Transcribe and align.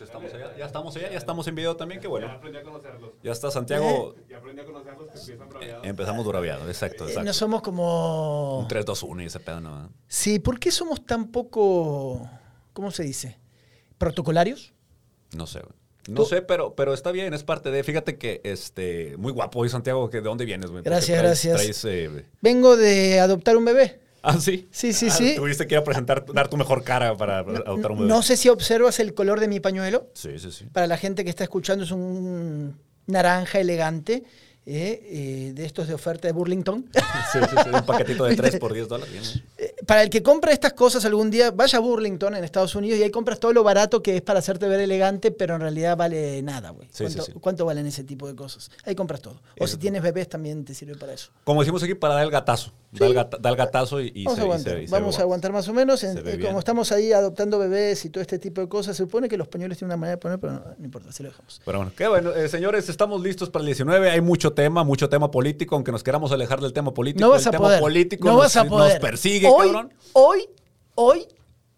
estamos 0.00 0.32
allá. 0.34 0.56
Ya 0.56 0.64
estamos 0.66 0.96
allá, 0.96 1.10
ya 1.10 1.18
estamos 1.18 1.46
en 1.48 1.54
video 1.54 1.76
también, 1.76 2.00
qué 2.00 2.08
bueno. 2.08 2.26
Ya 2.26 2.32
aprendí 2.34 2.58
a 2.58 2.62
conocerlos. 2.62 3.10
Ya 3.22 3.32
está 3.32 3.50
Santiago. 3.50 4.14
Ya 4.28 4.38
aprendí 4.38 4.60
a 4.62 4.64
conocerlos 4.64 5.08
que 5.10 5.18
empiezan 5.18 5.48
braviados. 5.48 5.86
Empezamos 5.86 6.24
duraviado, 6.24 6.68
exacto, 6.68 7.04
Eh, 7.04 7.08
exacto. 7.08 7.26
no 7.26 7.32
somos 7.32 7.62
como... 7.62 8.58
Un 8.60 8.68
3-2-1 8.68 9.22
y 9.22 9.26
ese 9.26 9.40
pedo, 9.40 9.60
¿no? 9.60 9.90
Sí, 10.06 10.38
¿por 10.38 10.58
qué 10.58 10.70
somos 10.70 11.04
tan 11.04 11.28
poco, 11.32 12.28
¿cómo 12.72 12.90
se 12.90 13.02
dice? 13.02 13.38
¿Protocolarios? 13.98 14.72
No 15.36 15.46
sé, 15.46 15.60
güey. 15.60 15.72
No 16.08 16.24
sé, 16.24 16.40
pero, 16.40 16.74
pero 16.74 16.94
está 16.94 17.12
bien, 17.12 17.34
es 17.34 17.44
parte 17.44 17.70
de. 17.70 17.84
Fíjate 17.84 18.16
que 18.16 18.40
este 18.42 19.14
muy 19.18 19.30
guapo 19.30 19.58
hoy, 19.58 19.68
Santiago, 19.68 20.08
que 20.08 20.18
¿de 20.18 20.22
dónde 20.22 20.46
vienes, 20.46 20.70
güey? 20.70 20.82
Gracias, 20.82 21.18
traes- 21.18 21.22
gracias. 21.22 21.56
traes, 21.56 21.84
eh, 21.84 22.24
Vengo 22.40 22.78
de 22.78 23.20
adoptar 23.20 23.58
un 23.58 23.66
bebé. 23.66 24.00
Ah, 24.22 24.38
sí. 24.40 24.68
Sí, 24.70 24.92
sí, 24.92 25.08
Ah, 25.08 25.12
sí. 25.12 25.34
Tuviste 25.36 25.66
que 25.66 25.74
ir 25.74 25.78
a 25.78 25.84
presentar, 25.84 26.24
dar 26.32 26.48
tu 26.48 26.56
mejor 26.56 26.82
cara 26.82 27.16
para 27.16 27.38
adoptar 27.38 27.92
un 27.92 27.98
bebé. 27.98 28.08
No 28.08 28.22
sé 28.22 28.36
si 28.36 28.48
observas 28.48 28.98
el 29.00 29.14
color 29.14 29.40
de 29.40 29.48
mi 29.48 29.60
pañuelo. 29.60 30.08
Sí, 30.14 30.38
sí, 30.38 30.50
sí. 30.52 30.66
Para 30.72 30.86
la 30.86 30.96
gente 30.96 31.24
que 31.24 31.30
está 31.30 31.44
escuchando 31.44 31.84
es 31.84 31.90
un 31.90 32.76
naranja 33.06 33.58
elegante, 33.60 34.24
eh, 34.70 35.00
eh, 35.10 35.52
de 35.54 35.64
estos 35.64 35.88
de 35.88 35.94
oferta 35.94 36.28
de 36.28 36.32
Burlington. 36.32 36.84
Sí, 37.32 37.38
sí, 37.42 37.56
sí. 37.62 37.70
Un 37.74 37.84
paquetito 37.84 38.24
de 38.24 38.36
3 38.36 38.56
por 38.58 38.72
10 38.72 38.88
dólares. 38.88 39.34
¿no? 39.36 39.42
Eh, 39.58 39.74
para 39.86 40.02
el 40.02 40.08
que 40.08 40.22
compra 40.22 40.50
estas 40.52 40.72
cosas 40.72 41.04
algún 41.04 41.30
día, 41.30 41.50
vaya 41.50 41.78
a 41.78 41.80
Burlington 41.80 42.36
en 42.36 42.44
Estados 42.44 42.74
Unidos 42.74 42.98
y 42.98 43.02
ahí 43.02 43.10
compras 43.10 43.38
todo 43.38 43.52
lo 43.52 43.62
barato 43.62 44.02
que 44.02 44.16
es 44.16 44.22
para 44.22 44.38
hacerte 44.38 44.66
ver 44.66 44.80
elegante, 44.80 45.30
pero 45.30 45.56
en 45.56 45.60
realidad 45.60 45.94
vale 45.96 46.40
nada, 46.42 46.70
güey. 46.70 46.88
Sí, 46.90 47.04
¿Cuánto, 47.04 47.22
sí, 47.22 47.32
sí. 47.32 47.38
cuánto 47.40 47.64
valen 47.66 47.86
ese 47.86 48.04
tipo 48.04 48.26
de 48.26 48.34
cosas? 48.34 48.70
Ahí 48.84 48.94
compras 48.94 49.20
todo. 49.20 49.40
O 49.58 49.66
si 49.66 49.76
tienes 49.76 50.00
bebés 50.02 50.28
también 50.28 50.64
te 50.64 50.74
sirve 50.74 50.96
para 50.96 51.12
eso. 51.12 51.30
Como 51.44 51.60
decimos 51.60 51.82
aquí, 51.82 51.94
para 51.94 52.14
dar 52.14 52.24
el 52.24 52.30
gatazo. 52.30 52.72
Da, 52.90 53.06
el 53.06 53.12
gata- 53.12 53.36
da 53.38 53.50
el 53.50 53.56
gatazo 53.56 54.00
y, 54.00 54.10
y 54.14 54.24
Vamos 54.24 54.36
se 54.36 54.40
a 54.40 54.44
aguantar, 54.44 54.72
y 54.72 54.76
se- 54.78 54.82
y 54.84 54.86
se 54.88 54.92
vamos 54.94 55.18
a 55.18 55.22
aguantar 55.22 55.52
más 55.52 55.68
o 55.68 55.74
menos. 55.74 56.02
En- 56.04 56.18
eh, 56.26 56.38
como 56.42 56.58
estamos 56.58 56.90
ahí 56.90 57.12
adoptando 57.12 57.58
bebés 57.58 58.02
y 58.06 58.08
todo 58.10 58.22
este 58.22 58.38
tipo 58.38 58.62
de 58.62 58.68
cosas, 58.68 58.96
se 58.96 59.02
supone 59.02 59.28
que 59.28 59.36
los 59.36 59.46
pañuelos 59.46 59.76
tienen 59.76 59.90
una 59.90 59.96
manera 59.98 60.16
de 60.16 60.20
poner, 60.22 60.38
pero 60.40 60.54
no, 60.54 60.62
no 60.78 60.84
importa, 60.84 61.10
así 61.10 61.22
lo 61.22 61.28
dejamos. 61.28 61.60
Pero 61.66 61.78
bueno, 61.78 61.92
qué 61.94 62.08
bueno. 62.08 62.32
Eh, 62.34 62.48
señores, 62.48 62.88
estamos 62.88 63.20
listos 63.20 63.50
para 63.50 63.60
el 63.62 63.66
19. 63.66 64.10
Hay 64.10 64.22
mucho 64.22 64.54
tema, 64.54 64.84
mucho 64.84 65.10
tema 65.10 65.30
político, 65.30 65.74
aunque 65.74 65.92
nos 65.92 66.02
queramos 66.02 66.32
alejar 66.32 66.60
del 66.62 66.72
tema 66.72 66.94
político. 66.94 67.20
No 67.26 67.30
vas 67.32 67.42
el 67.42 67.48
a 67.48 67.50
tema 67.50 67.64
poder. 67.64 67.80
político 67.80 68.26
no 68.26 68.32
nos, 68.32 68.40
vas 68.42 68.56
a 68.56 68.64
nos 68.64 68.70
poder. 68.72 69.00
persigue, 69.02 69.48
hoy, 69.48 69.66
cabrón. 69.66 69.92
Hoy, 70.14 70.48
hoy 70.94 71.26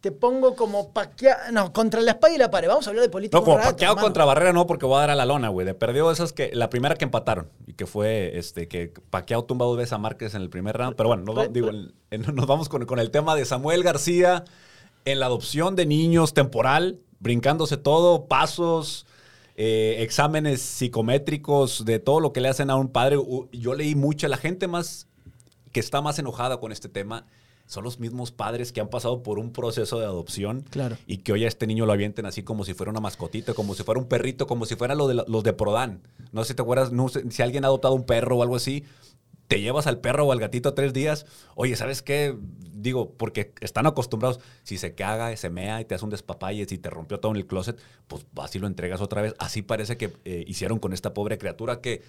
te 0.01 0.11
pongo 0.12 0.56
como 0.56 0.93
paquea, 0.93 1.51
no, 1.53 1.73
contra 1.73 2.01
la 2.01 2.12
espalda 2.12 2.34
y 2.37 2.39
la 2.39 2.51
pared. 2.51 2.69
Vamos 2.69 2.87
a 2.87 2.91
hablar 2.91 3.03
de 3.05 3.11
política. 3.11 3.37
No, 3.39 3.45
como 3.45 3.59
rato, 3.59 3.70
paqueado 3.70 3.93
hermano. 3.93 4.07
contra 4.07 4.25
Barrera 4.25 4.53
no, 4.53 4.67
porque 4.67 4.87
voy 4.87 4.97
a 4.97 5.01
dar 5.01 5.11
a 5.11 5.15
la 5.15 5.27
lona, 5.27 5.48
güey. 5.51 5.67
De 5.67 5.75
perdió 5.75 6.11
esas 6.11 6.33
que, 6.33 6.51
la 6.55 6.70
primera 6.70 6.95
que 6.97 7.05
empataron 7.05 7.51
y 7.67 7.75
que 7.75 7.87
fue 7.87 8.39
este 8.39 8.67
que 8.69 8.92
paqueado 9.11 9.45
tumba 9.45 9.67
dos 9.67 9.77
veces 9.77 9.92
a 9.92 9.98
Márquez 9.98 10.34
en 10.34 10.41
el 10.42 10.48
primer 10.51 10.77
round. 10.77 10.97
Pero 10.97 11.09
bueno, 11.11 11.25
nos, 11.25 11.53
digo, 11.53 11.69
en- 11.69 11.92
en- 12.11 12.34
nos 12.34 12.47
vamos 12.47 12.69
con, 12.70 12.87
con 12.87 12.98
el 12.98 13.11
tema 13.11 13.34
de 13.34 13.45
Samuel 13.45 13.83
García 13.83 14.45
en 15.05 15.20
la 15.20 15.27
adopción 15.27 15.77
de 15.77 15.84
niños 15.87 16.33
temporal, 16.35 17.01
brincándose 17.19 17.77
todo, 17.77 18.27
pasos, 18.27 19.07
eh, 19.57 19.97
exámenes 19.98 20.62
psicométricos, 20.62 21.85
de 21.85 21.98
todo 21.98 22.20
lo 22.20 22.33
que 22.33 22.41
le 22.41 22.48
hacen 22.48 22.70
a 22.70 22.77
un 22.77 22.89
padre. 22.89 23.17
Yo 23.53 23.75
leí 23.75 23.95
mucha, 23.95 24.29
la 24.29 24.37
gente 24.37 24.67
más 24.69 25.07
que 25.73 25.81
está 25.81 26.01
más 26.01 26.19
enojada 26.19 26.59
con 26.59 26.73
este 26.73 26.89
tema 26.89 27.27
son 27.71 27.85
los 27.85 28.01
mismos 28.01 28.33
padres 28.33 28.73
que 28.73 28.81
han 28.81 28.89
pasado 28.89 29.23
por 29.23 29.39
un 29.39 29.53
proceso 29.53 29.99
de 30.01 30.05
adopción 30.05 30.65
Claro. 30.71 30.97
y 31.07 31.19
que 31.19 31.33
hoy 31.33 31.45
a 31.45 31.49
este 31.49 31.67
niño 31.69 31.87
lo 31.87 31.93
avienten 31.93 32.27
así 32.27 32.43
como 32.43 32.65
si 32.65 32.75
fuera 32.75 32.91
una 32.91 33.01
mascotita, 33.01 33.55
como 33.55 33.75
si 33.77 33.85
fuera 33.85 34.01
un 34.01 34.09
perrito, 34.09 34.47
como 34.49 34.67
si 34.67 34.75
fuera 34.75 34.97
lo 34.97 35.07
de 35.07 35.23
los 35.27 35.45
de 35.45 35.53
Prodan. 35.53 36.03
No 36.33 36.43
sé 36.43 36.48
si 36.48 36.55
te 36.57 36.63
acuerdas, 36.63 36.91
no 36.91 37.09
sé, 37.09 37.31
si 37.31 37.43
alguien 37.43 37.65
ha 37.65 37.69
adoptado 37.69 37.95
un 37.95 38.05
perro 38.05 38.37
o 38.39 38.43
algo 38.43 38.57
así, 38.57 38.85
te 39.47 39.61
llevas 39.61 39.87
al 39.87 39.98
perro 40.01 40.27
o 40.27 40.33
al 40.33 40.41
gatito 40.41 40.75
tres 40.75 40.93
días. 40.93 41.27
Oye, 41.55 41.75
¿sabes 41.77 42.03
qué? 42.03 42.37
Digo, 42.73 43.13
porque 43.17 43.53
están 43.61 43.87
acostumbrados. 43.87 44.41
Si 44.63 44.77
se 44.79 44.95
caga, 44.95 45.37
se 45.37 45.51
mea 45.51 45.81
y 45.81 45.85
te 45.85 45.95
hace 45.95 46.05
un 46.05 46.11
despapalle, 46.11 46.67
si 46.67 46.79
te 46.79 46.89
rompió 46.91 47.19
todo 47.21 47.33
en 47.33 47.37
el 47.37 47.47
closet, 47.47 47.79
pues 48.09 48.27
así 48.37 48.59
lo 48.59 48.67
entregas 48.67 49.01
otra 49.01 49.23
vez. 49.23 49.35
Así 49.39 49.63
parece 49.63 49.97
que 49.97 50.13
eh, 50.25 50.45
hicieron 50.47 50.79
con 50.79 50.93
esta 50.93 51.15
pobre 51.15 51.37
criatura 51.39 51.81
que 51.81 52.03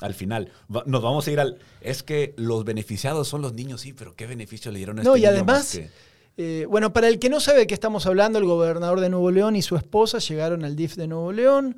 al 0.00 0.14
final 0.14 0.50
va- 0.74 0.84
nos 0.86 1.02
vamos 1.02 1.26
a 1.26 1.30
ir 1.30 1.40
al. 1.40 1.58
Es 1.80 2.02
que 2.02 2.34
los 2.36 2.64
beneficiados 2.64 3.28
son 3.28 3.42
los 3.42 3.52
niños, 3.54 3.80
sí, 3.82 3.92
pero 3.92 4.14
¿qué 4.14 4.26
beneficio 4.26 4.70
le 4.72 4.78
dieron 4.78 4.98
a 4.98 5.02
No, 5.02 5.14
este 5.16 5.26
y 5.26 5.30
niño 5.30 5.44
más 5.44 5.74
además, 5.74 5.90
que- 6.36 6.60
eh, 6.62 6.66
bueno, 6.66 6.92
para 6.92 7.08
el 7.08 7.18
que 7.18 7.28
no 7.28 7.38
sabe 7.40 7.58
de 7.60 7.66
qué 7.66 7.74
estamos 7.74 8.06
hablando, 8.06 8.38
el 8.38 8.44
gobernador 8.46 9.00
de 9.00 9.10
Nuevo 9.10 9.30
León 9.30 9.56
y 9.56 9.62
su 9.62 9.76
esposa 9.76 10.18
llegaron 10.18 10.64
al 10.64 10.74
DIF 10.76 10.94
de 10.96 11.06
Nuevo 11.06 11.32
León, 11.32 11.76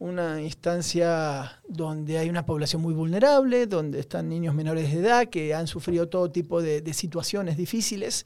una 0.00 0.40
instancia 0.42 1.60
donde 1.68 2.18
hay 2.18 2.30
una 2.30 2.46
población 2.46 2.80
muy 2.82 2.94
vulnerable, 2.94 3.66
donde 3.66 4.00
están 4.00 4.28
niños 4.30 4.54
menores 4.54 4.90
de 4.92 4.98
edad 5.00 5.28
que 5.28 5.52
han 5.54 5.66
sufrido 5.66 6.08
todo 6.08 6.30
tipo 6.30 6.62
de, 6.62 6.80
de 6.80 6.92
situaciones 6.94 7.56
difíciles. 7.56 8.24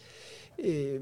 eh, 0.57 1.01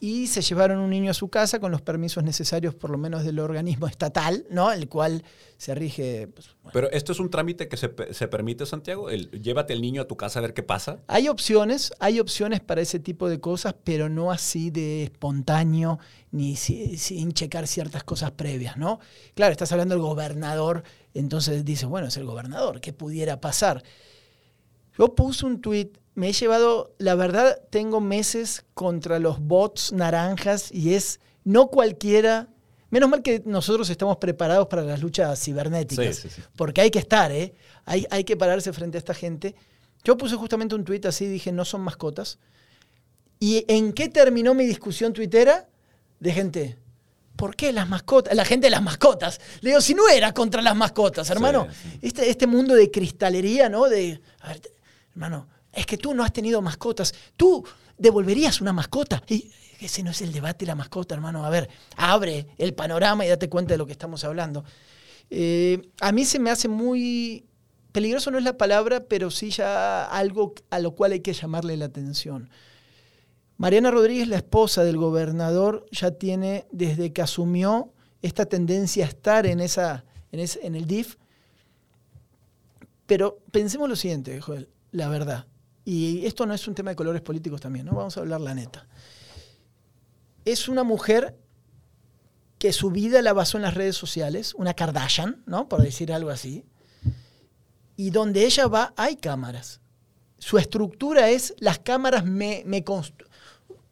y 0.00 0.26
se 0.26 0.42
llevaron 0.42 0.78
un 0.78 0.90
niño 0.90 1.10
a 1.10 1.14
su 1.14 1.28
casa 1.28 1.58
con 1.60 1.70
los 1.72 1.82
permisos 1.82 2.22
necesarios, 2.24 2.74
por 2.74 2.90
lo 2.90 2.98
menos 2.98 3.24
del 3.24 3.38
organismo 3.38 3.86
estatal, 3.86 4.44
¿no? 4.50 4.72
El 4.72 4.88
cual 4.88 5.22
se 5.56 5.74
rige. 5.74 6.28
pues, 6.28 6.48
bueno. 6.62 6.70
Pero 6.72 6.90
esto 6.90 7.12
es 7.12 7.20
un 7.20 7.30
trámite 7.30 7.68
que 7.68 7.76
se, 7.76 7.90
se 8.12 8.28
permite, 8.28 8.66
Santiago. 8.66 9.10
El, 9.10 9.30
llévate 9.30 9.72
al 9.72 9.80
niño 9.80 10.02
a 10.02 10.06
tu 10.06 10.16
casa 10.16 10.38
a 10.38 10.42
ver 10.42 10.54
qué 10.54 10.62
pasa. 10.62 10.98
Hay 11.06 11.28
opciones, 11.28 11.92
hay 11.98 12.20
opciones 12.20 12.60
para 12.60 12.80
ese 12.80 12.98
tipo 12.98 13.28
de 13.28 13.40
cosas, 13.40 13.74
pero 13.84 14.08
no 14.08 14.30
así 14.30 14.70
de 14.70 15.04
espontáneo 15.04 15.98
ni 16.30 16.56
si- 16.56 16.96
sin 16.98 17.32
checar 17.32 17.66
ciertas 17.66 18.04
cosas 18.04 18.32
previas, 18.32 18.76
¿no? 18.76 19.00
Claro, 19.34 19.52
estás 19.52 19.72
hablando 19.72 19.94
del 19.94 20.02
gobernador, 20.02 20.82
entonces 21.14 21.64
dices, 21.64 21.88
bueno, 21.88 22.08
es 22.08 22.16
el 22.16 22.24
gobernador, 22.26 22.80
¿qué 22.80 22.92
pudiera 22.92 23.40
pasar? 23.40 23.82
Yo 24.98 25.14
puse 25.14 25.46
un 25.46 25.60
tweet, 25.60 25.90
me 26.16 26.28
he 26.28 26.32
llevado, 26.32 26.92
la 26.98 27.14
verdad, 27.14 27.60
tengo 27.70 28.00
meses 28.00 28.64
contra 28.74 29.20
los 29.20 29.38
bots 29.38 29.92
naranjas 29.92 30.72
y 30.72 30.94
es 30.94 31.20
no 31.44 31.68
cualquiera. 31.68 32.48
Menos 32.90 33.08
mal 33.08 33.22
que 33.22 33.42
nosotros 33.46 33.88
estamos 33.90 34.16
preparados 34.16 34.66
para 34.66 34.82
las 34.82 35.00
luchas 35.00 35.38
cibernéticas, 35.40 36.16
Sí, 36.16 36.28
sí, 36.28 36.34
sí. 36.36 36.42
porque 36.56 36.80
hay 36.80 36.90
que 36.90 36.98
estar, 36.98 37.30
¿eh? 37.30 37.54
Hay, 37.84 38.06
hay 38.10 38.24
que 38.24 38.36
pararse 38.36 38.72
frente 38.72 38.96
a 38.96 39.00
esta 39.00 39.14
gente. 39.14 39.54
Yo 40.02 40.16
puse 40.16 40.34
justamente 40.36 40.74
un 40.74 40.84
tweet 40.84 41.02
así, 41.04 41.26
dije, 41.26 41.52
no 41.52 41.64
son 41.64 41.82
mascotas. 41.82 42.38
¿Y 43.38 43.64
en 43.68 43.92
qué 43.92 44.08
terminó 44.08 44.54
mi 44.54 44.64
discusión 44.66 45.12
tuitera? 45.12 45.68
De 46.20 46.32
gente, 46.32 46.78
¿por 47.36 47.54
qué 47.56 47.72
las 47.72 47.88
mascotas? 47.88 48.34
La 48.34 48.44
gente 48.46 48.68
de 48.68 48.70
las 48.70 48.82
mascotas. 48.82 49.40
Le 49.60 49.70
digo, 49.70 49.80
si 49.82 49.94
no 49.94 50.08
era 50.08 50.32
contra 50.32 50.62
las 50.62 50.74
mascotas, 50.76 51.28
hermano. 51.28 51.66
sí. 51.70 51.98
Este, 52.02 52.30
este 52.30 52.46
mundo 52.46 52.74
de 52.74 52.90
cristalería, 52.90 53.68
¿no? 53.68 53.84
De, 53.88 54.20
a 54.40 54.48
ver, 54.48 54.62
hermano, 55.12 55.48
es 55.76 55.86
que 55.86 55.96
tú 55.98 56.14
no 56.14 56.24
has 56.24 56.32
tenido 56.32 56.60
mascotas. 56.62 57.14
Tú 57.36 57.64
devolverías 57.98 58.60
una 58.60 58.72
mascota. 58.72 59.22
Y 59.28 59.50
ese 59.80 60.02
no 60.02 60.10
es 60.10 60.20
el 60.22 60.32
debate 60.32 60.64
de 60.64 60.68
la 60.70 60.74
mascota, 60.74 61.14
hermano. 61.14 61.44
A 61.44 61.50
ver, 61.50 61.68
abre 61.96 62.46
el 62.58 62.74
panorama 62.74 63.24
y 63.24 63.28
date 63.28 63.48
cuenta 63.48 63.74
de 63.74 63.78
lo 63.78 63.86
que 63.86 63.92
estamos 63.92 64.24
hablando. 64.24 64.64
Eh, 65.30 65.90
a 66.00 66.12
mí 66.12 66.24
se 66.24 66.38
me 66.38 66.50
hace 66.50 66.68
muy 66.68 67.44
peligroso, 67.92 68.30
no 68.30 68.38
es 68.38 68.44
la 68.44 68.56
palabra, 68.58 69.04
pero 69.04 69.30
sí 69.30 69.50
ya 69.50 70.04
algo 70.04 70.54
a 70.70 70.78
lo 70.78 70.94
cual 70.94 71.12
hay 71.12 71.20
que 71.20 71.32
llamarle 71.32 71.76
la 71.76 71.86
atención. 71.86 72.50
Mariana 73.58 73.90
Rodríguez, 73.90 74.28
la 74.28 74.36
esposa 74.36 74.84
del 74.84 74.98
gobernador, 74.98 75.86
ya 75.90 76.10
tiene, 76.10 76.66
desde 76.72 77.12
que 77.12 77.22
asumió 77.22 77.92
esta 78.22 78.44
tendencia 78.46 79.04
a 79.06 79.08
estar 79.08 79.46
en, 79.46 79.60
esa, 79.60 80.04
en, 80.30 80.40
ese- 80.40 80.66
en 80.66 80.74
el 80.74 80.86
DIF. 80.86 81.16
Pero 83.06 83.38
pensemos 83.50 83.88
lo 83.88 83.96
siguiente, 83.96 84.40
Joel, 84.40 84.68
la 84.90 85.08
verdad. 85.08 85.46
Y 85.88 86.26
esto 86.26 86.46
no 86.46 86.52
es 86.52 86.66
un 86.66 86.74
tema 86.74 86.90
de 86.90 86.96
colores 86.96 87.22
políticos 87.22 87.60
también, 87.60 87.86
¿no? 87.86 87.94
Vamos 87.94 88.16
a 88.16 88.20
hablar 88.20 88.40
la 88.40 88.54
neta. 88.54 88.88
Es 90.44 90.68
una 90.68 90.82
mujer 90.82 91.38
que 92.58 92.72
su 92.72 92.90
vida 92.90 93.22
la 93.22 93.32
basó 93.32 93.56
en 93.56 93.62
las 93.62 93.74
redes 93.74 93.96
sociales, 93.96 94.52
una 94.54 94.74
Kardashian, 94.74 95.44
¿no? 95.46 95.68
Por 95.68 95.82
decir 95.82 96.12
algo 96.12 96.30
así. 96.30 96.64
Y 97.94 98.10
donde 98.10 98.44
ella 98.44 98.66
va 98.66 98.94
hay 98.96 99.14
cámaras. 99.14 99.80
Su 100.38 100.58
estructura 100.58 101.30
es, 101.30 101.54
las 101.60 101.78
cámaras 101.78 102.24
me, 102.24 102.64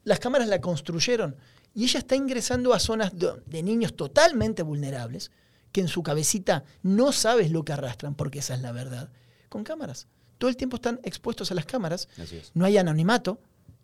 las 0.03 0.19
cámaras 0.19 0.49
la 0.49 0.61
construyeron. 0.61 1.37
Y 1.75 1.85
ella 1.85 2.01
está 2.01 2.17
ingresando 2.17 2.75
a 2.75 2.81
zonas 2.81 3.13
de 3.15 3.63
niños 3.63 3.95
totalmente 3.95 4.65
vulnerables, 4.65 5.31
que 5.71 5.81
en 5.81 5.89
su 5.89 6.03
cabecita 6.03 6.65
no 6.83 7.13
sabes 7.13 7.53
lo 7.53 7.65
que 7.65 7.73
arrastran, 7.73 8.17
porque 8.17 8.41
esa 8.41 8.55
es 8.55 8.63
la 8.63 8.73
verdad, 8.73 9.11
con 9.49 9.63
cámaras. 9.63 10.09
Todo 10.39 10.51
el 10.51 10.57
tiempo 10.57 10.77
están 10.77 11.01
expuestos 11.03 11.51
a 11.51 11.55
las 11.55 11.67
cámaras. 11.67 12.09
No 12.55 12.65
hay 12.65 12.77
anonimato, 12.77 13.39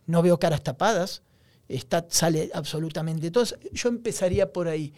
no 0.07 0.23
veo 0.23 0.39
caras 0.39 0.63
tapadas, 0.63 1.23
está, 1.69 2.07
sale 2.09 2.51
absolutamente 2.55 3.31
todo. 3.31 3.45
Yo 3.73 3.89
empezaría 3.89 4.53
por 4.53 4.69
ahí. 4.69 4.93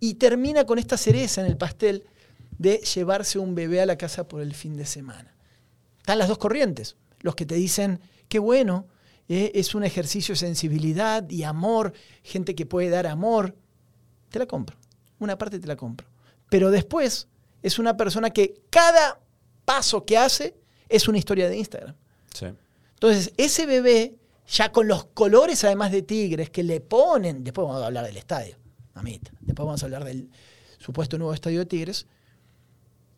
Y 0.00 0.14
termina 0.14 0.64
con 0.64 0.78
esta 0.78 0.96
cereza 0.96 1.40
en 1.40 1.46
el 1.46 1.56
pastel 1.56 2.04
de 2.58 2.78
llevarse 2.78 3.38
un 3.38 3.54
bebé 3.54 3.80
a 3.80 3.86
la 3.86 3.96
casa 3.96 4.28
por 4.28 4.42
el 4.42 4.54
fin 4.54 4.76
de 4.76 4.86
semana. 4.86 5.34
Están 5.98 6.18
las 6.18 6.28
dos 6.28 6.38
corrientes. 6.38 6.96
Los 7.20 7.34
que 7.34 7.46
te 7.46 7.54
dicen, 7.54 8.00
qué 8.28 8.38
bueno, 8.38 8.86
eh, 9.28 9.52
es 9.54 9.74
un 9.74 9.84
ejercicio 9.84 10.34
de 10.34 10.40
sensibilidad 10.40 11.28
y 11.30 11.44
amor, 11.44 11.92
gente 12.22 12.54
que 12.54 12.66
puede 12.66 12.90
dar 12.90 13.06
amor. 13.06 13.56
Te 14.28 14.38
la 14.38 14.46
compro. 14.46 14.76
Una 15.18 15.38
parte 15.38 15.58
te 15.58 15.66
la 15.66 15.76
compro. 15.76 16.08
Pero 16.50 16.70
después 16.70 17.28
es 17.62 17.78
una 17.78 17.96
persona 17.96 18.30
que 18.30 18.60
cada 18.70 19.20
paso 19.64 20.04
que 20.04 20.18
hace 20.18 20.54
es 20.92 21.08
una 21.08 21.18
historia 21.18 21.48
de 21.48 21.56
Instagram. 21.56 21.96
Sí. 22.34 22.46
Entonces, 22.94 23.32
ese 23.36 23.66
bebé, 23.66 24.14
ya 24.46 24.70
con 24.70 24.86
los 24.86 25.06
colores 25.06 25.64
además 25.64 25.90
de 25.90 26.02
tigres 26.02 26.50
que 26.50 26.62
le 26.62 26.80
ponen, 26.80 27.42
después 27.42 27.66
vamos 27.66 27.82
a 27.82 27.86
hablar 27.86 28.04
del 28.06 28.16
estadio, 28.16 28.56
mamita. 28.94 29.32
Después 29.40 29.66
vamos 29.66 29.82
a 29.82 29.86
hablar 29.86 30.04
del 30.04 30.30
supuesto 30.78 31.18
nuevo 31.18 31.34
estadio 31.34 31.60
de 31.60 31.66
Tigres. 31.66 32.06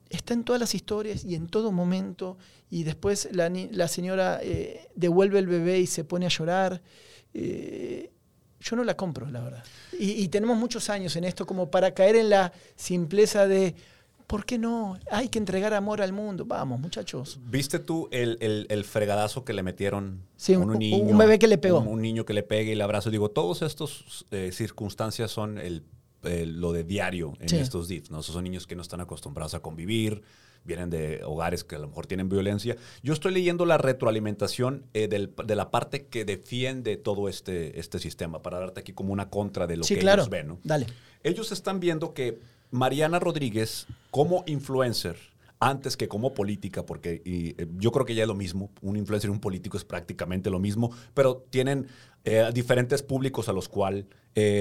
Está 0.08 0.32
en 0.34 0.44
todas 0.44 0.60
las 0.60 0.74
historias 0.74 1.24
y 1.24 1.34
en 1.34 1.48
todo 1.48 1.72
momento. 1.72 2.38
Y 2.70 2.84
después 2.84 3.28
la, 3.32 3.88
señora 3.88 4.38
eh, 4.42 4.88
devuelve 4.94 5.38
el 5.38 5.48
bebé 5.48 5.80
y 5.80 5.86
se 5.86 6.04
pone 6.04 6.26
a 6.26 6.28
llorar. 6.30 6.80
Eh, 7.34 8.10
yo 8.60 8.76
no 8.76 8.84
la 8.84 8.96
compro, 8.96 9.28
la 9.28 9.40
verdad. 9.40 9.64
Y, 9.98 10.12
y 10.12 10.28
tenemos 10.28 10.56
muchos 10.56 10.88
años 10.88 11.16
en 11.16 11.24
esto 11.24 11.46
como 11.46 11.70
para 11.70 11.92
caer 11.92 12.16
en 12.16 12.30
la 12.30 12.52
simpleza 12.76 13.46
de, 13.46 13.74
¿por 14.26 14.44
qué 14.44 14.58
no? 14.58 14.98
Hay 15.10 15.28
que 15.28 15.38
entregar 15.38 15.74
amor 15.74 16.00
al 16.02 16.12
mundo. 16.12 16.44
Vamos, 16.44 16.80
muchachos. 16.80 17.38
¿Viste 17.44 17.78
tú 17.78 18.08
el, 18.10 18.38
el- 18.40 18.66
el 18.70 18.84
fregadazo 18.84 19.44
que 19.44 19.52
le 19.52 19.62
metieron 19.62 20.22
Sí, 20.36 20.54
a 20.54 20.58
un- 20.58 20.70
un 20.70 21.18
bebé 21.18 21.38
que 21.38 21.46
le 21.46 21.58
pegó. 21.58 21.80
Un, 21.80 21.88
un 21.88 22.02
niño 22.02 22.24
que 22.24 22.32
le 22.34 22.42
pegue 22.42 22.72
y 22.72 22.74
le 22.74 22.82
abrazo. 22.84 23.10
Digo, 23.10 23.30
todas 23.30 23.62
estas 23.62 24.24
circunstancias 24.52 25.30
son 25.30 25.58
el, 25.58 25.82
el- 26.22 26.60
lo 26.60 26.72
de 26.72 26.84
diario 26.84 27.34
en 27.40 27.48
Sí. 27.48 27.56
estos 27.56 27.88
DIF. 27.88 28.10
¿no? 28.10 28.20
Esos 28.20 28.34
son 28.34 28.44
niños 28.44 28.66
que 28.66 28.76
no 28.76 28.82
están 28.82 29.00
acostumbrados 29.00 29.54
a 29.54 29.60
convivir, 29.60 30.22
vienen 30.64 30.88
de 30.88 31.22
hogares 31.24 31.62
que 31.62 31.76
a 31.76 31.78
lo 31.78 31.88
mejor 31.88 32.06
tienen 32.06 32.30
violencia. 32.30 32.76
Yo 33.02 33.12
estoy 33.12 33.34
leyendo 33.34 33.66
la 33.66 33.76
retroalimentación 33.76 34.86
eh, 34.94 35.08
del- 35.08 35.34
de 35.44 35.56
la 35.56 35.70
parte 35.70 36.06
que 36.06 36.24
defiende 36.24 36.96
todo 36.96 37.28
este, 37.28 37.78
este 37.78 37.98
sistema, 37.98 38.40
para 38.40 38.58
darte 38.58 38.80
aquí 38.80 38.92
como 38.94 39.12
una 39.12 39.28
contra 39.28 39.66
de 39.66 39.76
lo 39.76 39.84
sí, 39.84 39.94
que 39.94 40.00
claro. 40.00 40.22
ellos 40.22 40.30
ven. 40.30 40.48
¿no? 40.48 40.58
Dale. 40.64 40.86
Ellos 41.22 41.52
están 41.52 41.80
viendo 41.80 42.14
que 42.14 42.38
Mariana 42.74 43.20
Rodríguez, 43.20 43.86
como 44.10 44.42
influencer, 44.46 45.16
antes 45.60 45.96
que 45.96 46.08
como 46.08 46.34
política, 46.34 46.84
porque 46.84 47.22
y, 47.24 47.50
eh, 47.50 47.68
yo 47.78 47.92
creo 47.92 48.04
que 48.04 48.14
ya 48.14 48.22
es 48.22 48.28
lo 48.28 48.34
mismo, 48.34 48.70
un 48.82 48.96
influencer 48.96 49.30
y 49.30 49.32
un 49.32 49.40
político 49.40 49.76
es 49.76 49.84
prácticamente 49.84 50.50
lo 50.50 50.58
mismo, 50.58 50.90
pero 51.14 51.46
tienen 51.50 51.86
eh, 52.24 52.50
diferentes 52.52 53.02
públicos 53.02 53.48
a 53.48 53.52
los 53.52 53.68
cuales 53.68 54.06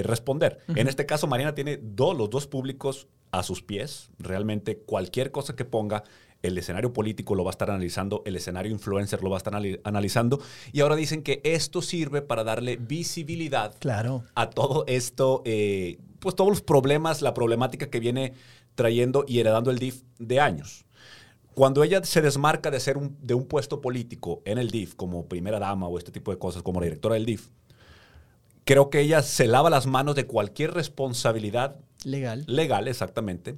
responder. 0.03 0.59
En 0.75 0.87
este 0.87 1.07
caso, 1.07 1.25
Mariana 1.25 1.55
tiene 1.55 1.79
dos, 1.81 2.15
los 2.15 2.29
dos 2.29 2.45
públicos 2.45 3.07
a 3.31 3.41
sus 3.41 3.63
pies. 3.63 4.11
Realmente 4.19 4.77
cualquier 4.77 5.31
cosa 5.31 5.55
que 5.55 5.65
ponga, 5.65 6.03
el 6.43 6.57
escenario 6.57 6.93
político 6.93 7.33
lo 7.35 7.43
va 7.43 7.49
a 7.49 7.53
estar 7.53 7.71
analizando, 7.71 8.21
el 8.25 8.35
escenario 8.35 8.71
influencer 8.71 9.23
lo 9.23 9.29
va 9.29 9.37
a 9.37 9.39
estar 9.39 9.53
anali- 9.53 9.79
analizando, 9.83 10.39
y 10.71 10.81
ahora 10.81 10.95
dicen 10.95 11.23
que 11.23 11.41
esto 11.43 11.81
sirve 11.81 12.21
para 12.21 12.43
darle 12.43 12.75
visibilidad 12.77 13.73
Claro. 13.79 14.25
a 14.35 14.49
todo 14.49 14.83
esto, 14.87 15.41
eh, 15.45 15.97
pues 16.19 16.35
todos 16.35 16.49
los 16.49 16.61
problemas, 16.61 17.21
la 17.21 17.33
problemática 17.33 17.89
que 17.89 17.99
viene 17.99 18.33
trayendo 18.75 19.23
y 19.27 19.39
heredando 19.39 19.71
el 19.71 19.79
DIF 19.79 20.03
de 20.19 20.39
años. 20.39 20.85
Cuando 21.55 21.83
ella 21.83 22.03
se 22.03 22.21
desmarca 22.21 22.71
de 22.71 22.79
ser 22.79 22.97
un, 22.97 23.15
de 23.21 23.35
un 23.35 23.45
puesto 23.45 23.79
político 23.79 24.41
en 24.43 24.57
el 24.57 24.69
DIF, 24.71 24.95
como 24.95 25.27
primera 25.27 25.59
dama 25.59 25.87
o 25.87 25.97
este 25.97 26.11
tipo 26.11 26.31
de 26.31 26.37
cosas, 26.39 26.61
como 26.63 26.79
la 26.79 26.85
directora 26.85 27.13
del 27.15 27.25
DIF, 27.25 27.49
creo 28.65 28.89
que 28.89 28.99
ella 29.01 29.21
se 29.21 29.47
lava 29.47 29.69
las 29.69 29.85
manos 29.87 30.15
de 30.15 30.25
cualquier 30.25 30.73
responsabilidad 30.73 31.77
Legal. 32.03 32.43
legal, 32.47 32.87
exactamente, 32.87 33.55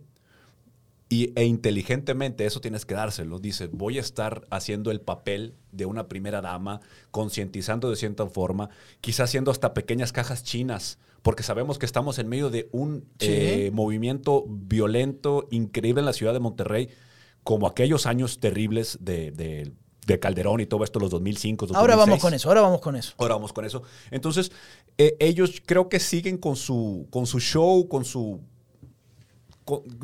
y, 1.09 1.31
e 1.39 1.45
inteligentemente 1.45 2.45
eso 2.45 2.61
tienes 2.61 2.85
que 2.85 2.95
dárselo. 2.95 3.39
Dice, 3.39 3.67
voy 3.67 3.97
a 3.97 4.01
estar 4.01 4.45
haciendo 4.49 4.89
el 4.91 5.01
papel 5.01 5.53
de 5.71 5.85
una 5.85 6.07
primera 6.07 6.41
dama, 6.41 6.81
concientizando 7.11 7.89
de 7.89 7.95
cierta 7.95 8.25
forma, 8.27 8.69
quizás 9.01 9.29
haciendo 9.29 9.51
hasta 9.51 9.73
pequeñas 9.73 10.11
cajas 10.11 10.43
chinas, 10.43 10.97
porque 11.21 11.43
sabemos 11.43 11.77
que 11.79 11.85
estamos 11.85 12.19
en 12.19 12.27
medio 12.27 12.49
de 12.49 12.69
un 12.71 13.05
Sí. 13.19 13.27
eh, 13.29 13.71
movimiento 13.73 14.45
violento 14.47 15.47
increíble 15.51 15.99
en 16.01 16.05
la 16.05 16.13
ciudad 16.13 16.33
de 16.33 16.39
Monterrey, 16.39 16.89
como 17.43 17.67
aquellos 17.67 18.05
años 18.05 18.39
terribles 18.39 18.97
de, 19.01 19.31
de- 19.31 19.71
de 20.07 20.19
Calderón 20.19 20.59
y 20.59 20.67
todo 20.67 20.83
esto, 20.83 20.99
los 20.99 21.09
2005. 21.09 21.65
2006. 21.65 21.79
Ahora 21.81 21.95
vamos 21.95 22.19
con 22.21 22.33
eso, 22.35 22.47
ahora 22.49 22.61
vamos 22.61 22.79
con 22.81 22.95
eso. 22.95 23.13
Ahora 23.17 23.33
vamos 23.35 23.53
con 23.53 23.65
eso. 23.65 23.81
Entonces, 24.11 24.51
eh, 24.99 25.15
ellos 25.19 25.63
creo 25.65 25.89
que 25.89 25.99
siguen 25.99 26.37
con 26.37 26.55
su, 26.55 27.07
con 27.09 27.25
su 27.25 27.39
show, 27.39 27.87
con 27.87 28.05
su... 28.05 28.39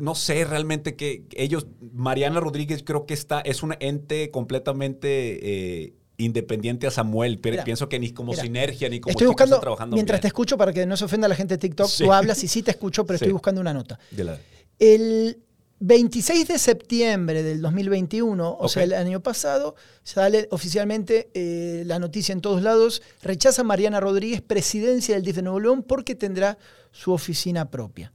no 0.00 0.14
sé 0.14 0.44
realmente 0.44 0.96
que 0.96 1.24
ellos, 1.34 1.66
Mariana 1.92 2.40
Rodríguez 2.40 2.82
creo 2.84 3.06
que 3.06 3.14
está, 3.14 3.40
es 3.40 3.62
un 3.62 3.74
ente 3.80 4.30
completamente 4.30 5.84
eh, 5.84 5.94
independiente 6.16 6.86
a 6.86 6.90
Samuel. 6.90 7.38
Pero 7.38 7.54
Mira, 7.54 7.64
pienso 7.64 7.88
que 7.88 7.98
ni 7.98 8.10
como 8.10 8.32
mira, 8.32 8.42
sinergia, 8.42 8.88
ni 8.88 9.00
como 9.00 9.10
Estoy 9.10 9.26
buscando, 9.28 9.56
están 9.56 9.62
trabajando 9.62 9.94
mientras 9.96 10.20
te 10.20 10.26
escucho, 10.26 10.56
para 10.58 10.72
que 10.72 10.84
no 10.86 10.96
se 10.96 11.04
ofenda 11.04 11.28
la 11.28 11.34
gente 11.36 11.54
de 11.54 11.58
TikTok, 11.58 11.88
Sí. 11.88 12.04
tú 12.04 12.12
hablas 12.12 12.42
y 12.42 12.48
sí 12.48 12.62
te 12.62 12.72
escucho, 12.72 13.04
pero 13.06 13.18
Sí. 13.18 13.24
estoy 13.24 13.32
buscando 13.32 13.60
una 13.60 13.72
nota. 13.72 13.98
De 14.10 14.24
la- 14.24 14.38
El 14.78 15.38
26 15.78 16.46
de 16.48 16.58
septiembre 16.58 17.42
del 17.42 17.60
2021, 17.60 18.50
o 18.50 18.64
Ok. 18.64 18.68
sea, 18.68 18.82
el 18.84 18.92
año 18.94 19.20
pasado, 19.20 19.74
sale 20.04 20.48
oficialmente 20.50 21.30
eh, 21.34 21.82
la 21.86 21.98
noticia 21.98 22.32
en 22.32 22.40
todos 22.40 22.62
lados, 22.62 23.02
rechaza 23.22 23.62
Mariana 23.64 23.98
Rodríguez 24.00 24.40
presidencia 24.42 25.14
del 25.14 25.24
DIF 25.24 25.36
de 25.36 25.42
Nuevo 25.42 25.60
León 25.60 25.82
porque 25.82 26.14
tendrá 26.14 26.58
su 26.92 27.12
oficina 27.12 27.70
propia. 27.70 28.12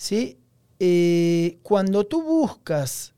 ¿Sí? 0.00 0.38
Eh, 0.78 1.58
cuando 1.62 2.06
tú 2.06 2.22
buscas 2.22 3.12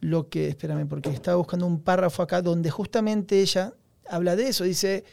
lo 0.00 0.30
que, 0.30 0.48
espérame, 0.48 0.88
porque 0.88 1.10
estaba 1.10 1.36
buscando 1.36 1.66
un 1.66 1.82
párrafo 1.82 2.22
acá 2.22 2.40
donde 2.40 2.70
justamente 2.70 3.42
ella 3.42 3.74
habla 4.08 4.34
de 4.34 4.48
eso, 4.48 4.64
dice, 4.64 5.04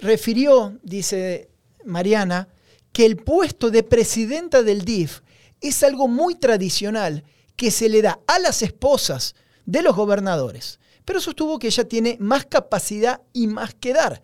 refirió, 0.00 0.78
dice 0.84 1.50
Mariana, 1.84 2.46
que 2.92 3.06
el 3.06 3.16
puesto 3.16 3.72
de 3.72 3.82
presidenta 3.82 4.62
del 4.62 4.84
DIF 4.84 5.22
es 5.60 5.82
algo 5.82 6.06
muy 6.06 6.36
tradicional 6.36 7.24
que 7.56 7.72
se 7.72 7.88
le 7.88 8.00
da 8.00 8.20
a 8.28 8.38
las 8.38 8.62
esposas 8.62 9.34
de 9.64 9.82
los 9.82 9.96
gobernadores, 9.96 10.78
pero 11.04 11.20
sostuvo 11.20 11.58
que 11.58 11.66
ella 11.66 11.88
tiene 11.88 12.18
más 12.20 12.46
capacidad 12.46 13.20
y 13.32 13.48
más 13.48 13.74
que 13.74 13.94
dar 13.94 14.22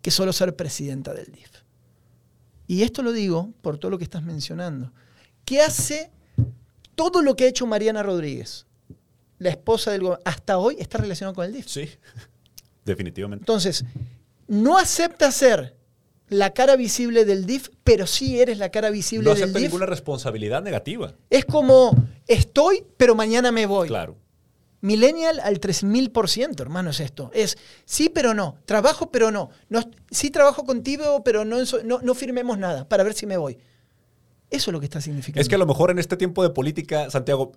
que 0.00 0.12
solo 0.12 0.32
ser 0.32 0.54
presidenta 0.54 1.12
del 1.12 1.32
DIF. 1.32 1.51
Y 2.66 2.82
esto 2.82 3.02
lo 3.02 3.12
digo 3.12 3.52
por 3.60 3.78
todo 3.78 3.90
lo 3.90 3.98
que 3.98 4.04
estás 4.04 4.22
mencionando, 4.22 4.92
que 5.44 5.60
hace 5.60 6.10
todo 6.94 7.22
lo 7.22 7.36
que 7.36 7.44
ha 7.44 7.48
hecho 7.48 7.66
Mariana 7.66 8.02
Rodríguez, 8.02 8.66
la 9.38 9.50
esposa 9.50 9.90
del 9.90 10.02
gobernador, 10.02 10.22
hasta 10.26 10.58
hoy 10.58 10.76
está 10.78 10.98
relacionado 10.98 11.34
con 11.34 11.44
el 11.44 11.52
DIF. 11.52 11.66
Sí, 11.66 11.88
definitivamente. 12.84 13.42
Entonces, 13.42 13.84
no 14.46 14.78
acepta 14.78 15.30
ser 15.32 15.76
la 16.28 16.50
cara 16.54 16.76
visible 16.76 17.24
del 17.24 17.44
DIF, 17.44 17.68
pero 17.84 18.06
sí 18.06 18.40
eres 18.40 18.58
la 18.58 18.70
cara 18.70 18.90
visible 18.90 19.24
No 19.28 19.34
del 19.34 19.42
acepta 19.44 19.58
DIF. 19.58 19.68
ninguna 19.68 19.86
responsabilidad 19.86 20.62
negativa. 20.62 21.14
Es 21.28 21.44
como, 21.44 21.94
estoy, 22.26 22.84
pero 22.96 23.14
mañana 23.14 23.52
me 23.52 23.66
voy. 23.66 23.88
Claro. 23.88 24.16
Millennial 24.82 25.40
al 25.40 25.60
3000%, 25.60 26.60
hermano, 26.60 26.90
es 26.90 27.00
esto. 27.00 27.30
Es 27.32 27.56
sí, 27.86 28.10
pero 28.10 28.34
no. 28.34 28.56
Trabajo, 28.66 29.10
pero 29.10 29.30
no. 29.30 29.48
no 29.70 29.80
sí 30.10 30.30
trabajo 30.30 30.64
contigo, 30.64 31.22
pero 31.24 31.44
no, 31.44 31.56
no, 31.84 32.00
no 32.02 32.14
firmemos 32.14 32.58
nada 32.58 32.86
para 32.88 33.04
ver 33.04 33.14
si 33.14 33.24
me 33.24 33.36
voy. 33.38 33.58
Eso 34.50 34.70
es 34.70 34.72
lo 34.74 34.80
que 34.80 34.84
está 34.86 35.00
significando. 35.00 35.40
Es 35.40 35.48
que 35.48 35.54
a 35.54 35.58
lo 35.58 35.64
mejor 35.66 35.90
en 35.90 35.98
este 35.98 36.14
tiempo 36.18 36.42
de 36.42 36.50
política, 36.50 37.08
Santiago, 37.10 37.52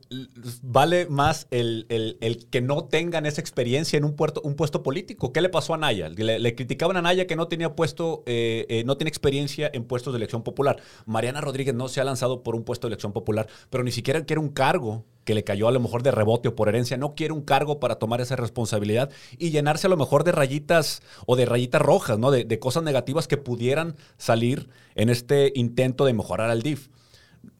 vale 0.61 1.07
más 1.07 1.45
el, 1.51 1.85
el- 1.89 2.47
que 2.49 2.61
no 2.61 2.85
tengan 2.85 3.25
esa 3.25 3.41
experiencia 3.41 3.97
en 3.97 4.05
un, 4.05 4.15
puerto, 4.15 4.39
un 4.45 4.55
puesto 4.55 4.81
político. 4.81 5.33
¿Qué 5.33 5.41
le 5.41 5.49
pasó 5.49 5.73
a 5.73 5.77
Naya? 5.77 6.07
Le, 6.07 6.39
le 6.39 6.55
criticaban 6.55 6.95
a 6.95 7.01
Naya 7.01 7.27
que 7.27 7.35
no 7.35 7.49
tenía 7.49 7.75
puesto, 7.75 8.23
eh, 8.27 8.65
eh, 8.69 8.83
no 8.85 8.95
tiene 8.95 9.09
experiencia 9.09 9.69
en 9.73 9.83
puestos 9.83 10.13
de 10.13 10.17
elección 10.19 10.43
popular. 10.43 10.77
Mariana 11.05 11.41
Rodríguez 11.41 11.75
no 11.75 11.89
se 11.89 11.99
ha 11.99 12.05
lanzado 12.05 12.43
por 12.43 12.55
un 12.55 12.63
puesto 12.63 12.87
de 12.87 12.93
elección 12.93 13.11
popular, 13.11 13.47
pero 13.69 13.83
ni 13.83 13.91
siquiera 13.91 14.23
quiere 14.23 14.39
un 14.39 14.49
cargo 14.49 15.03
que 15.25 15.35
le 15.35 15.43
cayó 15.43 15.67
a 15.67 15.71
lo 15.71 15.79
mejor 15.81 16.03
de 16.03 16.11
rebote 16.11 16.47
o 16.47 16.55
por 16.55 16.69
herencia. 16.69 16.95
No 16.95 17.15
quiere 17.15 17.33
un 17.33 17.41
cargo 17.41 17.79
para 17.79 17.95
tomar 17.95 18.21
esa 18.21 18.37
responsabilidad 18.37 19.09
y 19.37 19.49
llenarse 19.49 19.87
a 19.87 19.89
lo 19.89 19.97
mejor 19.97 20.23
de 20.23 20.31
rayitas 20.31 21.01
o 21.25 21.35
de 21.35 21.45
rayitas 21.45 21.81
rojas, 21.81 22.17
¿no? 22.17 22.31
De, 22.31 22.45
de 22.45 22.59
cosas 22.59 22.83
negativas 22.83 23.27
que 23.27 23.37
pudieran 23.37 23.95
salir 24.17 24.69
en 24.95 25.09
este 25.09 25.51
intento 25.55 26.05
de 26.05 26.13
mejorar 26.13 26.49
al 26.49 26.61
DIF 26.61 26.87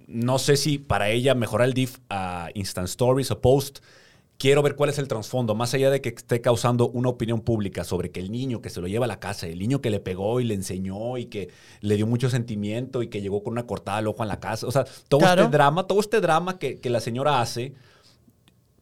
no 0.07 0.39
sé 0.39 0.57
si 0.57 0.77
para 0.77 1.10
ella 1.10 1.34
mejorar 1.36 1.67
el 1.67 1.74
diff 1.74 1.98
a 2.10 2.50
Instant 2.53 2.88
Stories 2.88 3.31
o 3.31 3.41
Post, 3.41 3.79
quiero 4.37 4.61
ver 4.61 4.75
cuál 4.75 4.89
es 4.89 4.97
el 4.99 5.07
trasfondo, 5.07 5.55
más 5.55 5.73
allá 5.73 5.89
de 5.89 6.01
que 6.01 6.09
esté 6.09 6.41
causando 6.41 6.89
una 6.89 7.09
opinión 7.09 7.41
pública 7.41 7.83
sobre 7.83 8.11
que 8.11 8.19
el 8.19 8.31
niño 8.31 8.61
que 8.61 8.69
se 8.69 8.81
lo 8.81 8.87
lleva 8.87 9.05
a 9.05 9.07
la 9.07 9.19
casa, 9.19 9.47
el 9.47 9.59
niño 9.59 9.81
que 9.81 9.89
le 9.89 9.99
pegó 9.99 10.39
y 10.39 10.43
le 10.43 10.53
enseñó 10.53 11.17
y 11.17 11.25
que 11.25 11.49
le 11.81 11.95
dio 11.95 12.05
mucho 12.07 12.29
sentimiento 12.29 13.01
y 13.01 13.07
que 13.07 13.21
llegó 13.21 13.43
con 13.43 13.53
una 13.53 13.65
cortada 13.65 13.97
al 13.99 14.07
ojo 14.07 14.23
en 14.23 14.29
la 14.29 14.39
casa, 14.39 14.67
o 14.67 14.71
sea, 14.71 14.85
todo 15.07 15.19
Claro. 15.21 15.43
este 15.43 15.57
drama, 15.57 15.87
todo 15.87 15.99
este 15.99 16.19
drama 16.21 16.59
que, 16.59 16.79
que 16.79 16.89
la 16.89 16.99
señora 16.99 17.41
hace, 17.41 17.73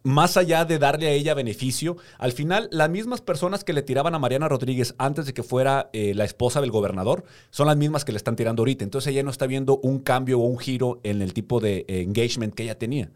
más 0.05 0.35
allá 0.35 0.65
de 0.65 0.79
darle 0.79 1.07
a 1.07 1.11
ella 1.11 1.33
beneficio, 1.33 1.95
al 2.17 2.33
final 2.33 2.67
las 2.71 2.89
mismas 2.89 3.21
personas 3.21 3.63
que 3.63 3.71
le 3.71 3.81
tiraban 3.83 4.13
a 4.13 4.19
Mariana 4.19 4.49
Rodríguez 4.49 4.95
antes 4.97 5.25
de 5.25 5.33
que 5.33 5.43
fuera 5.43 5.89
eh, 5.93 6.13
la 6.13 6.25
esposa 6.25 6.59
del 6.59 6.71
gobernador 6.71 7.23
son 7.51 7.67
las 7.67 7.77
mismas 7.77 8.03
que 8.03 8.11
le 8.11 8.17
están 8.17 8.35
tirando 8.35 8.61
ahorita. 8.61 8.83
Entonces 8.83 9.11
ella 9.11 9.23
no 9.23 9.31
está 9.31 9.47
viendo 9.47 9.77
un 9.77 9.99
cambio 9.99 10.39
o 10.39 10.43
un 10.45 10.57
giro 10.59 10.99
en 11.03 11.21
el 11.21 11.33
tipo 11.33 11.61
de 11.61 11.85
eh, 11.87 12.01
engagement 12.01 12.53
que 12.53 12.63
ella 12.63 12.77
tenía. 12.77 13.11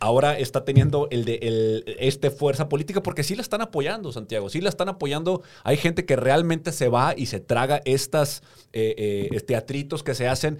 Ahora 0.00 0.38
está 0.38 0.64
teniendo 0.64 1.08
el 1.10 1.24
de 1.24 1.34
el- 1.42 1.96
este 1.98 2.30
fuerza 2.30 2.68
política 2.68 3.02
porque 3.02 3.24
sí 3.24 3.34
la 3.34 3.42
están 3.42 3.60
apoyando, 3.62 4.12
Santiago. 4.12 4.48
Sí 4.48 4.60
la 4.60 4.68
están 4.68 4.88
apoyando. 4.88 5.42
Hay 5.64 5.76
gente 5.76 6.04
que 6.04 6.16
realmente 6.16 6.72
se 6.72 6.88
va 6.88 7.14
y 7.16 7.26
se 7.26 7.40
traga 7.40 7.80
estas 7.84 8.42
eh, 8.72 9.28
eh, 9.32 9.40
teatritos 9.40 10.02
que 10.02 10.14
se 10.14 10.28
hacen 10.28 10.58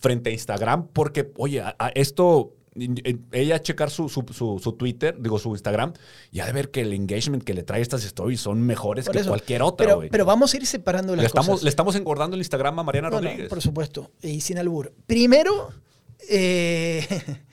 frente 0.00 0.30
a 0.30 0.32
Instagram 0.32 0.88
porque, 0.88 1.30
oye, 1.36 1.60
a- 1.60 1.76
a 1.78 1.88
esto 1.90 2.54
eh, 2.76 3.16
ella 3.32 3.60
checar 3.60 3.90
su, 3.90 4.08
su, 4.08 4.24
su- 4.32 4.58
su 4.62 4.72
Twitter, 4.74 5.16
digo 5.20 5.38
su 5.40 5.50
Instagram, 5.50 5.92
y 6.30 6.38
ha 6.40 6.46
de 6.46 6.52
ver 6.52 6.70
que 6.70 6.80
el 6.82 6.92
engagement 6.92 7.42
que 7.42 7.52
le 7.52 7.62
trae 7.64 7.82
estas 7.82 8.04
stories 8.04 8.40
son 8.40 8.62
mejores 8.62 9.06
Por 9.06 9.14
que 9.14 9.20
eso. 9.20 9.28
cualquier 9.30 9.62
otra, 9.62 9.86
Pero, 9.86 10.02
pero 10.10 10.24
vamos 10.24 10.54
a 10.54 10.56
ir 10.56 10.64
separando 10.66 11.14
las 11.16 11.22
Le 11.22 11.26
estamos, 11.26 11.48
cosas. 11.48 11.62
le 11.64 11.68
estamos 11.70 11.96
engordando 11.96 12.34
el 12.36 12.40
Instagram 12.40 12.78
a 12.78 12.82
Mariana 12.84 13.10
No, 13.10 13.16
no, 13.20 13.22
Rodríguez. 13.22 13.48
por 13.48 13.60
supuesto, 13.60 14.10
y 14.22 14.40
sin 14.40 14.56
albur. 14.58 14.94
Primero, 15.06 15.70
eh, 16.28 17.04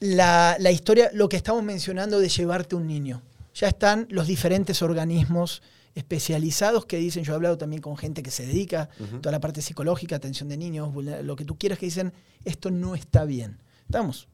la, 0.00 0.56
la 0.60 0.70
historia, 0.70 1.10
lo 1.12 1.28
que 1.28 1.36
estamos 1.36 1.62
mencionando 1.62 2.18
de 2.20 2.28
llevarte 2.28 2.76
un 2.76 2.86
niño. 2.86 3.22
Ya 3.54 3.68
están 3.68 4.06
los 4.10 4.26
diferentes 4.26 4.82
organismos 4.82 5.62
especializados 5.94 6.86
que 6.86 6.96
dicen, 6.96 7.24
yo 7.24 7.32
he 7.32 7.34
hablado 7.36 7.58
también 7.58 7.82
con 7.82 7.96
gente 7.96 8.22
que 8.22 8.30
se 8.30 8.46
dedica, 8.46 8.88
toda 9.20 9.32
la 9.32 9.40
parte 9.40 9.60
psicológica, 9.62 10.16
atención 10.16 10.48
de 10.48 10.56
niños, 10.56 10.94
lo 11.24 11.34
que 11.36 11.44
tú 11.44 11.58
quieras, 11.58 11.78
que 11.78 11.86
dicen, 11.86 12.12
esto 12.44 12.70
no 12.70 12.94
está 12.94 13.24
bien. 13.24 13.58
Estamos. 13.86 14.28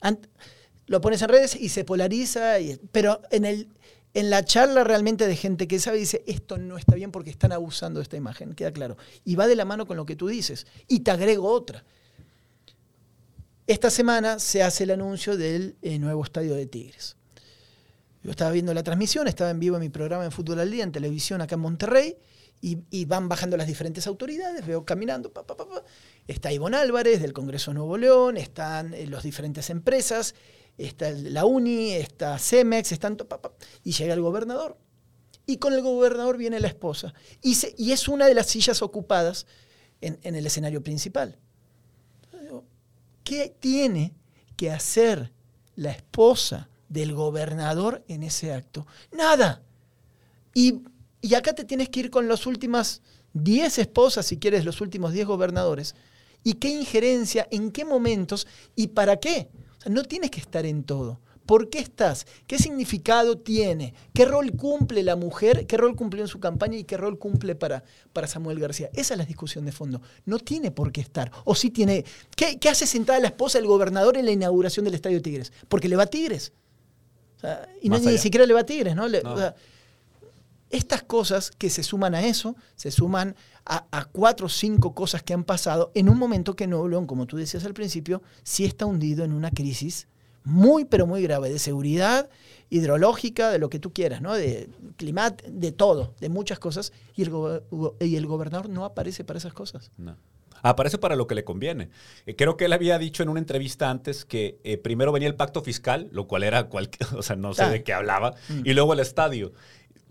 Ant- 0.00 0.28
lo 0.86 1.00
pones 1.00 1.20
en 1.22 1.28
redes 1.28 1.56
y 1.56 1.68
se 1.70 1.84
polariza, 1.84 2.60
y- 2.60 2.78
pero 2.92 3.20
en, 3.32 3.44
el, 3.44 3.68
en 4.14 4.30
la 4.30 4.44
charla 4.44 4.84
realmente 4.84 5.26
de 5.26 5.34
gente 5.36 5.66
que 5.66 5.80
sabe, 5.80 5.98
dice, 5.98 6.22
esto 6.28 6.56
no 6.56 6.78
está 6.78 6.94
bien 6.94 7.10
porque 7.10 7.30
están 7.30 7.50
abusando 7.52 7.98
de 7.98 8.04
esta 8.04 8.16
imagen, 8.16 8.54
queda 8.54 8.70
claro. 8.72 8.96
Y 9.24 9.34
va 9.34 9.48
de 9.48 9.56
la 9.56 9.64
mano 9.64 9.86
con 9.86 9.96
lo 9.96 10.06
que 10.06 10.14
tú 10.14 10.28
dices. 10.28 10.66
Y 10.86 11.00
te 11.00 11.10
agrego 11.10 11.50
otra. 11.50 11.84
Esta 13.68 13.90
semana 13.90 14.38
se 14.38 14.62
hace 14.62 14.84
el 14.84 14.92
anuncio 14.92 15.36
del 15.36 15.76
eh, 15.82 15.98
nuevo 15.98 16.24
estadio 16.24 16.54
de 16.54 16.64
Tigres. 16.64 17.16
Yo 18.22 18.30
estaba 18.30 18.50
viendo 18.50 18.72
la 18.72 18.82
transmisión, 18.82 19.28
estaba 19.28 19.50
en 19.50 19.60
vivo 19.60 19.76
en 19.76 19.82
mi 19.82 19.90
programa 19.90 20.24
en 20.24 20.32
Fútbol 20.32 20.60
al 20.60 20.70
Día, 20.70 20.84
en 20.84 20.90
televisión 20.90 21.42
acá 21.42 21.56
en 21.56 21.60
Monterrey, 21.60 22.16
y, 22.62 23.04
van 23.04 23.28
bajando 23.28 23.58
las 23.58 23.66
diferentes 23.66 24.06
autoridades, 24.06 24.66
veo 24.66 24.86
caminando, 24.86 25.30
pa, 25.34 25.46
pa, 25.46 25.54
está 26.26 26.50
Ivonne 26.50 26.78
Álvarez 26.78 27.20
del 27.20 27.34
Congreso 27.34 27.70
de 27.70 27.74
Nuevo 27.74 27.98
León, 27.98 28.38
están 28.38 28.94
eh, 28.94 29.06
las 29.06 29.22
diferentes 29.22 29.68
empresas, 29.68 30.34
está 30.78 31.10
la 31.10 31.44
UNI, 31.44 31.92
está 31.92 32.38
Cemex, 32.38 32.92
están, 32.92 33.18
y 33.84 33.92
llega 33.92 34.14
el 34.14 34.22
gobernador. 34.22 34.78
Y 35.44 35.58
con 35.58 35.74
el 35.74 35.82
gobernador 35.82 36.38
viene 36.38 36.58
la 36.58 36.68
esposa. 36.68 37.12
Y, 37.42 37.52
es 37.92 38.08
una 38.08 38.26
de 38.26 38.34
las 38.34 38.46
sillas 38.46 38.80
ocupadas 38.80 39.46
en 40.00 40.34
el 40.34 40.46
escenario 40.46 40.82
principal. 40.82 41.38
¿Qué 43.28 43.54
tiene 43.60 44.14
que 44.56 44.70
hacer 44.70 45.30
la 45.76 45.90
esposa 45.90 46.70
del 46.88 47.12
gobernador 47.14 48.02
en 48.08 48.22
ese 48.22 48.54
acto? 48.54 48.86
Nada. 49.12 49.60
Y, 50.54 50.80
y 51.20 51.34
acá 51.34 51.52
te 51.52 51.64
tienes 51.64 51.90
que 51.90 52.00
ir 52.00 52.10
con 52.10 52.26
las 52.26 52.46
últimas 52.46 53.02
10 53.34 53.80
esposas, 53.80 54.24
si 54.24 54.38
quieres, 54.38 54.64
los 54.64 54.80
últimos 54.80 55.12
10 55.12 55.26
gobernadores. 55.26 55.94
¿Y 56.42 56.54
qué 56.54 56.70
injerencia, 56.70 57.46
en 57.50 57.70
qué 57.70 57.84
momentos 57.84 58.46
y 58.74 58.86
para 58.86 59.18
qué? 59.18 59.50
No 59.84 60.04
tienes 60.04 60.30
que 60.30 60.40
estar 60.40 60.64
en 60.64 60.82
todo. 60.82 61.20
¿Por 61.48 61.70
qué 61.70 61.78
estás? 61.78 62.26
¿Qué 62.46 62.58
significado 62.58 63.38
tiene? 63.38 63.94
¿Qué 64.12 64.26
rol 64.26 64.52
cumple 64.52 65.02
la 65.02 65.16
mujer? 65.16 65.66
¿Qué 65.66 65.78
rol 65.78 65.96
cumplió 65.96 66.22
en 66.22 66.28
su 66.28 66.40
campaña 66.40 66.76
y 66.76 66.84
qué 66.84 66.98
rol 66.98 67.18
cumple 67.18 67.54
para, 67.54 67.84
para 68.12 68.26
Samuel 68.26 68.60
García? 68.60 68.90
Esa 68.92 69.14
es 69.14 69.18
la 69.18 69.24
discusión 69.24 69.64
de 69.64 69.72
fondo. 69.72 70.02
No 70.26 70.38
tiene 70.38 70.70
por 70.70 70.92
qué 70.92 71.00
estar. 71.00 71.32
O 71.46 71.54
sí 71.54 71.70
tiene. 71.70 72.04
¿Qué, 72.36 72.58
qué 72.58 72.68
hace 72.68 72.86
sentada 72.86 73.18
la 73.18 73.28
esposa 73.28 73.56
del 73.56 73.66
gobernador 73.66 74.18
en 74.18 74.26
la 74.26 74.32
inauguración 74.32 74.84
del 74.84 74.92
Estadio 74.92 75.22
Tigres? 75.22 75.50
Porque 75.68 75.88
le 75.88 75.96
va 75.96 76.02
a 76.02 76.06
Tigres. 76.08 76.52
O 77.38 77.40
sea, 77.40 77.66
y 77.80 77.88
no, 77.88 77.98
ni 77.98 78.18
siquiera 78.18 78.44
le 78.44 78.52
va 78.52 78.60
a 78.60 78.66
Tigres, 78.66 78.94
¿no? 78.94 79.08
Le- 79.08 79.22
No. 79.22 79.32
o 79.32 79.38
sea, 79.38 79.54
estas 80.70 81.02
cosas 81.02 81.50
que 81.50 81.70
se 81.70 81.82
suman 81.82 82.14
a 82.14 82.26
eso, 82.26 82.56
se 82.76 82.90
suman 82.90 83.34
a, 83.64 83.86
a 83.90 84.04
cuatro 84.04 84.46
o 84.46 84.50
cinco 84.50 84.94
cosas 84.94 85.22
que 85.22 85.32
han 85.32 85.44
pasado 85.44 85.90
en 85.94 86.10
un 86.10 86.18
momento 86.18 86.54
que 86.54 86.66
Nuevo 86.66 86.88
León, 86.88 87.06
como 87.06 87.26
tú 87.26 87.38
decías 87.38 87.64
al 87.64 87.72
principio, 87.72 88.22
sí 88.42 88.66
está 88.66 88.84
hundido 88.84 89.24
en 89.24 89.32
una 89.32 89.50
crisis 89.50 90.08
muy, 90.48 90.84
pero 90.84 91.06
muy 91.06 91.22
grave 91.22 91.50
de 91.50 91.58
seguridad 91.58 92.28
hidrológica, 92.70 93.50
de 93.50 93.58
lo 93.58 93.68
que 93.70 93.78
tú 93.78 93.92
quieras, 93.92 94.20
¿no? 94.20 94.34
De 94.34 94.68
clima, 94.96 95.30
de 95.30 95.72
todo, 95.72 96.14
de 96.20 96.28
muchas 96.28 96.58
cosas, 96.58 96.92
y 97.16 97.22
el, 97.22 97.30
go- 97.30 97.94
y 98.00 98.16
el 98.16 98.26
gobernador 98.26 98.68
no 98.68 98.84
aparece 98.84 99.24
para 99.24 99.38
esas 99.38 99.52
cosas. 99.52 99.90
No. 99.96 100.16
Aparece 100.62 100.98
para 100.98 101.14
lo 101.14 101.26
que 101.28 101.34
le 101.36 101.44
conviene. 101.44 101.88
Eh, 102.26 102.34
creo 102.34 102.56
que 102.56 102.64
él 102.64 102.72
había 102.72 102.98
dicho 102.98 103.22
en 103.22 103.28
una 103.28 103.38
entrevista 103.38 103.90
antes 103.90 104.24
que 104.24 104.58
eh, 104.64 104.76
primero 104.76 105.12
venía 105.12 105.28
el 105.28 105.36
pacto 105.36 105.62
fiscal, 105.62 106.08
lo 106.12 106.26
cual 106.26 106.42
era 106.42 106.68
cualquier, 106.68 107.08
o 107.16 107.22
sea, 107.22 107.36
no 107.36 107.54
sé 107.54 107.62
Ah. 107.62 107.70
de 107.70 107.82
qué 107.84 107.92
hablaba, 107.92 108.34
Mm. 108.48 108.62
y 108.64 108.72
luego 108.74 108.92
el 108.92 109.00
estadio. 109.00 109.52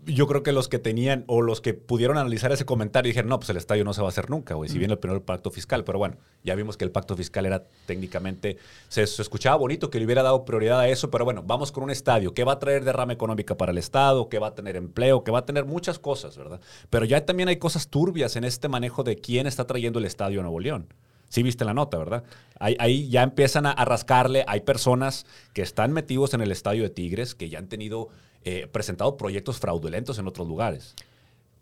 Yo 0.06 0.26
creo 0.26 0.42
que 0.42 0.52
los 0.52 0.68
que 0.68 0.78
tenían 0.78 1.24
o 1.26 1.42
los 1.42 1.60
que 1.60 1.74
pudieron 1.74 2.16
analizar 2.16 2.50
ese 2.50 2.64
comentario 2.64 3.08
dijeron, 3.10 3.28
no, 3.28 3.38
pues 3.38 3.50
el 3.50 3.56
estadio 3.56 3.84
no 3.84 3.92
se 3.92 4.00
va 4.00 4.08
a 4.08 4.10
hacer 4.10 4.30
nunca, 4.30 4.54
güey, 4.54 4.70
si 4.70 4.78
viene 4.78 4.94
el 4.94 4.98
primero 4.98 5.18
el 5.18 5.24
pacto 5.24 5.50
fiscal. 5.50 5.84
Pero 5.84 5.98
bueno, 5.98 6.16
ya 6.44 6.54
vimos 6.54 6.76
que 6.76 6.84
el 6.84 6.90
pacto 6.90 7.16
fiscal 7.16 7.44
era 7.44 7.64
técnicamente, 7.86 8.56
se, 8.88 9.06
se 9.06 9.20
escuchaba 9.20 9.56
bonito 9.56 9.90
que 9.90 9.98
le 9.98 10.06
hubiera 10.06 10.22
dado 10.22 10.44
prioridad 10.44 10.80
a 10.80 10.88
eso, 10.88 11.10
pero 11.10 11.24
bueno, 11.24 11.42
vamos 11.42 11.72
con 11.72 11.84
un 11.84 11.90
estadio. 11.90 12.32
¿Qué 12.32 12.44
va 12.44 12.52
a 12.52 12.58
traer 12.58 12.84
derrama 12.84 13.12
económica 13.12 13.56
para 13.56 13.72
el 13.72 13.78
Estado? 13.78 14.28
¿Qué 14.28 14.38
va 14.38 14.48
a 14.48 14.54
tener 14.54 14.76
empleo? 14.76 15.24
¿Qué 15.24 15.30
va 15.30 15.40
a 15.40 15.46
tener 15.46 15.64
muchas 15.64 15.98
cosas, 15.98 16.38
verdad? 16.38 16.60
Pero 16.88 17.04
ya 17.04 17.24
también 17.26 17.48
hay 17.48 17.56
cosas 17.56 17.88
turbias 17.88 18.36
en 18.36 18.44
este 18.44 18.68
manejo 18.68 19.02
de 19.02 19.16
quién 19.16 19.46
está 19.46 19.66
trayendo 19.66 19.98
el 19.98 20.04
estadio 20.04 20.40
a 20.40 20.42
Nuevo 20.42 20.60
León. 20.60 20.86
Sí 21.28 21.42
viste 21.42 21.66
la 21.66 21.74
nota, 21.74 21.98
¿verdad? 21.98 22.24
Ahí, 22.58 22.74
ahí 22.78 23.08
ya 23.10 23.22
empiezan 23.22 23.66
a, 23.66 23.72
a 23.72 23.84
rascarle. 23.84 24.44
Hay 24.46 24.60
personas 24.60 25.26
que 25.52 25.60
están 25.60 25.92
metidos 25.92 26.32
en 26.32 26.40
el 26.40 26.50
estadio 26.50 26.82
de 26.82 26.88
Tigres 26.88 27.34
que 27.34 27.50
ya 27.50 27.58
han 27.58 27.68
tenido 27.68 28.08
eh, 28.48 28.66
presentado 28.66 29.16
proyectos 29.16 29.58
fraudulentos 29.58 30.18
en 30.18 30.26
otros 30.26 30.46
lugares. 30.48 30.94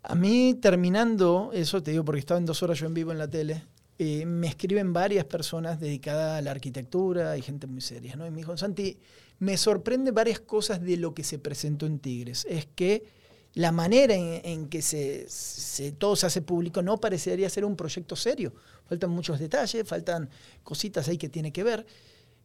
A 0.03 0.15
mí, 0.15 0.57
terminando 0.61 1.51
eso, 1.53 1.83
te 1.83 1.91
digo, 1.91 2.05
porque 2.05 2.19
estaba 2.19 2.39
en 2.39 2.45
dos 2.45 2.63
horas 2.63 2.79
yo 2.79 2.85
en 2.87 2.93
vivo 2.93 3.11
en 3.11 3.17
la 3.17 3.27
tele, 3.29 3.63
eh, 3.99 4.25
me 4.25 4.47
escriben 4.47 4.93
varias 4.93 5.25
personas 5.25 5.79
dedicadas 5.79 6.37
a 6.37 6.41
la 6.41 6.51
arquitectura 6.51 7.37
y 7.37 7.41
gente 7.41 7.67
muy 7.67 7.81
seria, 7.81 8.15
¿no? 8.15 8.25
Y 8.25 8.31
me 8.31 8.37
dijo, 8.37 8.55
Santi, 8.55 8.97
me 9.39 9.57
sorprende 9.57 10.11
varias 10.11 10.39
cosas 10.39 10.81
de 10.81 10.95
lo 10.97 11.13
que 11.13 11.23
se 11.23 11.39
presentó 11.39 11.85
en 11.87 11.99
Tigres. 11.99 12.45
Es 12.49 12.67
que 12.73 13.03
la 13.53 13.71
manera 13.71 14.13
en, 14.15 14.69
que 14.69 14.81
se, 14.81 15.25
se- 15.27 15.91
todo 15.91 16.15
se 16.15 16.27
hace 16.27 16.41
público 16.41 16.81
no 16.81 16.97
parecería 16.99 17.49
ser 17.49 17.65
un 17.65 17.75
proyecto 17.75 18.15
serio. 18.15 18.53
Faltan 18.85 19.09
muchos 19.09 19.39
detalles, 19.39 19.85
faltan 19.85 20.29
cositas 20.63 21.07
ahí 21.09 21.17
que 21.17 21.27
tiene 21.27 21.51
que 21.51 21.63
ver. 21.63 21.85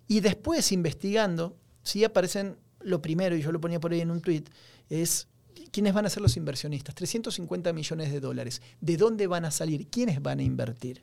Y 0.09 0.21
después, 0.21 0.73
investigando, 0.73 1.55
sí 1.83 2.03
aparecen 2.03 2.57
lo 2.85 3.01
primero, 3.03 3.37
y 3.37 3.43
yo 3.43 3.53
lo 3.53 3.61
ponía 3.61 3.81
por 3.81 3.93
ahí 3.93 4.01
en 4.01 4.11
un 4.11 4.21
tweet, 4.21 4.45
es 4.91 5.29
quiénes 5.71 5.95
van 5.95 6.07
a 6.07 6.11
ser 6.11 6.23
los 6.23 6.37
inversionistas. 6.37 6.95
350 6.95 7.73
millones 7.73 8.13
de 8.13 8.21
dólares. 8.21 8.63
¿De 8.81 8.97
dónde 8.97 9.27
van 9.27 9.45
a 9.45 9.51
salir? 9.51 9.89
¿Quiénes 9.89 10.21
van 10.23 10.39
a 10.41 10.43
invertir? 10.43 11.03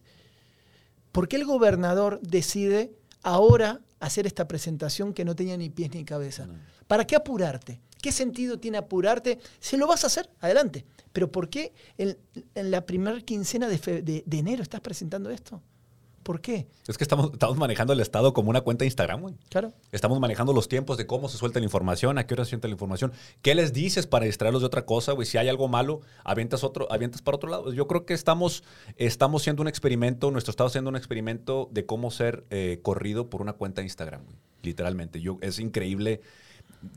¿Por 1.11 1.27
qué 1.27 1.37
el 1.37 1.45
gobernador 1.45 2.19
decide 2.21 2.91
ahora 3.23 3.81
hacer 3.99 4.27
esta 4.27 4.47
presentación 4.47 5.13
que 5.13 5.25
no 5.25 5.35
tenía 5.35 5.57
ni 5.57 5.69
pies 5.69 5.91
ni 5.93 6.05
cabeza? 6.05 6.47
¿Para 6.87 7.05
qué 7.05 7.15
apurarte? 7.15 7.79
¿Qué 8.01 8.11
sentido 8.11 8.59
tiene 8.59 8.77
apurarte? 8.77 9.39
Se 9.59 9.77
lo 9.77 9.87
vas 9.87 10.03
a 10.03 10.07
hacer, 10.07 10.29
adelante. 10.39 10.85
Pero 11.11 11.31
¿por 11.31 11.49
qué 11.49 11.73
en, 11.97 12.17
en 12.55 12.71
la 12.71 12.85
primera 12.85 13.19
quincena 13.21 13.67
de, 13.67 13.77
fe- 13.77 14.01
de- 14.01 14.23
de 14.25 14.37
enero 14.37 14.63
estás 14.63 14.79
presentando 14.81 15.29
esto? 15.31 15.61
¿Por 16.29 16.41
qué? 16.41 16.67
Es 16.85 16.95
que 16.95 17.03
estamos, 17.03 17.31
estamos 17.33 17.57
manejando 17.57 17.91
el 17.91 17.99
Estado 18.01 18.35
como 18.35 18.51
una 18.51 18.61
cuenta 18.61 18.83
de 18.83 18.85
Instagram, 18.85 19.19
güey. 19.19 19.33
Claro. 19.49 19.73
Estamos 19.91 20.19
manejando 20.19 20.53
los 20.53 20.69
tiempos 20.69 20.95
de 20.95 21.07
cómo 21.07 21.27
se 21.27 21.39
suelta 21.39 21.57
la 21.57 21.65
información, 21.65 22.19
a 22.19 22.27
qué 22.27 22.35
hora 22.35 22.45
se 22.45 22.51
suelta 22.51 22.67
la 22.67 22.73
información, 22.73 23.13
qué 23.41 23.55
les 23.55 23.73
dices 23.73 24.05
para 24.05 24.25
distraerlos 24.25 24.61
de 24.61 24.67
otra 24.67 24.85
cosa, 24.85 25.13
güey. 25.13 25.25
Si 25.25 25.39
hay 25.39 25.49
algo 25.49 25.67
malo, 25.67 26.01
avientas, 26.23 26.63
otro, 26.63 26.85
avientas 26.91 27.23
para 27.23 27.37
otro 27.37 27.49
lado. 27.49 27.73
Yo 27.73 27.87
creo 27.87 28.05
que 28.05 28.13
estamos, 28.13 28.63
estamos 28.97 29.41
siendo 29.41 29.63
un 29.63 29.67
experimento, 29.67 30.29
nuestro 30.29 30.51
estado 30.51 30.67
haciendo 30.67 30.91
un 30.91 30.97
experimento 30.97 31.67
de 31.71 31.87
cómo 31.87 32.11
ser 32.11 32.45
eh, 32.51 32.77
corrido 32.83 33.27
por 33.31 33.41
una 33.41 33.53
cuenta 33.53 33.81
de 33.81 33.87
Instagram, 33.87 34.23
güey. 34.23 34.37
Literalmente. 34.61 35.21
Yo, 35.21 35.39
es 35.41 35.57
increíble. 35.57 36.21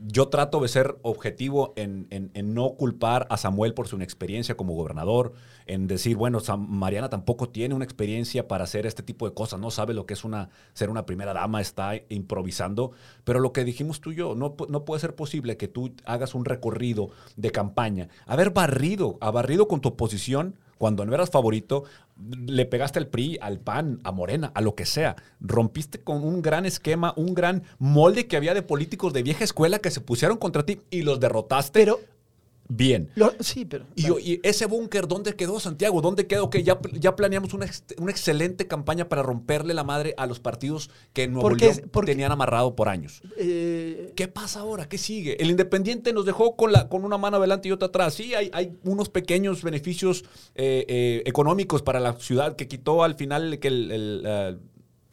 Yo 0.07 0.29
trato 0.29 0.61
de 0.61 0.69
ser 0.69 0.97
objetivo 1.01 1.73
en, 1.75 2.07
en- 2.09 2.31
en 2.33 2.53
no 2.53 2.71
culpar 2.75 3.27
a 3.29 3.35
Samuel 3.37 3.73
por 3.73 3.87
su 3.87 3.97
inexperiencia 3.97 4.55
como 4.55 4.73
gobernador, 4.75 5.33
en 5.65 5.87
decir, 5.87 6.15
bueno, 6.15 6.39
Mariana 6.57 7.09
tampoco 7.09 7.49
tiene 7.49 7.75
una 7.75 7.83
experiencia 7.83 8.47
para 8.47 8.63
hacer 8.63 8.85
este 8.85 9.03
tipo 9.03 9.27
de 9.27 9.33
cosas, 9.33 9.59
no 9.59 9.71
sabe 9.71 9.93
lo 9.93 10.05
que 10.05 10.13
es 10.13 10.23
una, 10.23 10.49
ser 10.73 10.89
una 10.89 11.05
primera 11.05 11.33
dama, 11.33 11.59
está 11.61 11.93
improvisando, 12.09 12.91
pero 13.25 13.39
lo 13.39 13.51
que 13.51 13.63
dijimos 13.65 13.99
tú 13.99 14.11
y 14.11 14.15
yo, 14.15 14.35
no, 14.35 14.55
no 14.69 14.85
puede 14.85 15.01
ser 15.01 15.15
posible 15.15 15.57
que 15.57 15.67
tú 15.67 15.93
hagas 16.05 16.33
un 16.35 16.45
recorrido 16.45 17.09
de 17.35 17.51
campaña, 17.51 18.07
haber 18.25 18.51
barrido, 18.51 19.17
ha 19.21 19.31
barrido 19.31 19.67
con 19.67 19.81
tu 19.81 19.89
oposición 19.89 20.55
cuando 20.83 21.05
no 21.05 21.13
eras 21.13 21.29
favorito, 21.29 21.85
le 22.45 22.65
pegaste 22.65 22.99
al 22.99 23.07
PRI, 23.07 23.37
al 23.41 23.61
PAN, 23.61 24.01
a 24.03 24.11
Morena, 24.11 24.51
a 24.53 24.59
lo 24.59 24.75
que 24.75 24.85
sea. 24.85 25.15
Rompiste 25.39 26.01
con 26.01 26.25
un 26.25 26.41
gran 26.41 26.65
esquema, 26.65 27.13
un 27.15 27.33
gran 27.33 27.63
molde 27.79 28.27
que 28.27 28.35
había 28.35 28.53
de 28.53 28.63
políticos 28.63 29.13
de 29.13 29.23
vieja 29.23 29.45
escuela 29.45 29.79
que 29.79 29.91
se 29.91 30.01
pusieron 30.01 30.37
contra 30.37 30.65
ti 30.65 30.81
y 30.89 31.03
los 31.03 31.21
derrotaste 31.21 31.79
Pero, 31.79 32.01
bien. 32.67 33.09
lo- 33.15 33.33
sí, 33.39 33.65
pero... 33.65 33.85
Y, 33.95 34.39
ese 34.43 34.65
búnker, 34.65 35.07
¿dónde 35.07 35.35
quedó 35.35 35.59
Santiago? 35.59 36.01
¿Dónde 36.01 36.27
quedó? 36.27 36.49
Que 36.49 36.63
ya, 36.63 36.79
ya 36.93 37.15
planeamos 37.15 37.53
una, 37.53 37.65
ex- 37.65 37.83
una 37.97 38.11
excelente 38.11 38.67
campaña 38.67 39.09
para 39.09 39.21
romperle 39.23 39.73
la 39.73 39.83
madre 39.83 40.13
a 40.17 40.25
los 40.25 40.39
partidos 40.39 40.89
que 41.13 41.23
en 41.23 41.33
Nuevo 41.33 41.49
Porque- 41.49 41.65
León 41.65 41.89
porque- 41.91 42.11
tenían 42.11 42.31
amarrado 42.31 42.75
por 42.75 42.89
años. 42.89 43.21
eh, 43.37 44.11
¿Qué 44.15 44.27
pasa 44.27 44.61
ahora? 44.61 44.87
¿Qué 44.89 44.97
sigue? 44.97 45.41
El 45.41 45.49
Independiente 45.51 46.13
nos 46.13 46.25
dejó 46.25 46.55
con, 46.55 46.71
la, 46.71 46.89
con 46.89 47.05
una 47.05 47.17
mano 47.17 47.37
adelante 47.37 47.67
y 47.69 47.71
otra 47.71 47.87
atrás. 47.87 48.13
Sí, 48.13 48.33
hay, 48.33 48.49
hay 48.53 48.73
unos 48.83 49.09
pequeños 49.09 49.63
beneficios 49.63 50.23
eh, 50.55 50.85
eh, 50.87 51.23
económicos 51.25 51.81
para 51.81 51.99
la 51.99 52.13
ciudad 52.13 52.55
que 52.55 52.67
quitó 52.67 53.03
al 53.03 53.15
final 53.15 53.59
que 53.59 53.67
el, 53.67 53.91
el, 53.91 54.59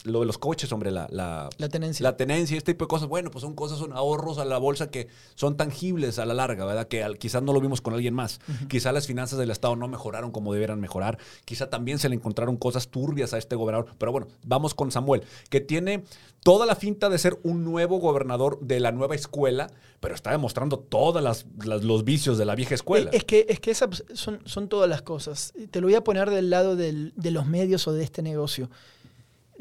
lo 0.03 0.21
de 0.21 0.25
los 0.25 0.37
coches, 0.39 0.71
hombre, 0.71 0.89
la, 0.91 1.07
la, 1.11 1.49
La 1.57 1.69
tenencia. 1.69 2.03
la 2.03 2.17
tenencia 2.17 2.57
este 2.57 2.73
tipo 2.73 2.85
de 2.85 2.89
cosas, 2.89 3.07
bueno, 3.07 3.29
pues 3.29 3.43
son 3.43 3.53
cosas, 3.53 3.77
son 3.77 3.93
ahorros 3.93 4.39
a 4.39 4.45
la 4.45 4.57
bolsa 4.57 4.89
que 4.89 5.07
son 5.35 5.57
tangibles 5.57 6.17
a 6.17 6.25
la 6.25 6.33
larga, 6.33 6.65
¿verdad? 6.65 6.87
Que 6.87 7.03
al- 7.03 7.17
quizás 7.19 7.43
no 7.43 7.53
lo 7.53 7.61
vimos 7.61 7.81
con 7.81 7.93
alguien 7.93 8.13
más. 8.13 8.39
Quizás 8.67 8.93
las 8.93 9.05
finanzas 9.05 9.37
del 9.37 9.51
Estado 9.51 9.75
no 9.75 9.87
mejoraron 9.87 10.31
como 10.31 10.53
debieran 10.53 10.79
mejorar. 10.79 11.19
Quizá 11.45 11.69
también 11.69 11.99
se 11.99 12.09
le 12.09 12.15
encontraron 12.15 12.57
cosas 12.57 12.87
turbias 12.87 13.33
a 13.33 13.37
este 13.37 13.55
gobernador. 13.55 13.93
Pero 13.99 14.11
bueno, 14.11 14.27
vamos 14.43 14.73
con 14.73 14.91
Samuel, 14.91 15.23
que 15.49 15.61
tiene 15.61 16.03
toda 16.43 16.65
la 16.65 16.75
finta 16.75 17.07
de 17.09 17.19
ser 17.19 17.37
un 17.43 17.63
nuevo 17.63 17.99
gobernador 17.99 18.59
de 18.61 18.79
la 18.79 18.91
nueva 18.91 19.13
escuela, 19.13 19.67
pero 19.99 20.15
está 20.15 20.31
demostrando 20.31 20.79
todos 20.79 21.45
los 21.83 22.03
vicios 22.03 22.39
de 22.39 22.45
la 22.45 22.55
vieja 22.55 22.73
escuela. 22.73 23.11
Es 23.13 23.23
que, 23.23 23.45
es 23.49 23.59
que 23.59 23.69
esas 23.69 24.03
son, 24.15 24.39
son 24.45 24.67
todas 24.67 24.89
las 24.89 25.03
cosas. 25.03 25.53
Te 25.69 25.79
lo 25.79 25.85
voy 25.85 25.93
a 25.95 26.03
poner 26.03 26.31
del 26.31 26.49
lado 26.49 26.75
del- 26.75 27.13
de 27.15 27.29
los 27.29 27.45
medios 27.45 27.87
o 27.87 27.93
de 27.93 28.03
este 28.03 28.23
negocio. 28.23 28.69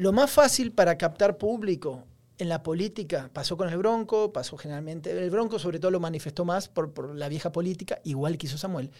Lo 0.00 0.12
más 0.12 0.30
fácil 0.30 0.73
para 0.73 0.97
captar 0.97 1.37
público 1.37 2.07
en 2.38 2.49
la 2.49 2.62
política 2.62 3.28
pasó 3.35 3.59
con 3.59 3.69
el 3.69 3.76
Bronco, 3.76 4.33
pasó 4.33 4.57
generalmente. 4.57 5.11
El 5.11 5.28
Bronco, 5.28 5.59
sobre 5.59 5.78
todo, 5.78 5.90
lo 5.90 6.00
manifestó 6.00 6.47
más 6.47 6.71
por, 6.71 6.95
por 6.95 7.14
la 7.14 7.28
vieja 7.28 7.52
política, 7.52 8.00
igual 8.04 8.38
que 8.38 8.47
hizo 8.47 8.57
Samuel. 8.57 8.90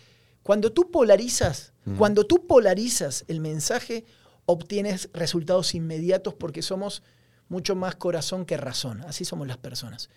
Cuando 0.43 0.73
tú 0.73 0.91
polarizas, 0.91 1.73
cuando 1.97 2.27
tú 2.27 2.47
polarizas 2.47 3.25
el 3.29 3.41
mensaje, 3.41 4.05
obtienes 4.45 5.09
resultados 5.15 5.75
inmediatos 5.75 6.35
porque 6.35 6.61
somos 6.61 7.03
mucho 7.49 7.75
más 7.75 7.97
corazón 7.97 8.45
que 8.45 8.59
razón. 8.59 9.01
Así 9.07 9.25
somos 9.25 9.49
las 9.49 9.57
personas. 9.57 10.11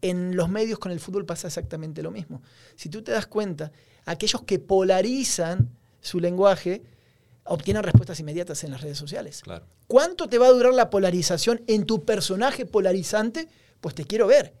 En 0.00 0.36
los 0.36 0.48
medios 0.48 0.78
con 0.78 0.90
el 0.90 1.00
fútbol 1.00 1.26
pasa 1.26 1.48
exactamente 1.48 2.02
lo 2.02 2.10
mismo. 2.10 2.40
Si 2.76 2.88
tú 2.88 3.02
te 3.02 3.12
das 3.12 3.26
cuenta, 3.26 3.72
aquellos 4.06 4.40
que 4.44 4.58
polarizan 4.58 5.68
su 6.00 6.18
lenguaje 6.18 6.82
obtienen 7.44 7.82
respuestas 7.82 8.20
inmediatas 8.20 8.64
en 8.64 8.70
las 8.70 8.80
redes 8.80 8.98
sociales. 8.98 9.40
Claro. 9.42 9.66
¿Cuánto 9.86 10.28
te 10.28 10.38
va 10.38 10.46
a 10.46 10.52
durar 10.52 10.74
la 10.74 10.90
polarización 10.90 11.62
en 11.66 11.84
tu 11.86 12.04
personaje 12.04 12.66
polarizante? 12.66 13.48
Pues 13.80 13.94
te 13.94 14.04
quiero 14.04 14.26
ver. 14.26 14.54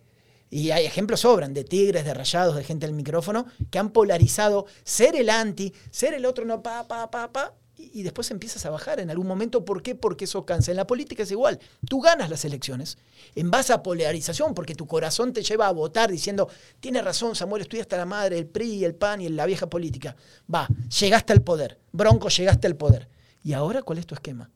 Y 0.50 0.70
hay 0.70 0.86
ejemplos 0.86 1.20
sobran 1.20 1.54
de 1.54 1.64
tigres, 1.64 2.04
de 2.04 2.14
rayados, 2.14 2.56
de 2.56 2.64
gente 2.64 2.86
del 2.86 2.94
micrófono 2.94 3.46
que 3.70 3.78
han 3.78 3.90
polarizado 3.90 4.66
ser 4.84 5.16
el 5.16 5.30
anti, 5.30 5.72
ser 5.90 6.14
el 6.14 6.26
otro, 6.26 6.44
no, 6.44 6.62
pa, 6.62 6.86
pa, 6.86 7.10
pa, 7.10 7.32
pa. 7.32 7.54
Y, 7.76 8.04
después 8.04 8.30
empiezas 8.30 8.64
a 8.66 8.70
bajar 8.70 9.00
en 9.00 9.10
algún 9.10 9.26
momento. 9.26 9.64
¿Por 9.64 9.82
qué? 9.82 9.94
Porque 9.94 10.26
eso 10.26 10.46
cansa. 10.46 10.70
En 10.70 10.76
la 10.76 10.86
política 10.86 11.24
es 11.24 11.30
igual. 11.30 11.58
Tú 11.88 12.00
ganas 12.00 12.30
las 12.30 12.44
elecciones 12.44 12.98
en 13.34 13.50
base 13.50 13.72
a 13.72 13.82
polarización, 13.82 14.54
porque 14.54 14.74
tu 14.74 14.86
corazón 14.86 15.32
te 15.32 15.42
lleva 15.42 15.66
a 15.66 15.72
votar 15.72 16.10
diciendo, 16.10 16.48
tiene 16.78 17.02
razón, 17.02 17.34
Samuel, 17.34 17.62
estoy 17.62 17.80
hasta 17.80 17.96
la 17.96 18.06
madre, 18.06 18.38
el 18.38 18.46
PRI, 18.46 18.84
el 18.84 18.94
PAN 18.94 19.20
y 19.20 19.28
la 19.28 19.46
vieja 19.46 19.68
política. 19.68 20.14
Va, 20.52 20.68
llegaste 21.00 21.32
al 21.32 21.42
poder. 21.42 21.80
Bronco, 21.90 22.28
llegaste 22.28 22.68
al 22.68 22.76
poder. 22.76 23.08
¿Y 23.42 23.52
ahora 23.54 23.82
cuál 23.82 23.98
es 23.98 24.06
tu 24.06 24.14
esquema? 24.14 24.50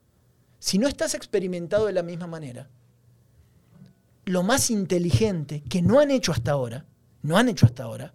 Si 0.61 0.79
no 0.79 0.89
estás 0.89 1.15
experimentado 1.15 1.87
de 1.87 1.93
la 1.93 2.03
misma 2.03 2.27
manera, 2.27 2.69
lo 4.25 4.43
más 4.43 4.71
inteligente 4.71 5.63
que 5.69 5.83
no 5.83 6.01
han 6.01 6.11
hecho 6.11 6.33
hasta 6.33 6.53
ahora, 6.53 6.85
no 7.23 7.37
han 7.37 7.49
hecho 7.49 7.67
hasta 7.67 7.85
ahora, 7.85 8.15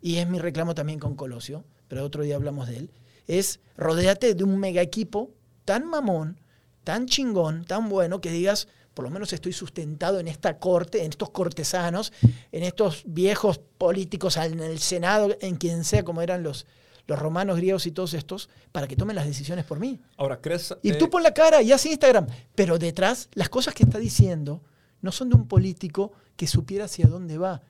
y 0.00 0.16
es 0.16 0.28
mi 0.28 0.38
reclamo 0.38 0.74
también 0.74 0.98
con 0.98 1.16
Colosio, 1.16 1.64
pero 1.88 2.04
otro 2.04 2.22
día 2.22 2.36
hablamos 2.36 2.68
de 2.68 2.76
él, 2.76 2.90
es 3.26 3.60
rodéate 3.76 4.34
de 4.34 4.44
un 4.44 4.58
mega 4.58 4.82
equipo 4.82 5.30
tan 5.64 5.86
mamón, 5.86 6.40
tan 6.84 7.06
chingón, 7.06 7.64
tan 7.64 7.88
bueno, 7.88 8.20
que 8.20 8.30
digas, 8.30 8.68
por 8.94 9.04
lo 9.04 9.10
menos 9.10 9.32
estoy 9.32 9.52
sustentado 9.52 10.20
en 10.20 10.28
esta 10.28 10.58
corte, 10.58 11.04
en 11.04 11.10
estos 11.10 11.30
cortesanos, 11.30 12.12
en 12.52 12.62
estos 12.62 13.02
viejos 13.06 13.60
políticos 13.78 14.36
en 14.36 14.60
el 14.60 14.78
Senado, 14.78 15.36
en 15.40 15.56
quien 15.56 15.84
sea, 15.84 16.04
como 16.04 16.22
eran 16.22 16.42
los, 16.42 16.66
los 17.06 17.18
romanos, 17.18 17.56
griegos 17.56 17.86
y 17.86 17.90
todos 17.90 18.14
estos, 18.14 18.48
para 18.70 18.86
que 18.86 18.96
tomen 18.96 19.16
las 19.16 19.26
decisiones 19.26 19.64
por 19.64 19.80
mí. 19.80 20.00
Ahora, 20.16 20.40
¿crees? 20.40 20.74
Y 20.82 20.90
eh, 20.90 20.94
tú 20.94 21.10
pon 21.10 21.22
la 21.22 21.34
cara 21.34 21.60
y 21.60 21.72
haz 21.72 21.84
Instagram. 21.86 22.26
Pero 22.54 22.78
detrás, 22.78 23.28
las 23.34 23.48
cosas 23.48 23.74
que 23.74 23.82
está 23.82 23.98
diciendo 23.98 24.62
no 25.02 25.10
son 25.10 25.28
de 25.28 25.36
un 25.36 25.48
político 25.48 26.12
que 26.36 26.46
supiera 26.46 26.84
hacia 26.84 27.06
dónde 27.06 27.36
va. 27.36 27.62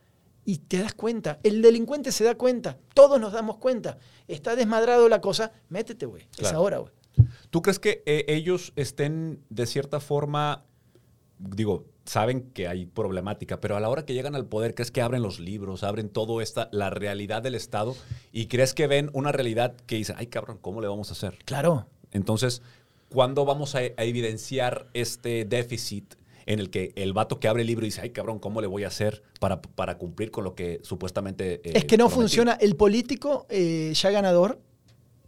Y 0.44 0.58
te 0.58 0.78
das 0.78 0.94
cuenta. 0.94 1.38
El 1.42 1.62
delincuente 1.62 2.12
se 2.12 2.24
da 2.24 2.34
cuenta. 2.34 2.78
Todos 2.94 3.20
nos 3.20 3.32
damos 3.32 3.56
cuenta. 3.56 3.98
Está 4.28 4.56
desmadrado 4.56 5.08
la 5.08 5.20
cosa. 5.20 5.52
Métete, 5.68 6.06
güey. 6.06 6.26
Es 6.38 6.52
ahora, 6.52 6.78
güey. 6.78 6.92
¿Tú 7.50 7.62
crees 7.62 7.78
que 7.78 8.02
eh, 8.06 8.24
ellos 8.28 8.72
estén 8.76 9.40
de 9.48 9.66
cierta 9.66 10.00
forma, 10.00 10.64
digo, 11.38 11.86
saben 12.04 12.50
que 12.50 12.68
hay 12.68 12.86
problemática, 12.86 13.60
pero 13.60 13.76
a 13.76 13.80
la 13.80 13.88
hora 13.88 14.04
que 14.04 14.14
llegan 14.14 14.34
al 14.34 14.46
poder, 14.46 14.74
crees 14.74 14.90
que 14.90 15.00
abren 15.00 15.22
los 15.22 15.40
libros, 15.40 15.84
abren 15.84 16.08
todo 16.08 16.40
esta, 16.40 16.68
la 16.72 16.90
realidad 16.90 17.42
del 17.42 17.54
Estado 17.54 17.96
y 18.32 18.46
crees 18.46 18.74
que 18.74 18.86
ven 18.86 19.10
una 19.12 19.32
realidad 19.32 19.74
que 19.86 19.96
dicen, 19.96 20.16
ay 20.18 20.26
cabrón, 20.26 20.58
¿cómo 20.60 20.80
le 20.80 20.88
vamos 20.88 21.10
a 21.10 21.12
hacer? 21.12 21.38
Claro. 21.44 21.86
Entonces, 22.10 22.62
¿cuándo 23.08 23.44
vamos 23.44 23.74
a, 23.74 23.78
a 23.78 24.04
evidenciar 24.04 24.88
este 24.92 25.44
déficit 25.44 26.14
en 26.46 26.58
el 26.58 26.70
que 26.70 26.92
el 26.96 27.12
vato 27.12 27.40
que 27.40 27.48
abre 27.48 27.62
el 27.62 27.66
libro 27.68 27.84
dice, 27.84 28.00
ay 28.00 28.10
cabrón, 28.10 28.38
¿cómo 28.38 28.60
le 28.60 28.66
voy 28.66 28.84
a 28.84 28.88
hacer 28.88 29.22
para, 29.40 29.62
para 29.62 29.98
cumplir 29.98 30.30
con 30.30 30.44
lo 30.44 30.54
que 30.54 30.80
supuestamente... 30.82 31.54
eh, 31.64 31.72
es 31.74 31.84
que 31.84 31.96
no 31.96 32.06
prometí?" 32.06 32.20
funciona. 32.20 32.52
El 32.54 32.76
político 32.76 33.46
eh, 33.48 33.92
ya 33.94 34.10
ganador, 34.10 34.60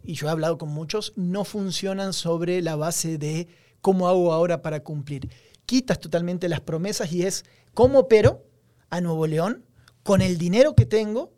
y 0.03 0.13
yo 0.13 0.27
he 0.27 0.29
hablado 0.29 0.57
con 0.57 0.69
muchos, 0.69 1.13
no 1.15 1.43
funcionan 1.43 2.13
sobre 2.13 2.61
la 2.61 2.75
base 2.75 3.17
de 3.17 3.47
cómo 3.81 4.07
hago 4.07 4.31
ahora 4.33 4.61
para 4.61 4.83
cumplir. 4.83 5.29
Quitas 5.65 5.99
totalmente 5.99 6.47
las 6.47 6.61
promesas 6.61 7.11
y 7.11 7.23
es 7.23 7.43
cómo 7.73 7.99
opero 7.99 8.45
a 8.89 9.01
Nuevo 9.01 9.27
León 9.27 9.65
con 10.03 10.21
el 10.21 10.37
dinero 10.37 10.75
que 10.75 10.85
tengo, 10.85 11.33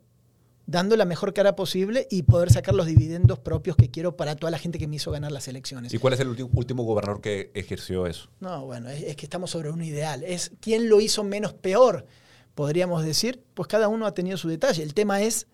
dando 0.70 0.96
la 0.96 1.04
mejor 1.04 1.34
cara 1.34 1.56
posible 1.56 2.06
y 2.10 2.22
poder 2.22 2.52
sacar 2.52 2.74
los 2.74 2.86
dividendos 2.86 3.40
propios 3.40 3.76
que 3.76 3.90
quiero 3.90 4.16
para 4.16 4.36
toda 4.36 4.52
la 4.52 4.58
gente 4.58 4.78
que 4.78 4.86
me 4.86 4.96
hizo 4.96 5.10
ganar 5.10 5.32
las 5.32 5.48
elecciones. 5.48 5.92
¿Y 5.92 5.98
cuál 5.98 6.14
es 6.14 6.20
el 6.20 6.28
último, 6.28 6.48
último 6.54 6.84
gobernador 6.84 7.20
que 7.20 7.50
ejerció 7.54 8.06
eso? 8.06 8.30
No, 8.38 8.66
bueno, 8.66 8.88
es, 8.88 9.02
es 9.02 9.16
que 9.16 9.26
estamos 9.26 9.50
sobre 9.50 9.70
un 9.70 9.82
ideal. 9.82 10.22
Es 10.22 10.52
quién 10.60 10.88
lo 10.88 11.00
hizo 11.00 11.24
menos 11.24 11.54
peor, 11.54 12.06
podríamos 12.54 13.04
decir. 13.04 13.42
Pues 13.54 13.66
cada 13.66 13.88
uno 13.88 14.06
ha 14.06 14.14
tenido 14.14 14.36
su 14.36 14.48
detalle. 14.48 14.84
El 14.84 14.94
tema 14.94 15.20
es 15.22 15.48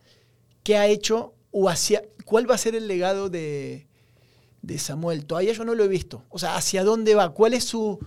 qué 0.62 0.76
ha 0.76 0.86
hecho 0.86 1.32
o 1.50 1.70
hacia 1.70 2.02
cuál 2.26 2.48
va 2.50 2.54
a 2.54 2.58
ser 2.58 2.74
el 2.74 2.86
legado 2.86 3.30
de, 3.30 3.86
de 4.60 4.78
Samuel. 4.78 5.24
Todavía 5.24 5.54
yo 5.54 5.64
no 5.64 5.74
lo 5.74 5.84
he 5.84 5.88
visto. 5.88 6.24
O 6.28 6.38
sea, 6.38 6.56
hacia 6.56 6.84
dónde 6.84 7.14
va, 7.14 7.30
cuál 7.30 7.54
es 7.54 7.64
su... 7.64 7.98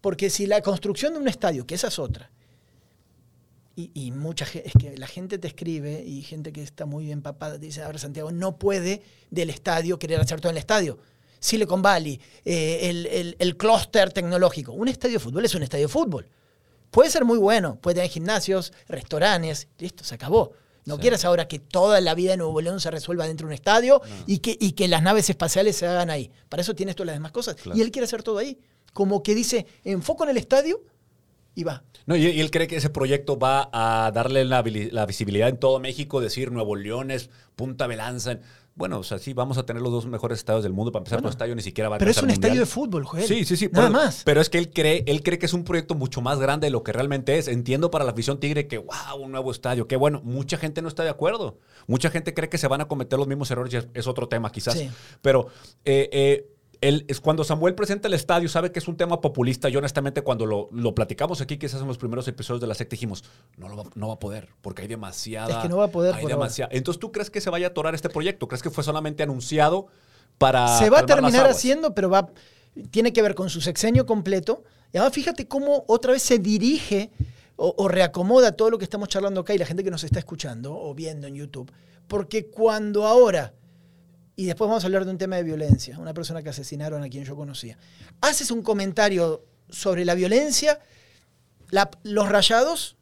Porque 0.00 0.28
si 0.28 0.46
la 0.46 0.60
construcción 0.60 1.12
de 1.12 1.20
un 1.20 1.28
estadio, 1.28 1.66
que 1.66 1.76
esa 1.76 1.88
es 1.88 1.98
otra, 2.00 2.32
y, 3.80 3.90
y 3.94 4.10
mucha 4.10 4.44
gente, 4.44 4.68
es 4.68 4.74
que 4.80 4.96
la 4.96 5.06
gente 5.06 5.38
te 5.38 5.46
escribe 5.48 6.02
y 6.04 6.22
gente 6.22 6.52
que 6.52 6.62
está 6.62 6.84
muy 6.86 7.12
empapada 7.12 7.58
te 7.60 7.66
dice, 7.66 7.82
ahora 7.82 7.98
Santiago 7.98 8.32
no 8.32 8.58
puede 8.58 9.02
del 9.30 9.50
estadio 9.50 9.98
querer 9.98 10.20
hacer 10.20 10.40
todo 10.40 10.50
en 10.50 10.56
el 10.56 10.60
estadio. 10.60 10.98
Silicon 11.40 11.80
Valley, 11.82 12.20
eh, 12.44 12.90
el, 12.90 13.06
el, 13.06 13.36
el 13.38 13.56
clúster 13.56 14.12
tecnológico. 14.12 14.72
Un 14.72 14.88
estadio 14.88 15.14
de 15.14 15.20
fútbol 15.20 15.44
es 15.44 15.54
un 15.54 15.62
estadio 15.62 15.86
de 15.86 15.92
fútbol. 15.92 16.28
Puede 16.90 17.10
ser 17.10 17.24
muy 17.24 17.38
bueno, 17.38 17.76
puede 17.80 17.96
tener 17.96 18.10
gimnasios, 18.10 18.72
restaurantes, 18.88 19.68
listo, 19.78 20.02
se 20.02 20.14
acabó. 20.16 20.52
No 20.84 20.94
Sí. 20.96 21.02
quieras 21.02 21.24
ahora 21.24 21.46
que 21.46 21.58
toda 21.58 22.00
la 22.00 22.14
vida 22.14 22.30
de 22.32 22.38
Nuevo 22.38 22.60
León 22.60 22.80
se 22.80 22.90
resuelva 22.90 23.26
dentro 23.28 23.46
de 23.46 23.50
un 23.50 23.54
estadio 23.54 24.00
y, 24.26 24.38
que, 24.38 24.56
y 24.58 24.72
que 24.72 24.88
las 24.88 25.02
naves 25.02 25.28
espaciales 25.30 25.76
se 25.76 25.86
hagan 25.86 26.08
ahí. 26.10 26.30
Para 26.48 26.62
eso 26.62 26.74
tienes 26.74 26.96
todas 26.96 27.08
las 27.08 27.16
demás 27.16 27.30
cosas. 27.30 27.54
Claro. 27.56 27.78
Y 27.78 27.82
él 27.82 27.90
quiere 27.92 28.06
hacer 28.06 28.22
todo 28.22 28.38
ahí. 28.38 28.58
Como 28.94 29.22
que 29.22 29.34
dice, 29.34 29.66
enfoco 29.84 30.24
en 30.24 30.30
el 30.30 30.38
estadio 30.38 30.82
y 31.58 31.64
va. 31.64 31.82
No, 32.06 32.14
y, 32.14 32.24
y 32.24 32.40
él 32.40 32.52
cree 32.52 32.68
que 32.68 32.76
ese 32.76 32.88
proyecto 32.88 33.36
va 33.36 33.68
a 33.72 34.12
darle 34.12 34.44
la, 34.44 34.62
visibilidad 34.62 35.48
en 35.48 35.56
todo 35.56 35.80
México, 35.80 36.20
decir 36.20 36.52
Nuevo 36.52 36.76
León 36.76 37.10
es 37.10 37.30
punta 37.56 37.88
de 37.88 37.96
lanza. 37.96 38.38
Bueno, 38.76 39.00
o 39.00 39.02
sea, 39.02 39.18
sí, 39.18 39.32
vamos 39.32 39.58
a 39.58 39.66
tener 39.66 39.82
los 39.82 39.90
dos 39.90 40.06
mejores 40.06 40.38
estadios 40.38 40.62
del 40.62 40.72
mundo. 40.72 40.92
Para 40.92 41.00
empezar, 41.00 41.18
Bueno, 41.18 41.30
estadio 41.30 41.56
ni 41.56 41.62
siquiera 41.62 41.88
va 41.88 41.96
a 41.96 41.98
Pero 41.98 42.12
es 42.12 42.22
un 42.22 42.30
estadio 42.30 42.60
de 42.60 42.66
fútbol, 42.66 43.04
Joel. 43.04 43.24
Sí, 43.24 43.44
sí, 43.44 43.56
sí. 43.56 43.68
Nada 43.72 43.88
pero- 43.88 43.98
más. 43.98 44.22
Pero 44.24 44.40
es 44.40 44.48
que 44.48 44.58
él 44.58 44.70
cree, 44.72 45.02
él 45.08 45.24
cree 45.24 45.40
que 45.40 45.46
es 45.46 45.52
un 45.52 45.64
proyecto 45.64 45.96
mucho 45.96 46.20
más 46.20 46.38
grande 46.38 46.68
de 46.68 46.70
lo 46.70 46.84
que 46.84 46.92
realmente 46.92 47.38
es. 47.38 47.48
Entiendo 47.48 47.90
para 47.90 48.04
la 48.04 48.12
afición 48.12 48.38
tigre 48.38 48.68
que, 48.68 48.78
wow, 48.78 49.20
un 49.20 49.32
nuevo 49.32 49.50
estadio. 49.50 49.88
Qué 49.88 49.96
bueno. 49.96 50.20
Mucha 50.22 50.58
gente 50.58 50.80
no 50.80 50.86
está 50.86 51.02
de 51.02 51.10
acuerdo. 51.10 51.58
Mucha 51.88 52.08
gente 52.10 52.34
cree 52.34 52.48
que 52.48 52.58
se 52.58 52.68
van 52.68 52.82
a 52.82 52.84
cometer 52.86 53.18
los 53.18 53.26
mismos 53.26 53.50
errores. 53.50 53.74
y 53.74 53.78
es, 53.78 53.88
es 53.94 54.06
otro 54.06 54.28
tema, 54.28 54.52
quizás. 54.52 54.74
Sí. 54.74 54.88
Pero 55.22 55.48
eh, 55.84 56.08
eh, 56.12 56.46
él, 56.80 57.04
es 57.08 57.20
cuando 57.20 57.44
Samuel 57.44 57.74
presenta 57.74 58.08
el 58.08 58.14
estadio, 58.14 58.48
sabe 58.48 58.70
que 58.70 58.78
es 58.78 58.88
un 58.88 58.96
tema 58.96 59.20
populista. 59.20 59.68
Yo, 59.68 59.78
honestamente, 59.78 60.22
cuando 60.22 60.46
lo, 60.46 60.68
lo 60.72 60.94
platicamos 60.94 61.40
aquí, 61.40 61.58
quizás 61.58 61.80
en 61.80 61.88
los 61.88 61.98
primeros 61.98 62.28
episodios 62.28 62.60
de 62.60 62.66
la 62.66 62.74
secta, 62.74 62.94
dijimos, 62.94 63.24
no, 63.56 63.68
lo 63.68 63.76
va, 63.76 63.84
no 63.94 64.08
va 64.08 64.14
a 64.14 64.18
poder, 64.18 64.48
porque 64.60 64.82
hay 64.82 64.88
demasiada. 64.88 65.56
Es 65.56 65.62
que 65.62 65.68
no 65.68 65.78
va 65.78 65.86
a 65.86 65.90
poder 65.90 66.14
Hay 66.14 66.26
demasiada. 66.26 66.70
Entonces, 66.72 67.00
¿tú 67.00 67.10
crees 67.10 67.30
que 67.30 67.40
se 67.40 67.50
vaya 67.50 67.66
a 67.66 67.70
atorar 67.70 67.94
este 67.94 68.08
proyecto? 68.08 68.46
¿Crees 68.46 68.62
que 68.62 68.70
fue 68.70 68.84
solamente 68.84 69.22
anunciado 69.22 69.88
para. 70.38 70.78
se 70.78 70.88
va 70.90 71.00
a 71.00 71.06
terminar 71.06 71.46
haciendo, 71.46 71.94
pero 71.94 72.10
va, 72.10 72.28
tiene 72.90 73.12
que 73.12 73.22
ver 73.22 73.34
con 73.34 73.50
su 73.50 73.60
sexenio 73.60 74.06
completo. 74.06 74.62
Y 74.92 74.98
además, 74.98 75.14
fíjate 75.14 75.48
cómo 75.48 75.84
otra 75.88 76.12
vez 76.12 76.22
se 76.22 76.38
dirige 76.38 77.10
o, 77.56 77.74
o 77.76 77.88
reacomoda 77.88 78.52
todo 78.52 78.70
lo 78.70 78.78
que 78.78 78.84
estamos 78.84 79.08
charlando 79.08 79.40
acá 79.40 79.52
y 79.52 79.58
la 79.58 79.66
gente 79.66 79.82
que 79.82 79.90
nos 79.90 80.04
está 80.04 80.20
escuchando 80.20 80.74
o 80.74 80.94
viendo 80.94 81.26
en 81.26 81.34
YouTube. 81.34 81.70
Porque 82.06 82.46
cuando 82.46 83.06
ahora, 83.06 83.52
y 84.38 84.46
después 84.46 84.68
vamos 84.68 84.84
a 84.84 84.86
hablar 84.86 85.04
de 85.04 85.10
un 85.10 85.18
tema 85.18 85.34
de 85.34 85.42
violencia, 85.42 85.98
una 85.98 86.14
persona 86.14 86.44
que 86.44 86.50
asesinaron 86.50 87.02
a 87.02 87.08
quien 87.08 87.24
yo 87.24 87.34
conocía, 87.34 87.76
haces 88.20 88.52
un 88.52 88.62
comentario 88.62 89.44
sobre 89.68 90.04
la 90.04 90.14
violencia, 90.14 90.78
los 92.04 92.28
rayados, 92.28 92.96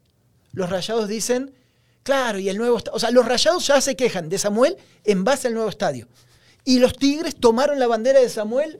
los 0.53 0.67
rayados 0.71 1.07
dicen, 1.07 1.53
claro, 2.01 2.39
y 2.39 2.49
el 2.49 2.57
nuevo, 2.57 2.77
esta- 2.79 2.91
o 2.91 2.97
sea, 2.97 3.11
los 3.11 3.23
rayados 3.25 3.67
ya 3.67 3.79
se 3.81 3.95
quejan 3.95 4.29
de 4.29 4.39
Samuel 4.39 4.77
en 5.03 5.23
base 5.23 5.47
al 5.47 5.53
nuevo 5.53 5.69
estadio. 5.69 6.07
Y 6.65 6.79
los 6.79 6.97
Tigres 6.97 7.35
tomaron 7.35 7.77
la 7.77 7.85
bandera 7.87 8.19
de 8.19 8.29
Samuel 8.29 8.79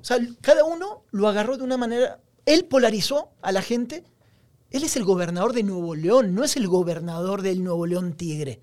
O 0.00 0.04
sea, 0.04 0.16
cada 0.40 0.64
uno 0.64 1.04
lo 1.10 1.28
agarró 1.28 1.58
de 1.58 1.64
una 1.64 1.76
manera. 1.76 2.18
Él 2.46 2.64
polarizó 2.64 3.32
a 3.42 3.52
la 3.52 3.60
gente. 3.60 4.02
Él 4.70 4.82
es 4.82 4.96
el 4.96 5.04
gobernador 5.04 5.52
de 5.52 5.62
Nuevo 5.62 5.94
León, 5.94 6.34
no 6.34 6.42
es 6.42 6.56
el 6.56 6.66
gobernador 6.68 7.42
del 7.42 7.62
Nuevo 7.62 7.84
León 7.84 8.14
Tigre. 8.14 8.60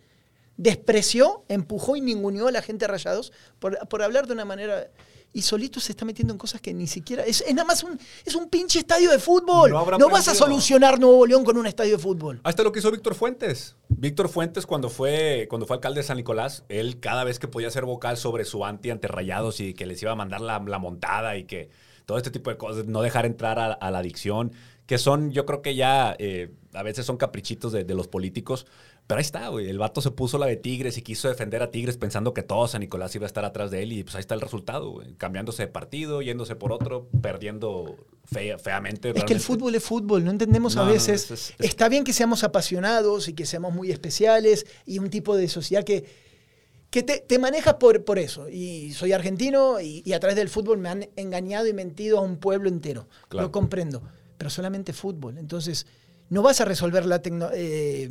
Despreció, 0.57 1.45
empujó 1.47 1.95
y 1.95 2.01
ninguneó 2.01 2.47
a 2.47 2.51
la 2.51 2.61
gente 2.61 2.85
de 2.85 2.91
Rayados 2.91 3.31
por, 3.59 3.77
por 3.87 4.01
hablar 4.01 4.27
de 4.27 4.33
una 4.33 4.43
manera. 4.45 4.89
Y 5.33 5.41
solito 5.43 5.79
se 5.79 5.91
está 5.91 6.03
metiendo 6.03 6.33
en 6.33 6.39
cosas 6.39 6.61
que 6.61 6.73
ni 6.73 6.87
siquiera. 6.87 7.23
Es, 7.23 7.41
es 7.41 7.53
nada 7.53 7.65
más 7.65 7.83
un, 7.83 7.99
es 8.25 8.33
un 8.33 8.49
pinche 8.49 8.79
estadio 8.79 9.11
de 9.11 9.19
fútbol. 9.19 9.71
No 9.71 10.09
vas 10.09 10.27
a 10.29 10.33
solucionar 10.33 10.99
Nuevo 10.99 11.27
León 11.27 11.43
con 11.43 11.57
un 11.57 11.67
estadio 11.67 11.97
de 11.97 12.01
fútbol. 12.01 12.39
Ahí 12.43 12.49
está 12.49 12.63
lo 12.63 12.71
que 12.71 12.79
hizo 12.79 12.89
Víctor 12.89 13.13
Fuentes. 13.13 13.75
Víctor 13.89 14.29
Fuentes, 14.29 14.65
cuando 14.65 14.89
fue, 14.89 15.45
cuando 15.49 15.67
fue 15.67 15.75
alcalde 15.75 15.99
de 15.99 16.07
San 16.07 16.17
Nicolás, 16.17 16.63
él 16.69 16.99
cada 16.99 17.23
vez 17.23 17.37
que 17.37 17.47
podía 17.47 17.69
ser 17.69 17.85
vocal 17.85 18.17
sobre 18.17 18.45
su 18.45 18.65
anti 18.65 18.89
ante 18.89 19.07
rayados 19.07 19.59
y 19.59 19.75
que 19.75 19.85
les 19.85 20.01
iba 20.01 20.13
a 20.13 20.15
mandar 20.15 20.41
la, 20.41 20.57
la 20.65 20.79
montada 20.79 21.37
y 21.37 21.43
que 21.43 21.69
todo 22.05 22.17
este 22.17 22.31
tipo 22.31 22.49
de 22.49 22.57
cosas, 22.57 22.87
no 22.87 23.01
dejar 23.01 23.25
entrar 23.25 23.59
a, 23.59 23.73
a 23.73 23.91
la 23.91 23.99
adicción, 23.99 24.53
que 24.87 24.97
son, 24.97 25.31
yo 25.31 25.45
creo 25.45 25.61
que 25.61 25.75
ya 25.75 26.15
eh, 26.17 26.49
a 26.73 26.81
veces 26.81 27.05
son 27.05 27.17
caprichitos 27.17 27.73
de, 27.73 27.83
de 27.83 27.93
los 27.93 28.07
políticos. 28.07 28.65
Pero 29.07 29.19
ahí 29.19 29.21
está, 29.21 29.47
güey. 29.47 29.69
El 29.69 29.77
vato 29.79 30.01
se 30.01 30.11
puso 30.11 30.37
la 30.37 30.47
de 30.47 30.57
Tigres 30.57 30.97
y 30.97 31.01
quiso 31.01 31.29
defender 31.29 31.63
a 31.63 31.71
Tigres 31.71 31.95
pensando 31.95 32.33
que 32.33 32.43
todo 32.43 32.67
San 32.67 32.81
Nicolás 32.81 33.15
iba 33.15 33.25
a 33.25 33.27
estar 33.27 33.45
atrás 33.45 33.71
de 33.71 33.81
él. 33.83 33.93
Y 33.93 34.03
pues 34.03 34.15
ahí 34.15 34.19
está 34.19 34.35
el 34.35 34.41
resultado, 34.41 34.89
güey. 34.91 35.13
Cambiándose 35.13 35.63
de 35.63 35.67
partido, 35.69 36.21
yéndose 36.21 36.55
por 36.57 36.73
otro, 36.73 37.07
perdiendo 37.21 37.95
fea- 38.29 38.59
feamente. 38.59 39.13
Es 39.15 39.23
que 39.23 39.31
el 39.33 39.39
fútbol 39.39 39.75
es 39.75 39.83
fútbol, 39.83 40.25
no 40.25 40.31
entendemos 40.31 40.75
No, 40.75 40.81
a 40.81 40.85
no, 40.87 40.91
veces. 40.91 41.31
es- 41.31 41.49
es- 41.51 41.53
Está 41.59 41.87
bien 41.87 42.03
que 42.03 42.11
seamos 42.11 42.43
apasionados 42.43 43.29
y 43.29 43.33
que 43.33 43.45
seamos 43.45 43.73
muy 43.73 43.91
especiales 43.91 44.65
y 44.85 44.99
un 44.99 45.09
tipo 45.09 45.37
de 45.37 45.47
sociedad 45.47 45.85
que, 45.85 46.03
que 46.89 47.01
te, 47.01 47.19
te 47.21 47.39
manejas 47.39 47.75
por, 47.75 48.03
por 48.03 48.19
eso. 48.19 48.49
Y 48.49 48.91
soy 48.91 49.13
argentino 49.13 49.79
y, 49.79 50.01
y 50.05 50.11
a 50.13 50.19
través 50.19 50.35
del 50.35 50.49
fútbol 50.49 50.79
me 50.79 50.89
han 50.89 51.07
engañado 51.15 51.65
y 51.67 51.71
mentido 51.73 52.17
a 52.17 52.21
un 52.21 52.35
pueblo 52.35 52.67
entero. 52.67 53.07
Claro. 53.29 53.47
Lo 53.47 53.51
comprendo, 53.53 54.03
pero 54.37 54.49
solamente 54.49 54.91
fútbol. 54.91 55.37
Entonces, 55.37 55.85
no 56.29 56.41
vas 56.41 56.61
a 56.61 56.65
resolver 56.65 57.05
la, 57.05 57.21
eh, 57.53 58.09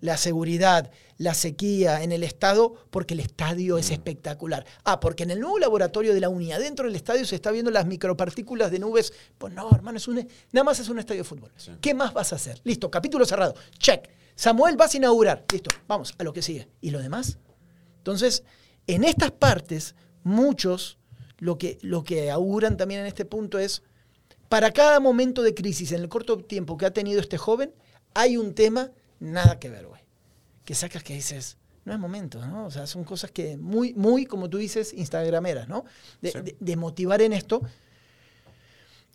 la 0.00 0.16
seguridad, 0.16 0.90
la 1.18 1.34
sequía 1.34 2.02
en 2.02 2.12
el 2.12 2.22
Estado 2.22 2.74
porque 2.90 3.14
el 3.14 3.20
estadio 3.20 3.78
es 3.78 3.90
espectacular. 3.90 4.66
Ah, 4.84 5.00
porque 5.00 5.24
en 5.24 5.30
el 5.30 5.40
nuevo 5.40 5.58
laboratorio 5.58 6.14
de 6.14 6.20
la 6.20 6.28
UNI, 6.28 6.52
adentro 6.52 6.86
del 6.86 6.96
estadio 6.96 7.24
se 7.24 7.34
está 7.34 7.50
viendo 7.50 7.70
las 7.70 7.86
micropartículas 7.86 8.70
de 8.70 8.78
nubes. 8.78 9.12
Pues 9.38 9.52
no, 9.52 9.70
hermano, 9.74 9.98
es 9.98 10.06
un, 10.08 10.26
nada 10.52 10.64
más 10.64 10.78
es 10.78 10.88
un 10.88 10.98
estadio 10.98 11.22
de 11.22 11.28
fútbol. 11.28 11.50
Sí. 11.56 11.72
¿Qué 11.80 11.94
más 11.94 12.12
vas 12.12 12.32
a 12.32 12.36
hacer? 12.36 12.60
Listo, 12.64 12.90
capítulo 12.90 13.24
cerrado. 13.24 13.54
Check. 13.78 14.08
Samuel, 14.34 14.76
vas 14.76 14.94
a 14.94 14.96
inaugurar. 14.98 15.44
Listo, 15.50 15.70
vamos 15.88 16.14
a 16.18 16.22
lo 16.22 16.32
que 16.32 16.42
sigue. 16.42 16.68
¿Y 16.80 16.90
lo 16.90 16.98
demás? 16.98 17.38
Entonces, 17.98 18.44
en 18.86 19.02
estas 19.02 19.32
partes, 19.32 19.94
muchos 20.22 20.98
lo 21.38 21.58
que, 21.58 21.78
lo 21.82 22.04
que 22.04 22.30
auguran 22.30 22.76
también 22.76 23.00
en 23.00 23.06
este 23.06 23.24
punto 23.24 23.58
es, 23.58 23.82
para 24.48 24.72
cada 24.72 25.00
momento 25.00 25.42
de 25.42 25.54
crisis 25.54 25.92
en 25.92 26.00
el 26.00 26.08
corto 26.08 26.38
tiempo 26.38 26.76
que 26.76 26.86
ha 26.86 26.92
tenido 26.92 27.20
este 27.20 27.38
joven, 27.38 27.72
hay 28.14 28.36
un 28.36 28.54
tema 28.54 28.90
nada 29.20 29.58
que 29.58 29.68
ver, 29.70 29.86
güey. 29.86 30.00
Que 30.64 30.74
sacas 30.74 31.02
que 31.02 31.14
dices, 31.14 31.56
no 31.84 31.92
es 31.92 31.98
momento, 31.98 32.44
¿no? 32.44 32.66
O 32.66 32.70
sea, 32.70 32.86
son 32.86 33.04
cosas 33.04 33.30
que 33.30 33.56
muy, 33.56 33.94
muy, 33.94 34.26
como 34.26 34.48
tú 34.50 34.58
dices, 34.58 34.92
instagrameras, 34.92 35.68
¿no? 35.68 35.84
De, 36.20 36.32
Sí. 36.32 36.38
de- 36.40 36.56
de 36.58 36.76
motivar 36.76 37.22
en 37.22 37.32
esto 37.32 37.62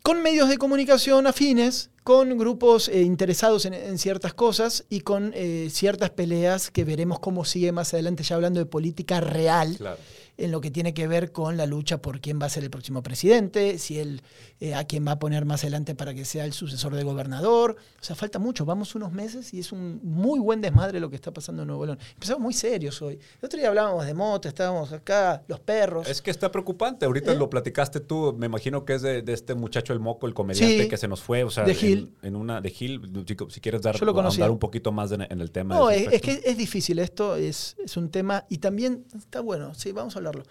con 0.03 0.23
medios 0.23 0.49
de 0.49 0.57
comunicación 0.57 1.27
afines, 1.27 1.91
con 2.03 2.35
grupos 2.37 2.87
eh, 2.89 3.01
interesados 3.01 3.65
en, 3.65 3.75
en 3.75 3.99
ciertas 3.99 4.33
cosas 4.33 4.83
y 4.89 5.01
con 5.01 5.31
eh, 5.35 5.67
ciertas 5.71 6.09
peleas 6.09 6.71
que 6.71 6.83
veremos 6.83 7.19
cómo 7.19 7.45
sigue 7.45 7.71
más 7.71 7.93
adelante, 7.93 8.23
ya 8.23 8.35
hablando 8.35 8.59
de 8.59 8.65
política 8.65 9.21
real, 9.21 9.75
Claro. 9.77 9.99
En 10.43 10.51
lo 10.51 10.61
que 10.61 10.71
tiene 10.71 10.93
que 10.93 11.07
ver 11.07 11.31
con 11.31 11.57
la 11.57 11.65
lucha 11.65 12.01
por 12.01 12.19
quién 12.19 12.39
va 12.41 12.45
a 12.45 12.49
ser 12.49 12.63
el 12.63 12.69
próximo 12.69 13.03
presidente, 13.03 13.77
si 13.77 13.99
él, 13.99 14.21
eh, 14.59 14.73
a 14.75 14.83
quién 14.85 15.05
va 15.07 15.13
a 15.13 15.19
poner 15.19 15.45
más 15.45 15.63
adelante 15.63 15.95
para 15.95 16.13
que 16.13 16.25
sea 16.25 16.45
el 16.45 16.53
sucesor 16.53 16.95
de 16.95 17.03
gobernador. 17.03 17.75
O 17.99 18.03
sea, 18.03 18.15
falta 18.15 18.39
mucho, 18.39 18.65
vamos 18.65 18.95
unos 18.95 19.11
meses 19.11 19.53
y 19.53 19.59
es 19.59 19.71
un 19.71 19.99
muy 20.03 20.39
buen 20.39 20.61
desmadre 20.61 20.99
lo 20.99 21.09
que 21.09 21.15
está 21.15 21.31
pasando 21.31 21.61
en 21.63 21.67
Nuevo 21.67 21.85
León. 21.85 21.99
Empezamos 22.13 22.41
muy 22.41 22.53
serios 22.53 23.01
hoy. 23.01 23.15
El 23.41 23.45
otro 23.45 23.59
día 23.59 23.69
hablábamos 23.69 24.05
de 24.05 24.13
moto, 24.13 24.47
estábamos 24.47 24.91
acá, 24.91 25.43
los 25.47 25.59
perros. 25.59 26.07
Es 26.07 26.21
que 26.21 26.31
está 26.31 26.51
preocupante. 26.51 27.05
Ahorita 27.05 27.31
¿Eh? 27.33 27.35
lo 27.35 27.49
platicaste 27.49 27.99
tú. 27.99 28.35
Me 28.37 28.47
imagino 28.47 28.85
que 28.85 28.95
es 28.95 29.01
de, 29.01 29.21
de 29.21 29.33
este 29.33 29.55
muchacho 29.55 29.93
el 29.93 29.99
moco, 29.99 30.27
el 30.27 30.33
comediante 30.33 30.83
Sí. 30.83 30.89
que 30.89 30.97
se 30.97 31.07
nos 31.07 31.21
fue. 31.21 31.43
O 31.43 31.49
sea, 31.49 31.63
De 31.63 31.75
Gil. 31.75 32.13
En, 32.21 32.35
una 32.35 32.61
de 32.61 32.69
Gil. 32.69 33.01
Si, 33.27 33.35
si 33.49 33.61
quieres 33.61 33.81
dar 33.81 33.95
ahondar 34.01 34.51
un 34.51 34.59
poquito 34.59 34.91
más 34.91 35.11
en, 35.11 35.21
en 35.21 35.41
el 35.41 35.51
tema. 35.51 35.75
No, 35.75 35.89
es, 35.89 36.07
es 36.11 36.21
que 36.21 36.41
es 36.43 36.57
difícil 36.57 36.99
esto, 36.99 37.35
es, 37.35 37.75
es 37.83 37.97
un 37.97 38.09
tema 38.09 38.45
y 38.49 38.57
también 38.57 39.05
está 39.17 39.41
bueno, 39.41 39.73
sí, 39.73 39.91
vamos 39.91 40.15
a 40.15 40.19
hablarlo. 40.31 40.43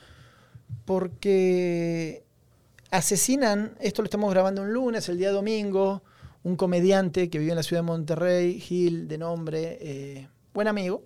Porque 0.85 2.25
asesinan, 2.91 3.77
esto 3.81 4.03
lo 4.03 4.07
estamos 4.07 4.31
grabando 4.31 4.63
un 4.63 4.73
lunes, 4.73 5.09
el 5.09 5.19
día 5.19 5.31
domingo, 5.31 6.03
un 6.43 6.57
comediante 6.57 7.29
que 7.31 7.39
vive 7.39 7.53
en 7.53 7.57
la 7.57 7.63
ciudad 7.63 7.83
de 7.83 7.87
Monterrey, 7.87 8.61
Gil, 8.61 9.07
de 9.09 9.19
nombre, 9.19 9.79
eh, 9.81 10.29
buen 10.53 10.69
amigo, 10.69 11.05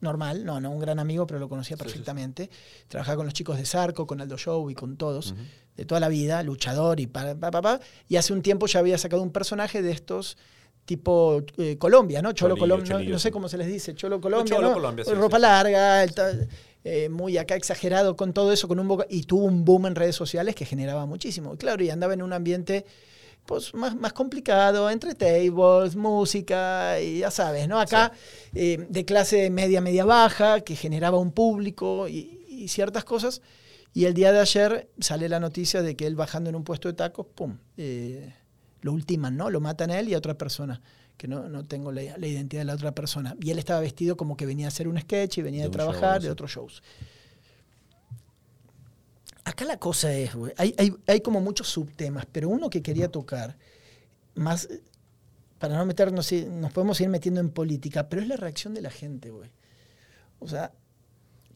normal, 0.00 0.44
no, 0.44 0.60
no 0.60 0.70
un 0.70 0.78
gran 0.78 0.98
amigo, 0.98 1.26
pero 1.26 1.40
lo 1.40 1.48
conocía 1.48 1.76
Sí, 1.76 1.82
sí, 1.82 1.84
sí. 1.84 1.92
perfectamente. 1.92 2.50
Trabajaba 2.86 3.16
con 3.16 3.26
los 3.26 3.34
chicos 3.34 3.56
de 3.58 3.66
Zarco, 3.66 4.06
con 4.06 4.20
Aldo 4.20 4.38
Show 4.38 4.70
y 4.70 4.74
con 4.74 4.96
todos, 4.96 5.34
de 5.76 5.84
toda 5.84 6.00
la 6.00 6.08
vida, 6.08 6.42
luchador 6.42 7.00
y 7.00 7.06
pa, 7.06 7.34
pa, 7.34 7.50
pa, 7.50 7.60
pa. 7.62 7.80
Y 8.08 8.16
hace 8.16 8.32
un 8.32 8.42
tiempo 8.42 8.66
ya 8.66 8.80
había 8.80 8.98
sacado 8.98 9.22
un 9.22 9.30
personaje 9.32 9.82
de 9.82 9.90
estos 9.90 10.36
tipo 10.84 11.42
eh, 11.58 11.76
Colombia, 11.76 12.22
¿no? 12.22 12.32
Cholo 12.32 12.56
Colombia, 12.56 12.98
no, 12.98 13.18
sé 13.18 13.30
cómo 13.30 13.46
se 13.50 13.58
les 13.58 13.66
dice, 13.66 13.94
Cholo 13.94 14.22
Colombia, 14.22 14.56
Cholo 14.56 14.68
¿no? 14.68 14.74
Colombia, 14.74 15.04
sí, 15.04 15.12
Ropa 15.12 15.38
larga, 15.38 16.02
el 16.02 16.14
ta- 16.14 16.32
eh, 16.84 17.08
muy 17.08 17.36
acá 17.38 17.54
exagerado 17.56 18.16
con 18.16 18.32
todo 18.32 18.52
eso, 18.52 18.68
con 18.68 18.78
un 18.78 18.88
boca- 18.88 19.06
y 19.10 19.22
tuvo 19.24 19.44
un 19.44 19.64
boom 19.64 19.86
en 19.86 19.94
redes 19.94 20.16
sociales 20.16 20.54
que 20.54 20.64
generaba 20.64 21.06
muchísimo. 21.06 21.54
Y 21.54 21.56
claro, 21.56 21.82
y 21.82 21.90
andaba 21.90 22.14
en 22.14 22.22
un 22.22 22.32
ambiente 22.32 22.84
pues 23.46 23.72
más, 23.74 23.96
más 23.96 24.12
complicado, 24.12 24.90
entre 24.90 25.14
tables, 25.14 25.96
música, 25.96 27.00
y 27.00 27.20
ya 27.20 27.30
sabes, 27.30 27.66
¿no? 27.66 27.80
Acá 27.80 28.12
eh, 28.54 28.86
de 28.90 29.04
clase 29.06 29.48
media, 29.48 29.80
media 29.80 30.04
baja, 30.04 30.60
que 30.60 30.76
generaba 30.76 31.18
un 31.18 31.32
público 31.32 32.08
y, 32.08 32.44
y 32.48 32.68
ciertas 32.68 33.04
cosas. 33.04 33.40
Y 33.94 34.04
el 34.04 34.12
día 34.12 34.32
de 34.32 34.40
ayer 34.40 34.90
sale 35.00 35.30
la 35.30 35.40
noticia 35.40 35.80
de 35.82 35.96
que 35.96 36.06
él 36.06 36.14
bajando 36.14 36.50
en 36.50 36.56
un 36.56 36.62
puesto 36.64 36.88
de 36.88 36.94
tacos, 36.94 37.26
¡pum! 37.34 37.56
eh, 37.78 38.34
lo 38.82 38.92
ultiman, 38.92 39.36
¿no? 39.36 39.48
Lo 39.50 39.60
matan 39.60 39.90
a 39.90 39.98
él 39.98 40.08
y 40.10 40.14
a 40.14 40.18
otra 40.18 40.34
persona, 40.34 40.82
que 41.18 41.28
no, 41.28 41.48
no 41.50 41.64
tengo 41.66 41.92
la, 41.92 42.16
la 42.16 42.26
identidad 42.26 42.62
de 42.62 42.64
la 42.66 42.74
otra 42.74 42.92
persona. 42.94 43.36
Y 43.42 43.50
él 43.50 43.58
estaba 43.58 43.80
vestido 43.80 44.16
como 44.16 44.36
que 44.36 44.46
venía 44.46 44.66
a 44.66 44.68
hacer 44.68 44.88
un 44.88 44.98
sketch 44.98 45.38
y 45.38 45.42
venía 45.42 45.62
De 45.64 45.68
show, 45.68 45.72
trabajar, 45.72 46.20
sí. 46.22 46.26
de 46.28 46.32
otros 46.32 46.50
shows. 46.52 46.82
Acá 49.44 49.64
la 49.64 49.78
cosa 49.78 50.12
es, 50.12 50.34
güey, 50.34 50.52
hay, 50.58 50.74
hay, 50.78 50.94
hay 51.06 51.20
como 51.20 51.40
muchos 51.40 51.68
subtemas, 51.68 52.26
pero 52.30 52.48
uno 52.50 52.68
que 52.68 52.82
quería 52.82 53.08
tocar, 53.10 53.56
más, 54.34 54.66
eh, 54.66 54.82
para 55.58 55.76
no 55.76 55.86
meternos, 55.86 56.30
nos 56.32 56.72
podemos 56.72 57.00
ir 57.00 57.08
metiendo 57.08 57.40
en 57.40 57.48
política, 57.50 58.08
pero 58.08 58.20
es 58.20 58.28
la 58.28 58.36
reacción 58.36 58.74
de 58.74 58.82
la 58.82 58.90
gente, 58.90 59.30
güey. 59.30 59.50
O 60.38 60.46
sea, 60.48 60.72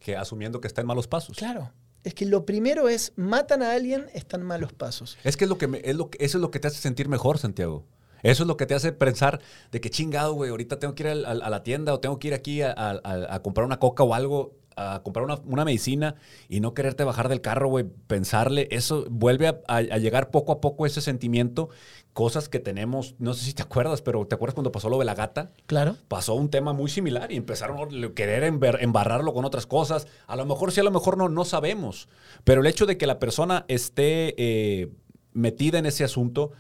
Que 0.03 0.16
asumiendo 0.16 0.61
que 0.61 0.68
está 0.68 0.81
en 0.81 0.87
malos 0.87 1.07
pasos. 1.07 1.37
claro, 1.37 1.70
es 2.03 2.14
que 2.14 2.25
lo 2.27 2.46
primero 2.46 2.88
es, 2.88 3.12
matan 3.16 3.62
a 3.62 3.72
alguien, 3.72 4.07
están 4.14 4.42
malos 4.42 4.72
pasos. 4.72 5.18
Es 5.22 5.37
que, 5.37 5.44
es 5.44 5.48
lo 5.51 5.59
que, 5.59 5.68
me- 5.68 5.83
es 5.85 5.94
lo 5.94 6.09
que- 6.11 6.25
eso 6.25 6.38
es 6.38 6.42
lo 6.42 6.51
que 6.51 6.59
te 6.61 6.68
hace 6.68 6.79
sentir 6.81 7.09
mejor, 7.09 7.38
Santiago. 7.38 7.85
Eso 8.22 8.42
es 8.44 8.46
lo 8.46 8.56
que 8.56 8.66
te 8.66 8.74
hace 8.74 8.92
pensar 8.92 9.40
de 9.70 9.80
que 9.80 9.90
chingado, 9.90 10.35
güey, 10.35 10.50
ahorita 10.50 10.78
tengo 10.78 10.94
que 10.94 11.02
ir 11.04 11.08
al- 11.08 11.42
a 11.42 11.50
la 11.50 11.62
tienda 11.62 11.92
o 11.94 12.00
tengo 12.00 12.18
que 12.18 12.28
ir 12.28 12.35
aquí 12.35 12.62
a, 12.62 12.70
a- 12.70 13.00
a- 13.02 13.35
a 13.35 13.42
comprar 13.42 13.66
una 13.66 13.78
coca 13.78 14.02
o 14.02 14.14
algo, 14.14 14.56
a 14.74 15.02
comprar 15.02 15.24
una, 15.26 15.38
una 15.44 15.66
medicina 15.66 16.14
y 16.48 16.61
no 16.61 16.72
quererte 16.72 17.04
bajar 17.04 17.28
del 17.28 17.42
carro, 17.42 17.68
güey, 17.68 17.85
pensarle. 18.06 18.68
Eso 18.70 19.04
vuelve 19.11 19.46
a, 19.48 19.61
a- 19.68 19.76
a 19.76 19.98
llegar 19.98 20.30
poco 20.30 20.52
a 20.52 20.61
poco 20.62 20.87
ese 20.87 21.00
sentimiento, 21.02 21.68
cosas 22.14 22.48
que 22.48 22.58
tenemos, 22.58 23.14
no 23.18 23.35
sé 23.35 23.44
si 23.44 23.52
te 23.54 23.62
acuerdas, 23.62 24.00
pero 24.02 24.26
¿te 24.26 24.35
acuerdas 24.35 24.54
cuando 24.54 24.72
pasó 24.72 24.88
lo 24.88 24.98
de 24.98 25.04
la 25.04 25.14
gata? 25.14 25.50
Claro. 25.66 25.96
pasó 26.08 26.35
un 26.35 26.48
tema 26.50 26.72
muy 26.72 26.88
similar 26.90 27.32
y 27.32 27.37
empezaron 27.37 27.78
a 27.78 28.14
querer 28.14 28.44
embarrarlo 28.44 29.35
con 29.35 29.44
otras 29.44 29.66
cosas. 29.66 30.06
A 30.26 30.37
lo 30.37 30.46
mejor 30.46 30.72
sí, 30.72 30.80
a 30.80 30.85
lo 30.85 30.90
mejor 30.90 31.16
no, 31.18 31.28
no 31.28 31.44
sabemos. 31.44 32.08
Pero 32.44 32.61
el 32.62 32.66
hecho 32.66 32.87
de 32.87 32.96
que 32.96 33.06
la 33.06 33.18
persona 33.18 33.64
esté 33.68 34.35
eh, 34.38 34.90
metida 35.32 35.78
en 35.78 35.87
ese 35.87 36.04
asunto 36.04 36.52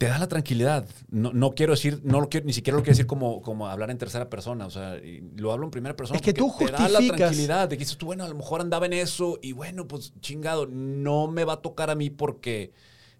te 0.00 0.06
da 0.06 0.18
la 0.18 0.28
tranquilidad. 0.28 0.88
No, 1.10 1.30
no 1.34 1.54
quiero 1.54 1.74
decir, 1.74 2.00
no 2.04 2.22
lo 2.22 2.30
quiero, 2.30 2.46
ni 2.46 2.54
siquiera 2.54 2.74
lo 2.74 2.82
quiero 2.82 2.92
decir 2.92 3.06
como, 3.06 3.42
como 3.42 3.68
hablar 3.68 3.90
en 3.90 3.98
tercera 3.98 4.30
persona. 4.30 4.64
O 4.64 4.70
sea, 4.70 4.98
lo 5.36 5.52
hablo 5.52 5.66
en 5.66 5.70
primera 5.70 5.94
persona. 5.94 6.16
Es 6.16 6.22
que 6.22 6.32
tú 6.32 6.50
te 6.58 6.72
da 6.72 6.88
la 6.88 7.00
justificas. 7.00 7.18
tranquilidad 7.18 7.68
de 7.68 7.76
que 7.76 7.80
dices 7.80 7.98
tú, 7.98 8.06
bueno, 8.06 8.24
a 8.24 8.28
lo 8.28 8.34
mejor 8.34 8.62
andaba 8.62 8.86
en 8.86 8.94
eso 8.94 9.38
y 9.42 9.52
bueno, 9.52 9.86
pues 9.86 10.14
chingado, 10.22 10.66
no 10.66 11.26
me 11.26 11.44
va 11.44 11.52
a 11.52 11.56
tocar 11.60 11.90
a 11.90 11.94
mí 11.94 12.08
porque 12.08 12.72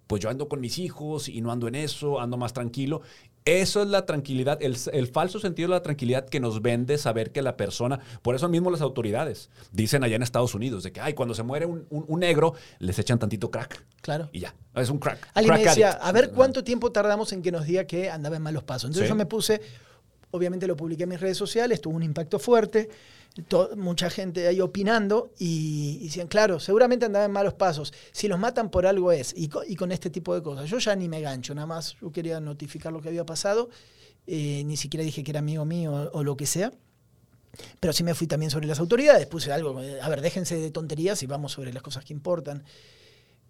pues 0.07 0.23
yo 0.23 0.31
ando 0.31 0.49
con 0.49 0.59
mis 0.63 0.79
hijos 0.79 1.29
y 1.29 1.43
no 1.43 1.53
ando 1.53 1.69
en 1.69 1.75
eso, 1.75 2.19
ando 2.19 2.39
más 2.39 2.55
tranquilo. 2.55 3.03
Eso 3.47 3.83
es 3.83 3.89
la 3.89 4.05
tranquilidad, 4.05 4.59
el, 4.63 4.77
el 4.93 5.07
falso 5.07 5.41
sentido 5.41 5.69
de 5.71 5.75
la 5.77 5.83
tranquilidad 5.83 6.29
que 6.29 6.41
nos 6.41 6.61
vende 6.61 6.99
saber 6.99 7.33
que 7.33 7.41
la 7.41 7.57
persona, 7.57 7.99
por 8.23 8.35
eso 8.35 8.49
mismo 8.51 8.71
las 8.71 8.83
autoridades 8.83 9.49
dicen 9.73 10.05
allá 10.05 10.17
en 10.17 10.23
Estados 10.23 10.55
Unidos, 10.55 10.83
de 10.83 10.93
que, 10.93 11.01
ay, 11.01 11.15
cuando 11.15 11.35
se 11.35 11.43
muere 11.43 11.65
un, 11.65 11.87
un- 11.89 12.05
un 12.07 12.21
negro, 12.21 12.53
les 12.81 12.99
echan 12.99 13.19
tantito 13.19 13.51
crack 13.51 13.83
Claro. 14.03 14.29
y 14.33 14.41
ya, 14.41 14.55
es 14.75 14.91
un 14.91 14.99
crack. 14.99 15.27
Alguien 15.35 15.55
me 15.55 15.65
decía, 15.65 15.91
addict. 15.93 16.05
a 16.05 16.13
ver 16.13 16.31
cuánto 16.33 16.63
tiempo 16.65 16.93
tardamos 16.93 17.33
en 17.33 17.41
que 17.43 17.51
nos 17.51 17.65
diga 17.65 17.85
que 17.85 18.11
andaba 18.11 18.37
en 18.37 18.43
malos 18.43 18.63
pasos. 18.63 18.89
Entonces 18.91 19.07
Sí. 19.07 19.11
yo 19.11 19.17
me 19.17 19.27
puse 19.27 19.61
obviamente 20.33 20.67
lo 20.69 20.77
publiqué 20.77 21.03
en 21.05 21.09
mis 21.09 21.21
redes 21.21 21.37
sociales, 21.37 21.81
tuvo 21.81 21.97
un 21.97 22.05
impacto 22.05 22.39
fuerte, 22.39 22.89
mucha 23.77 24.11
gente 24.11 24.47
ahí 24.47 24.61
opinando 24.61 25.33
y, 25.39 26.05
decían, 26.05 26.29
claro, 26.29 26.61
seguramente 26.61 27.07
andaba 27.07 27.25
en 27.25 27.33
malos 27.33 27.55
pasos, 27.55 27.93
si 28.13 28.29
los 28.29 28.39
matan 28.39 28.71
por 28.71 28.87
algo 28.87 29.13
es, 29.13 29.33
y, 29.37 29.49
co- 29.49 29.63
y 29.67 29.77
con 29.77 29.93
este 29.93 30.11
tipo 30.11 30.35
de 30.35 30.43
cosas. 30.43 30.69
Yo 30.71 30.79
ya 30.79 30.95
ni 30.97 31.09
me 31.09 31.21
gancho, 31.21 31.55
nada 31.55 31.67
más 31.67 31.97
yo 32.01 32.11
quería 32.13 32.41
notificar 32.41 32.93
lo 32.93 33.01
que 33.01 33.09
había 33.09 33.25
pasado, 33.27 33.69
eh, 34.27 34.63
ni 34.65 34.77
siquiera 34.77 35.05
dije 35.05 35.23
que 35.25 35.31
era 35.33 35.41
amigo 35.41 35.65
mío 35.65 36.11
o, 36.13 36.23
lo 36.23 36.37
que 36.37 36.47
sea. 36.47 36.73
Pero 37.81 37.93
sí 37.93 38.05
me 38.05 38.15
fui 38.15 38.27
también 38.27 38.51
sobre 38.51 38.67
las 38.67 38.79
autoridades, 38.79 39.27
puse 39.27 39.53
algo, 39.53 39.83
eh, 39.83 40.01
a 40.01 40.09
ver, 40.09 40.21
déjense 40.21 40.57
de 40.57 40.71
tonterías 40.71 41.23
y 41.23 41.27
vamos 41.27 41.53
sobre 41.53 41.73
las 41.73 41.83
cosas 41.83 42.05
que 42.05 42.13
importan. 42.13 42.65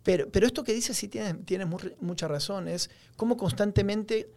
Pero, 0.03 0.31
pero 0.31 0.47
esto 0.47 0.65
que 0.65 0.73
dices 0.73 0.97
sí 0.97 1.09
tiene, 1.09 1.35
tiene 1.45 1.67
mu- 1.67 1.79
mucha 2.01 2.27
razón, 2.27 2.69
es 2.69 2.89
cómo 3.17 3.37
constantemente 3.37 4.31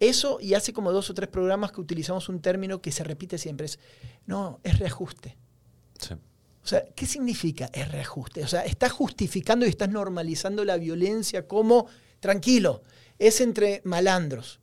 eso, 0.00 0.38
y 0.40 0.54
hace 0.54 0.72
como 0.72 0.92
dos 0.92 1.10
o 1.10 1.14
tres 1.14 1.28
programas 1.28 1.72
que 1.72 1.80
utilizamos 1.80 2.28
un 2.28 2.40
término 2.40 2.80
que 2.80 2.92
se 2.92 3.04
repite 3.04 3.38
siempre, 3.38 3.66
es, 3.66 3.78
no, 4.26 4.60
es 4.62 4.78
reajuste. 4.78 5.36
Sí. 5.98 6.14
O 6.14 6.66
sea, 6.66 6.84
¿qué 6.94 7.04
significa 7.04 7.68
es 7.72 7.92
reajuste? 7.92 8.42
O 8.42 8.48
sea, 8.48 8.64
estás 8.64 8.90
justificando 8.90 9.66
y 9.66 9.68
estás 9.68 9.90
normalizando 9.90 10.64
la 10.64 10.78
violencia 10.78 11.46
como, 11.46 11.86
tranquilo, 12.20 12.82
es 13.18 13.40
entre 13.40 13.82
malandros, 13.84 14.60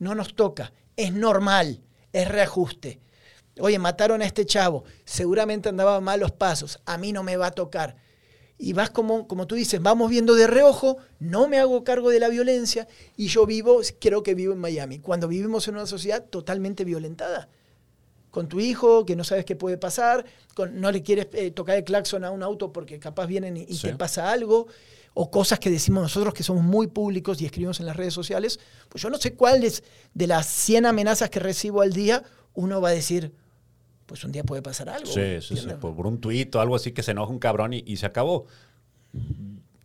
no 0.00 0.14
nos 0.14 0.34
toca, 0.34 0.72
es 0.96 1.12
normal, 1.12 1.80
es 2.12 2.28
reajuste. 2.28 3.00
Oye, 3.60 3.78
mataron 3.78 4.20
a 4.20 4.26
este 4.26 4.46
chavo, 4.46 4.84
seguramente 5.04 5.68
andaba 5.68 5.96
a 5.96 6.00
malos 6.00 6.32
pasos, 6.32 6.80
a 6.86 6.98
mí 6.98 7.12
no 7.12 7.22
me 7.22 7.36
va 7.36 7.46
a 7.46 7.52
tocar. 7.52 7.96
Y 8.56 8.72
vas 8.72 8.90
como, 8.90 9.26
como 9.26 9.46
tú 9.46 9.56
dices, 9.56 9.82
vamos 9.82 10.08
viendo 10.10 10.34
de 10.34 10.46
reojo, 10.46 10.96
no 11.18 11.48
me 11.48 11.58
hago 11.58 11.82
cargo 11.82 12.10
de 12.10 12.20
la 12.20 12.28
violencia 12.28 12.86
y 13.16 13.26
yo 13.26 13.46
vivo, 13.46 13.80
creo 14.00 14.22
que 14.22 14.34
vivo 14.34 14.52
en 14.52 14.60
Miami, 14.60 15.00
cuando 15.00 15.26
vivimos 15.26 15.66
en 15.68 15.74
una 15.74 15.86
sociedad 15.86 16.24
totalmente 16.24 16.84
violentada 16.84 17.48
con 18.30 18.48
tu 18.48 18.58
hijo, 18.60 19.04
que 19.06 19.14
no 19.16 19.22
sabes 19.24 19.44
qué 19.44 19.54
puede 19.56 19.76
pasar, 19.78 20.24
con- 20.54 20.80
no 20.80 20.90
le 20.92 21.02
quieres 21.02 21.28
eh, 21.32 21.50
tocar 21.50 21.76
el 21.76 21.84
claxon 21.84 22.24
a 22.24 22.30
un 22.30 22.42
auto 22.42 22.72
porque 22.72 22.98
capaz 22.98 23.26
vienen 23.26 23.56
y, 23.56 23.62
y 23.62 23.74
Sí. 23.76 23.88
te 23.88 23.94
pasa 23.96 24.30
algo, 24.32 24.66
o 25.14 25.30
cosas 25.30 25.58
que 25.60 25.70
decimos 25.70 26.02
nosotros 26.02 26.34
que 26.34 26.42
somos 26.42 26.64
muy 26.64 26.88
públicos 26.88 27.40
y 27.40 27.46
escribimos 27.46 27.78
en 27.80 27.86
las 27.86 27.96
redes 27.96 28.14
sociales, 28.14 28.58
pues 28.88 29.02
yo 29.02 29.10
no 29.10 29.18
sé 29.18 29.34
cuáles 29.34 29.84
de 30.14 30.26
las 30.26 30.46
100 30.46 30.86
amenazas 30.86 31.30
que 31.30 31.38
recibo 31.38 31.80
al 31.82 31.92
día, 31.92 32.24
uno 32.54 32.80
va 32.80 32.88
a 32.88 32.92
decir, 32.92 33.32
pues 34.06 34.22
un 34.24 34.32
día 34.32 34.44
puede 34.44 34.62
pasar 34.62 34.88
algo. 34.88 35.06
Sí, 35.10 35.40
sí, 35.40 35.56
sí. 35.56 35.68
Por 35.80 36.06
un 36.06 36.18
tuit 36.20 36.54
o 36.54 36.60
algo 36.60 36.76
así 36.76 36.92
que 36.92 37.02
se 37.02 37.12
enoja 37.12 37.30
un 37.32 37.38
cabrón 37.38 37.72
y, 37.72 37.82
y 37.86 37.96
se 37.96 38.06
acabó. 38.06 38.46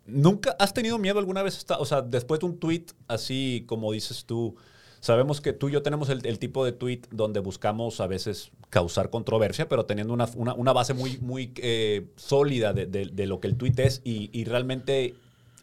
¿Nunca 0.06 0.56
has 0.60 0.74
tenido 0.74 0.98
miedo 0.98 1.20
alguna 1.20 1.44
vez? 1.44 1.66
o 1.78 1.86
sea, 1.86 2.02
después 2.02 2.40
de 2.40 2.48
un 2.48 2.58
tuit 2.58 2.92
así 3.08 3.64
como 3.68 3.92
dices 3.92 4.26
tú, 4.26 4.56
sabemos 5.02 5.40
que 5.40 5.54
tú 5.54 5.70
y 5.70 5.74
yo 5.74 5.84
tenemos 5.84 6.10
el, 6.10 6.26
el 6.26 6.40
tipo 6.40 6.66
de 6.66 6.72
tuit 6.72 7.08
donde 7.12 7.40
buscamos 7.40 8.02
a 8.02 8.08
veces 8.08 8.52
causar 8.72 9.12
controversia, 9.12 9.70
pero 9.70 9.86
teniendo 9.86 10.14
una, 10.14 10.28
una- 10.36 10.56
una 10.56 10.74
base 10.74 10.94
muy, 10.96 11.18
muy 11.20 11.54
eh, 11.58 12.08
sólida 12.16 12.74
de, 12.74 12.88
de- 12.88 13.06
de 13.06 13.26
lo 13.28 13.40
que 13.40 13.48
el 13.48 13.56
tuit 13.56 13.78
es 13.80 14.02
y, 14.04 14.30
y 14.34 14.46
realmente 14.46 15.14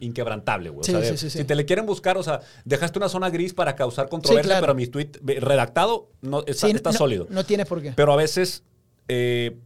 inquebrantable, 0.01 0.71
güey. 0.71 0.81
O 0.81 0.85
Sí, 0.85 0.93
sea, 0.93 1.01
de- 1.01 1.17
sí, 1.17 1.31
sí. 1.31 1.39
Si 1.39 1.45
te 1.45 1.55
le 1.55 1.65
quieren 1.65 1.87
buscar, 1.87 2.17
o 2.19 2.23
sea, 2.23 2.41
dejaste 2.65 2.99
una 2.99 3.09
zona 3.09 3.31
gris 3.31 3.55
para 3.55 3.75
causar 3.77 4.09
controversia, 4.09 4.51
claro. 4.51 4.63
pero 4.63 4.75
mi 4.75 4.87
tweet 4.87 5.11
redactado 5.25 6.09
no, 6.23 6.41
está, 6.47 6.67
Sí, 6.69 6.73
está 6.75 6.93
no- 6.93 6.99
sólido. 6.99 7.27
No 7.31 7.45
tienes 7.45 7.67
por 7.67 7.83
qué. 7.83 7.93
Pero 7.97 8.13
a 8.13 8.17
veces, 8.17 8.63
eh, 9.09 9.57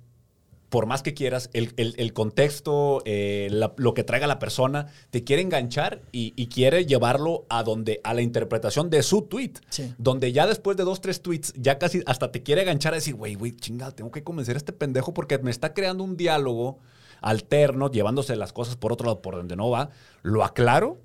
por 0.69 0.87
más 0.87 1.03
que 1.03 1.15
quieras, 1.15 1.51
el, 1.53 1.73
el- 1.79 1.95
el 1.99 2.13
contexto, 2.13 3.03
eh, 3.05 3.49
la- 3.51 3.73
lo 3.77 3.93
que 3.93 4.05
traiga 4.05 4.29
la 4.29 4.39
persona, 4.39 4.87
te 5.11 5.25
quiere 5.25 5.43
enganchar 5.43 6.01
y, 6.13 6.33
y 6.37 6.47
quiere 6.47 6.87
llevarlo 6.87 7.45
a 7.49 7.65
donde, 7.65 8.01
a 8.05 8.15
la 8.15 8.23
interpretación 8.23 8.89
de 8.89 9.03
su 9.03 9.23
tweet. 9.23 9.55
Sí. 9.69 9.93
Donde 9.99 10.31
ya 10.31 10.47
después 10.47 10.77
de 10.77 10.85
dos, 10.85 11.01
tres 11.01 11.23
tweets, 11.23 11.53
ya 11.57 11.79
casi 11.81 12.03
hasta 12.07 12.31
te 12.31 12.45
quiere 12.45 12.63
enganchar 12.63 12.93
a 12.93 12.97
decir, 12.97 13.17
güey, 13.17 13.35
güey, 13.35 13.51
chingada, 13.57 13.91
tengo 13.91 14.13
que 14.13 14.23
convencer 14.23 14.55
a 14.55 14.59
este 14.59 14.73
pendejo 14.73 15.13
porque 15.13 15.39
me 15.39 15.51
está 15.51 15.75
creando 15.75 16.05
un 16.05 16.17
diálogo 16.17 16.79
alterno, 17.21 17.91
llevándose 17.91 18.37
las 18.37 18.53
cosas 18.53 18.77
por 18.77 18.93
otro 18.93 19.07
lado, 19.07 19.23
por 19.23 19.37
donde 19.37 19.57
no 19.57 19.71
va. 19.71 19.91
¿Lo 20.23 20.45
aclaro? 20.45 20.99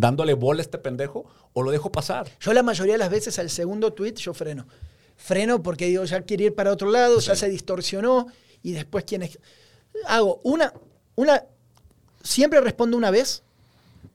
dándole 0.00 0.34
bola 0.34 0.60
a 0.60 0.62
este 0.62 0.78
pendejo 0.78 1.26
o 1.52 1.62
lo 1.62 1.70
dejo 1.70 1.92
pasar. 1.92 2.28
Yo 2.40 2.52
la 2.52 2.62
mayoría 2.62 2.94
de 2.94 2.98
las 2.98 3.10
veces 3.10 3.38
al 3.38 3.50
segundo 3.50 3.92
tweet 3.92 4.14
yo 4.14 4.34
freno. 4.34 4.66
Freno 5.16 5.62
porque 5.62 5.86
digo, 5.86 6.04
ya 6.04 6.22
quiere 6.22 6.44
ir 6.44 6.54
para 6.54 6.72
otro 6.72 6.90
lado, 6.90 7.20
ya 7.20 7.36
se 7.36 7.48
distorsionó 7.48 8.26
y 8.62 8.72
después 8.72 9.04
quienes... 9.04 9.38
Hago 10.06 10.40
una, 10.44 10.72
una... 11.16 11.44
Siempre 12.22 12.60
respondo 12.60 12.96
una 12.96 13.10
vez, 13.10 13.42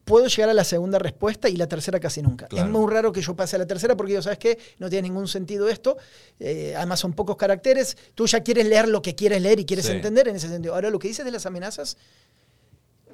puedo 0.06 0.28
llegar 0.28 0.50
a 0.50 0.54
la 0.54 0.64
segunda 0.64 1.00
respuesta 1.00 1.50
y 1.50 1.58
la 1.58 1.68
tercera 1.68 2.00
casi 2.00 2.22
nunca. 2.22 2.48
Claro. 2.48 2.68
Es 2.68 2.72
muy 2.72 2.90
raro 2.92 3.12
que 3.12 3.22
yo 3.22 3.36
pase 3.36 3.56
a 3.56 3.60
la 3.60 3.66
tercera 3.66 3.98
porque 3.98 4.12
digo, 4.14 4.22
¿sabes 4.22 4.38
qué? 4.40 4.58
No 4.80 4.90
tiene 4.90 5.08
ningún 5.10 5.28
sentido 5.28 5.68
esto. 5.68 5.98
Eh, 6.40 6.74
además 6.78 7.00
son 7.00 7.14
pocos 7.14 7.36
caracteres. 7.38 7.98
Tú 8.14 8.28
ya 8.28 8.42
quieres 8.42 8.68
leer 8.68 8.88
lo 8.88 9.02
que 9.02 9.16
quieres 9.16 9.42
leer 9.42 9.60
y 9.60 9.66
quieres 9.66 9.88
Sí. 9.88 9.92
entender 9.92 10.28
en 10.28 10.36
ese 10.36 10.48
sentido. 10.48 10.76
Ahora, 10.76 10.90
lo 10.92 11.00
que 11.00 11.08
dices 11.08 11.26
de 11.26 11.32
las 11.32 11.46
amenazas, 11.48 11.98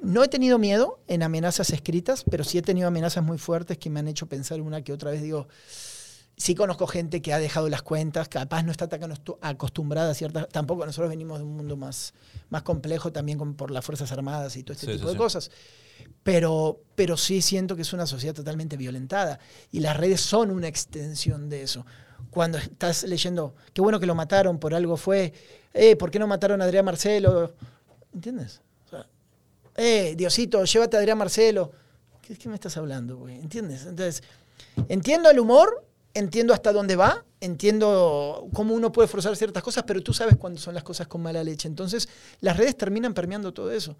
no 0.02 0.22
he 0.24 0.28
tenido 0.28 0.58
miedo 0.58 0.98
en 1.06 1.22
amenazas 1.22 1.70
escritas, 1.70 2.24
pero 2.30 2.44
sí 2.44 2.58
he 2.58 2.62
tenido 2.62 2.88
amenazas 2.88 3.22
muy 3.24 3.38
fuertes 3.38 3.78
que 3.78 3.88
me 3.88 4.00
han 4.00 4.08
hecho 4.08 4.26
pensar 4.26 4.60
una 4.60 4.82
que 4.82 4.92
otra 4.92 5.10
vez. 5.12 5.22
Digo, 5.22 5.48
sí 6.36 6.54
conozco 6.54 6.86
gente 6.88 7.22
que 7.22 7.32
ha 7.32 7.38
dejado 7.38 7.68
las 7.68 7.82
cuentas, 7.82 8.28
capaz 8.28 8.64
no 8.64 8.72
está 8.72 8.88
tan 8.88 9.00
acostu- 9.02 9.38
acostumbrada 9.40 10.10
a 10.10 10.14
ciertas... 10.14 10.48
Tampoco 10.48 10.84
nosotros 10.84 11.08
venimos 11.08 11.38
de 11.38 11.44
un 11.44 11.56
mundo 11.56 11.76
más, 11.76 12.14
más 12.50 12.62
complejo 12.62 13.12
también 13.12 13.38
con- 13.38 13.54
por 13.54 13.70
las 13.70 13.84
Fuerzas 13.84 14.10
Armadas 14.12 14.56
y 14.56 14.64
todo 14.64 14.72
este 14.74 14.86
Sí, 14.86 14.92
tipo 14.94 15.06
sí, 15.06 15.12
de 15.14 15.18
cosas. 15.18 15.50
Pero, 16.22 16.80
pero 16.94 17.16
sí 17.16 17.42
siento 17.42 17.74
que 17.74 17.82
es 17.82 17.92
una 17.92 18.06
sociedad 18.06 18.34
totalmente 18.34 18.76
violentada 18.76 19.40
y 19.70 19.80
las 19.80 19.96
redes 19.96 20.20
son 20.20 20.50
una 20.50 20.68
extensión 20.68 21.48
de 21.48 21.62
eso. 21.62 21.84
Cuando 22.30 22.58
estás 22.58 23.02
leyendo, 23.04 23.54
qué 23.72 23.82
bueno 23.82 23.98
que 23.98 24.06
lo 24.06 24.14
mataron, 24.14 24.58
por 24.58 24.74
algo 24.74 24.96
fue, 24.96 25.32
eh, 25.74 25.96
¿por 25.96 26.10
qué 26.10 26.18
no 26.18 26.26
mataron 26.26 26.62
a 26.62 26.64
Adrián 26.64 26.84
Marcelo? 26.84 27.54
¿Entiendes? 28.14 28.60
Eh, 29.76 30.14
Diosito, 30.16 30.64
llévate 30.64 30.96
a 30.96 31.00
Adrián 31.00 31.18
Marcelo. 31.18 31.72
¿Qué, 32.20 32.36
qué 32.36 32.48
me 32.48 32.54
estás 32.54 32.76
hablando, 32.76 33.16
güey? 33.16 33.40
¿Entiendes? 33.40 33.86
Entonces, 33.86 34.22
entiendo 34.88 35.30
el 35.30 35.40
humor, 35.40 35.86
entiendo 36.14 36.52
hasta 36.52 36.72
dónde 36.72 36.94
va, 36.94 37.24
entiendo 37.40 38.48
cómo 38.52 38.74
uno 38.74 38.92
puede 38.92 39.08
forzar 39.08 39.34
ciertas 39.36 39.62
cosas, 39.62 39.84
pero 39.86 40.02
tú 40.02 40.12
sabes 40.12 40.36
cuándo 40.36 40.60
son 40.60 40.74
las 40.74 40.84
cosas 40.84 41.08
con 41.08 41.22
mala 41.22 41.42
leche. 41.42 41.68
Entonces, 41.68 42.08
las 42.40 42.56
redes 42.56 42.76
terminan 42.76 43.14
permeando 43.14 43.52
todo 43.52 43.72
eso. 43.72 43.96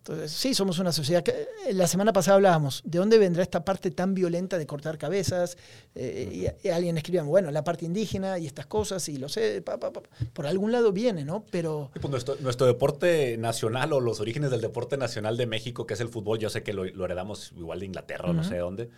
Entonces, 0.00 0.32
sí, 0.32 0.54
somos 0.54 0.78
una 0.78 0.92
sociedad 0.92 1.22
que 1.22 1.30
eh, 1.66 1.74
la 1.74 1.86
semana 1.86 2.10
pasada 2.14 2.36
hablábamos, 2.36 2.80
¿de 2.86 2.98
dónde 2.98 3.18
vendrá 3.18 3.42
esta 3.42 3.66
parte 3.66 3.90
tan 3.90 4.14
violenta 4.14 4.56
de 4.56 4.66
cortar 4.66 4.96
cabezas? 4.96 5.58
Eh, 5.94 6.54
y, 6.62 6.66
y 6.66 6.70
alguien 6.70 6.96
escribía, 6.96 7.22
bueno, 7.22 7.50
la 7.50 7.64
parte 7.64 7.84
indígena 7.84 8.38
y 8.38 8.46
estas 8.46 8.64
cosas, 8.64 9.06
y 9.10 9.18
lo 9.18 9.28
sé, 9.28 9.60
pa, 9.60 9.78
pa, 9.78 9.92
pa. 9.92 10.00
por 10.32 10.46
algún 10.46 10.72
lado 10.72 10.90
viene, 10.92 11.26
¿no? 11.26 11.44
Pero 11.50 11.90
pues 12.00 12.10
nuestro, 12.10 12.36
nuestro 12.40 12.66
deporte 12.66 13.36
nacional 13.36 13.92
o 13.92 14.00
los 14.00 14.20
orígenes 14.20 14.50
del 14.50 14.62
deporte 14.62 14.96
nacional 14.96 15.36
de 15.36 15.44
México, 15.46 15.86
que 15.86 15.92
es 15.92 16.00
el 16.00 16.08
fútbol, 16.08 16.38
yo 16.38 16.48
sé 16.48 16.62
que 16.62 16.72
lo, 16.72 16.86
lo 16.86 17.04
heredamos 17.04 17.52
igual 17.54 17.80
de 17.80 17.86
Inglaterra 17.86 18.30
o 18.30 18.32
no 18.32 18.40
Ujú. 18.40 18.48
sé 18.48 18.54
de 18.54 18.60
dónde, 18.60 18.90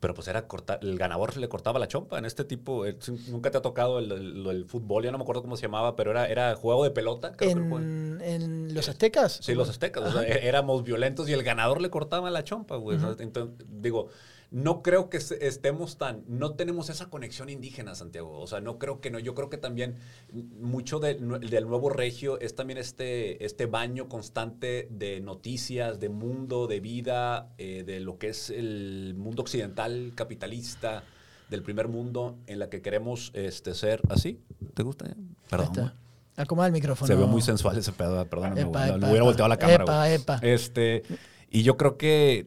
pero 0.00 0.14
pues 0.14 0.26
era 0.28 0.48
cortar, 0.48 0.80
el 0.82 0.96
ganador 0.98 1.36
le 1.36 1.48
cortaba 1.48 1.78
la 1.78 1.86
chompa 1.86 2.18
en 2.18 2.24
este 2.24 2.44
tipo. 2.44 2.86
eh, 2.86 2.96
nunca 3.28 3.50
te 3.50 3.58
ha 3.58 3.62
tocado 3.62 3.98
el, 3.98 4.10
el- 4.10 4.46
el 4.46 4.64
fútbol, 4.64 5.04
ya 5.04 5.12
no 5.12 5.18
me 5.18 5.22
acuerdo 5.22 5.42
cómo 5.42 5.56
se 5.56 5.62
llamaba, 5.62 5.94
pero 5.94 6.10
era, 6.10 6.26
era 6.26 6.54
juego 6.56 6.84
de 6.84 6.90
pelota. 6.90 7.32
creo 7.36 7.50
que 7.50 7.52
en, 7.82 8.20
en 8.22 8.74
los 8.74 8.88
aztecas. 8.88 9.38
Sí, 9.42 9.54
los 9.54 9.68
aztecas. 9.68 10.02
o 10.04 10.12
sea, 10.12 10.22
é- 10.22 10.48
éramos 10.48 10.82
violentos 10.84 11.28
y 11.28 11.32
el 11.34 11.42
ganador 11.42 11.80
le 11.80 11.90
cortaba 11.90 12.30
la 12.30 12.42
chompa, 12.44 12.76
güey. 12.76 12.98
Entonces, 13.18 13.66
digo, 13.68 14.08
no 14.50 14.82
creo 14.82 15.08
que 15.10 15.18
estemos 15.18 15.96
tan. 15.96 16.24
No 16.26 16.54
tenemos 16.54 16.90
esa 16.90 17.08
conexión 17.08 17.48
indígena, 17.48 17.94
Santiago. 17.94 18.38
O 18.40 18.46
sea, 18.46 18.60
no 18.60 18.78
creo 18.78 19.00
que 19.00 19.10
no. 19.10 19.18
Yo 19.18 19.34
creo 19.34 19.48
que 19.48 19.58
también 19.58 19.96
mucho 20.32 20.98
del, 20.98 21.40
del 21.48 21.68
nuevo 21.68 21.88
regio 21.88 22.40
es 22.40 22.56
también 22.56 22.78
este, 22.78 23.44
este 23.44 23.66
baño 23.66 24.08
constante 24.08 24.88
de 24.90 25.20
noticias, 25.20 26.00
de 26.00 26.08
mundo, 26.08 26.66
de 26.66 26.80
vida, 26.80 27.52
eh, 27.58 27.84
de 27.86 28.00
lo 28.00 28.18
que 28.18 28.28
es 28.30 28.50
el 28.50 29.14
mundo 29.16 29.42
occidental 29.42 30.12
capitalista. 30.14 31.04
Del 31.48 31.64
primer 31.64 31.88
mundo 31.88 32.38
en 32.46 32.60
la 32.60 32.70
que 32.70 32.80
queremos 32.80 33.32
este, 33.34 33.74
ser 33.74 34.00
así. 34.08 34.40
¿Te 34.72 34.84
gusta? 34.84 35.16
Perdón. 35.48 35.92
Acomoda 36.36 36.68
el 36.68 36.72
micrófono. 36.72 37.08
Se 37.08 37.16
ve 37.16 37.26
muy 37.26 37.42
sensual 37.42 37.76
ese 37.76 37.90
pedo, 37.90 38.24
perdóname, 38.26 38.60
Epa, 38.60 38.70
güey. 38.70 38.90
No, 38.90 38.96
epa, 38.96 38.98
le 38.98 39.06
hubiera 39.08 39.24
volteado 39.24 39.48
la 39.48 39.56
cámara, 39.56 39.82
Epa, 39.82 40.10
epa. 40.10 40.38
Este, 40.46 41.02
y 41.50 41.64
yo 41.64 41.76
creo 41.76 41.98
que 41.98 42.46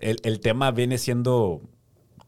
el, 0.00 0.18
el 0.22 0.40
tema 0.40 0.70
viene 0.70 0.98
siendo 0.98 1.60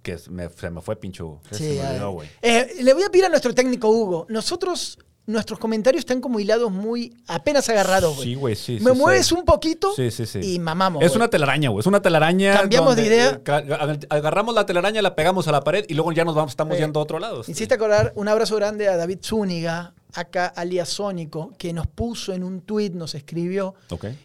que 0.02 0.18
se 0.18 0.30
me, 0.30 0.48
se 0.48 0.70
me 0.70 0.80
fue 0.80 0.96
pincho. 0.96 1.40
Sí, 1.50 1.58
se 1.58 1.74
me 1.74 1.80
a 1.82 1.90
olvidó, 1.90 2.06
ver. 2.06 2.14
güey. 2.14 2.28
Eh, 2.42 2.74
le 2.82 2.94
voy 2.94 3.02
a 3.04 3.08
pedir 3.10 3.24
a 3.24 3.28
nuestro 3.28 3.54
técnico 3.54 3.88
Hugo. 3.88 4.26
Nosotros, 4.28 4.98
nuestros 5.26 5.60
comentarios 5.60 6.00
están 6.00 6.20
como 6.20 6.40
hilados 6.40 6.72
muy 6.72 7.14
apenas 7.28 7.68
agarrados, 7.68 8.16
güey. 8.16 8.28
Sí, 8.28 8.34
güey, 8.34 8.56
sí. 8.56 8.78
Me 8.80 8.90
sí, 8.92 8.98
mueves 8.98 9.26
sí. 9.26 9.34
un 9.34 9.44
poquito 9.44 9.92
Sí, 9.94 10.10
sí, 10.10 10.26
sí. 10.26 10.40
y 10.54 10.58
mamamos. 10.58 11.04
Es 11.04 11.14
una 11.14 11.28
telaraña, 11.28 11.68
güey. 11.70 11.80
Es 11.80 11.86
una 11.86 12.02
telaraña. 12.02 12.54
Cambiamos 12.54 12.96
de 12.96 13.06
idea. 13.06 13.40
eh, 13.46 13.98
Agarramos 14.10 14.54
la 14.56 14.66
telaraña, 14.66 15.00
la 15.02 15.14
pegamos 15.14 15.46
a 15.46 15.52
la 15.52 15.60
pared 15.62 15.84
y 15.88 15.94
luego 15.94 16.10
ya 16.10 16.24
nos 16.24 16.34
vamos, 16.34 16.50
estamos 16.52 16.76
Eh, 16.76 16.80
yendo 16.80 16.98
a 16.98 17.02
otro 17.04 17.20
lado. 17.20 17.42
Hiciste 17.46 17.74
acordar 17.74 18.12
un 18.16 18.26
abrazo 18.26 18.56
grande 18.56 18.88
a 18.88 18.96
David 18.96 19.18
Zúñiga, 19.22 19.94
acá 20.14 20.46
alias 20.46 20.88
Sónico, 20.88 21.52
que 21.58 21.72
nos 21.72 21.86
puso 21.86 22.32
en 22.32 22.44
un 22.44 22.60
tweet, 22.62 22.90
nos 22.90 23.14
escribió 23.14 23.74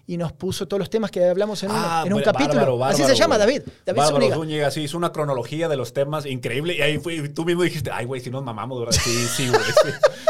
y 0.05 0.17
nos 0.17 0.33
puso 0.33 0.67
todos 0.67 0.79
los 0.79 0.89
temas 0.89 1.11
que 1.11 1.23
hablamos 1.23 1.61
en, 1.63 1.69
Ah, 1.71 2.03
un 2.05 2.11
bu- 2.13 2.23
capítulo. 2.23 2.77
bárbaro, 2.77 2.85
Así 2.85 3.03
se 3.03 3.15
llama. 3.15 3.37
David. 3.37 3.61
David 3.85 3.97
Bárbaro 3.97 4.33
Zúñiga. 4.33 4.71
Sí, 4.71 4.81
hizo 4.81 4.97
una 4.97 5.11
cronología 5.11 5.67
de 5.67 5.77
los 5.77 5.93
temas 5.93 6.25
increíble. 6.25 6.75
Y 6.77 6.81
ahí 6.81 6.97
fue, 6.99 7.15
y 7.15 7.29
tú 7.29 7.45
mismo 7.45 7.63
dijiste, 7.63 7.89
ay, 7.91 8.05
güey, 8.05 8.21
si 8.21 8.29
nos 8.29 8.43
mamamos, 8.43 8.79
¿verdad? 8.79 8.95
Sí, 9.01 9.25
sí, 9.27 9.49
güey. 9.49 9.61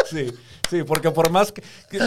Sí, 0.09 0.27
sí, 0.29 0.37
sí, 0.69 0.83
porque 0.83 1.11
por 1.11 1.29
más 1.31 1.51
que, 1.51 1.61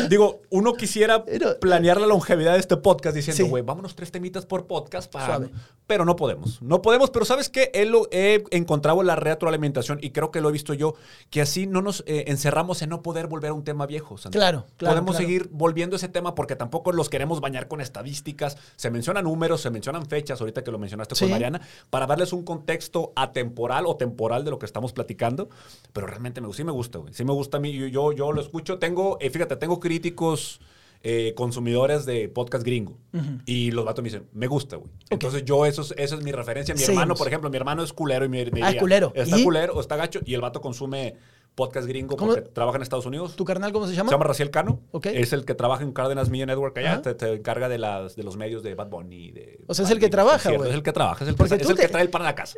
digo, 0.09 0.43
uno 0.51 0.75
quisiera 0.75 1.25
Pero- 1.25 1.59
planear 1.61 2.01
la 2.01 2.07
longevidad 2.07 2.55
de 2.55 2.61
este 2.61 2.77
podcast 2.77 3.15
diciendo, 3.17 3.45
Sí. 3.45 3.49
güey, 3.49 3.63
vámonos 3.63 3.95
tres 3.95 4.11
temitas 4.11 4.47
por 4.47 4.67
podcast 4.67 5.11
para. 5.13 5.27
Suave. 5.27 5.51
Pero 5.87 6.05
no 6.05 6.15
podemos. 6.17 6.63
No 6.63 6.83
podemos, 6.83 7.11
pero 7.11 7.25
¿sabes 7.25 7.49
qué? 7.49 7.71
Él 7.75 7.89
lo 7.91 8.07
he 8.13 8.45
encontrado 8.53 9.03
la 9.03 9.17
retroalimentación 9.17 9.99
y 10.01 10.11
creo 10.11 10.31
que 10.31 10.41
lo 10.41 10.49
he 10.49 10.53
visto 10.53 10.73
yo, 10.73 10.95
que 11.31 11.41
así 11.41 11.67
no 11.67 11.83
nos 11.83 12.05
eh, 12.07 12.25
encerramos 12.29 12.81
en 12.83 12.91
no 12.91 13.03
poder 13.03 13.27
volver 13.27 13.40
a 13.49 13.53
un 13.53 13.65
tema 13.65 13.87
viejo. 13.87 14.19
Santi. 14.19 14.39
Claro, 14.39 14.67
claro, 14.77 14.95
Podemos 14.95 15.17
claro. 15.17 15.27
seguir 15.27 15.49
volviendo 15.53 15.97
a 15.97 15.99
ese 15.99 16.09
tema 16.09 16.35
porque 16.35 16.57
tampoco 16.57 16.93
los 16.93 17.09
queremos 17.09 17.41
bañar 17.41 17.69
con 17.69 17.81
estadísticas. 17.81 18.57
Se 18.77 18.91
mencionan 18.91 19.25
números, 19.25 19.61
se 19.61 19.71
mencionan 19.71 20.07
fechas, 20.07 20.41
ahorita 20.41 20.63
que 20.65 20.71
lo 20.71 20.79
mencionaste 20.79 21.15
Sí. 21.15 21.25
con 21.25 21.31
Mariana, 21.33 21.61
para 21.91 22.07
darles 22.07 22.33
un 22.33 22.45
contexto 22.45 23.13
atemporal 23.17 23.87
o 23.87 23.97
temporal 23.97 24.45
de 24.45 24.51
lo 24.51 24.59
que 24.59 24.67
estamos 24.67 24.93
platicando. 24.93 25.49
Pero 25.93 26.07
realmente 26.07 26.41
me, 26.41 26.53
sí 26.53 26.65
me 26.65 26.73
gusta, 26.73 26.99
güey. 26.99 27.15
Sí 27.15 27.25
me 27.25 27.33
gusta 27.33 27.57
a 27.57 27.61
mí. 27.61 27.73
Yo, 27.73 27.87
yo, 27.89 28.13
yo 28.13 28.33
lo 28.33 28.41
escucho. 28.41 28.79
Tengo, 28.79 29.17
eh, 29.21 29.31
fíjate, 29.31 29.57
tengo 29.57 29.81
críticos. 29.81 30.61
eh, 31.03 31.33
consumidores 31.35 32.05
de 32.05 32.29
podcast 32.29 32.63
gringo 32.63 32.99
y 33.47 33.71
los 33.71 33.87
vatos 33.87 34.03
me 34.03 34.11
dicen 34.11 34.29
me 34.35 34.47
gusta 34.49 34.77
güey 34.77 34.91
entonces 35.09 35.47
yo 35.47 35.65
eso 35.65 35.81
es, 35.81 35.95
eso 35.97 36.15
es 36.17 36.23
mi 36.23 36.31
referencia 36.31 36.75
mi 36.75 36.81
Seguimos. 36.81 37.01
hermano 37.01 37.15
por 37.17 37.27
ejemplo 37.27 37.49
mi 37.49 37.57
hermano 37.57 37.83
es 37.83 37.95
culero 37.95 38.27
y 38.27 38.29
me, 38.29 38.45
me 38.51 38.63
Ah, 38.63 38.67
diría, 38.67 38.81
culero. 38.83 39.11
está 39.15 39.39
¿Y? 39.39 39.43
culero 39.45 39.73
o 39.77 39.81
está 39.81 39.97
gacho 39.97 40.21
y 40.27 40.35
el 40.35 40.43
vato 40.43 40.61
consume 40.61 41.17
podcast 41.55 41.87
gringo 41.87 42.17
¿Cómo? 42.17 42.33
porque 42.35 42.49
trabaja 42.49 42.77
en 42.77 42.83
Estados 42.83 43.05
Unidos 43.07 43.37
¿Tu 43.37 43.45
carnal 43.45 43.73
cómo 43.73 43.87
se 43.87 43.95
llama? 43.95 44.09
se 44.09 44.15
llama 44.15 44.25
Raciel 44.25 44.51
Cano. 44.51 44.81
Ok. 44.93 45.07
Es 45.07 45.33
el 45.35 45.45
que 45.45 45.55
trabaja 45.55 45.83
en 45.83 45.93
Cárdenas 45.93 46.31
Media 46.31 46.47
Network 46.47 46.77
allá. 46.79 47.03
Te, 47.03 47.15
te 47.15 47.33
encarga 47.35 47.69
de, 47.69 47.77
las, 47.79 48.17
de 48.17 48.23
los 48.23 48.37
medios 48.37 48.63
de 48.63 48.75
Bad 48.75 48.89
Bunny. 48.89 49.31
De 49.33 49.59
O 49.67 49.75
sea, 49.75 49.85
es 49.85 49.91
el 49.91 49.99
que 49.99 50.09
trabaja, 50.09 50.51
güey. 50.53 50.71
Es 50.71 50.75
el 50.75 50.83
que 50.83 50.93
trabaja. 50.93 51.25
Es 51.25 51.29
el, 51.31 51.37
que, 51.37 51.45
es 51.85 51.91
trae 51.91 52.03
el 52.03 52.11
pan 52.11 52.23
a 52.23 52.27
la 52.27 52.35
casa. 52.35 52.57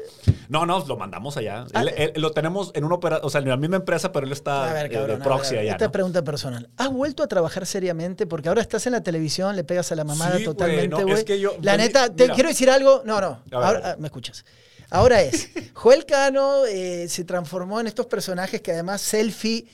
No, 0.48 0.66
no, 0.66 0.84
lo 0.86 0.96
mandamos 0.96 1.36
allá. 1.36 1.64
Ah, 1.74 1.82
Él- 1.82 1.92
él- 1.96 2.12
lo 2.22 2.30
tenemos 2.30 2.70
en 2.74 2.84
una 2.84 2.96
opera, 2.96 3.20
o 3.22 3.30
sea, 3.30 3.40
en 3.40 3.48
la 3.48 3.56
misma 3.56 3.76
empresa, 3.76 4.12
pero 4.12 4.26
él 4.26 4.32
está 4.32 4.70
A 4.70 4.72
ver, 4.72 4.90
cabrón. 4.90 5.18
de 5.18 5.24
proxy 5.24 5.48
a 5.48 5.58
ver. 5.58 5.60
allá. 5.60 5.72
Esta 5.72 5.86
¿no? 5.86 5.92
pregunta 5.92 6.22
personal. 6.22 6.70
¿Has 6.76 6.90
vuelto 6.92 7.22
a 7.22 7.26
trabajar 7.28 7.66
seriamente? 7.66 8.26
Porque 8.26 8.48
ahora 8.48 8.60
estás 8.60 8.86
en 8.86 8.92
la 8.92 9.02
televisión, 9.02 9.56
le 9.56 9.64
pegas 9.64 9.90
a 9.90 9.96
la 9.96 10.04
mamada 10.04 10.32
Sí, 10.36 10.44
güey, 10.44 10.56
totalmente, 10.56 10.88
no, 10.96 11.02
güey. 11.02 11.14
es 11.14 11.24
que 11.24 11.40
yo- 11.40 11.56
la 11.62 11.76
neta, 11.76 12.14
te 12.14 12.24
mira. 12.24 12.34
quiero 12.34 12.48
decir 12.50 12.70
algo. 12.70 13.02
No, 13.04 13.20
no. 13.20 13.42
Ahora, 13.52 13.80
ah, 13.84 13.96
me 13.98 14.06
escuchas. 14.06 14.44
Ahora 14.92 15.22
es, 15.22 15.48
Joel 15.74 16.04
Cano 16.04 16.66
eh, 16.66 17.06
se 17.08 17.24
transformó 17.24 17.80
en 17.80 17.86
estos 17.86 18.06
personajes 18.06 18.60
que 18.60 18.72
además 18.72 19.00
selfie 19.00 19.66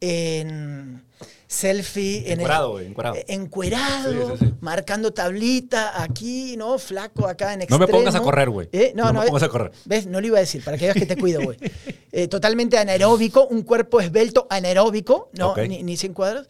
en 0.00 1.02
selfie 1.48 2.18
en 2.26 2.32
el- 2.32 2.40
Encuerado, 2.40 2.70
güey, 2.72 2.86
encuerado. 2.86 3.16
encuerado, 3.28 4.12
Sí, 4.32 4.38
sí, 4.40 4.46
sí. 4.46 4.54
marcando 4.60 5.12
tablita 5.12 6.02
aquí, 6.02 6.56
¿no? 6.56 6.78
Flaco 6.78 7.26
acá 7.26 7.52
en 7.54 7.60
No 7.60 7.62
extremo. 7.64 7.86
me 7.86 7.92
pongas 7.92 8.14
a 8.16 8.20
correr, 8.20 8.50
güey. 8.50 8.68
Eh, 8.72 8.92
No, 8.94 9.04
No 9.04 9.12
no, 9.14 9.20
me 9.20 9.26
eh, 9.26 9.28
pongas 9.28 9.42
a 9.44 9.48
correr. 9.48 9.72
¿Ves? 9.84 10.06
No 10.06 10.20
lo 10.20 10.26
iba 10.26 10.36
a 10.38 10.40
decir, 10.40 10.62
para 10.64 10.76
que 10.76 10.84
veas 10.86 10.96
que 10.96 11.06
te 11.06 11.16
cuido, 11.16 11.40
güey. 11.42 11.56
Eh, 12.12 12.28
totalmente 12.28 12.78
anaeróbico, 12.78 13.46
un 13.46 13.60
cuerpo 13.62 14.00
esbelto 14.00 14.46
anaeróbico, 14.48 15.28
no, 15.34 15.54
ni, 15.56 15.82
ni 15.82 15.98
100 15.98 16.14
cuadros. 16.14 16.48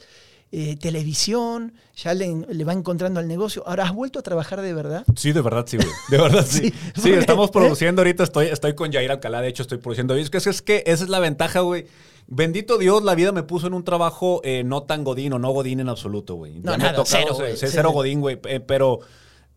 Eh, 0.53 0.77
televisión, 0.77 1.75
ya 1.97 2.15
le, 2.15 2.33
le 2.49 2.65
va 2.65 2.73
encontrando 2.73 3.19
al 3.21 3.27
negocio. 3.27 3.65
Ahora, 3.67 3.85
¿has 3.85 3.93
vuelto 3.93 4.21
a 4.21 4.23
trabajar 4.23 4.61
de 4.63 4.73
verdad? 4.73 5.05
Sí, 5.17 5.33
de 5.33 5.41
verdad, 5.43 5.67
sí, 5.69 5.77
güey. 5.77 5.89
De 6.09 6.19
verdad, 6.19 6.47
sí. 6.49 6.73
Sí, 6.95 7.11
estamos 7.13 7.49
¿eh? 7.49 7.53
produciendo 7.53 8.01
ahorita. 8.01 8.23
Estoy, 8.23 8.47
estoy 8.47 8.75
con 8.75 8.93
Jair 8.93 9.11
Alcalá, 9.11 9.41
de 9.41 9.49
hecho, 9.49 9.63
estoy 9.63 9.79
produciendo. 9.79 10.15
Es 10.15 10.31
que, 10.31 10.39
es 10.39 10.63
que 10.63 10.85
esa 10.87 11.03
es 11.05 11.11
la 11.11 11.19
ventaja, 11.19 11.61
güey. 11.61 11.87
Bendito 12.29 12.79
Dios, 12.79 13.03
la 13.03 13.15
vida 13.17 13.33
me 13.33 13.43
puso 13.43 13.67
en 13.67 13.75
un 13.75 13.85
trabajo 13.85 14.41
eh, 14.45 14.63
no 14.65 14.85
tan 14.85 15.03
godín 15.05 15.33
o 15.33 15.39
no 15.39 15.51
godín 15.51 15.81
en 15.81 15.89
absoluto, 15.89 16.35
güey. 16.37 16.61
No, 16.61 16.73
Ya 16.73 16.79
me 16.79 16.85
nada, 16.85 16.91
ha 16.91 17.05
tocado 17.05 17.07
cero, 17.23 17.35
güey, 17.35 17.57
sí. 17.57 17.67
cero 17.69 17.91
godín, 17.91 18.21
güey. 18.21 18.39
eh, 18.49 18.61
pero 18.61 19.01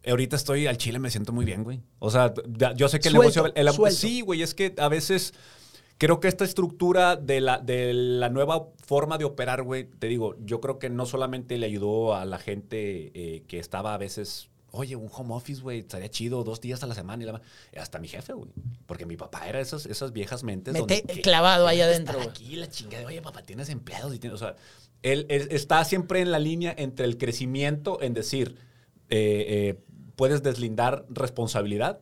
ahorita 0.07 0.35
estoy 0.35 0.65
al 0.67 0.77
chile, 0.77 0.97
me 0.99 1.09
siento 1.11 1.33
muy 1.33 1.45
bien, 1.45 1.63
güey. 1.63 1.81
O 1.99 2.09
sea, 2.09 2.33
yo 2.75 2.89
sé 2.89 2.99
que 2.99 3.09
el 3.09 3.15
Suelto, 3.15 3.43
negocio... 3.43 3.85
el- 3.87 3.91
sí, 3.93 4.21
güey, 4.21 4.41
es 4.41 4.53
que 4.55 4.73
a 4.77 4.87
veces... 4.89 5.33
Creo 5.99 6.21
que 6.21 6.29
esta 6.29 6.45
estructura 6.45 7.17
de 7.17 7.41
la, 7.41 7.57
de 7.59 7.93
la 7.93 8.29
nueva 8.29 8.69
forma 8.85 9.17
de 9.17 9.25
operar, 9.25 9.63
güey, 9.63 9.83
te 9.83 10.07
digo, 10.07 10.37
yo 10.39 10.61
creo 10.61 10.79
que 10.79 10.89
no 10.89 11.05
solamente 11.05 11.57
le 11.57 11.65
ayudó 11.65 12.15
a 12.15 12.23
la 12.23 12.39
gente 12.39 13.11
eh, 13.13 13.43
que 13.49 13.59
estaba 13.59 13.93
a 13.93 13.97
veces, 13.97 14.49
oye, 14.71 14.95
un 14.95 15.09
home 15.11 15.35
office, 15.35 15.61
güey, 15.61 15.79
estaría 15.79 16.09
chido, 16.09 16.45
dos 16.45 16.61
días 16.61 16.81
a 16.83 16.87
la 16.87 16.95
semana 16.95 17.21
y 17.21 17.25
la 17.25 17.33
ma-". 17.33 17.41
Hasta 17.77 17.99
mi 17.99 18.07
jefe, 18.07 18.31
güey. 18.31 18.49
Porque 18.85 19.05
mi 19.05 19.17
papá 19.17 19.49
era 19.49 19.59
esas, 19.59 19.85
esas 19.87 20.13
viejas 20.13 20.41
mentes. 20.41 20.73
Mete 20.73 21.03
donde, 21.05 21.21
clavado 21.21 21.67
ahí 21.67 21.81
adentro. 21.81 22.21
Aquí 22.21 22.55
la 22.55 22.69
chingada, 22.69 23.05
oye, 23.05 23.21
papá, 23.21 23.43
tienes 23.43 23.67
empleados 23.67 24.15
y 24.15 24.19
tienes, 24.19 24.41
o 24.41 24.45
sea, 24.45 24.55
él, 25.03 25.25
él 25.27 25.49
está 25.51 25.83
siempre 25.83 26.21
en 26.21 26.31
la 26.31 26.39
línea 26.39 26.73
entre 26.77 27.07
el 27.07 27.17
crecimiento, 27.17 28.01
en 28.01 28.13
decir, 28.13 28.55
eh, 29.09 29.45
eh, 29.49 29.79
puedes 30.15 30.43
deslindar 30.43 31.05
responsabilidad 31.09 31.99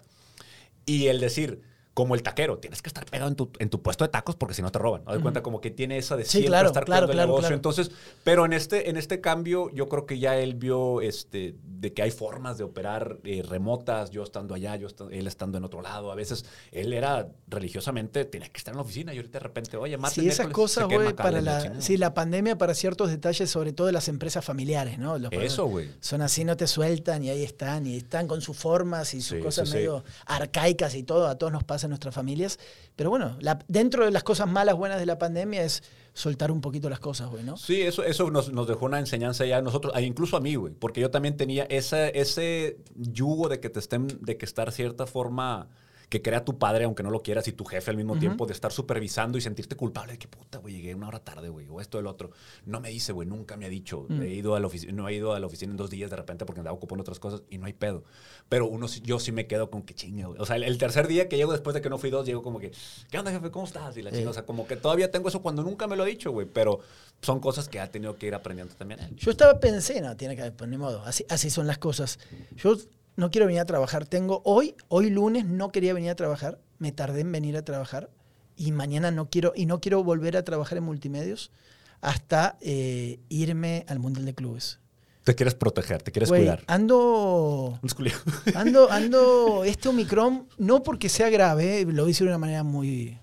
y 0.86 1.08
el 1.08 1.20
decir, 1.20 1.62
como 1.98 2.14
el 2.14 2.22
taquero, 2.22 2.60
tienes 2.60 2.84
que 2.84 2.90
estar 2.90 3.04
pegado 3.08 3.28
en 3.28 3.36
tu, 3.36 3.50
en 3.58 3.72
tu 3.72 3.82
puesto 3.82 4.04
de 4.04 4.10
tacos 4.10 4.36
porque 4.36 4.54
si 4.54 4.62
no 4.62 4.72
te 4.72 4.78
roban. 4.78 5.02
Haz 5.08 5.16
de 5.16 5.22
cuenta 5.24 5.42
como 5.42 5.60
que 5.60 5.72
tiene 5.72 5.98
esa 5.98 6.16
de 6.16 6.26
Sí, 6.26 6.30
siempre 6.30 6.50
claro, 6.50 6.68
estar 6.68 6.86
claro, 6.86 7.08
cuidando 7.08 7.12
el 7.14 7.16
claro, 7.18 7.28
negocio. 7.30 7.48
claro. 7.48 7.56
Entonces, 7.56 7.92
pero 8.24 8.46
en 8.46 8.54
este, 8.54 8.88
en 8.92 8.98
este 8.98 9.20
cambio, 9.20 9.72
yo 9.74 9.90
creo 9.90 10.06
que 10.06 10.20
ya 10.20 10.38
él 10.38 10.54
vio 10.54 11.02
este, 11.02 11.56
de 11.64 11.94
que 11.94 12.04
hay 12.04 12.12
formas 12.12 12.60
de 12.60 12.66
operar 12.66 13.18
eh, 13.24 13.42
remotas, 13.42 14.12
yo 14.12 14.22
estando 14.22 14.54
allá, 14.54 14.76
yo 14.76 14.90
él 15.10 15.26
estando 15.26 15.58
en 15.58 15.64
otro 15.64 15.82
lado. 15.82 16.12
A 16.12 16.16
veces 16.16 16.46
él 16.72 16.94
era 16.94 17.30
religiosamente, 17.48 18.26
tenía 18.26 18.48
que 18.50 18.60
estar 18.60 18.74
en 18.74 18.78
la 18.78 18.84
oficina 18.84 19.12
y 19.14 19.18
ahorita 19.18 19.40
de 19.40 19.44
repente, 19.44 19.76
oye, 19.78 19.98
martes, 19.98 20.24
Sí, 20.24 20.30
se 20.32 20.44
quema 20.88 21.04
güey, 21.04 21.16
para 21.16 21.42
la 21.42 21.82
sí, 21.82 21.98
la 21.98 22.14
pandemia 22.14 22.60
para 22.60 22.76
ciertos 22.76 23.10
detalles, 23.10 23.50
sobre 23.50 23.74
todo 23.74 23.88
de 23.88 23.94
las 23.94 24.08
empresas 24.08 24.46
familiares, 24.46 25.00
¿no? 25.00 25.18
Los- 25.18 25.32
Eso, 25.34 25.66
güey. 25.66 25.90
Son 26.00 26.22
así, 26.22 26.44
no 26.46 26.56
te 26.58 26.68
sueltan 26.68 27.24
y 27.24 27.30
ahí 27.32 27.44
están, 27.44 27.88
y 27.88 27.98
están 27.98 28.28
con 28.28 28.42
sus 28.42 28.56
formas 28.56 29.16
y 29.16 29.22
sus 29.22 29.38
Sí, 29.40 29.44
cosas 29.44 29.70
sí. 29.70 29.76
medio 29.76 30.04
arcaicas 30.28 30.94
y 30.94 31.02
todo, 31.02 31.28
a 31.28 31.38
todos 31.38 31.52
nos 31.52 31.64
pasa 31.64 31.87
nuestras 31.88 32.14
familias. 32.14 32.60
Pero 32.96 33.10
bueno, 33.10 33.38
dentro 33.68 34.06
de 34.06 34.12
las 34.12 34.24
cosas 34.24 34.48
malas, 34.48 34.76
buenas 34.76 35.00
de 35.00 35.06
la 35.06 35.18
pandemia 35.18 35.64
es 35.64 35.84
soltar 36.14 36.52
un 36.52 36.62
poquito 36.62 36.90
las 36.90 37.00
cosas, 37.00 37.30
güey, 37.30 37.44
¿no? 37.44 37.58
Sí, 37.58 37.82
eso, 37.82 38.04
eso 38.04 38.32
nos, 38.32 38.52
nos 38.52 38.68
dejó 38.68 38.86
una 38.86 39.00
enseñanza 39.00 39.46
ya 39.46 39.58
a 39.58 39.62
nosotros, 39.62 39.94
incluso 40.02 40.36
a 40.36 40.40
mí, 40.40 40.56
güey, 40.56 40.74
porque 40.74 41.00
yo 41.00 41.12
también 41.12 41.38
tenía 41.38 41.64
esa, 41.66 42.08
ese 42.10 42.78
yugo 42.96 43.50
de 43.50 43.60
que 43.60 43.70
te 43.70 43.80
estén, 43.80 44.08
de 44.22 44.38
que 44.38 44.46
estar 44.46 44.72
cierta 44.72 45.06
forma 45.06 45.70
que 46.10 46.22
crea 46.22 46.46
tu 46.46 46.58
padre, 46.58 46.86
aunque 46.86 47.04
no 47.04 47.10
lo 47.12 47.22
quieras, 47.22 47.48
y 47.50 47.52
tu 47.52 47.66
jefe 47.66 47.92
al 47.92 47.98
mismo 47.98 48.18
tiempo, 48.18 48.46
de 48.46 48.54
estar 48.54 48.72
supervisando 48.72 49.38
y 49.38 49.42
sentirte 49.42 49.76
culpable 49.76 50.14
de 50.14 50.20
que 50.20 50.30
puta, 50.30 50.58
güey, 50.60 50.76
llegué 50.76 50.96
una 50.96 51.10
hora 51.10 51.20
tarde, 51.20 51.50
güey, 51.50 51.68
o 51.70 51.82
esto, 51.82 52.00
el 52.00 52.08
otro. 52.08 52.32
No 52.66 52.80
me 52.80 52.90
dice, 52.90 53.12
güey, 53.12 53.28
nunca 53.28 53.58
me 53.58 53.66
ha 53.66 53.70
dicho. 53.70 54.06
Mm. 54.08 54.22
He 54.22 54.30
ido 54.36 54.56
a 54.56 54.60
la 54.62 54.68
oficina, 54.68 54.94
no 54.94 55.10
he 55.10 55.14
ido 55.16 55.34
a 55.34 55.40
la 55.42 55.48
oficina 55.48 55.72
en 55.72 55.78
dos 55.78 55.90
días 55.90 56.10
de 56.10 56.16
repente 56.16 56.46
porque 56.46 56.62
andaba 56.62 56.74
ocupando 56.76 57.02
otras 57.02 57.20
cosas 57.20 57.44
y 57.50 57.58
no 57.58 57.66
hay 57.66 57.74
pedo. 57.74 58.06
Pero 58.48 58.68
uno, 58.68 58.88
yo 59.04 59.20
sí 59.20 59.34
me 59.34 59.48
quedo 59.48 59.70
con 59.70 59.82
que 59.84 59.94
chinga, 59.94 60.28
güey. 60.28 60.40
O 60.40 60.46
sea, 60.46 60.56
el, 60.56 60.64
el 60.64 60.78
tercer 60.78 61.08
día 61.08 61.28
que 61.28 61.36
llego 61.36 61.52
después 61.52 61.74
de 61.74 61.82
que 61.82 61.90
no 61.90 61.98
fui 61.98 62.10
dos, 62.10 62.26
llego 62.26 62.42
como 62.42 62.60
que, 62.60 62.72
¿qué 63.12 63.20
onda, 63.20 63.32
jefe? 63.32 63.52
¿Cómo 63.52 63.66
estás? 63.66 63.98
Y 63.98 64.02
la 64.02 64.12
Eh. 64.12 64.14
chinga, 64.14 64.30
o 64.30 64.34
sea, 64.34 64.46
como 64.46 64.66
que 64.66 64.78
todavía 64.78 65.12
tengo 65.12 65.28
eso 65.28 65.42
cuando 65.42 65.62
nunca 65.64 65.88
me 65.88 65.98
lo 65.98 66.04
ha 66.04 66.06
dicho, 66.06 66.32
güey, 66.32 66.48
pero 66.48 66.80
son 67.22 67.42
cosas 67.42 67.68
que 67.68 67.82
ha 67.82 67.92
tenido 67.92 68.16
que 68.16 68.28
ir 68.28 68.34
aprendiendo 68.36 68.74
también. 68.76 69.00
Yo 69.18 69.30
estaba 69.32 69.60
pensé, 69.60 70.00
no, 70.00 70.16
tiene 70.16 70.38
que, 70.38 70.52
pues 70.52 70.70
ni 70.70 70.78
modo, 70.78 71.02
así, 71.04 71.26
así 71.28 71.50
son 71.50 71.68
las 71.68 71.80
cosas. 71.80 72.18
Yo 72.56 72.78
no 73.18 73.32
quiero 73.32 73.48
venir 73.48 73.60
a 73.60 73.66
trabajar. 73.66 74.06
Tengo 74.06 74.42
hoy, 74.46 74.76
hoy 74.88 75.10
lunes 75.10 75.44
no 75.46 75.72
quería 75.74 75.94
venir 75.94 76.12
a 76.12 76.16
trabajar, 76.16 76.60
me 76.78 76.94
tardé 76.94 77.22
en 77.22 77.32
venir 77.32 77.58
a 77.58 77.66
trabajar 77.66 78.10
y 78.56 78.72
mañana 78.72 79.12
no 79.12 79.30
quiero, 79.30 79.52
y 79.56 79.66
no 79.66 79.82
quiero 79.82 80.04
volver 80.04 80.38
a 80.38 80.44
trabajar 80.44 80.78
en 80.78 80.86
multimedios 80.86 81.52
hasta 82.00 82.58
eh, 82.62 83.20
irme 83.28 83.86
al 83.90 84.00
Mundial 84.00 84.26
de 84.26 84.36
Clubes. 84.36 84.80
Te 85.24 85.36
quieres 85.36 85.56
proteger, 85.56 86.04
te 86.04 86.12
quieres 86.12 86.30
cuidar. 86.30 86.64
ando, 86.68 87.80
ando, 88.56 88.90
ando, 88.90 89.64
este 89.66 89.90
Omicron, 89.90 90.48
no 90.58 90.84
porque 90.84 91.10
sea 91.10 91.30
grave, 91.30 91.86
lo 91.86 92.08
hice 92.08 92.24
de 92.24 92.30
una 92.30 92.38
manera 92.38 92.64
muy 92.64 93.18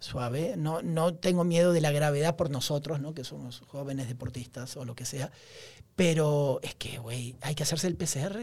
suave, 0.00 0.54
no, 0.56 0.82
no 0.82 1.14
tengo 1.14 1.44
miedo 1.44 1.72
de 1.72 1.80
la 1.80 1.92
gravedad 1.92 2.34
por 2.34 2.50
nosotros, 2.50 3.00
¿no? 3.00 3.14
que 3.14 3.24
somos 3.24 3.62
jóvenes 3.68 4.08
deportistas 4.08 4.76
o 4.76 4.84
lo 4.84 4.94
que 4.96 5.04
sea, 5.04 5.30
pero 5.94 6.60
es 6.62 6.74
que, 6.74 6.98
güey, 6.98 7.36
hay 7.42 7.54
que 7.54 7.62
hacerse 7.62 7.86
el 7.86 7.96
PCR 7.96 8.38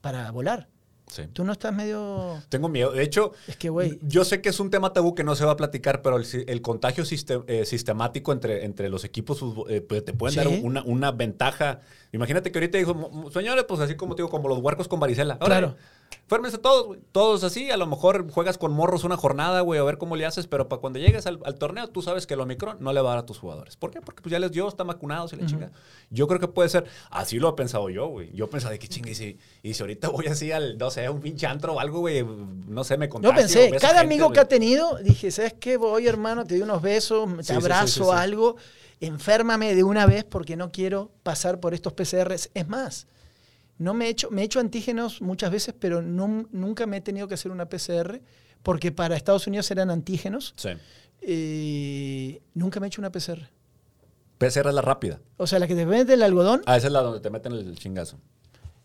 para 0.00 0.30
volar. 0.30 0.68
Sí. 1.06 1.24
Tú 1.32 1.42
no 1.42 1.50
estás 1.50 1.74
medio... 1.74 2.40
Tengo 2.48 2.68
miedo. 2.68 2.92
De 2.92 3.02
hecho, 3.02 3.32
Es 3.48 3.56
que, 3.56 3.68
güey, 3.68 3.98
yo 4.02 4.24
sé 4.24 4.40
que 4.40 4.48
es 4.48 4.60
un 4.60 4.70
tema 4.70 4.92
tabú 4.92 5.12
que 5.16 5.24
no 5.24 5.34
se 5.34 5.44
va 5.44 5.50
a 5.52 5.56
platicar, 5.56 6.02
pero 6.02 6.16
el, 6.18 6.24
el 6.46 6.62
contagio 6.62 7.02
eh, 7.48 7.64
sistemático 7.64 8.32
entre, 8.32 8.64
entre 8.64 8.88
los 8.88 9.02
equipos 9.02 9.42
eh, 9.68 9.80
pues, 9.80 10.04
te 10.04 10.12
pueden 10.12 10.34
Sí. 10.34 10.36
dar 10.38 10.62
una, 10.64 10.84
una 10.84 11.10
ventaja. 11.10 11.80
Imagínate 12.12 12.52
que 12.52 12.58
ahorita 12.60 12.78
dijo, 12.78 12.94
"Mo- 12.94 13.10
mo- 13.10 13.30
señores, 13.32 13.64
pues 13.66 13.80
así 13.80 13.96
como 13.96 14.14
te 14.14 14.22
digo, 14.22 14.30
como 14.30 14.48
los 14.48 14.58
huercos 14.60 14.86
con 14.86 15.00
varicela. 15.00 15.36
Claro. 15.40 15.74
Férmense 16.26 16.58
todos, 16.58 16.86
güey. 16.86 17.00
Todos 17.12 17.42
así. 17.42 17.70
A 17.70 17.76
lo 17.76 17.86
mejor 17.86 18.30
juegas 18.30 18.56
con 18.56 18.72
morros 18.72 19.02
una 19.02 19.16
jornada, 19.16 19.62
güey, 19.62 19.80
a 19.80 19.82
ver 19.82 19.98
cómo 19.98 20.14
le 20.14 20.26
haces. 20.26 20.46
Pero 20.46 20.68
para 20.68 20.80
cuando 20.80 20.98
llegues 20.98 21.26
al, 21.26 21.40
al 21.44 21.56
torneo, 21.56 21.88
tú 21.88 22.02
sabes 22.02 22.26
que 22.26 22.34
el 22.34 22.40
Omicron 22.40 22.76
no 22.80 22.92
le 22.92 23.00
va 23.00 23.10
a 23.10 23.14
dar 23.14 23.24
a 23.24 23.26
tus 23.26 23.38
jugadores. 23.38 23.76
¿Por 23.76 23.90
qué? 23.90 24.00
Porque 24.00 24.22
pues 24.22 24.30
ya 24.30 24.38
les 24.38 24.52
dio, 24.52 24.68
están 24.68 24.86
vacunados 24.86 25.32
y 25.32 25.36
la 25.36 25.46
chinga. 25.46 25.72
Yo 26.10 26.28
creo 26.28 26.38
que 26.38 26.46
puede 26.48 26.68
ser. 26.68 26.84
Así 27.10 27.38
lo 27.38 27.48
he 27.48 27.52
pensado 27.54 27.90
yo, 27.90 28.06
güey. 28.06 28.32
Yo 28.32 28.48
pensaba 28.48 28.70
de 28.72 28.78
que 28.78 28.88
chingue. 28.88 29.10
Y 29.10 29.14
si, 29.14 29.38
y 29.62 29.74
si 29.74 29.82
ahorita 29.82 30.08
voy 30.08 30.26
así 30.28 30.52
al, 30.52 30.78
no 30.78 30.90
sé, 30.90 31.06
a 31.06 31.10
un 31.10 31.20
pinche 31.20 31.46
antro 31.46 31.74
o 31.74 31.80
algo, 31.80 32.00
güey, 32.00 32.24
no 32.24 32.84
sé, 32.84 32.96
me 32.96 33.06
Yo 33.06 33.10
contagio. 33.10 33.36
pensé, 33.36 33.70
beso 33.70 33.80
cada 33.80 34.00
gente, 34.00 34.14
amigo 34.14 34.32
que 34.32 34.40
ha 34.40 34.46
tenido, 34.48 34.98
dije, 35.02 35.30
¿sabes 35.30 35.54
qué? 35.54 35.76
Voy, 35.76 36.06
hermano, 36.06 36.44
te 36.44 36.54
doy 36.54 36.62
unos 36.62 36.80
besos, 36.80 37.28
te 37.38 37.44
sí, 37.44 37.52
abrazo, 37.54 38.04
sí, 38.04 38.10
sí. 38.10 38.16
algo. 38.16 38.56
Enférmame 39.00 39.74
de 39.74 39.82
una 39.82 40.06
vez 40.06 40.24
porque 40.24 40.56
no 40.56 40.70
quiero 40.70 41.10
pasar 41.22 41.58
por 41.58 41.74
estos 41.74 41.92
PCRs. 41.94 42.50
Es 42.54 42.68
más, 42.68 43.06
no 43.80 43.94
me 43.94 44.06
he 44.06 44.08
hecho, 44.10 44.30
me 44.30 44.42
he 44.42 44.44
hecho 44.44 44.60
antígenos 44.60 45.20
muchas 45.22 45.50
veces, 45.50 45.74
pero 45.78 46.02
no- 46.02 46.46
nunca 46.52 46.86
me 46.86 46.98
he 46.98 47.00
tenido 47.00 47.26
que 47.26 47.34
hacer 47.34 47.50
una 47.50 47.66
PCR 47.68 48.20
porque 48.62 48.92
para 48.92 49.16
Estados 49.16 49.46
Unidos 49.46 49.70
eran 49.70 49.90
antígenos. 49.90 50.52
Sí. 50.56 50.68
Eh, 51.22 52.42
nunca 52.54 52.78
me 52.80 52.86
he 52.86 52.88
hecho 52.88 53.00
una 53.00 53.10
PCR. 53.10 53.48
PCR 54.38 54.68
es 54.68 54.74
la 54.74 54.82
rápida. 54.82 55.20
O 55.36 55.46
sea, 55.46 55.58
la 55.58 55.66
que 55.66 55.74
te 55.74 55.86
mete 55.86 56.14
el 56.14 56.22
algodón. 56.22 56.62
Ah, 56.66 56.76
esa 56.76 56.86
es 56.88 56.92
la 56.92 57.00
donde 57.00 57.20
te 57.20 57.30
meten 57.30 57.52
el 57.52 57.78
chingazo. 57.78 58.18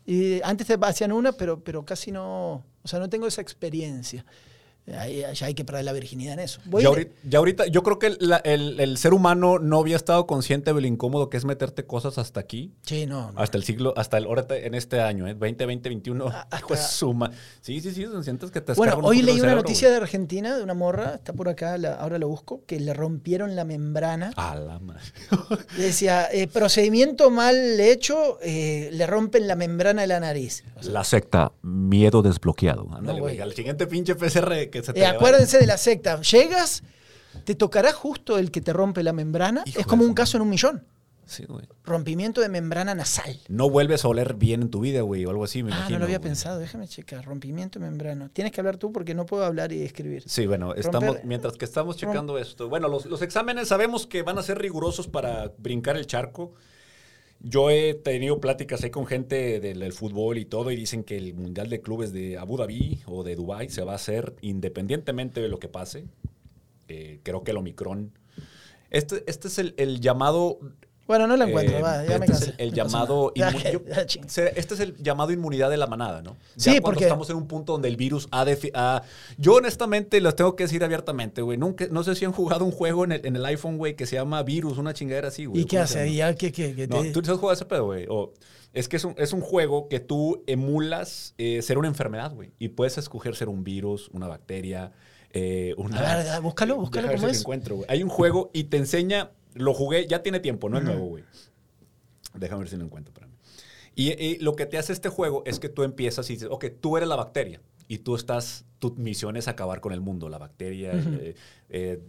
Y 0.06 0.42
antes 0.44 0.68
te 0.68 0.78
hacían 0.82 1.12
una, 1.12 1.32
pero, 1.34 1.64
pero 1.64 1.84
casi 1.86 2.12
no. 2.12 2.64
O 2.84 2.88
sea, 2.88 3.00
no 3.00 3.10
tengo 3.10 3.26
esa 3.28 3.42
experiencia. 3.42 4.26
Ahí, 5.00 5.24
ya 5.34 5.48
hay 5.48 5.56
que 5.56 5.66
perder 5.66 5.84
la 5.86 5.94
virginidad 5.94 6.34
en 6.34 6.42
eso. 6.42 6.60
Voy 6.66 6.84
Ya 6.84 6.90
ahorita, 6.90 7.12
ya 7.28 7.40
ahorita- 7.40 7.66
yo 7.68 7.82
creo 7.82 7.98
que 7.98 8.16
la- 8.20 8.38
el, 8.38 8.80
el 8.80 8.98
ser 8.98 9.16
humano 9.16 9.58
no 9.58 9.80
había 9.80 9.96
estado 9.96 10.28
consciente 10.28 10.72
de 10.74 10.80
lo 10.80 10.86
incómodo 10.86 11.30
que 11.32 11.38
es 11.38 11.46
meterte 11.46 11.86
cosas 11.86 12.20
hasta 12.20 12.40
aquí. 12.40 12.72
Sí, 12.84 13.08
no. 13.08 13.32
no. 13.32 13.40
Hasta 13.42 13.58
el 13.58 13.64
siglo, 13.64 13.94
hasta 13.98 14.18
el 14.20 14.26
ahorita 14.26 14.56
en 14.58 14.76
este 14.76 15.02
año, 15.02 15.28
¿eh? 15.28 15.34
20, 15.34 15.66
20, 15.66 15.90
21. 15.90 16.28
Ah, 16.32 16.48
hasta- 16.52 16.68
Pues 16.68 16.82
suma. 16.88 17.32
Sí, 17.62 17.82
sí, 17.82 17.92
sí, 17.94 18.06
sientes 18.22 18.52
que 18.52 18.62
te 18.62 18.74
Bueno, 18.74 19.00
hoy 19.02 19.24
leí 19.24 19.34
una 19.34 19.42
cerebro, 19.42 19.62
noticia 19.64 19.88
güey. 19.88 19.98
de 20.00 20.04
Argentina, 20.04 20.56
de 20.56 20.64
una 20.64 20.76
morra, 20.76 21.16
está 21.16 21.34
por 21.34 21.50
acá, 21.50 21.78
la- 21.80 21.96
ahora 21.96 22.20
lo 22.20 22.28
busco, 22.28 22.62
que 22.68 22.80
le 22.80 22.94
rompieron 22.94 23.56
la 23.56 23.66
membrana. 23.66 24.34
A 24.36 24.56
la 24.56 24.78
madre. 24.80 25.02
Decía, 25.78 26.28
eh, 26.32 26.48
procedimiento 26.48 27.30
mal 27.32 27.80
hecho, 27.80 28.38
eh, 28.42 28.90
le 28.94 29.08
rompen 29.08 29.48
la 29.48 29.56
membrana 29.56 30.02
de 30.02 30.08
la 30.08 30.20
nariz. 30.20 30.64
La 30.84 31.04
secta, 31.04 31.52
miedo 31.64 32.22
desbloqueado. 32.22 32.88
Ándale, 32.94 33.20
güey. 33.20 33.36
güey. 33.38 33.40
Al 33.42 33.54
siguiente 33.54 33.88
pinche 33.88 34.16
PCR 34.16 34.70
que 34.82 34.86
se 34.86 34.94
te 34.94 35.00
Eh, 35.00 35.04
va- 35.04 35.10
acuérdense 35.12 35.58
de 35.60 35.66
la 35.68 35.78
secta, 35.78 36.22
llegas, 36.22 36.84
te 37.44 37.56
tocará 37.56 37.92
justo 37.94 38.38
el 38.38 38.52
que 38.52 38.62
te 38.62 38.74
rompe 38.74 39.04
la 39.04 39.14
membrana, 39.14 39.64
Hijo 39.66 39.80
es 39.80 39.86
como 39.86 40.04
un 40.06 40.14
caso 40.14 40.38
en 40.38 40.44
un 40.44 40.50
millón. 40.50 40.84
Sí, 41.28 41.44
güey. 41.48 41.66
Rompimiento 41.84 42.40
de 42.40 42.50
membrana 42.50 42.94
nasal. 42.94 43.40
No 43.48 43.68
vuelves 43.68 44.06
a 44.06 44.10
oler 44.10 44.36
bien 44.36 44.62
en 44.62 44.70
tu 44.70 44.80
vida, 44.82 45.02
güey, 45.02 45.26
o 45.26 45.32
algo 45.32 45.44
así, 45.44 45.64
me 45.64 45.72
ah, 45.74 45.78
imagino. 45.78 45.96
no 45.96 46.00
lo 46.02 46.06
había 46.06 46.20
güey. 46.20 46.30
pensado, 46.30 46.60
déjame 46.60 46.88
checar. 46.88 47.26
Rompimiento 47.26 47.80
de 47.80 47.86
membrana. 47.88 48.30
Tienes 48.32 48.54
que 48.54 48.62
hablar 48.62 48.78
tú 48.78 48.92
porque 48.92 49.16
no 49.16 49.26
puedo 49.26 49.44
hablar 49.44 49.72
y 49.72 49.82
escribir. 49.82 50.22
Sí, 50.28 50.46
bueno, 50.46 50.76
estamos, 50.76 51.16
Romper- 51.18 51.24
mientras 51.24 51.56
que 51.58 51.66
estamos 51.66 51.98
checando 51.98 52.38
esto. 52.38 52.70
Bueno, 52.70 52.90
los, 52.90 53.08
los 53.08 53.24
exámenes 53.24 53.70
sabemos 53.70 54.06
que 54.06 54.22
van 54.22 54.38
a 54.38 54.44
ser 54.44 54.60
rigurosos 54.60 55.08
para 55.08 55.52
brincar 55.58 55.98
el 55.98 56.06
charco. 56.06 56.54
Yo 57.48 57.70
he 57.70 57.94
tenido 57.94 58.42
pláticas 58.42 58.84
ahí 58.84 58.90
con 58.90 59.06
gente 59.06 59.60
del, 59.60 59.94
fútbol 59.94 60.40
y 60.40 60.46
todo 60.46 60.72
y 60.72 60.76
dicen 60.76 61.04
que 61.04 61.16
el 61.16 61.36
Mundial 61.36 61.70
de 61.70 61.80
Clubes 61.80 62.12
de 62.12 62.40
Abu 62.40 62.58
Dhabi 62.58 63.04
o 63.06 63.24
de 63.24 63.36
Dubai 63.36 63.70
se 63.70 63.84
va 63.84 63.92
a 63.92 63.98
hacer 63.98 64.34
independientemente 64.42 65.42
de 65.42 65.48
lo 65.48 65.60
que 65.60 65.68
pase. 65.68 66.08
Eh, 66.88 67.20
creo 67.22 67.44
que 67.44 67.52
el 67.52 67.58
Omicron... 67.58 68.18
Este, 68.90 69.24
este 69.28 69.48
es 69.48 69.60
el, 69.60 69.76
el 69.78 70.00
llamado 70.00 70.58
Bueno, 71.08 71.28
no 71.28 71.38
lo 71.38 71.44
encuentro, 71.46 71.78
eh, 71.78 71.82
va, 71.84 72.04
ya 72.04 72.18
me 72.18 72.26
este 72.26 72.32
es 72.34 72.40
cansé. 72.40 72.54
el, 72.58 72.68
el 72.70 72.74
llamado. 72.74 73.32
Ya, 73.36 73.52
yo- 73.72 73.82
este 73.88 74.74
es 74.74 74.80
el 74.80 74.96
llamado 74.98 75.32
inmunidad 75.32 75.70
de 75.70 75.78
la 75.78 75.86
manada, 75.88 76.22
¿no? 76.24 76.36
Sí, 76.58 76.72
Ya 76.74 76.82
cuando 76.82 76.84
porque- 76.84 77.04
estamos 77.04 77.30
en 77.30 77.36
un 77.36 77.48
punto 77.48 77.74
donde 77.74 77.88
el 77.90 77.96
virus 77.96 78.28
ha, 78.32 78.46
ha- 78.74 79.02
yo 79.38 79.54
honestamente 79.56 80.20
les 80.20 80.36
tengo 80.36 80.56
que 80.56 80.64
decir 80.64 80.84
abiertamente, 80.84 81.42
güey, 81.44 81.58
nunca 81.60 81.86
no 81.92 82.04
sé 82.04 82.16
si 82.16 82.26
han 82.26 82.32
jugado 82.32 82.66
un 82.66 82.72
juego 82.72 83.04
en 83.04 83.12
el, 83.12 83.26
en 83.26 83.36
el 83.36 83.46
iPhone, 83.46 83.78
güey, 83.78 83.96
que 83.96 84.06
se 84.08 84.16
llama 84.16 84.42
Virus, 84.44 84.78
una 84.80 84.94
chingadera 84.94 85.28
así, 85.28 85.46
güey. 85.46 85.62
¿Y 85.62 85.66
qué 85.66 85.78
¿Cómo 85.78 85.88
se 85.88 86.00
hace? 86.00 86.10
¿Y 86.10 86.16
ya 86.16 86.34
qué, 86.34 86.52
qué, 86.52 86.74
qué 86.74 86.88
No, 86.88 87.02
te- 87.04 87.12
tú 87.12 87.20
has 87.20 87.28
jugado 87.38 87.54
ese 87.54 87.66
pedo, 87.66 87.86
güey. 87.86 88.06
O- 88.10 88.34
es 88.74 88.90
que 88.90 88.98
es 88.98 89.06
un, 89.06 89.14
es 89.18 89.32
un 89.32 89.40
juego 89.42 89.88
que 89.88 90.00
tú 90.02 90.44
emulas 90.48 91.34
eh, 91.38 91.62
ser 91.62 91.78
una 91.78 91.88
enfermedad, 91.88 92.34
güey. 92.34 92.52
Y 92.60 92.70
puedes 92.70 92.98
escoger 92.98 93.36
ser 93.36 93.48
un 93.48 93.64
virus, 93.64 94.10
una 94.12 94.28
bacteria, 94.28 94.92
eh, 95.32 95.74
una... 95.78 96.00
A 96.00 96.18
ver, 96.18 96.42
búscalo, 96.42 96.76
búscalo 96.78 97.10
cómo 97.14 97.28
es. 97.28 97.40
encuentro, 97.42 97.76
güey. 97.78 97.88
Hay 97.90 98.04
un 98.04 98.10
juego 98.10 98.50
y 98.54 98.66
te 98.66 98.78
enseña, 98.78 99.32
lo 99.56 99.74
jugué, 99.74 100.06
ya 100.08 100.22
tiene 100.22 100.40
tiempo, 100.40 100.70
no 100.70 100.78
es 100.78 100.84
nuevo, 100.84 101.06
güey. 101.08 101.24
Déjame 102.36 102.60
ver 102.60 102.70
si 102.70 102.78
lo 102.78 102.84
encuentro, 102.84 103.12
espérame. 103.12 103.34
Y, 103.96 104.12
y 104.12 104.38
lo 104.40 104.56
que 104.56 104.66
te 104.66 104.78
hace 104.78 104.94
este 104.94 105.10
juego 105.10 105.42
es 105.46 105.60
que 105.60 105.70
tú 105.70 105.84
empiezas 105.84 106.30
y 106.30 106.34
dices, 106.34 106.50
ok, 106.52 106.66
tú 106.82 106.98
eres 106.98 107.10
la 107.10 107.16
bacteria 107.16 107.62
y 107.88 108.00
tú 108.00 108.16
estás, 108.16 108.66
tu 108.80 108.94
misión 108.96 109.38
es 109.38 109.48
acabar 109.48 109.80
con 109.80 109.94
el 109.94 110.02
mundo, 110.02 110.30
la 110.30 110.38
bacteria. 110.38 110.92
Eh, 110.94 111.36
eh, 111.70 112.02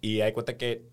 y 0.00 0.20
hay 0.20 0.32
cuenta 0.32 0.56
que 0.56 0.84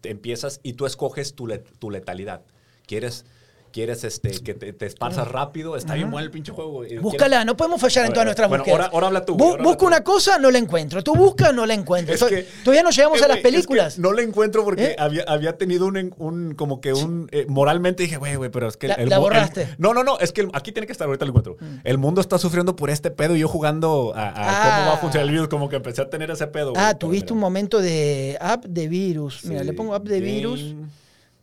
te 0.00 0.10
empiezas 0.10 0.60
y 0.62 0.74
tú 0.74 0.86
escoges 0.86 1.34
tu, 1.34 1.48
tu 1.78 1.90
letalidad. 1.90 2.42
¿Quieres, 2.86 3.24
quieres 3.70 4.04
este, 4.04 4.30
que 4.40 4.54
te, 4.54 4.72
te 4.72 4.86
esparzas 4.86 5.26
rápido? 5.28 5.76
Está 5.76 5.94
bien 5.94 6.10
bueno 6.10 6.24
el 6.24 6.30
pinche 6.30 6.52
juego. 6.52 6.70
güey. 6.72 6.98
Búscala, 6.98 7.44
no 7.44 7.56
podemos 7.56 7.80
fallar 7.80 8.06
en 8.06 8.12
todas 8.12 8.24
nuestras 8.26 8.48
bueno, 8.48 8.64
búsquedas. 8.64 8.80
ahora- 8.86 8.94
ahora 8.94 9.06
habla 9.08 9.24
tú, 9.24 9.34
güey, 9.34 9.42
ahora 9.50 9.54
habla 9.60 9.68
busco 9.68 9.80
tú. 9.80 9.86
una 9.86 10.04
cosa, 10.04 10.38
no 10.38 10.50
la 10.50 10.58
encuentro. 10.58 11.02
Tú 11.02 11.14
buscas, 11.14 11.54
no 11.54 11.66
la 11.66 11.74
encuentro. 11.74 12.14
Es 12.14 12.20
To- 12.20 12.28
que- 12.28 12.46
Todavía 12.64 12.82
no 12.82 12.90
llegamos 12.90 13.20
Eh, 13.20 13.24
a 13.24 13.28
las 13.28 13.36
güey, 13.36 13.38
es 13.38 13.42
que 13.44 13.50
películas. 13.52 13.98
no 13.98 14.12
la 14.12 14.22
encuentro 14.22 14.64
porque 14.64 14.84
¿Eh? 14.84 14.96
había, 14.98 15.24
había 15.26 15.56
tenido 15.58 15.86
un, 15.86 16.14
un- 16.18 16.54
como 16.54 16.80
que 16.80 16.92
un, 16.92 17.28
eh, 17.32 17.46
moralmente 17.48 18.02
dije, 18.02 18.16
güey, 18.16 18.36
güey, 18.36 18.50
pero 18.50 18.68
es 18.68 18.76
que... 18.76 18.88
La- 18.88 18.94
el 18.94 19.08
la 19.08 19.18
mu- 19.18 19.26
el- 19.26 19.32
borraste. 19.32 19.64
Mm. 19.66 19.68
no, 19.78 19.94
no, 19.94 20.04
no, 20.04 20.18
es 20.18 20.32
que 20.32 20.42
el- 20.42 20.50
aquí 20.52 20.72
tiene 20.72 20.86
que 20.86 20.92
estar, 20.92 21.06
ahorita 21.06 21.24
lo 21.24 21.30
encuentro. 21.30 21.56
El 21.84 21.98
mundo 21.98 22.20
está 22.20 22.38
sufriendo 22.38 22.76
por 22.76 22.90
este 22.90 23.10
pedo 23.10 23.36
y 23.36 23.40
yo 23.40 23.48
jugando 23.48 24.12
a, 24.14 24.28
a 24.28 24.32
cómo 24.32 24.86
va 24.86 24.92
a 24.92 24.94
Ah. 24.94 24.98
funcionar 24.98 25.26
el 25.26 25.32
virus, 25.32 25.48
como 25.48 25.68
que 25.68 25.76
empecé 25.76 26.02
a 26.02 26.10
tener 26.10 26.30
ese 26.30 26.46
pedo. 26.46 26.70
güey, 26.72 26.82
Ah, 26.84 26.94
tuviste 26.94 27.32
un 27.32 27.38
momento 27.38 27.80
de 27.80 28.36
app 28.40 28.64
de 28.64 28.88
virus. 28.88 29.44
Mira, 29.44 29.60
Sí, 29.60 29.66
le 29.66 29.72
pongo 29.72 29.94
app 29.94 30.04
de 30.04 30.20
virus. 30.20 30.74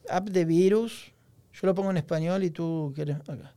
App 0.10 0.28
de 0.30 0.46
virus. 0.46 1.12
Yo 1.60 1.66
lo 1.68 1.74
pongo 1.76 1.92
en 1.92 1.98
español 1.98 2.44
y 2.44 2.52
tú 2.52 2.92
quieres. 2.96 3.18
Acá. 3.28 3.54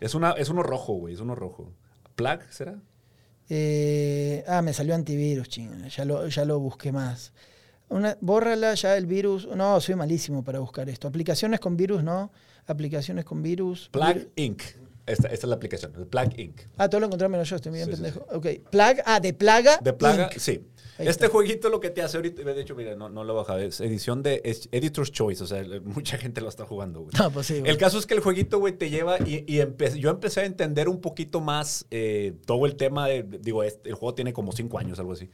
Es, 0.00 0.14
una, 0.14 0.32
es 0.32 0.48
uno 0.48 0.62
rojo, 0.62 0.94
güey, 0.94 1.14
es 1.14 1.20
uno 1.20 1.34
rojo. 1.34 1.72
¿Plug 2.16 2.40
será? 2.50 2.76
Eh, 3.48 4.44
ah, 4.48 4.62
me 4.62 4.72
salió 4.72 4.94
antivirus, 4.94 5.48
ching. 5.48 5.86
Ya 5.88 6.04
lo, 6.04 6.26
ya 6.28 6.44
lo 6.44 6.58
busqué 6.58 6.90
más. 6.92 7.32
Una, 7.88 8.16
bórrala 8.20 8.74
ya 8.74 8.96
el 8.96 9.06
virus. 9.06 9.46
No, 9.54 9.80
soy 9.80 9.94
malísimo 9.94 10.42
para 10.42 10.58
buscar 10.58 10.88
esto. 10.88 11.06
Aplicaciones 11.06 11.60
con 11.60 11.76
virus, 11.76 12.02
no. 12.02 12.32
Aplicaciones 12.66 13.24
con 13.24 13.42
virus. 13.42 13.88
Plug 13.92 14.04
Vir- 14.06 14.28
Inc. 14.36 14.62
Esta, 15.06 15.28
esta 15.28 15.46
es 15.46 15.48
la 15.48 15.54
aplicación, 15.54 15.92
el 15.96 16.06
Plug 16.06 16.38
Inc. 16.38 16.60
Ah, 16.76 16.88
todo 16.88 17.00
lo 17.00 17.06
encontré 17.06 17.28
menos 17.28 17.48
yo, 17.48 17.56
estoy 17.56 17.70
bien 17.72 17.84
Sí, 17.86 17.92
sí, 17.92 18.02
pendejo. 18.02 18.26
Ok. 18.32 18.46
Plaga, 18.70 19.02
ah, 19.06 19.20
de 19.20 19.32
plaga. 19.32 19.78
De 19.82 19.92
plaga, 19.92 20.24
Inc. 20.32 20.38
sí. 20.40 20.60
Ahí 20.98 21.06
este 21.08 21.26
está. 21.26 21.28
jueguito 21.28 21.68
lo 21.68 21.78
que 21.78 21.90
te 21.90 22.00
hace 22.02 22.16
ahorita, 22.16 22.42
de 22.42 22.60
hecho, 22.60 22.74
mira, 22.74 22.96
no, 22.96 23.10
no 23.10 23.22
lo 23.22 23.34
he 23.34 23.36
bajado, 23.36 23.58
es 23.58 23.80
edición 23.82 24.22
de 24.22 24.40
es 24.44 24.68
Editor's 24.72 25.12
Choice, 25.12 25.44
o 25.44 25.46
sea, 25.46 25.62
mucha 25.84 26.16
gente 26.16 26.40
lo 26.40 26.48
está 26.48 26.64
jugando, 26.64 27.00
güey. 27.02 27.12
No, 27.18 27.30
pues 27.32 27.46
sí, 27.46 27.58
güey. 27.60 27.70
El 27.70 27.76
caso 27.76 27.98
es 27.98 28.06
que 28.06 28.14
el 28.14 28.20
jueguito, 28.20 28.58
güey, 28.58 28.72
te 28.72 28.88
lleva 28.88 29.18
y, 29.20 29.44
y 29.46 29.58
yo 29.98 30.10
empecé 30.10 30.40
a 30.40 30.44
entender 30.46 30.88
un 30.88 31.00
poquito 31.02 31.40
más 31.42 31.86
eh, 31.90 32.32
todo 32.46 32.64
el 32.66 32.76
tema 32.76 33.06
de, 33.06 33.22
digo, 33.22 33.62
este- 33.62 33.90
el 33.90 33.94
juego 33.94 34.14
tiene 34.14 34.32
como 34.32 34.52
cinco 34.52 34.78
años, 34.78 34.98
algo 34.98 35.12
así. 35.12 35.28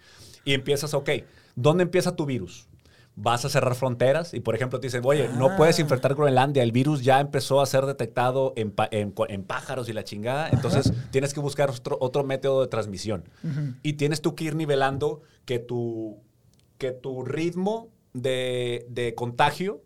Y 0.45 0.53
empiezas, 0.55 0.93
ok, 0.95 1.09
¿dónde 1.55 1.85
empieza 1.85 2.17
tu 2.17 2.27
virus? 2.27 2.69
Vas 3.15 3.45
a 3.45 3.51
cerrar 3.51 3.75
fronteras 3.75 4.33
y, 4.33 4.41
por 4.41 4.55
ejemplo, 4.55 4.81
te 4.81 4.87
dicen, 4.87 5.03
oye, 5.05 5.29
no 5.37 5.51
Ah. 5.51 5.57
puedes 5.59 5.79
infectar 5.79 6.15
Groenlandia, 6.15 6.63
el 6.63 6.73
virus 6.73 7.03
ya 7.05 7.21
empezó 7.21 7.61
a 7.61 7.67
ser 7.67 7.85
detectado 7.85 8.55
en, 8.57 8.73
en 8.91 9.45
pájaros 9.45 9.89
y 9.91 9.93
la 9.93 10.03
chingada, 10.03 10.49
entonces 10.51 10.93
tienes 11.11 11.35
que 11.35 11.41
buscar 11.41 11.69
otro, 11.71 11.99
otro 12.01 12.25
método 12.25 12.63
de 12.63 12.69
transmisión. 12.69 13.25
Y 13.83 13.95
tienes 13.95 14.23
tú 14.23 14.35
que 14.35 14.45
ir 14.45 14.57
nivelando 14.57 15.21
que 15.45 15.59
tu, 15.59 16.21
que 16.79 16.93
tu 16.93 17.23
ritmo 17.25 17.89
de, 18.15 18.87
de 18.89 19.15
contagio 19.15 19.83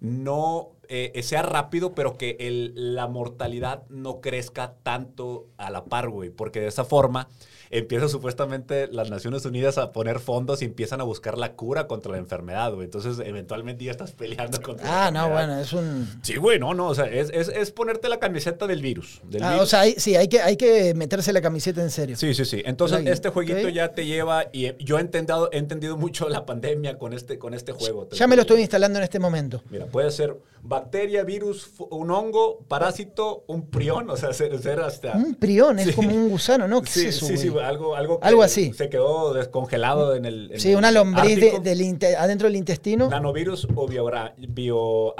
no 0.00 0.70
eh, 1.14 1.22
sea 1.22 1.42
rápido, 1.42 1.94
pero 1.94 2.16
que 2.18 2.36
el- 2.40 2.94
la 2.94 3.06
mortalidad 3.08 3.82
no 3.88 4.20
crezca 4.20 4.74
tanto 4.82 5.46
a 5.56 5.70
la 5.70 5.84
par, 5.84 6.08
güey. 6.10 6.30
Porque 6.30 6.60
de 6.60 6.66
esa 6.68 6.84
forma 6.84 7.28
empiezan 7.70 8.10
supuestamente 8.10 8.86
las 8.88 9.08
Naciones 9.08 9.46
Unidas 9.46 9.78
a 9.78 9.92
poner 9.92 10.20
fondos 10.20 10.60
y 10.60 10.66
empiezan 10.66 11.00
a 11.00 11.04
buscar 11.04 11.38
la 11.38 11.54
cura 11.54 11.86
contra 11.86 12.12
la 12.12 12.18
enfermedad, 12.18 12.70
güey. 12.74 12.84
Entonces, 12.84 13.18
eventualmente 13.26 13.84
ya 13.84 13.90
estás 13.92 14.12
peleando 14.12 14.60
contra 14.60 14.84
la 14.86 15.06
Ah, 15.06 15.10
no, 15.10 15.20
enfermedad. 15.20 15.46
bueno, 15.46 15.60
es 15.62 15.72
un. 15.72 16.20
Sí, 16.22 16.36
güey, 16.36 16.58
no, 16.58 16.74
no. 16.74 16.88
O 16.88 16.94
sea, 16.94 17.06
es, 17.06 17.30
es- 17.32 17.48
es 17.48 17.70
ponerte 17.70 18.10
la 18.10 18.18
camiseta 18.18 18.66
del 18.66 18.82
virus. 18.82 19.22
Del 19.24 19.42
Ah, 19.42 19.52
virus. 19.52 19.62
o 19.62 19.66
sea, 19.66 19.80
hay- 19.80 19.94
sí, 19.96 20.14
hay 20.16 20.28
que, 20.28 20.42
hay 20.42 20.58
que 20.58 20.92
meterse 20.94 21.32
la 21.32 21.40
camiseta 21.40 21.80
en 21.80 21.88
serio. 21.90 22.14
Sí, 22.16 22.34
sí, 22.34 22.44
sí. 22.44 22.62
Entonces, 22.66 22.98
Plugin, 22.98 23.12
este 23.12 23.30
jueguito 23.30 23.68
ya 23.70 23.92
te 23.92 24.04
lleva, 24.04 24.44
y 24.52 24.72
yo 24.84 24.98
he 24.98 25.00
entendido, 25.00 25.48
he 25.50 25.56
entendido 25.56 25.96
mucho 25.96 26.28
la 26.28 26.44
pandemia 26.44 26.98
con 26.98 27.14
este, 27.14 27.38
con 27.38 27.54
este 27.54 27.72
juego. 27.72 28.06
Ya 28.10 28.26
me 28.26 28.36
lo 28.36 28.42
estoy 28.42 28.60
instalando 28.60 28.98
en 28.98 29.04
este 29.04 29.18
momento. 29.18 29.62
Mira, 29.70 29.86
puede 29.86 30.10
ser 30.10 30.36
bacteria, 30.82 31.22
virus, 31.24 31.70
un 31.90 32.10
hongo, 32.10 32.64
parásito, 32.68 33.44
un 33.46 33.70
prión, 33.70 34.10
o 34.10 34.16
sea, 34.16 34.32
ser, 34.32 34.58
ser 34.60 34.80
hasta... 34.80 35.12
Un 35.16 35.34
prión, 35.36 35.78
es 35.78 35.94
como 35.94 36.10
un 36.14 36.28
gusano, 36.28 36.66
¿no? 36.68 36.82
¿Qué 36.82 36.90
Sí, 36.90 37.00
es 37.06 37.16
eso, 37.16 37.26
sí, 37.26 37.36
sí, 37.36 37.48
algo, 37.62 37.94
algo, 37.96 38.20
que 38.20 38.26
Algo 38.28 38.42
así. 38.42 38.72
Se 38.72 38.88
quedó 38.88 39.32
descongelado 39.32 40.14
en 40.14 40.24
el. 40.24 40.52
en 40.52 40.60
Sí, 40.60 40.72
el 40.72 40.76
una 40.78 40.90
lombriz 40.90 41.40
de- 41.40 41.60
del 41.60 41.98
adentro 42.18 42.48
del 42.48 42.56
intestino. 42.56 43.08
Nanovirus 43.08 43.66
o 43.74 43.86
biora- 43.88 44.34
bio, 44.36 45.14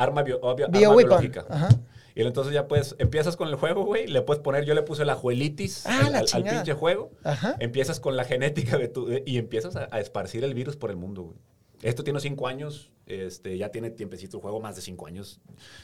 biológica. 0.70 1.46
Ajá. 1.48 1.68
Y 2.14 2.20
entonces 2.22 2.52
ya 2.52 2.68
pues 2.68 2.94
empiezas 2.98 3.36
con 3.36 3.48
el 3.48 3.54
juego, 3.54 3.84
güey. 3.86 4.06
Le 4.06 4.20
puedes 4.20 4.42
poner, 4.42 4.64
yo 4.66 4.74
le 4.74 4.82
puse 4.82 5.04
la 5.06 5.14
juelitis 5.14 5.86
Ah, 5.86 6.00
al, 6.00 6.00
la 6.00 6.06
al- 6.08 6.14
al 6.16 6.24
chingada. 6.26 6.56
pinche 6.58 6.74
juego. 6.74 7.10
Ajá. 7.24 7.56
Empiezas 7.58 8.00
con 8.00 8.16
la 8.16 8.24
genética 8.24 8.76
de 8.76 8.88
tu, 8.88 9.08
y 9.24 9.38
empiezas 9.38 9.76
a, 9.76 9.88
a 9.90 10.00
esparcir 10.00 10.44
el 10.44 10.52
virus 10.52 10.76
por 10.76 10.90
el 10.90 10.96
mundo, 10.96 11.22
güey. 11.22 11.38
Esto 11.82 12.04
tiene 12.04 12.20
cinco 12.20 12.46
años, 12.46 12.90
este, 13.06 13.58
ya 13.58 13.70
tiene 13.70 13.90
tiempecito 13.90 14.36
el 14.36 14.42
juego, 14.42 14.60
más 14.60 14.76
de 14.76 14.82
cinco 14.82 15.06
años. 15.06 15.40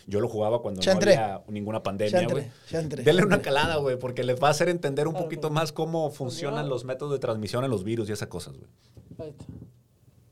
Yo 0.07 0.21
lo 0.21 0.29
jugaba 0.29 0.63
cuando 0.63 0.81
no 0.81 0.93
había 0.93 1.43
ninguna 1.49 1.83
pandemia, 1.83 2.27
güey. 2.29 2.51
Denle 2.71 3.25
una 3.25 3.43
calada, 3.43 3.77
güey, 3.77 3.99
porque 3.99 4.23
les 4.23 4.41
va 4.41 4.49
a 4.49 4.51
hacer 4.53 4.69
entender 4.69 5.09
un 5.09 5.15
poquito 5.15 5.51
más 5.51 5.73
cómo 5.73 6.11
funcionan 6.11 6.67
va. 6.67 6.69
los 6.69 6.85
métodos 6.85 7.13
de 7.13 7.19
transmisión 7.19 7.65
en 7.65 7.71
los 7.71 7.83
virus 7.83 8.09
y 8.09 8.13
esas 8.13 8.29
cosas, 8.29 8.57
güey. 8.57 8.71
Ahí 9.19 9.31
está. 9.31 9.45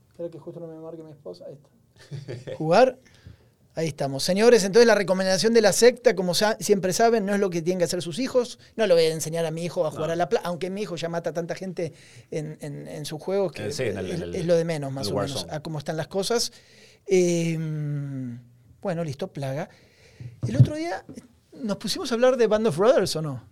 Espero 0.09 0.31
que 0.31 0.39
justo 0.39 0.59
no 0.61 0.67
me 0.67 0.79
marque 0.79 1.03
mi 1.03 1.11
esposa. 1.11 1.45
Ahí 1.45 1.53
está. 1.53 2.55
Jugar. 2.55 2.97
Ahí 3.77 3.89
estamos. 3.89 4.23
Señores, 4.23 4.63
entonces 4.63 4.87
la 4.87 4.95
recomendación 4.95 5.53
de 5.53 5.61
la 5.61 5.71
secta, 5.71 6.15
como 6.15 6.33
sa- 6.33 6.57
siempre 6.59 6.93
saben, 6.93 7.27
no 7.27 7.35
es 7.35 7.39
lo 7.39 7.51
que 7.51 7.61
tienen 7.61 7.77
que 7.77 7.83
hacer 7.85 8.01
sus 8.01 8.17
hijos. 8.17 8.57
No 8.75 8.87
le 8.87 8.93
voy 8.95 9.03
a 9.03 9.13
enseñar 9.13 9.45
a 9.45 9.51
mi 9.51 9.63
hijo 9.63 9.85
a 9.85 9.91
jugar 9.91 10.07
No. 10.07 10.13
a 10.13 10.15
la 10.15 10.29
playa, 10.29 10.43
aunque 10.47 10.71
mi 10.71 10.81
hijo 10.81 10.95
ya 10.95 11.09
mata 11.09 11.29
a 11.29 11.33
tanta 11.33 11.53
gente 11.53 11.93
en, 12.31 12.57
en, 12.61 12.87
en 12.87 13.05
sus 13.05 13.21
juegos 13.21 13.51
que 13.51 13.67
Eh, 13.67 13.71
sí, 13.71 13.83
en 13.83 13.97
el- 13.99 14.07
es, 14.09 14.15
en 14.15 14.21
el- 14.23 14.35
es 14.35 14.45
lo 14.47 14.55
de 14.55 14.65
menos, 14.65 14.91
más 14.91 15.07
o 15.09 15.13
menos, 15.13 15.45
a 15.51 15.59
cómo 15.59 15.77
están 15.77 15.95
las 15.95 16.07
cosas. 16.07 16.51
Eh, 17.05 17.55
bueno, 18.81 19.03
listo, 19.03 19.27
plaga. 19.31 19.69
El 20.47 20.55
otro 20.57 20.75
día 20.75 21.05
nos 21.53 21.77
pusimos 21.77 22.11
a 22.11 22.15
hablar 22.15 22.35
de 22.37 22.47
Band 22.47 22.65
of 22.67 22.77
Brothers, 22.77 23.15
¿o 23.15 23.21
no? 23.21 23.43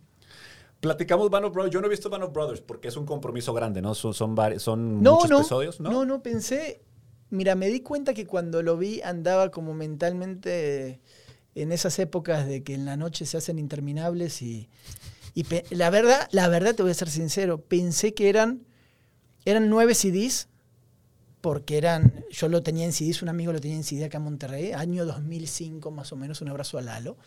Platicamos 0.79 1.29
Band 1.29 1.45
of 1.45 1.53
Brothers. 1.53 1.73
Yo 1.73 1.81
no 1.81 1.87
he 1.87 1.89
visto 1.89 2.09
Band 2.09 2.23
of 2.23 2.33
Brothers 2.33 2.61
porque 2.61 2.87
es 2.87 2.97
un 2.97 3.05
compromiso 3.05 3.53
grande, 3.53 3.81
¿no? 3.81 3.93
Son, 3.95 4.13
son, 4.13 4.35
vari- 4.35 4.57
son 4.59 5.01
No, 5.01 5.13
muchos 5.15 5.29
no, 5.29 5.39
episodios, 5.39 5.79
¿no? 5.79 5.91
no, 5.91 6.05
no, 6.05 6.21
pensé. 6.23 6.81
Mira, 7.29 7.55
me 7.55 7.67
di 7.69 7.81
cuenta 7.81 8.13
que 8.13 8.25
cuando 8.25 8.61
lo 8.61 8.77
vi 8.77 9.01
andaba 9.01 9.49
como 9.51 9.73
mentalmente 9.73 10.99
en 11.55 11.71
esas 11.71 11.97
épocas 11.99 12.47
de 12.47 12.63
que 12.63 12.73
en 12.73 12.85
la 12.85 12.97
noche 12.97 13.25
se 13.25 13.37
hacen 13.37 13.59
interminables 13.59 14.41
y, 14.41 14.69
la 15.71 15.89
verdad, 15.89 16.27
la 16.31 16.47
verdad 16.47 16.75
te 16.75 16.83
voy 16.83 16.91
a 16.91 16.95
ser 16.95 17.09
sincero, 17.09 17.61
pensé 17.61 18.13
que 18.13 18.29
eran 18.29 18.61
eran 19.45 19.69
nueve 19.69 19.93
CDs 19.93 20.47
porque 21.41 21.77
eran, 21.77 22.25
yo 22.31 22.49
lo 22.49 22.63
tenía 22.63 22.85
en 22.85 22.93
CDs, 22.93 23.21
un 23.21 23.29
amigo 23.29 23.53
lo 23.53 23.61
tenía 23.61 23.77
en 23.77 23.83
CD 23.83 24.05
acá 24.05 24.17
en 24.17 24.23
Monterrey, 24.23 24.71
año 24.71 25.05
2005 25.05 25.91
más 25.91 26.11
o 26.11 26.15
menos, 26.15 26.41
un 26.41 26.49
abrazo 26.49 26.79
a 26.79 26.81
Lalo. 26.81 27.17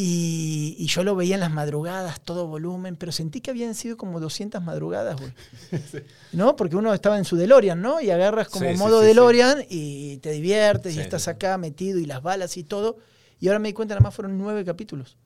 Y, 0.00 0.76
y 0.78 0.86
yo 0.86 1.02
lo 1.02 1.16
veía 1.16 1.34
en 1.34 1.40
las 1.40 1.50
madrugadas, 1.50 2.20
todo 2.20 2.46
volumen, 2.46 2.94
pero 2.94 3.10
sentí 3.10 3.40
que 3.40 3.50
habían 3.50 3.74
sido 3.74 3.96
como 3.96 4.20
200 4.20 4.62
madrugadas, 4.62 5.20
güey. 5.20 5.32
¿No? 6.32 6.54
Porque 6.54 6.76
uno 6.76 6.94
estaba 6.94 7.18
en 7.18 7.24
su 7.24 7.34
DeLorean, 7.34 7.82
¿no? 7.82 8.00
Y 8.00 8.08
agarras 8.12 8.48
como 8.48 8.70
Sí, 8.70 8.76
modo 8.76 9.00
sí, 9.00 9.08
DeLorean 9.08 9.64
y 9.68 10.18
te 10.18 10.30
diviertes 10.30 10.94
y 10.94 11.00
estás 11.00 11.26
acá 11.26 11.58
metido 11.58 11.98
y 11.98 12.06
las 12.06 12.22
balas 12.22 12.56
y 12.56 12.62
todo. 12.62 12.98
Y 13.40 13.48
ahora 13.48 13.58
me 13.58 13.70
di 13.70 13.72
cuenta, 13.72 13.96
nada 13.96 14.04
más 14.04 14.14
fueron 14.14 14.38
nueve 14.38 14.64
capítulos. 14.64 15.16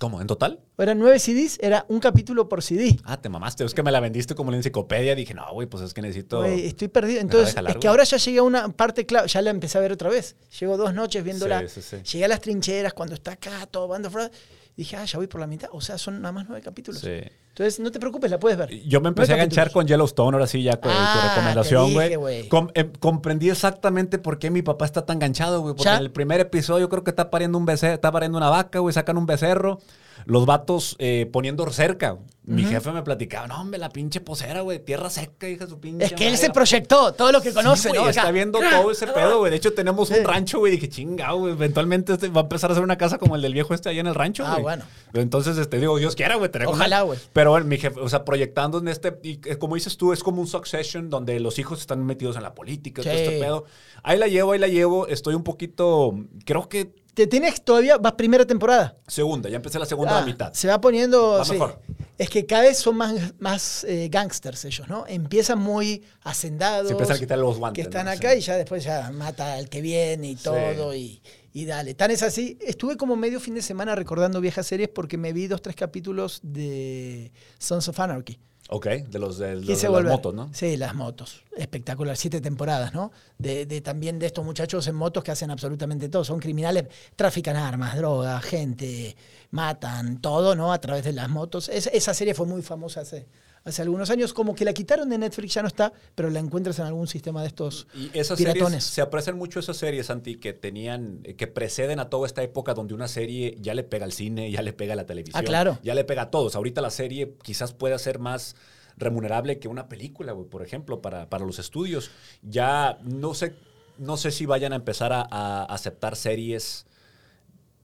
¿Cómo? 0.00 0.20
¿En 0.20 0.28
total? 0.28 0.60
Eran 0.78 0.98
nueve 0.98 1.18
CDs, 1.18 1.58
era 1.60 1.84
un 1.88 1.98
capítulo 1.98 2.48
por 2.48 2.62
CD. 2.62 2.96
Ah, 3.04 3.20
te 3.20 3.28
mamaste. 3.28 3.64
Es 3.64 3.74
que 3.74 3.82
me 3.82 3.90
la 3.90 3.98
vendiste 3.98 4.34
como 4.36 4.50
la 4.52 4.56
enciclopedia. 4.56 5.14
Dije, 5.16 5.34
no, 5.34 5.52
güey, 5.52 5.66
pues 5.66 5.82
es 5.82 5.92
que 5.92 6.02
necesito. 6.02 6.38
Güey, 6.38 6.66
estoy 6.66 6.86
perdido. 6.88 7.20
Entonces, 7.20 7.56
es 7.66 7.76
que 7.76 7.88
ahora 7.88 8.04
ya 8.04 8.16
llegué 8.16 8.38
a 8.38 8.42
una 8.44 8.68
parte 8.68 9.06
clave, 9.06 9.26
ya 9.26 9.42
la 9.42 9.50
empecé 9.50 9.76
a 9.78 9.80
ver 9.80 9.92
otra 9.92 10.08
vez. 10.08 10.36
Llevo 10.60 10.76
dos 10.76 10.94
noches 10.94 11.24
viéndola. 11.24 11.66
Sí, 11.68 11.80
sí, 11.80 11.82
sí. 11.82 11.96
Llegué 12.12 12.24
a 12.26 12.28
las 12.28 12.40
trincheras 12.40 12.94
cuando 12.94 13.14
está 13.14 13.32
acá 13.32 13.66
todo 13.66 13.88
Band 13.88 14.06
of 14.06 14.12
Brothers. 14.12 14.36
Dije, 14.76 14.94
ah, 14.94 15.04
ya 15.04 15.18
voy 15.18 15.26
por 15.26 15.40
la 15.40 15.48
mitad. 15.48 15.68
O 15.72 15.80
sea, 15.80 15.98
son 15.98 16.22
nada 16.22 16.30
más 16.30 16.46
nueve 16.46 16.62
capítulos. 16.62 17.00
Sí. 17.00 17.20
Entonces, 17.58 17.80
no 17.80 17.90
te 17.90 17.98
preocupes, 17.98 18.30
la 18.30 18.38
puedes 18.38 18.56
ver. 18.56 18.70
Yo 18.86 19.00
me 19.00 19.08
empecé 19.08 19.32
a 19.32 19.34
enganchar 19.34 19.72
con 19.72 19.84
Yellowstone, 19.86 20.36
ahora 20.36 20.46
sí, 20.46 20.62
ya 20.62 20.76
con 20.80 20.92
Ah, 20.94 21.12
tu 21.12 21.20
te 21.20 21.28
recomendación, 21.34 21.92
güey. 22.18 22.48
Com- 22.48 22.68
em, 22.74 22.92
comprendí 23.00 23.50
exactamente 23.50 24.18
por 24.18 24.38
qué 24.38 24.50
mi 24.50 24.62
papá 24.62 24.84
está 24.84 25.04
tan 25.04 25.16
enganchado, 25.16 25.60
güey. 25.62 25.74
Porque 25.74 25.90
Ya. 25.90 25.96
en 25.96 26.02
el 26.02 26.12
primer 26.12 26.38
episodio 26.40 26.88
creo 26.88 27.02
que 27.02 27.10
está 27.10 27.30
pariendo 27.30 27.58
un 27.58 27.66
becerro, 27.66 27.94
está 27.94 28.12
pariendo 28.12 28.38
una 28.38 28.48
vaca, 28.48 28.78
güey, 28.78 28.92
sacan 28.92 29.16
un 29.18 29.26
becerro. 29.26 29.80
Los 30.24 30.46
vatos 30.46 30.96
eh, 30.98 31.28
poniendo 31.32 31.68
cerca. 31.70 32.16
Mi 32.44 32.64
jefe 32.64 32.90
me 32.92 33.02
platicaba, 33.02 33.46
no, 33.46 33.60
hombre, 33.60 33.78
la 33.78 33.90
pinche 33.90 34.20
posera, 34.20 34.62
güey, 34.62 34.78
tierra 34.82 35.10
seca, 35.10 35.46
hija 35.48 35.66
su 35.66 35.78
pinche 35.78 36.06
Es 36.06 36.12
que 36.14 36.24
él 36.26 36.32
madre, 36.32 36.46
se 36.46 36.50
proyectó, 36.52 37.12
todo 37.12 37.30
lo 37.30 37.42
que 37.42 37.50
Sí, 37.50 37.54
conoce, 37.54 37.90
güey, 37.90 38.00
¿no? 38.02 38.08
está 38.08 38.30
viendo 38.30 38.58
todo 38.58 38.90
ese 38.90 39.06
pedo, 39.06 39.38
güey. 39.38 39.50
De 39.50 39.58
hecho, 39.58 39.74
tenemos 39.74 40.10
un 40.10 40.24
rancho, 40.24 40.58
güey. 40.58 40.72
Dije, 40.72 40.88
chinga, 40.88 41.32
güey. 41.32 41.52
Eventualmente 41.52 42.14
este 42.14 42.28
va 42.28 42.40
a 42.40 42.44
empezar 42.44 42.70
a 42.70 42.72
hacer 42.72 42.82
una 42.82 42.96
casa 42.96 43.18
como 43.18 43.36
el 43.36 43.42
del 43.42 43.52
viejo 43.52 43.74
este 43.74 43.90
allá 43.90 44.00
en 44.00 44.06
el 44.06 44.14
rancho, 44.14 44.44
Ah, 44.46 44.52
güey. 44.52 44.62
bueno. 44.62 44.84
Entonces, 45.12 45.56
este, 45.58 45.78
digo, 45.78 45.96
Dios 45.98 46.16
quiera, 46.16 46.36
güey. 46.36 46.50
Ojalá, 46.66 47.02
güey. 47.02 47.18
Pero 47.34 47.47
bueno, 47.50 47.66
mi 47.66 47.78
jefe, 47.78 48.00
o 48.00 48.08
sea, 48.08 48.24
proyectando 48.24 48.78
en 48.78 48.88
este, 48.88 49.18
y 49.22 49.36
como 49.56 49.74
dices 49.74 49.96
tú, 49.96 50.12
es 50.12 50.22
como 50.22 50.40
un 50.40 50.46
succession 50.46 51.10
donde 51.10 51.38
los 51.40 51.58
hijos 51.58 51.80
están 51.80 52.04
metidos 52.04 52.36
en 52.36 52.42
la 52.42 52.54
política, 52.54 53.02
todo 53.02 53.12
Sí. 53.12 53.18
este 53.20 53.38
pedo. 53.40 53.64
Ahí 54.02 54.18
la 54.18 54.26
llevo, 54.28 54.52
ahí 54.52 54.58
la 54.58 54.68
llevo. 54.68 55.06
Estoy 55.08 55.34
un 55.34 55.42
poquito, 55.44 56.14
creo 56.44 56.68
que 56.68 56.92
Te 57.14 57.26
tienes 57.26 57.64
todavía, 57.64 57.98
vas 57.98 58.12
primera 58.12 58.44
temporada. 58.46 58.96
segunda. 59.08 59.48
Ya 59.50 59.56
empecé 59.56 59.78
la 59.80 59.86
segunda 59.86 60.16
Ah, 60.16 60.20
la 60.20 60.26
mitad. 60.26 60.52
Se 60.52 60.68
va 60.68 60.80
poniendo. 60.80 61.30
Va 61.32 61.44
sí. 61.44 61.52
mejor. 61.54 61.80
Es 62.16 62.30
que 62.30 62.46
cada 62.46 62.62
vez 62.62 62.78
son 62.78 62.96
más, 62.96 63.34
más 63.40 63.82
eh, 63.84 64.08
gangsters 64.08 64.64
ellos, 64.64 64.86
¿no? 64.88 65.04
Empiezan 65.08 65.58
muy 65.58 66.04
hacendados. 66.22 66.86
Se 66.86 66.92
empiezan 66.92 67.16
a 67.16 67.18
quitar 67.18 67.38
los 67.38 67.58
guantes. 67.58 67.82
que 67.82 67.88
están 67.88 68.06
¿no? 68.06 68.12
acá 68.12 68.30
Sí. 68.32 68.38
y 68.38 68.40
ya 68.42 68.56
después 68.56 68.84
ya 68.84 69.10
mata 69.12 69.54
al 69.54 69.68
que 69.68 69.80
viene 69.80 70.30
y 70.30 70.36
todo 70.36 70.94
y, 70.94 71.20
y 71.62 71.64
dale. 71.66 71.94
Tan 71.94 72.10
es 72.10 72.22
así. 72.22 72.58
Estuve 72.60 72.96
como 72.96 73.16
medio 73.16 73.40
fin 73.40 73.54
de 73.54 73.62
semana 73.62 73.94
recordando 73.94 74.40
viejas 74.40 74.66
series 74.66 74.88
porque 74.88 75.16
me 75.16 75.32
vi 75.32 75.46
dos, 75.46 75.60
tres 75.62 75.74
capítulos 75.76 76.40
de 76.42 77.32
Sons 77.58 77.88
of 77.88 77.98
Anarchy. 78.00 78.38
Ok, 78.70 78.86
de 78.86 79.18
los 79.18 79.38
de, 79.38 79.54
los 79.54 79.66
de 79.66 79.72
Quise 79.72 79.88
las 79.88 80.04
motos, 80.04 80.34
¿no? 80.34 80.50
Sí, 80.52 80.76
las 80.76 80.94
motos. 80.94 81.42
Espectacular. 81.56 82.16
Siete 82.18 82.42
temporadas, 82.42 82.92
¿no? 82.92 83.12
De, 83.38 83.64
de 83.64 83.80
también 83.80 84.18
de 84.18 84.26
estos 84.26 84.44
muchachos 84.44 84.86
en 84.88 84.94
motos 84.94 85.24
que 85.24 85.30
hacen 85.30 85.50
absolutamente 85.50 86.10
todo. 86.10 86.22
Son 86.22 86.38
criminales, 86.38 86.84
trafican 87.16 87.56
armas, 87.56 87.96
drogas, 87.96 88.44
gente, 88.44 89.16
matan, 89.52 90.20
todo, 90.20 90.54
¿no? 90.54 90.70
A 90.72 90.80
través 90.82 91.02
de 91.04 91.12
las 91.14 91.30
motos. 91.30 91.70
Es- 91.70 91.88
esa 91.92 92.12
serie 92.12 92.34
fue 92.34 92.44
muy 92.46 92.60
famosa 92.60 93.00
hace, 93.00 93.26
hace 93.68 93.82
algunos 93.82 94.10
años. 94.10 94.32
Como 94.32 94.54
que 94.54 94.64
la 94.64 94.72
quitaron 94.72 95.08
de 95.08 95.18
Netflix, 95.18 95.54
ya 95.54 95.62
no 95.62 95.68
está, 95.68 95.92
pero 96.14 96.30
la 96.30 96.38
encuentras 96.40 96.78
en 96.78 96.86
algún 96.86 97.06
sistema 97.06 97.42
de 97.42 97.48
estos 97.48 97.86
Y 97.94 98.10
esas 98.18 98.38
piratones. 98.38 98.84
series, 98.84 98.84
se 98.84 99.00
aprecian 99.00 99.36
mucho 99.36 99.60
esas 99.60 99.76
series, 99.76 100.06
Santi, 100.06 100.36
que 100.36 100.52
tenían, 100.52 101.20
eh, 101.24 101.34
que 101.34 101.46
preceden 101.46 102.00
a 102.00 102.08
toda 102.10 102.26
esta 102.26 102.42
época 102.42 102.74
donde 102.74 102.94
una 102.94 103.08
serie 103.08 103.56
ya 103.60 103.74
le 103.74 103.84
pega 103.84 104.04
al 104.04 104.12
cine, 104.12 104.50
ya 104.50 104.62
le 104.62 104.72
pega 104.72 104.92
a 104.94 104.96
la 104.96 105.06
televisión. 105.06 105.40
Ah, 105.40 105.46
claro. 105.46 105.78
Ya 105.82 105.94
le 105.94 106.04
pega 106.04 106.22
a 106.22 106.30
todos. 106.30 106.56
Ahorita 106.56 106.80
la 106.80 106.90
serie 106.90 107.34
quizás 107.42 107.72
pueda 107.72 107.98
ser 107.98 108.18
más 108.18 108.56
remunerable 108.96 109.58
que 109.58 109.68
una 109.68 109.88
película, 109.88 110.32
güey, 110.32 110.48
por 110.48 110.62
ejemplo, 110.62 111.00
para, 111.00 111.28
para 111.28 111.44
los 111.44 111.58
estudios. 111.58 112.10
Ya 112.42 112.98
no 113.02 113.34
sé, 113.34 113.54
no 113.96 114.16
sé 114.16 114.30
si 114.30 114.46
vayan 114.46 114.72
a 114.72 114.76
empezar 114.76 115.12
a, 115.12 115.22
a 115.30 115.64
aceptar 115.64 116.16
series 116.16 116.86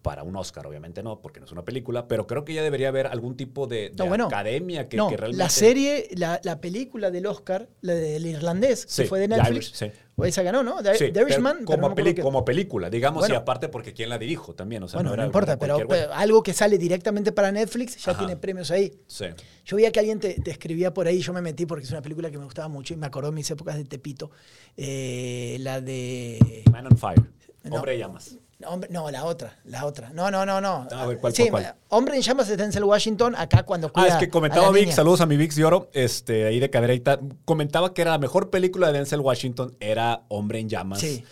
para 0.05 0.23
un 0.23 0.37
Oscar, 0.37 0.67
obviamente 0.67 1.03
no, 1.03 1.23
porque 1.23 1.41
no 1.41 1.47
es 1.47 1.53
una 1.53 1.65
película, 1.65 2.07
pero 2.07 2.27
creo 2.27 2.45
que 2.45 2.53
ya 2.53 2.63
debería 2.63 2.89
haber 2.89 3.07
algún 3.07 3.39
tipo 3.39 3.67
de, 3.67 3.89
de 3.89 3.95
No, 3.97 4.07
bueno. 4.07 4.27
academia 4.27 4.87
que, 4.87 4.99
no, 4.99 5.09
que 5.09 5.17
realmente... 5.17 5.43
la 5.43 5.49
serie, 5.49 6.09
la, 6.15 6.39
la 6.45 6.61
película 6.61 7.11
del 7.11 7.25
Oscar, 7.27 7.71
la 7.81 7.95
del 7.95 8.27
irlandés, 8.27 8.85
Sí, 8.87 9.03
que 9.03 9.09
fue 9.09 9.19
de 9.19 9.29
Netflix, 9.29 9.81
Irish, 9.81 9.93
sí. 9.95 9.99
o 10.17 10.27
esa 10.27 10.43
ganó, 10.43 10.63
¿no? 10.63 10.83
The, 10.83 10.95
Sí, 10.97 11.11
The 11.11 11.23
Irishman, 11.23 11.65
como, 11.65 11.89
no 11.89 11.95
peli- 11.95 12.15
qué- 12.15 12.21
como 12.21 12.45
película, 12.45 12.91
digamos, 12.91 13.21
Bueno. 13.23 13.35
y 13.35 13.39
aparte 13.39 13.71
porque 13.71 13.95
quién 13.95 14.11
la 14.11 14.19
dirijo 14.19 14.55
también, 14.55 14.83
o 14.83 14.89
sea, 14.89 14.99
bueno, 14.99 15.11
no 15.11 15.17
no, 15.17 15.23
era 15.23 15.27
importa, 15.27 15.59
pero, 15.59 15.79
algo 16.13 16.43
que 16.43 16.53
sale 16.53 16.77
directamente 16.77 17.33
para 17.33 17.51
Netflix 17.51 17.97
ya 18.05 18.13
Ajá. 18.13 18.19
tiene 18.21 18.37
premios 18.37 18.71
ahí. 18.71 18.93
Sí. 19.07 19.25
Yo 19.65 19.77
veía 19.77 19.91
que 19.91 20.01
alguien 20.01 20.21
te, 20.21 20.35
te 20.35 20.51
escribía 20.51 20.93
por 20.93 21.07
ahí, 21.07 21.21
yo 21.21 21.33
me 21.33 21.41
metí 21.41 21.65
porque 21.65 21.85
es 21.87 21.91
una 21.91 22.03
película 22.03 22.31
que 22.31 22.37
me 22.37 22.45
gustaba 22.45 22.69
mucho 22.69 22.93
y 22.93 22.99
me 22.99 23.07
acordó 23.07 23.31
de 23.31 23.35
mis 23.37 23.51
épocas 23.51 23.77
de 23.77 23.85
Tepito. 23.87 24.31
Eh, 24.77 25.57
la 25.61 25.81
de. 25.81 26.63
Man 26.71 26.87
on 26.91 26.99
Fire. 26.99 27.23
Hombre 27.71 27.93
de 27.93 27.99
llamas. 28.01 28.37
Hombre, 28.67 28.89
no, 28.91 29.11
la 29.11 29.25
otra, 29.25 29.59
la 29.65 29.85
otra. 29.85 30.11
No, 30.11 30.31
no, 30.31 30.47
no, 30.47 30.61
no. 30.61 30.87
A 30.91 31.07
ver, 31.07 31.19
¿cuál, 31.19 31.35
sí, 31.35 31.49
cuál? 31.51 31.75
Hombre 31.89 32.17
en 32.17 32.23
llamas 32.23 32.49
de 32.49 32.57
Denzel 32.57 32.85
Washington, 32.85 33.35
acá 33.37 33.65
cuando 33.65 33.89
Ah, 33.89 33.93
cuida 33.93 34.09
es 34.09 34.15
que 34.17 34.29
comentaba 34.31 34.71
Vic, 34.71 34.85
niña. 34.85 34.95
saludos 34.97 35.21
a 35.21 35.27
mi 35.27 35.37
Vix 35.37 35.57
de 35.57 35.65
Oro, 35.65 35.91
este, 35.93 36.47
ahí 36.47 36.61
de 36.61 36.71
cadereita. 36.71 37.19
Comentaba 37.45 37.93
que 37.93 38.03
era 38.03 38.13
la 38.13 38.19
mejor 38.19 38.51
película 38.51 38.87
de 38.89 38.95
Denzel 38.95 39.21
Washington, 39.21 39.77
era 39.81 40.23
Hombre 40.29 40.61
en 40.61 40.69
Llamas. 40.69 41.01
Sí. 41.01 41.25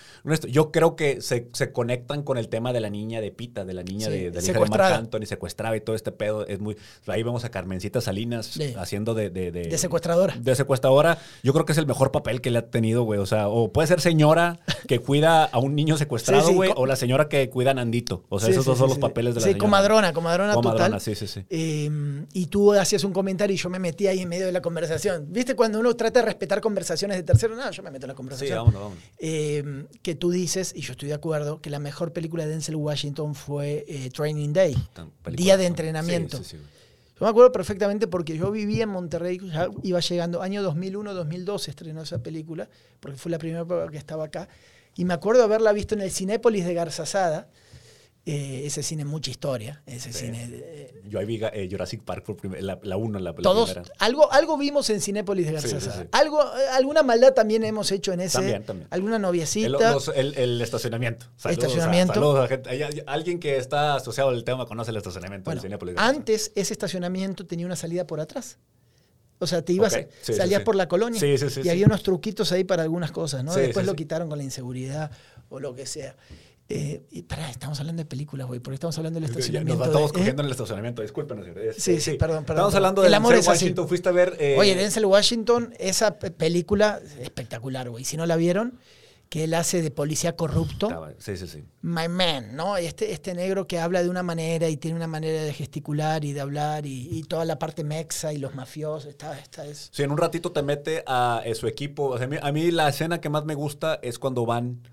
Yo 0.49 0.71
creo 0.71 0.95
que 0.95 1.21
se, 1.21 1.49
se 1.53 1.73
conectan 1.73 2.23
con 2.23 2.39
el 2.39 2.49
tema 2.49 2.73
de 2.73 2.81
la 2.81 2.91
niña 2.91 3.21
de 3.21 3.31
Pita, 3.33 3.65
de 3.65 3.75
la 3.75 3.83
niña 3.83 4.07
Sí, 4.07 4.13
de, 4.13 4.31
de 4.31 4.41
la 4.41 4.43
hija 4.43 4.53
de. 4.61 4.67
Marc 4.71 4.83
Anthony, 4.95 5.27
secuestrada 5.27 5.77
y 5.77 5.81
todo 5.81 5.97
este 5.97 6.13
pedo. 6.13 6.47
Es 6.47 6.61
muy, 6.61 6.77
ahí 7.09 7.23
vemos 7.23 7.45
a 7.45 7.51
Carmencita 7.51 8.01
Salinas 8.01 8.47
Sí. 8.47 8.75
haciendo 8.79 9.15
de, 9.15 9.31
de, 9.31 9.51
De 9.51 9.79
secuestradora. 9.79 10.37
De 10.39 10.55
secuestradora. 10.55 11.19
Yo 11.43 11.53
creo 11.53 11.65
que 11.65 11.73
es 11.73 11.79
el 11.79 11.87
mejor 11.87 12.13
papel 12.13 12.41
que 12.41 12.51
le 12.51 12.59
ha 12.59 12.71
tenido, 12.71 13.03
güey. 13.03 13.19
O 13.19 13.27
sea, 13.27 13.49
o 13.49 13.73
puede 13.73 13.89
ser 13.89 14.01
señora 14.01 14.61
que 14.87 15.01
cuida 15.01 15.45
a 15.45 15.59
un 15.59 15.75
niño 15.75 15.97
secuestrado, 15.99 16.43
Sí, 16.43 16.49
sí, 16.51 16.55
güey, 16.55 16.71
o 16.77 16.87
la 16.87 16.97
señora 16.97 17.29
que 17.29 17.49
cuida 17.51 17.73
a 17.73 17.75
Nandito. 17.75 18.25
O 18.29 18.39
sea, 18.39 18.47
Sí, 18.47 18.53
esos 18.53 18.65
sí, 18.65 18.69
dos 18.71 18.77
sí, 18.77 18.81
son 18.81 18.89
los 18.89 18.97
sí. 18.97 19.01
papeles 19.01 19.35
de 19.35 19.41
la 19.41 19.45
Sí, 19.47 19.51
señora. 19.53 19.61
comadrona, 19.65 20.13
comadrona, 20.13 20.55
Comadrona, 20.55 20.85
total. 20.87 21.01
sí, 21.01 21.15
sí, 21.15 21.27
sí. 21.27 21.45
Eh, 21.51 21.91
y 22.33 22.47
tú 22.47 22.73
hacías 22.75 23.03
un 23.05 23.13
comentario 23.13 23.55
y 23.55 23.59
yo 23.59 23.69
me 23.69 23.79
metí 23.79 24.07
ahí 24.07 24.21
en 24.21 24.29
medio 24.29 24.47
de 24.47 24.53
la 24.53 24.63
conversación. 24.63 25.27
¿Viste 25.31 25.57
cuando 25.57 25.81
uno 25.81 25.95
trata 25.97 26.21
de 26.21 26.27
respetar 26.27 26.61
conversaciones 26.61 27.17
de 27.17 27.23
tercero? 27.25 27.57
No, 27.57 27.71
yo 27.71 27.83
me 27.83 27.91
meto 27.91 28.07
en 28.07 28.09
la 28.09 28.15
Sí, 28.15 28.17
conversación. 28.17 28.59
vámonos, 28.59 28.81
vámonos. 28.83 29.03
Eh, 29.19 29.85
que 30.03 30.12
tú 30.15 30.31
dices, 30.31 30.73
y 30.77 30.81
yo 30.81 30.93
estoy 30.93 31.09
de 31.09 31.15
acuerdo, 31.15 31.61
que 31.61 31.71
la 31.71 31.79
mejor 31.79 32.13
película 32.13 32.45
de 32.45 32.51
Denzel 32.51 32.77
Washington 32.77 33.35
fue 33.35 33.85
eh, 33.89 34.11
Training 34.11 34.53
Day. 34.53 34.77
Día 35.33 35.57
de 35.57 35.67
entrenamiento. 35.67 36.39
sí, 36.39 36.45
sí, 36.45 36.57
güey. 36.57 36.83
Yo 37.23 37.27
me 37.27 37.31
acuerdo 37.31 37.53
perfectamente 37.53 38.09
porque 38.09 38.37
yo 38.37 38.51
vivía 38.51 38.83
en 38.83 38.89
Monterrey, 38.89 39.39
ya 39.49 39.69
iba 39.85 40.01
llegando, 40.01 40.43
año 40.43 40.61
2001-2002 40.69 41.59
se 41.59 41.71
estrenó 41.71 42.03
esa 42.03 42.19
película, 42.19 42.69
porque 42.99 43.17
fue 43.17 43.31
la 43.31 43.39
primera 43.39 43.65
que 43.91 43.97
estaba 43.97 44.25
acá, 44.25 44.49
y 44.97 45.05
me 45.05 45.15
acuerdo 45.15 45.45
haberla 45.45 45.73
visto 45.73 45.95
en 45.95 46.01
el 46.01 46.11
Cinépolis 46.11 46.65
de 46.65 46.75
Garzazada, 46.75 47.49
Eh, 48.25 48.63
ese 48.67 48.85
cine 48.85 49.05
mucha 49.05 49.33
historia, 49.33 49.83
ese 49.85 50.13
Sí. 50.13 50.27
cine... 50.27 50.49
eh, 50.49 51.03
Yo 51.09 51.19
ahí 51.19 51.27
vi 51.27 51.41
eh, 51.43 51.67
Jurassic 51.69 52.05
Park 52.05 52.25
por 52.25 52.37
primer- 52.37 52.63
la, 52.63 52.79
la 52.85 52.97
uno, 52.97 53.19
la, 53.19 53.33
la 53.33 53.37
todos, 53.43 53.73
primera. 53.73 53.93
algo, 53.99 54.31
algo 54.33 54.57
vimos 54.57 54.89
en 54.91 55.01
Cinépolis 55.01 55.47
de 55.47 55.53
García 55.55 55.81
Sí, 55.81 55.91
sí, 55.91 55.99
sí. 56.03 56.07
Algo, 56.13 56.41
eh, 56.41 56.69
alguna 56.73 57.03
maldad 57.03 57.35
también 57.35 57.65
hemos 57.65 57.91
hecho 57.91 58.13
en 58.13 58.21
ese. 58.21 58.39
También, 58.39 58.63
también. 58.65 58.87
Alguna 58.93 59.17
El, 59.17 59.23
noviecita. 59.23 59.69
los- 59.93 60.07
el- 60.15 60.35
el 60.39 60.61
estacionamiento. 60.63 61.27
Saludos 61.37 61.65
a- 61.65 61.67
Estacionamiento. 61.67 62.15
saludos 62.15 62.45
a 62.45 62.47
gente- 62.47 63.03
alguien 63.09 63.41
que 63.41 63.57
está 63.57 63.97
asociado 63.97 64.31
al 64.31 64.45
tema 64.45 64.67
conoce 64.67 64.93
el 64.93 64.99
estacionamiento 64.99 65.47
Bueno, 65.47 65.61
del 65.61 65.69
Cinépolis. 65.69 65.97
antes 65.99 66.53
ese 66.55 66.73
estacionamiento 66.75 67.45
tenía 67.45 67.67
una 67.67 67.75
salida 67.75 68.07
por 68.07 68.21
atrás. 68.21 68.59
O 69.41 69.49
sea, 69.49 69.63
te 69.63 69.73
ibas, 69.73 69.93
Ok, 69.95 69.99
sí, 70.21 70.33
sí, 70.33 70.35
salías 70.35 70.61
sí. 70.61 70.65
por 70.65 70.77
la 70.77 70.87
colonia 70.87 71.19
Sí, 71.19 71.37
sí, 71.39 71.51
sí, 71.51 71.59
y 71.59 71.63
sí. 71.65 71.69
había 71.71 71.87
unos 71.87 72.05
truquitos 72.05 72.53
ahí 72.53 72.63
para 72.63 72.85
algunas 72.85 73.11
cosas, 73.11 73.43
¿no? 73.43 73.53
Sí, 73.53 73.59
Después 73.63 73.83
sí, 73.83 73.87
lo 73.89 73.93
sí. 73.95 73.97
quitaron 73.97 74.29
con 74.29 74.39
la 74.39 74.45
inseguridad 74.45 75.11
o 75.49 75.59
lo 75.59 75.75
que 75.75 75.87
sea. 75.87 76.15
Eh, 76.69 77.03
y 77.11 77.23
pará, 77.23 77.51
estamos 77.51 77.79
hablando 77.81 78.01
de 78.03 78.07
películas, 78.07 78.47
güey, 78.47 78.61
porque 78.61 78.75
estamos 78.75 78.97
hablando 78.97 79.21
del 79.21 79.29
Nos 79.29 79.37
estacionamiento. 79.37 79.85
estamos 79.85 80.11
de- 80.13 80.19
cogiendo 80.19 80.41
¿eh? 80.41 80.45
en 80.45 80.47
el 80.47 80.53
estacionamiento, 80.53 81.03
discúlpenos. 81.03 81.47
este, 81.47 81.73
Sí, 81.81 82.01
sí, 82.01 82.13
perdón, 82.17 82.45
perdón, 82.45 82.61
Estamos 82.63 82.75
hablando 82.77 83.05
El 83.05 83.11
de 83.11 83.17
amor 83.17 83.35
Denzel 83.35 83.41
es 83.53 83.57
así. 83.57 83.65
Washington. 83.67 83.89
Fuiste 83.89 84.09
a 84.09 84.13
ver. 84.13 84.37
eh, 84.39 84.57
Oye, 84.59 84.75
Denzel 84.75 85.05
Washington, 85.05 85.75
esa 85.79 86.19
pe- 86.19 86.31
película 86.31 87.01
espectacular, 87.21 87.91
güey. 87.91 88.05
Si 88.05 88.17
no 88.17 88.25
la 88.25 88.37
vieron, 88.37 88.79
que 89.29 89.45
él 89.45 89.55
hace 89.55 89.81
de 89.83 89.91
policía 89.91 90.37
corrupto. 90.37 91.15
Sí, 91.19 91.37
sí, 91.39 91.47
sí. 91.47 91.65
My 91.83 92.07
man, 92.09 92.55
¿no? 92.55 92.77
Este, 92.77 93.13
este 93.13 93.35
negro 93.35 93.67
que 93.67 93.79
habla 93.79 94.03
de 94.03 94.09
una 94.11 94.23
manera 94.23 94.69
y 94.69 94.77
tiene 94.77 94.95
una 94.97 95.07
manera 95.07 95.43
de 95.43 95.53
gesticular 95.55 96.23
y 96.25 96.33
de 96.33 96.41
hablar 96.43 96.85
y, 96.87 97.09
y 97.11 97.23
toda 97.25 97.45
la 97.47 97.59
parte 97.59 97.83
mexa 97.83 98.33
y 98.35 98.39
los 98.39 98.55
mafiosos, 98.55 99.07
está, 99.11 99.39
está 99.39 99.67
es. 99.67 99.89
Sí, 99.93 100.03
en 100.03 100.11
un 100.11 100.19
ratito 100.19 100.53
te 100.53 100.63
mete 100.63 101.03
a, 101.07 101.43
eh, 101.45 101.55
su 101.55 101.67
equipo. 101.67 102.09
O 102.11 102.17
sea, 102.19 102.27
a, 102.27 102.29
mí, 102.29 102.37
a 102.41 102.53
mí 102.53 102.71
la 102.71 102.89
escena 102.91 103.21
que 103.23 103.31
más 103.31 103.45
me 103.47 103.55
gusta 103.55 103.99
es 104.03 104.19
cuando 104.19 104.45
van 104.47 104.87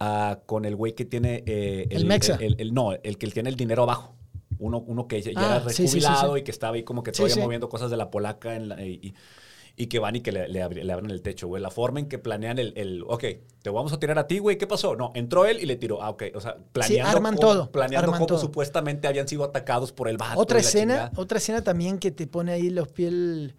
a- 0.00 0.40
con 0.46 0.64
el 0.64 0.74
güey 0.74 0.94
que 0.94 1.04
tiene... 1.04 1.44
eh, 1.46 1.86
El 1.90 2.06
mexa. 2.06 2.36
el- 2.40 2.56
el- 2.58 2.74
no, 2.74 2.92
el 2.92 3.18
que 3.18 3.26
tiene 3.28 3.48
el 3.50 3.56
dinero 3.56 3.84
abajo. 3.84 4.16
Uno, 4.58 4.78
uno 4.86 5.06
que 5.06 5.22
ya 5.22 5.30
Ah, 5.36 5.56
era 5.62 5.70
sí, 5.70 5.86
sí, 5.86 5.88
sí, 5.88 6.00
rejubilado 6.00 6.34
sí. 6.34 6.40
y 6.40 6.44
que 6.44 6.50
estaba 6.50 6.74
ahí 6.76 6.82
como 6.82 7.02
que 7.02 7.12
todavía 7.12 7.36
moviendo 7.36 7.68
cosas 7.68 7.90
de 7.90 7.96
la 7.96 8.10
polaca 8.10 8.56
en 8.56 8.68
la- 8.70 8.82
y, 8.84 9.86
que 9.86 9.98
van 9.98 10.14
y 10.16 10.20
que 10.20 10.32
le, 10.32 10.46
le 10.48 10.62
abri- 10.62 10.82
le 10.82 10.92
abren 10.92 11.10
el 11.10 11.22
techo, 11.22 11.46
güey. 11.48 11.62
La 11.62 11.70
forma 11.70 12.00
en 12.00 12.06
que 12.08 12.18
planean 12.18 12.58
el, 12.58 12.74
el, 12.76 13.02
ok, 13.06 13.24
te 13.62 13.70
vamos 13.70 13.94
a 13.94 13.98
tirar 13.98 14.18
a 14.18 14.26
ti, 14.26 14.38
güey, 14.38 14.58
¿qué 14.58 14.66
pasó? 14.66 14.94
No, 14.96 15.10
entró 15.14 15.46
él 15.46 15.58
y 15.62 15.64
le 15.64 15.76
tiró. 15.76 16.02
Ah, 16.02 16.10
ok, 16.10 16.24
o 16.34 16.40
sea, 16.42 16.56
planeando, 16.72 17.10
arman 17.16 17.36
cómo- 17.36 17.48
todo, 17.48 17.70
planeando 17.72 18.04
arman 18.08 18.18
cómo 18.18 18.26
todo. 18.26 18.38
supuestamente 18.40 19.08
habían 19.08 19.26
sido 19.28 19.44
atacados 19.44 19.92
por 19.92 20.08
el 20.08 20.18
vato. 20.18 20.38
Otra 20.38 20.58
escena, 20.58 20.94
chingada. 20.94 21.12
otra 21.16 21.38
escena 21.38 21.62
también 21.64 21.98
que 21.98 22.10
te 22.10 22.26
pone 22.26 22.52
ahí 22.52 22.68
los 22.68 22.88
piel 22.88 23.54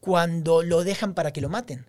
cuando 0.00 0.62
lo 0.62 0.84
dejan 0.84 1.12
para 1.12 1.32
que 1.32 1.42
lo 1.42 1.50
maten. 1.50 1.84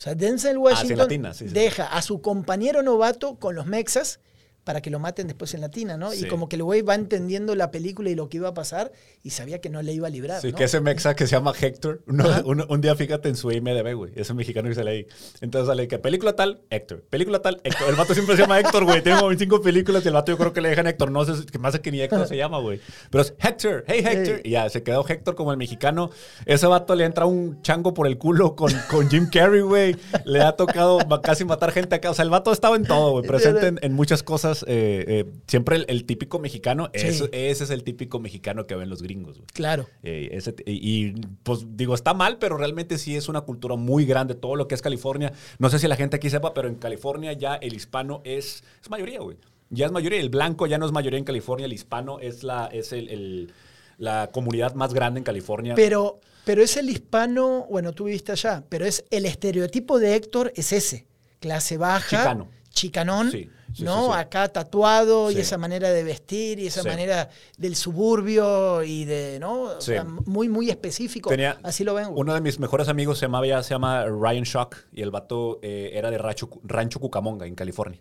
O 0.00 0.02
sea, 0.02 0.14
Denzel 0.14 0.56
Washington 0.56 0.96
latina, 0.96 1.34
sí, 1.34 1.46
sí. 1.46 1.52
deja 1.52 1.84
a 1.84 2.00
su 2.00 2.22
compañero 2.22 2.82
novato 2.82 3.34
con 3.34 3.54
los 3.54 3.66
mexas 3.66 4.18
para 4.64 4.80
que 4.82 4.90
lo 4.90 4.98
maten 4.98 5.26
después 5.26 5.54
en 5.54 5.62
latina, 5.62 5.96
¿no? 5.96 6.10
Sí. 6.12 6.24
Y 6.24 6.28
como 6.28 6.48
que 6.48 6.56
el 6.56 6.62
güey 6.62 6.82
va 6.82 6.94
entendiendo 6.94 7.54
la 7.54 7.70
película 7.70 8.10
y 8.10 8.14
lo 8.14 8.28
que 8.28 8.36
iba 8.36 8.48
a 8.48 8.54
pasar 8.54 8.92
y 9.22 9.30
sabía 9.30 9.60
que 9.60 9.70
no 9.70 9.80
le 9.82 9.92
iba 9.92 10.06
a 10.06 10.10
librar, 10.10 10.40
Sí, 10.40 10.52
¿no? 10.52 10.58
que 10.58 10.64
ese 10.64 10.80
mexa 10.80 11.14
que 11.16 11.26
se 11.26 11.32
llama 11.36 11.52
Héctor, 11.58 12.02
uno- 12.06 12.24
un, 12.44 12.64
un 12.68 12.80
día 12.80 12.94
fíjate 12.94 13.28
en 13.28 13.36
su 13.36 13.50
IMDB, 13.50 13.94
güey, 13.94 14.12
ese 14.16 14.34
mexicano 14.34 14.68
que 14.68 14.74
sale 14.74 14.90
ahí. 14.90 15.06
Entonces 15.40 15.66
sale 15.68 15.88
que 15.88 15.98
película 15.98 16.36
tal, 16.36 16.60
Héctor, 16.70 17.02
película 17.08 17.40
tal, 17.42 17.60
Héctor. 17.64 17.88
El 17.88 17.96
vato 17.96 18.12
siempre 18.14 18.36
se 18.36 18.42
llama 18.42 18.60
Héctor, 18.60 18.84
güey, 18.84 19.02
tiene 19.02 19.18
como 19.18 19.28
25 19.28 19.62
películas 19.62 20.04
y 20.04 20.08
el 20.08 20.14
vato 20.14 20.30
yo 20.32 20.38
creo 20.38 20.52
que 20.52 20.60
le 20.60 20.68
dejan 20.68 20.86
Héctor, 20.86 21.10
no 21.10 21.24
sé, 21.24 21.46
que 21.46 21.58
más 21.58 21.78
que 21.78 21.90
ni 21.90 22.00
Héctor 22.02 22.26
se 22.28 22.36
llama, 22.36 22.58
güey. 22.58 22.80
Pero 23.10 23.22
es 23.22 23.34
Héctor, 23.38 23.84
hey 23.86 24.02
Héctor, 24.06 24.40
y 24.44 24.50
ya 24.50 24.68
se 24.68 24.82
quedó 24.82 25.06
Héctor 25.08 25.34
como 25.34 25.52
el 25.52 25.58
mexicano. 25.58 26.10
Ese 26.46 26.66
vato 26.66 26.94
le 26.94 27.04
entra 27.04 27.24
un 27.26 27.62
chango 27.62 27.94
por 27.94 28.06
el 28.06 28.18
culo 28.18 28.54
con, 28.56 28.72
con 28.90 29.08
Jim 29.08 29.28
Carrey, 29.32 29.62
güey. 29.62 29.96
Le 30.24 30.42
ha 30.42 30.52
tocado 30.52 30.98
casi 31.22 31.44
matar 31.44 31.72
gente 31.72 31.94
acá. 31.96 32.10
O 32.10 32.14
sea, 32.14 32.24
el 32.24 32.30
vato 32.30 32.52
estaba 32.52 32.76
en 32.76 32.84
todo, 32.84 33.12
güey, 33.12 33.24
presente 33.26 33.66
en, 33.68 33.78
en 33.82 33.92
muchas 33.94 34.22
cosas. 34.22 34.49
Eh, 34.66 35.04
eh, 35.06 35.24
siempre 35.46 35.76
el, 35.76 35.86
el 35.88 36.04
típico 36.04 36.38
mexicano, 36.38 36.90
Sí. 36.94 37.06
ese 37.32 37.64
es 37.64 37.70
el 37.70 37.82
típico 37.84 38.18
mexicano 38.20 38.66
que 38.66 38.74
ven 38.76 38.88
los 38.90 39.02
gringos. 39.02 39.40
Claro. 39.52 39.88
Eh, 40.02 40.28
ese 40.32 40.54
y, 40.66 41.06
y, 41.08 41.14
pues 41.42 41.60
digo, 41.76 41.94
está 41.94 42.14
mal, 42.14 42.38
pero 42.38 42.56
realmente 42.56 42.98
sí 42.98 43.16
es 43.16 43.28
una 43.28 43.42
cultura 43.42 43.76
muy 43.76 44.04
grande. 44.06 44.34
Todo 44.34 44.56
lo 44.56 44.68
que 44.68 44.74
es 44.74 44.82
California. 44.82 45.32
No 45.58 45.70
sé 45.70 45.78
si 45.78 45.88
la 45.88 45.96
gente 45.96 46.16
aquí 46.16 46.30
sepa, 46.30 46.52
pero 46.54 46.68
en 46.68 46.74
California 46.76 47.32
ya 47.32 47.54
el 47.56 47.74
hispano 47.74 48.20
es, 48.24 48.64
es 48.82 48.90
mayoría, 48.90 49.20
güey. 49.20 49.36
Ya 49.70 49.86
es 49.86 49.92
mayoría. 49.92 50.20
El 50.20 50.30
blanco 50.30 50.66
ya 50.66 50.78
no 50.78 50.86
es 50.86 50.92
mayoría 50.92 51.18
en 51.18 51.24
California. 51.24 51.66
El 51.66 51.72
hispano 51.72 52.18
es 52.20 52.42
la, 52.42 52.66
es 52.66 52.92
el, 52.92 53.08
el- 53.08 53.52
la 53.98 54.30
comunidad 54.32 54.74
más 54.74 54.94
grande 54.94 55.18
en 55.18 55.24
California. 55.24 55.74
Pero, 55.74 56.20
pero 56.46 56.62
es 56.62 56.76
el 56.78 56.88
hispano, 56.88 57.66
bueno, 57.70 57.92
tú 57.92 58.04
viviste 58.04 58.32
allá, 58.32 58.64
pero 58.68 58.86
es 58.86 59.04
el 59.10 59.26
estereotipo 59.26 59.98
de 59.98 60.14
Héctor 60.14 60.52
es 60.56 60.72
ese. 60.72 61.06
Clase 61.38 61.76
baja, 61.76 62.08
Chicano. 62.18 62.48
chicanón, 62.70 63.30
Sí, 63.30 63.48
sí, 63.74 63.82
¿no? 63.84 64.06
sí, 64.06 64.12
sí. 64.12 64.18
Acá 64.18 64.48
tatuado 64.48 65.30
y 65.30 65.36
esa 65.38 65.58
manera 65.58 65.90
de 65.90 66.02
vestir 66.04 66.58
y 66.58 66.66
esa 66.66 66.82
manera 66.82 67.30
del 67.58 67.76
suburbio 67.76 68.82
y 68.82 69.04
de, 69.04 69.38
¿no? 69.40 69.62
O 69.62 69.80
Sí. 69.80 69.92
sea, 69.92 70.04
muy, 70.04 70.48
muy 70.48 70.70
específico. 70.70 71.30
Tenía 71.30 71.58
Así 71.62 71.84
lo 71.84 71.94
ven. 71.94 72.08
Uno 72.14 72.34
de 72.34 72.40
mis 72.40 72.58
mejores 72.58 72.88
amigos 72.88 73.18
se 73.18 73.26
llama, 73.26 73.46
ya 73.46 73.62
se 73.62 73.70
llama 73.74 74.04
Ryan 74.06 74.44
Shock 74.44 74.76
y 74.92 75.02
el 75.02 75.10
vato 75.10 75.58
eh, 75.62 75.90
era 75.94 76.10
de 76.10 76.18
Rancho, 76.18 76.48
Rancho 76.64 76.98
Cucamonga, 77.00 77.46
en 77.46 77.54
California. 77.54 78.00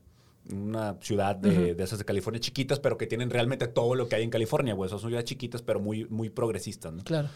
Una 0.52 0.98
ciudad 1.02 1.36
de, 1.36 1.76
de 1.76 1.84
esas 1.84 2.00
de 2.00 2.06
California 2.06 2.40
chiquitas, 2.40 2.80
pero 2.80 2.98
que 2.98 3.06
tienen 3.06 3.30
realmente 3.30 3.68
todo 3.68 3.94
lo 3.94 4.08
que 4.10 4.16
hay 4.16 4.24
en 4.24 4.32
California, 4.32 4.74
güey. 4.74 4.90
Son 4.90 5.00
ciudades 5.00 5.26
chiquitas, 5.26 5.62
pero 5.62 5.80
muy, 5.80 6.06
muy 6.06 6.30
progresistas, 6.32 6.92
¿no? 6.92 7.04
Claro. 7.04 7.30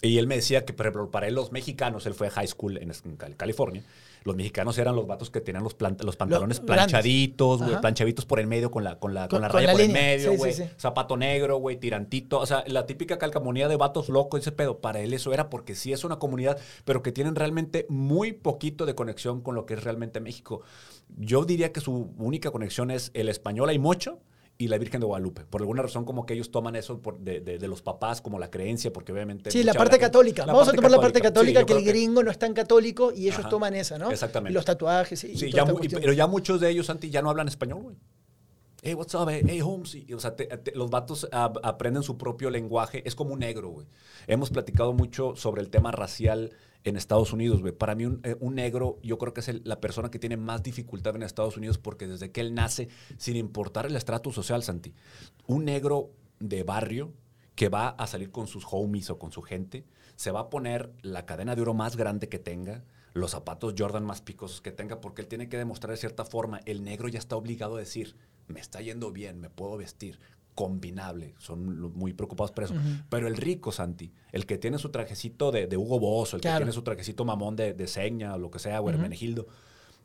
Y 0.00 0.16
él 0.18 0.26
me 0.26 0.36
decía 0.36 0.64
que, 0.64 0.72
por 0.72 0.86
ejemplo, 0.86 1.10
para 1.10 1.26
él 1.28 1.34
los 1.34 1.52
mexicanos, 1.52 2.06
él 2.06 2.14
fue 2.14 2.28
a 2.28 2.30
high 2.30 2.46
school 2.48 2.78
en, 2.78 2.90
en 3.04 3.16
Cal- 3.16 3.36
California, 3.36 3.82
los 4.24 4.34
mexicanos 4.34 4.76
eran 4.78 4.96
los 4.96 5.06
vatos 5.06 5.30
que 5.30 5.40
tenían 5.40 5.62
los, 5.62 5.74
plan- 5.74 5.96
los 6.02 6.16
pantalones 6.16 6.58
planchaditos, 6.60 7.62
güey, 7.62 7.80
planchaditos 7.80 8.24
por 8.24 8.40
el 8.40 8.46
medio 8.46 8.70
con 8.70 8.82
la, 8.82 8.98
con 8.98 9.14
la, 9.14 9.28
con 9.28 9.36
Con- 9.38 9.42
la 9.42 9.48
con 9.48 9.56
raya 9.56 9.66
la 9.68 9.72
por 9.74 9.80
línea. 9.82 10.12
el 10.14 10.18
medio, 10.18 10.36
güey. 10.38 10.52
sí, 10.52 10.62
sí. 10.64 10.68
Zapato 10.78 11.16
negro, 11.16 11.58
güey, 11.58 11.76
tirantito. 11.76 12.38
O 12.40 12.46
sea, 12.46 12.64
la 12.66 12.86
típica 12.86 13.18
calcamonía 13.18 13.68
de 13.68 13.76
vatos 13.76 14.08
locos, 14.08 14.40
ese 14.40 14.52
pedo. 14.52 14.78
Para 14.80 15.00
él 15.00 15.12
eso 15.12 15.32
era 15.34 15.50
porque 15.50 15.74
sí 15.74 15.92
es 15.92 16.04
una 16.04 16.18
comunidad, 16.18 16.58
pero 16.84 17.02
que 17.02 17.12
tienen 17.12 17.34
realmente 17.34 17.86
muy 17.88 18.32
poquito 18.32 18.86
de 18.86 18.94
conexión 18.94 19.40
con 19.42 19.54
lo 19.54 19.66
que 19.66 19.74
es 19.74 19.84
realmente 19.84 20.20
México. 20.20 20.62
Yo 21.18 21.44
diría 21.44 21.72
que 21.72 21.80
su 21.80 22.10
única 22.18 22.50
conexión 22.50 22.90
es 22.90 23.10
el 23.14 23.28
español 23.28 23.68
hay 23.68 23.78
mucho 23.78 24.20
y 24.56 24.68
la 24.68 24.78
Virgen 24.78 25.00
de 25.00 25.06
Guadalupe. 25.06 25.44
Por 25.44 25.62
alguna 25.62 25.82
razón 25.82 26.04
como 26.04 26.26
que 26.26 26.34
ellos 26.34 26.50
toman 26.50 26.76
eso 26.76 27.00
por- 27.02 27.18
de, 27.18 27.40
de- 27.40 27.58
de 27.58 27.68
los 27.68 27.82
papás 27.82 28.20
como 28.20 28.38
la 28.38 28.50
creencia, 28.50 28.92
porque 28.92 29.12
obviamente... 29.12 29.50
Sí, 29.50 29.62
la 29.64 29.74
parte 29.74 29.98
católica. 29.98 30.46
la 30.46 30.52
Vamos 30.52 30.68
parte 30.68 30.76
a 30.76 30.78
tomar 30.78 30.90
la 30.92 31.00
parte 31.00 31.20
católica, 31.20 31.66
que 31.66 31.72
el 31.72 31.84
gringo 31.84 32.22
no 32.22 32.30
es 32.30 32.38
tan 32.38 32.54
católico 32.54 33.12
y 33.12 33.22
ellos 33.26 33.40
Ajá. 33.40 33.48
toman 33.48 33.74
esa, 33.74 33.98
¿no? 33.98 34.10
Exactamente. 34.10 34.52
Y 34.52 34.54
los 34.54 34.64
tatuajes 34.64 35.24
y, 35.24 35.36
Sí, 35.36 35.50
ya 35.50 35.64
y- 35.82 35.88
pero 35.88 36.12
ya 36.12 36.26
muchos 36.28 36.60
de 36.60 36.70
ellos, 36.70 36.86
Santi, 36.86 37.10
ya 37.10 37.20
no 37.20 37.30
hablan 37.30 37.48
español, 37.48 37.82
güey. 37.82 37.96
Hey, 38.86 38.92
what's 38.92 39.14
up? 39.14 39.30
Hey, 39.30 39.62
Holmes. 39.62 39.94
Y, 39.94 40.12
o 40.12 40.20
sea, 40.20 40.36
los 40.74 40.90
vatos 40.90 41.26
aprenden 41.32 42.02
su 42.02 42.18
propio 42.18 42.50
lenguaje. 42.50 43.02
Es 43.08 43.14
como 43.14 43.32
un 43.32 43.38
negro, 43.38 43.70
güey. 43.70 43.86
Hemos 44.26 44.50
platicado 44.50 44.92
mucho 44.92 45.36
sobre 45.36 45.62
el 45.62 45.70
tema 45.70 45.90
racial 45.90 46.52
en 46.84 46.98
Estados 46.98 47.32
Unidos, 47.32 47.62
güey. 47.62 47.72
Para 47.72 47.94
mí, 47.94 48.04
un, 48.04 48.20
eh, 48.24 48.36
negro, 48.42 48.98
yo 49.02 49.16
creo 49.16 49.32
que 49.32 49.40
es 49.40 49.64
la 49.64 49.80
persona 49.80 50.10
que 50.10 50.18
tiene 50.18 50.36
más 50.36 50.62
dificultad 50.62 51.16
en 51.16 51.22
Estados 51.22 51.56
Unidos 51.56 51.78
porque 51.78 52.06
desde 52.06 52.30
que 52.30 52.42
él 52.42 52.52
nace, 52.52 52.90
sin 53.16 53.36
importar 53.36 53.86
el 53.86 53.96
estrato 53.96 54.30
social, 54.32 54.62
Santi, 54.62 54.92
un 55.46 55.64
negro 55.64 56.10
de 56.38 56.62
barrio 56.62 57.14
que 57.54 57.70
va 57.70 57.88
a 57.88 58.06
salir 58.06 58.30
con 58.30 58.46
sus 58.48 58.66
homies 58.70 59.08
o 59.08 59.18
con 59.18 59.32
su 59.32 59.40
gente, 59.40 59.86
se 60.14 60.30
va 60.30 60.40
a 60.40 60.50
poner 60.50 60.92
la 61.00 61.24
cadena 61.24 61.56
de 61.56 61.62
oro 61.62 61.72
más 61.72 61.96
grande 61.96 62.28
que 62.28 62.38
tenga, 62.38 62.84
los 63.14 63.30
zapatos 63.30 63.74
Jordan 63.78 64.04
más 64.04 64.20
picosos 64.20 64.60
que 64.60 64.72
tenga, 64.72 65.00
porque 65.00 65.22
él 65.22 65.28
tiene 65.28 65.48
que 65.48 65.56
demostrar 65.56 65.92
de 65.92 65.96
cierta 65.96 66.26
forma, 66.26 66.60
el 66.66 66.84
negro 66.84 67.08
ya 67.08 67.18
está 67.18 67.36
obligado 67.36 67.76
a 67.76 67.78
decir, 67.78 68.14
me 68.48 68.60
está 68.60 68.80
yendo 68.80 69.10
bien, 69.12 69.40
me 69.40 69.50
puedo 69.50 69.76
vestir, 69.76 70.18
combinable, 70.54 71.34
son 71.38 71.92
muy 71.94 72.12
preocupados 72.12 72.52
por 72.52 72.64
eso. 72.64 72.74
Pero 73.08 73.26
el 73.26 73.36
rico, 73.36 73.72
Santi, 73.72 74.12
el 74.32 74.46
que 74.46 74.56
tiene 74.56 74.78
su 74.78 74.90
trajecito 74.90 75.50
de, 75.50 75.66
de 75.66 75.76
Hugo 75.76 75.98
Boss, 75.98 76.34
el 76.34 76.40
Claro. 76.40 76.58
que 76.58 76.60
tiene 76.60 76.72
su 76.72 76.82
trajecito 76.82 77.24
mamón 77.24 77.56
de, 77.56 77.74
de 77.74 77.86
Seña 77.88 78.34
o 78.34 78.38
lo 78.38 78.50
que 78.50 78.58
sea, 78.60 78.80
o 78.80 78.88
Hermenegildo, 78.88 79.46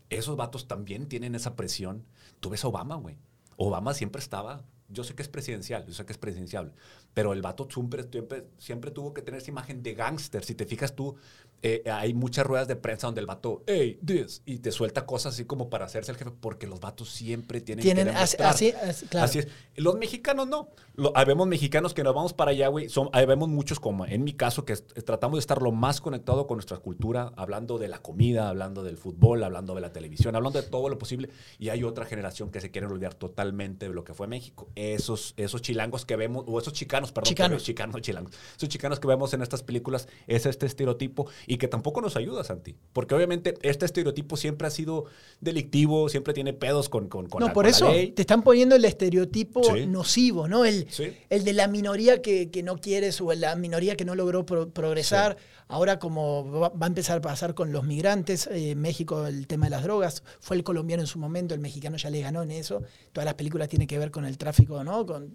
esos 0.09 0.35
vatos 0.35 0.67
también 0.67 1.07
tienen 1.07 1.35
esa 1.35 1.55
presión. 1.55 2.03
Tú 2.39 2.49
ves 2.49 2.63
a 2.63 2.67
Obama, 2.67 2.95
güey. 2.95 3.17
Obama 3.57 3.93
siempre 3.93 4.19
estaba, 4.21 4.63
yo 4.87 5.03
sé 5.03 5.13
que 5.13 5.21
es 5.21 5.29
presidencial, 5.29 5.85
yo 5.85 5.93
sé 5.93 6.03
que 6.05 6.13
es 6.13 6.17
presidencial, 6.17 6.73
pero 7.13 7.33
el 7.33 7.41
vato 7.43 7.67
siempre, 7.71 8.03
siempre, 8.09 8.47
siempre 8.57 8.89
tuvo 8.89 9.13
que 9.13 9.21
tener 9.21 9.41
esa 9.41 9.51
imagen 9.51 9.83
de 9.83 9.93
gángster. 9.93 10.43
Si 10.43 10.55
te 10.55 10.65
fijas 10.65 10.95
tú, 10.95 11.15
eh, 11.61 11.83
hay 11.91 12.13
muchas 12.13 12.45
ruedas 12.45 12.67
de 12.67 12.75
prensa 12.75 13.07
donde 13.07 13.21
el 13.21 13.27
vato, 13.27 13.63
hey, 13.67 13.99
this, 14.05 14.41
y 14.45 14.59
te 14.59 14.71
suelta 14.71 15.05
cosas 15.05 15.33
así 15.33 15.45
como 15.45 15.69
para 15.69 15.85
hacerse 15.85 16.11
el 16.11 16.17
jefe, 16.17 16.31
porque 16.31 16.67
los 16.67 16.79
vatos 16.79 17.09
siempre 17.09 17.61
tienen, 17.61 17.83
Tienen 17.83 18.05
que 18.07 18.11
demostrar. 18.13 18.49
así, 18.49 18.71
así, 18.71 19.05
claro. 19.07 19.25
Así 19.25 19.39
es. 19.39 19.47
Los 19.75 19.97
mexicanos 19.97 20.47
no. 20.47 20.69
Lo, 20.95 21.15
habemos 21.15 21.47
mexicanos 21.47 21.93
que 21.93 22.03
nos 22.03 22.13
vamos 22.13 22.33
para 22.33 22.51
allá, 22.51 22.67
güey. 22.67 22.87
Habemos 23.13 23.47
muchos, 23.49 23.79
como 23.79 24.05
en 24.05 24.23
mi 24.23 24.33
caso, 24.33 24.65
que 24.65 24.73
es- 24.73 24.85
tratamos 25.05 25.37
de 25.37 25.41
estar 25.41 25.61
lo 25.61 25.71
más 25.71 26.01
conectado 26.01 26.47
con 26.47 26.57
nuestra 26.57 26.77
cultura, 26.77 27.31
hablando 27.37 27.77
de 27.77 27.87
la 27.87 27.99
comida, 28.01 28.49
hablando 28.49 28.83
del 28.83 28.97
fútbol, 28.97 29.43
hablando 29.43 29.75
de 29.75 29.81
la 29.81 29.93
televisión, 29.93 30.35
hablando 30.35 30.61
de 30.61 30.67
todo 30.67 30.89
lo 30.89 30.97
posible. 30.97 31.29
Y 31.57 31.69
hay 31.69 31.83
otra 31.83 32.05
generación 32.05 32.51
que 32.51 32.59
se 32.61 32.71
quiere 32.71 32.87
olvidar 32.87 33.13
totalmente 33.13 33.87
de 33.87 33.93
lo 33.93 34.03
que 34.03 34.13
fue 34.13 34.27
México. 34.27 34.67
Esos, 34.75 35.33
esos 35.37 35.61
chilangos 35.61 36.05
que 36.05 36.15
vemos, 36.15 36.43
o 36.47 36.59
esos 36.59 36.73
chicanos, 36.73 37.11
perdón, 37.11 37.29
Chicanos. 37.29 37.63
chicanos, 37.63 38.01
chilangos. 38.01 38.33
Esos 38.57 38.69
chicanos 38.69 38.99
que 38.99 39.07
vemos 39.07 39.33
en 39.33 39.41
estas 39.41 39.63
películas 39.63 40.07
es 40.27 40.45
este 40.45 40.65
estereotipo. 40.65 41.27
Y 41.51 41.57
que 41.57 41.67
tampoco 41.67 41.99
nos 41.99 42.15
ayuda, 42.15 42.43
Santi. 42.43 42.75
Porque 42.93 43.15
obviamente 43.15 43.55
este 43.63 43.83
estereotipo 43.85 44.37
siempre 44.37 44.67
ha 44.67 44.69
sido 44.69 45.05
delictivo, 45.41 46.07
siempre 46.07 46.33
tiene 46.33 46.53
pedos 46.53 46.89
con, 46.89 47.07
con, 47.09 47.27
con 47.27 47.39
no, 47.39 47.47
la, 47.47 47.53
por 47.53 47.63
con 47.65 47.71
la 47.71 47.75
eso 47.77 47.91
ley. 47.91 48.11
te 48.11 48.21
están 48.21 48.43
poniendo 48.43 48.75
el 48.75 48.85
estereotipo 48.85 49.63
Sí. 49.63 49.87
nocivo, 49.87 50.47
¿no? 50.47 50.63
El, 50.63 50.85
Sí. 50.91 51.11
el 51.29 51.43
de 51.43 51.53
la 51.53 51.67
minoría 51.67 52.21
que, 52.21 52.51
que 52.51 52.61
no 52.61 52.77
quieres 52.77 53.19
o 53.19 53.33
la 53.33 53.55
minoría 53.55 53.95
que 53.95 54.05
no 54.05 54.13
logró 54.15 54.45
pro- 54.45 54.69
progresar. 54.69 55.37
Ahora 55.67 55.97
como 55.99 56.49
va, 56.51 56.69
va 56.69 56.85
a 56.85 56.87
empezar 56.87 57.17
a 57.17 57.21
pasar 57.21 57.53
con 57.55 57.71
los 57.71 57.83
migrantes, 57.83 58.47
eh, 58.51 58.75
México 58.75 59.25
el 59.25 59.47
tema 59.47 59.65
de 59.65 59.71
las 59.71 59.83
drogas, 59.83 60.23
fue 60.39 60.55
el 60.55 60.63
colombiano 60.63 61.01
en 61.01 61.07
su 61.07 61.17
momento, 61.19 61.53
el 61.55 61.59
mexicano 61.59 61.97
ya 61.97 62.09
le 62.11 62.21
ganó 62.21 62.43
en 62.43 62.51
eso. 62.51 62.81
Todas 63.11 63.25
las 63.25 63.33
películas 63.35 63.69
tienen 63.69 63.87
que 63.87 63.97
ver 63.97 64.11
con 64.11 64.25
el 64.25 64.37
tráfico, 64.37 64.83
¿no? 64.83 65.05
Con. 65.05 65.31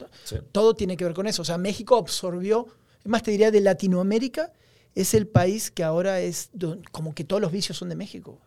Todo 0.52 0.74
tiene 0.74 0.96
que 0.96 1.04
ver 1.04 1.14
con 1.14 1.26
eso. 1.26 1.42
O 1.42 1.44
sea, 1.44 1.58
México 1.58 1.96
absorbió, 1.96 2.66
más 3.04 3.22
te 3.22 3.30
diría 3.32 3.50
de 3.50 3.60
Latinoamérica, 3.60 4.52
es 4.94 5.14
el 5.14 5.26
país 5.26 5.70
que 5.70 5.82
ahora 5.84 6.20
es 6.20 6.50
como 6.92 7.14
que 7.14 7.24
todos 7.24 7.40
los 7.42 7.50
vicios 7.52 7.76
son 7.78 7.88
de 7.88 7.96
México, 7.96 8.38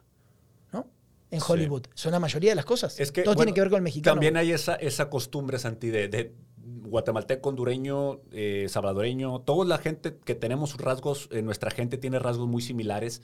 ¿no? 0.72 0.88
En 1.32 1.42
Sí. 1.42 1.46
Hollywood. 1.50 1.84
Son 1.94 2.12
la 2.12 2.20
mayoría 2.20 2.52
de 2.52 2.56
las 2.56 2.66
cosas. 2.66 3.00
Es 3.00 3.12
que, 3.12 3.24
todo 3.24 3.36
bueno, 3.36 3.46
tiene 3.48 3.56
que 3.56 3.62
ver 3.62 3.70
con 3.70 3.78
el 3.78 3.84
mexicano. 3.84 4.14
También 4.16 4.38
hay 4.38 4.52
esa, 4.52 4.76
esa 4.76 5.10
costumbre, 5.10 5.60
Santi, 5.60 5.90
de, 5.90 6.08
de 6.08 6.34
guatemalteco, 6.58 7.50
hondureño, 7.50 8.22
eh, 8.32 8.68
salvadoreño. 8.70 9.40
Toda 9.42 9.66
la 9.66 9.78
gente 9.78 10.18
que 10.24 10.36
tenemos 10.36 10.78
rasgos, 10.78 11.28
eh, 11.32 11.42
nuestra 11.42 11.72
gente 11.72 11.98
tiene 11.98 12.20
rasgos 12.20 12.48
muy 12.48 12.62
similares 12.62 13.22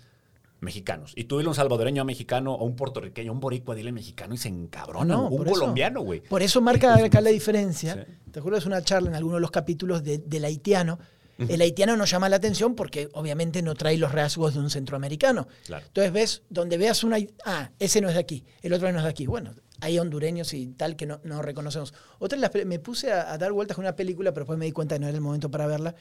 mexicanos. 0.60 1.12
Y 1.16 1.26
tú 1.26 1.38
dile 1.38 1.48
a 1.48 1.52
un 1.52 1.56
salvadoreño 1.56 2.02
a 2.02 2.06
mexicano, 2.06 2.54
o 2.56 2.64
un 2.66 2.76
puertorriqueño, 2.76 3.32
un 3.34 3.40
boricua, 3.42 3.76
dile 3.76 3.92
mexicano 3.92 4.34
y 4.34 4.38
se 4.38 4.48
encabrona. 4.50 5.14
No, 5.16 5.28
un 5.28 5.44
colombiano, 5.46 6.02
güey. 6.02 6.22
Por 6.22 6.42
eso 6.42 6.62
marca 6.62 6.96
acá 6.96 7.20
la 7.22 7.30
diferencia. 7.32 8.06
Sí. 8.06 8.14
¿Te 8.32 8.40
acuerdas 8.40 8.66
una 8.66 8.82
charla 8.82 9.10
en 9.10 9.16
alguno 9.16 9.36
de 9.36 9.42
los 9.42 9.52
capítulos 9.52 10.04
de- 10.04 10.20
del 10.20 10.46
haitiano? 10.46 11.00
El 11.38 11.62
haitiano 11.62 11.98
nos 11.98 12.10
llama 12.10 12.30
la 12.30 12.36
atención 12.36 12.76
porque 12.76 13.10
obviamente 13.14 13.62
no 13.62 13.74
trae 13.76 13.98
los 13.98 14.12
rasgos 14.12 14.54
de 14.54 14.60
un 14.60 14.70
centroamericano. 14.70 15.48
Claro. 15.66 15.86
Entonces 15.88 16.14
ves, 16.14 16.44
donde 16.50 16.78
veas 16.78 17.04
una... 17.04 17.18
Ah, 17.46 17.72
ese 17.80 18.02
no 18.02 18.08
es 18.08 18.14
de 18.14 18.20
aquí, 18.20 18.46
el 18.62 18.74
otro 18.74 18.92
no 18.92 19.00
es 19.00 19.04
de 19.04 19.10
aquí. 19.10 19.26
Bueno, 19.26 19.54
hay 19.82 19.98
hondureños 20.00 20.54
y 20.54 20.68
tal 20.68 20.96
que 20.96 21.06
no, 21.06 21.20
no 21.24 21.42
reconocemos. 21.42 21.94
Otra 22.20 22.38
las 22.38 22.52
me 22.66 22.80
puse 22.80 23.12
a, 23.12 23.34
a 23.34 23.38
dar 23.38 23.52
vueltas 23.52 23.76
con 23.76 23.84
una 23.84 23.96
película, 23.96 24.32
pero 24.32 24.44
después 24.44 24.60
me 24.60 24.66
di 24.66 24.72
cuenta 24.72 24.96
que 24.96 25.00
no 25.00 25.08
era 25.08 25.16
el 25.16 25.22
momento 25.22 25.50
para 25.50 25.68
verla. 25.68 25.96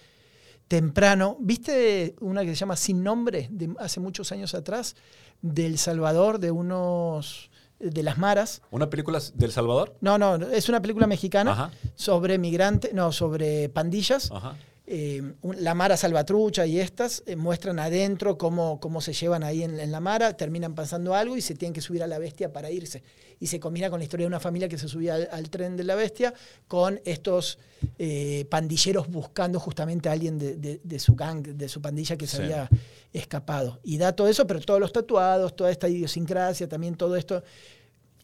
Temprano, 0.69 1.37
¿viste 1.41 2.15
una 2.21 2.43
que 2.43 2.51
se 2.51 2.57
llama 2.57 2.77
Sin 2.77 3.03
Nombre, 3.03 3.49
de 3.51 3.75
hace 3.79 4.01
muchos 4.01 4.33
años 4.33 4.55
atrás, 4.55 4.97
del 5.41 5.79
Salvador, 5.79 6.39
de 6.39 6.51
unos... 6.51 7.51
de 7.81 8.03
las 8.03 8.17
maras? 8.17 8.63
¿Una 8.71 8.89
película 8.89 9.21
del 9.35 9.51
Salvador? 9.51 9.97
No, 10.01 10.19
no, 10.19 10.37
es 10.37 10.69
una 10.69 10.81
película 10.81 11.07
mexicana 11.07 11.53
Ajá. 11.53 11.71
sobre 11.95 12.39
migrantes, 12.39 12.95
no, 12.95 13.11
sobre 13.13 13.69
pandillas. 13.71 14.31
Ajá. 14.31 14.57
Eh, 14.95 15.23
la 15.57 15.73
Mara 15.73 15.97
Salvatrucha 15.97 16.67
y 16.67 16.79
estas 16.79 17.23
eh, 17.25 17.35
muestran 17.35 17.79
adentro 17.79 18.37
cómo, 18.37 18.79
cómo 18.79 19.01
se 19.01 19.15
llevan 19.15 19.43
ahí 19.43 19.63
en, 19.63 19.81
en 19.81 19.91
la 19.91 20.01
Mara, 20.01 20.37
terminan 20.37 20.75
pasando 20.75 21.15
algo 21.15 21.35
y 21.35 21.41
se 21.41 21.55
tienen 21.55 21.73
que 21.73 21.81
subir 21.81 22.03
a 22.03 22.07
la 22.07 22.19
bestia 22.19 22.53
para 22.53 22.71
irse. 22.71 23.03
Y 23.41 23.47
se 23.47 23.59
combina 23.59 23.89
con 23.89 24.01
la 24.01 24.05
historia 24.05 24.25
de 24.25 24.29
una 24.29 24.39
familia 24.39 24.69
que 24.69 24.77
se 24.77 24.89
subía 24.89 25.15
al, 25.15 25.29
al 25.33 25.49
tren 25.49 25.79
de 25.79 25.85
la 25.85 25.95
bestia 25.95 26.35
con 26.69 27.01
estos 27.07 27.59
eh, 27.99 28.45
pandilleros 28.51 29.09
buscando 29.09 29.59
justamente 29.59 30.11
a 30.11 30.13
alguien 30.13 30.39
de, 30.39 30.57
de- 30.57 30.81
de 30.85 30.99
su 30.99 31.15
gang, 31.15 31.41
de 31.43 31.69
su 31.71 31.81
pandilla 31.81 32.17
que 32.19 32.27
se 32.27 32.37
Sí. 32.37 32.43
había 32.43 32.69
escapado. 33.15 33.81
Y 33.83 33.97
da 33.97 34.13
todo 34.13 34.29
eso, 34.29 34.47
pero 34.47 34.61
todos 34.61 34.79
los 34.79 34.93
tatuados, 34.93 35.57
toda 35.57 35.71
esta 35.71 35.89
idiosincrasia, 35.89 36.69
también 36.69 36.97
todo 36.97 37.17
esto 37.17 37.43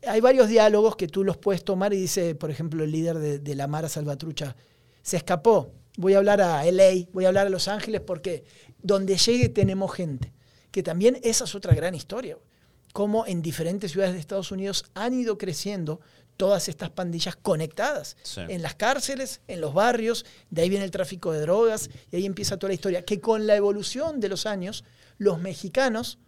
hay 0.07 0.21
varios 0.21 0.49
diálogos 0.49 0.97
que 0.97 1.09
tú 1.09 1.25
los 1.25 1.39
puedes 1.39 1.65
tomar 1.65 1.95
y 1.95 1.97
dice, 1.97 2.35
por 2.35 2.51
ejemplo, 2.51 2.85
el 2.85 2.93
líder 2.93 3.19
de, 3.19 3.39
de 3.39 3.55
la 3.55 3.67
Mara 3.67 3.89
Salvatrucha, 3.89 4.55
se 5.03 5.17
escapó, 5.17 5.73
voy 5.99 6.15
a 6.15 6.19
hablar 6.19 6.41
a 6.41 6.65
LA, 6.65 7.09
voy 7.13 7.25
a 7.25 7.29
hablar 7.29 7.49
a 7.49 7.51
Los 7.51 7.67
Ángeles 7.67 8.01
porque 8.01 8.45
donde 8.81 9.17
llegue 9.19 9.49
tenemos 9.49 9.93
gente. 9.93 10.33
Que 10.71 10.83
también 10.83 11.19
esa 11.25 11.45
es 11.45 11.55
otra 11.55 11.75
gran 11.75 11.95
historia. 11.95 12.39
Cómo 12.93 13.27
en 13.27 13.43
diferentes 13.43 13.93
ciudades 13.93 14.15
de 14.15 14.21
Estados 14.21 14.53
Unidos 14.53 14.85
han 14.95 15.13
ido 15.13 15.37
creciendo 15.39 16.01
todas 16.37 16.69
estas 16.69 16.91
pandillas 16.91 17.35
conectadas. 17.35 18.17
Sí. 18.23 18.43
En 18.49 18.63
las 18.63 18.77
cárceles, 18.77 19.41
en 19.49 19.61
los 19.61 19.75
barrios, 19.75 20.25
de 20.51 20.63
ahí 20.63 20.69
viene 20.69 20.85
el 20.85 20.93
tráfico 20.93 21.33
de 21.33 21.41
drogas 21.41 21.91
y 22.13 22.17
ahí 22.17 22.27
empieza 22.27 22.59
toda 22.59 22.69
la 22.69 22.75
historia. 22.75 23.05
Que 23.05 23.21
con 23.21 23.49
la 23.49 23.57
evolución 23.57 24.21
de 24.21 24.29
los 24.29 24.47
años, 24.47 24.85
los 25.19 25.41
mexicanos 25.41 26.19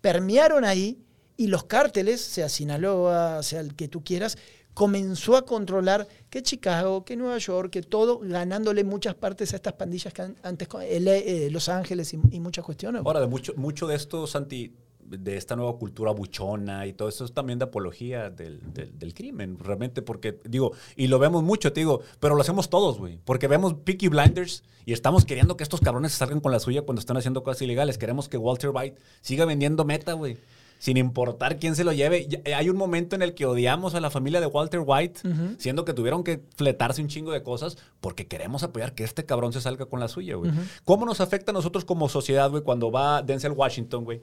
permearon 0.00 0.64
ahí 0.64 1.02
y 1.36 1.48
los 1.48 1.64
cárteles, 1.64 2.20
sea 2.20 2.48
Sinaloa, 2.48 3.42
sea 3.42 3.60
el 3.60 3.74
que 3.74 3.88
tú 3.88 4.04
quieras, 4.04 4.38
comenzó 4.76 5.36
a 5.38 5.46
controlar 5.46 6.06
que 6.28 6.42
Chicago, 6.42 7.02
que 7.02 7.16
Nueva 7.16 7.38
York, 7.38 7.70
que 7.70 7.80
todo, 7.82 8.18
ganándole 8.18 8.84
muchas 8.84 9.14
partes 9.14 9.54
a 9.54 9.56
estas 9.56 9.72
pandillas 9.72 10.12
que 10.12 10.20
an- 10.20 10.36
antes, 10.42 10.68
eh, 10.82 11.48
Los 11.50 11.70
Ángeles 11.70 12.12
y, 12.12 12.18
muchas 12.40 12.62
cuestiones. 12.62 13.00
Ahora, 13.06 13.20
de 13.20 13.26
mucho, 13.26 13.54
mucho 13.56 13.86
de 13.86 13.96
esto, 13.96 14.26
Santi, 14.26 14.74
de 15.00 15.36
esta 15.38 15.56
nueva 15.56 15.78
cultura 15.78 16.10
buchona 16.10 16.86
y 16.86 16.92
todo 16.92 17.08
eso 17.08 17.24
es 17.24 17.32
también 17.32 17.58
de 17.58 17.64
apología 17.64 18.28
del, 18.28 18.60
del- 18.74 18.98
del 18.98 19.14
crimen, 19.14 19.56
realmente, 19.58 20.02
porque, 20.02 20.40
digo, 20.44 20.72
y 20.94 21.06
lo 21.06 21.18
vemos 21.18 21.42
mucho, 21.42 21.72
te 21.72 21.80
digo, 21.80 22.02
pero 22.20 22.34
lo 22.34 22.42
hacemos 22.42 22.68
todos, 22.68 22.98
güey, 22.98 23.18
porque 23.24 23.48
vemos 23.48 23.72
Peaky 23.82 24.08
Blinders 24.08 24.62
y 24.84 24.92
estamos 24.92 25.24
queriendo 25.24 25.56
que 25.56 25.62
estos 25.62 25.80
cabrones 25.80 26.12
salgan 26.12 26.40
con 26.40 26.52
la 26.52 26.60
suya 26.60 26.82
cuando 26.82 27.00
están 27.00 27.16
haciendo 27.16 27.42
cosas 27.44 27.62
ilegales. 27.62 27.96
Queremos 27.96 28.28
que 28.28 28.36
Walter 28.36 28.70
White 28.74 29.00
siga 29.22 29.46
vendiendo 29.46 29.84
meta, 29.86 30.12
güey. 30.12 30.36
Sin 30.78 30.96
importar 30.98 31.58
quién 31.58 31.74
se 31.74 31.84
lo 31.84 31.92
lleve. 31.92 32.26
Ya- 32.28 32.58
Hay 32.58 32.68
un 32.68 32.76
momento 32.76 33.16
en 33.16 33.22
el 33.22 33.34
que 33.34 33.46
odiamos 33.46 33.94
a 33.94 34.00
la 34.00 34.10
familia 34.10 34.40
de 34.40 34.46
Walter 34.46 34.80
White, 34.84 35.20
siendo 35.58 35.84
que 35.84 35.94
tuvieron 35.94 36.22
que 36.22 36.42
fletarse 36.56 37.00
un 37.02 37.08
chingo 37.08 37.32
de 37.32 37.42
cosas 37.42 37.76
porque 38.00 38.26
queremos 38.26 38.62
apoyar 38.62 38.94
que 38.94 39.02
este 39.04 39.24
cabrón 39.24 39.52
se 39.52 39.60
salga 39.60 39.86
con 39.86 40.00
la 40.00 40.08
suya, 40.08 40.36
güey. 40.36 40.50
¿Cómo 40.84 41.06
nos 41.06 41.20
afecta 41.20 41.50
a 41.50 41.54
nosotros 41.54 41.84
como 41.84 42.08
sociedad, 42.08 42.50
güey, 42.50 42.62
cuando 42.62 42.90
va 42.90 43.22
Denzel 43.22 43.52
Washington, 43.52 44.04
güey? 44.04 44.20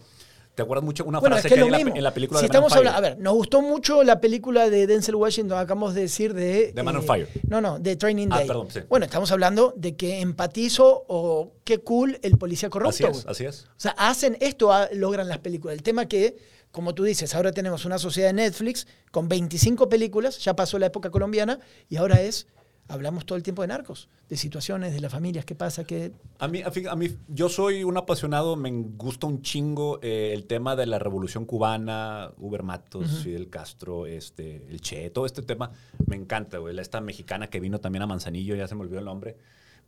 ¿Te 0.56 0.62
acuerdas 0.62 0.84
mucho 0.84 1.04
una 1.06 1.20
Bueno, 1.20 1.36
es 1.36 1.42
frase 1.42 1.56
que 1.56 1.56
que, 1.56 1.62
es 1.62 1.64
hay 1.64 1.68
en 1.68 1.72
la, 1.72 1.78
mismo. 1.80 1.96
en 1.96 2.04
la 2.04 2.14
película 2.14 2.40
si 2.40 2.46
de 2.46 2.50
Man 2.50 2.56
estamos 2.56 2.74
hablando, 2.78 2.98
a 2.98 3.02
ver, 3.02 3.18
nos 3.20 3.34
gustó 3.34 3.62
mucho 3.64 4.04
la 4.04 4.22
película 4.22 4.70
de 4.70 4.86
Denzel 4.86 5.16
Washington, 5.16 5.58
acabamos 5.58 5.96
de 5.96 6.02
decir 6.02 6.34
de... 6.36 6.72
De 6.74 6.84
Man 6.84 6.96
on 6.96 7.02
eh, 7.02 7.06
Fire. 7.08 7.28
No, 7.48 7.60
no, 7.60 7.80
de 7.80 7.96
Training 7.96 8.28
Ah, 8.30 8.38
Day. 8.38 8.48
perdón, 8.48 8.68
sí. 8.70 8.82
Bueno, 8.88 9.06
estamos 9.06 9.32
hablando 9.32 9.74
de 9.76 9.96
que 9.96 10.22
empatizo 10.22 11.06
o 11.08 11.54
qué 11.64 11.80
cool 11.80 12.20
el 12.22 12.38
policía 12.38 12.70
corrupto. 12.70 13.08
Así 13.08 13.18
es, 13.20 13.26
así 13.26 13.46
es. 13.46 13.64
O 13.66 13.80
sea, 13.80 13.92
hacen 13.98 14.38
esto, 14.42 14.72
ah, 14.72 14.90
logran 14.94 15.28
las 15.28 15.40
películas. 15.40 15.76
El 15.76 15.82
tema 15.82 16.06
que, 16.06 16.38
como 16.72 16.94
tú 16.94 17.04
dices, 17.04 17.34
ahora 17.34 17.52
tenemos 17.52 17.86
una 17.86 17.98
sociedad 17.98 18.30
de 18.30 18.34
Netflix 18.34 18.86
con 19.10 19.28
25 19.28 19.90
películas, 19.90 20.38
ya 20.38 20.56
pasó 20.56 20.78
la 20.78 20.86
época 20.86 21.10
colombiana, 21.10 21.60
y 21.90 21.96
ahora 21.96 22.22
es, 22.22 22.46
hablamos 22.88 23.26
todo 23.26 23.38
el 23.38 23.44
tiempo 23.44 23.62
de 23.62 23.70
narcos, 23.70 24.10
de 24.30 24.36
situaciones, 24.38 24.94
de 24.94 25.00
las 25.00 25.12
familias, 25.12 25.46
qué 25.46 25.56
pasa, 25.56 25.84
qué... 25.84 26.12
A 26.40 26.48
mí, 26.48 26.62
a 26.64 26.96
mí, 26.96 27.18
yo 27.30 27.50
soy 27.50 27.84
un 27.84 27.98
apasionado, 27.98 28.56
me 28.56 28.70
gusta 28.72 29.26
un 29.28 29.42
chingo 29.42 30.00
eh, 30.02 30.32
el 30.34 30.46
tema 30.46 30.76
de 30.76 30.86
la 30.86 31.00
revolución 31.00 31.46
cubana, 31.46 32.32
Uber 32.38 32.64
Matos, 32.64 33.24
Fidel 33.24 33.50
Castro, 33.50 34.06
este, 34.06 34.68
el 34.70 34.82
Che, 34.82 35.10
todo 35.10 35.26
este 35.26 35.42
tema 35.42 35.72
me 36.08 36.16
encanta, 36.16 36.58
güey. 36.58 36.78
Esta 36.78 37.02
mexicana 37.02 37.50
que 37.50 37.60
vino 37.60 37.80
también 37.80 38.04
a 38.04 38.08
Manzanillo, 38.08 38.56
ya 38.56 38.68
se 38.68 38.76
me 38.76 38.82
olvidó 38.82 39.00
el 39.00 39.06
nombre, 39.06 39.38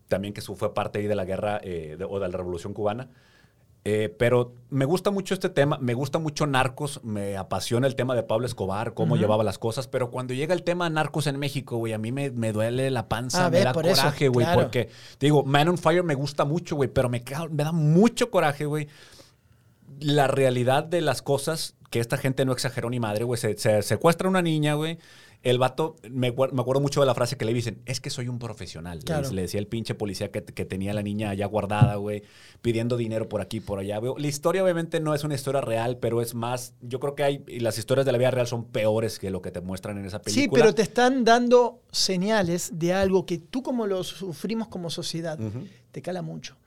también 0.08 0.34
que 0.34 0.42
su- 0.42 0.56
fue 0.56 0.74
parte 0.74 1.00
ahí 1.00 1.08
de 1.08 1.16
la 1.16 1.26
guerra 1.26 1.60
eh, 1.64 1.96
de- 2.00 2.06
o 2.06 2.20
de 2.20 2.28
la 2.30 2.38
revolución 2.38 2.74
cubana. 2.74 3.10
Eh, 3.88 4.10
pero 4.18 4.52
me 4.72 4.84
gusta 4.86 5.12
mucho 5.12 5.36
este 5.36 5.48
tema, 5.48 5.78
me 5.80 5.94
gusta 5.94 6.18
mucho 6.18 6.48
Narcos, 6.48 7.02
me 7.04 7.38
apasiona 7.38 7.86
el 7.86 7.96
tema 7.96 8.16
de 8.16 8.24
Pablo 8.24 8.48
Escobar, 8.48 8.96
cómo 8.96 9.16
llevaba 9.16 9.44
las 9.44 9.60
cosas, 9.60 9.88
pero 9.88 10.10
cuando 10.10 10.34
llega 10.34 10.56
el 10.56 10.64
tema 10.64 10.90
Narcos 10.90 11.28
en 11.28 11.38
México, 11.38 11.78
güey, 11.78 11.94
a 11.94 12.00
mí 12.00 12.12
me, 12.12 12.32
me 12.32 12.52
duele 12.52 12.90
la 12.90 13.08
panza, 13.08 13.46
Ah, 13.46 13.50
me 13.52 13.60
da 13.60 13.74
por 13.74 13.84
coraje, 13.88 14.28
güey, 14.28 14.44
claro. 14.44 14.62
porque, 14.64 14.90
digo, 15.20 15.44
Man 15.44 15.70
on 15.70 15.78
Fire 15.78 16.02
me 16.04 16.16
gusta 16.16 16.46
mucho, 16.46 16.76
güey, 16.76 16.90
pero 16.90 17.10
me, 17.10 17.24
me 17.52 17.64
da 17.64 17.72
mucho 17.72 18.32
coraje, 18.32 18.66
güey, 18.66 18.88
la 20.00 20.26
realidad 20.26 20.84
de 20.84 21.02
las 21.02 21.22
cosas 21.22 21.76
que 21.92 22.00
esta 22.00 22.18
gente 22.18 22.44
no 22.44 22.54
exageró 22.54 22.90
ni 22.90 23.00
madre, 23.00 23.24
güey, 23.24 23.40
se, 23.40 23.56
se 23.58 23.84
secuestra 23.84 24.28
a 24.28 24.32
una 24.32 24.42
niña, 24.42 24.74
güey. 24.74 24.98
El 25.46 25.60
vato, 25.60 25.96
me, 26.10 26.32
me 26.32 26.62
acuerdo 26.62 26.82
mucho 26.82 27.00
de 27.02 27.06
la 27.06 27.14
frase 27.14 27.38
que 27.38 27.46
le 27.46 27.54
dicen, 27.54 27.80
es 27.86 28.02
que 28.02 28.10
soy 28.10 28.28
un 28.28 28.40
profesional. 28.40 28.98
Le 28.98 29.04
Claro. 29.04 29.22
dice- 29.22 29.34
Le, 29.36 29.44
decía 29.44 29.60
el 29.60 29.68
pinche 29.68 29.94
policía 29.94 30.32
que, 30.32 30.44
que 30.44 30.66
tenía 30.66 30.90
a 30.90 30.94
la 30.96 31.04
niña 31.04 31.30
allá 31.30 31.46
guardada, 31.46 31.96
güey, 31.98 32.24
pidiendo 32.64 32.98
dinero 32.98 33.30
por 33.30 33.42
aquí, 33.42 33.60
por 33.60 33.78
allá. 33.78 34.00
La 34.18 34.28
historia 34.28 34.64
obviamente 34.64 35.00
no 35.00 35.14
es 35.14 35.24
una 35.24 35.36
historia 35.36 35.62
real, 35.62 35.98
pero 36.00 36.20
es 36.24 36.34
más, 36.34 36.74
yo 36.82 37.00
creo 37.00 37.14
que 37.14 37.24
hay, 37.24 37.44
y 37.48 37.60
las 37.60 37.78
historias 37.78 38.08
de 38.08 38.12
la 38.12 38.18
vida 38.18 38.32
real 38.32 38.48
son 38.48 38.66
peores 38.66 39.20
que 39.20 39.30
lo 39.30 39.44
que 39.44 39.52
te 39.52 39.62
muestran 39.62 40.00
en 40.00 40.06
esa 40.06 40.20
película. 40.20 40.44
Sí, 40.44 40.50
pero 40.52 40.74
te 40.74 40.82
están 40.82 41.24
dando 41.24 41.84
señales 41.92 42.72
de 42.74 42.94
algo 42.94 43.28
que 43.28 43.38
tú 43.38 43.62
como 43.62 43.86
lo 43.86 44.04
sufrimos 44.04 44.68
como 44.68 44.90
sociedad, 44.90 45.38
te 45.92 46.02
cala 46.02 46.24
mucho. 46.24 46.58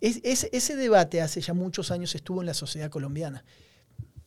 Es- 0.00 0.18
es- 0.24 0.48
ese 0.52 0.74
debate 0.74 1.22
hace 1.22 1.40
ya 1.40 1.54
muchos 1.54 1.92
años 1.92 2.14
estuvo 2.16 2.40
en 2.42 2.46
la 2.46 2.54
sociedad 2.54 2.90
colombiana. 2.90 3.44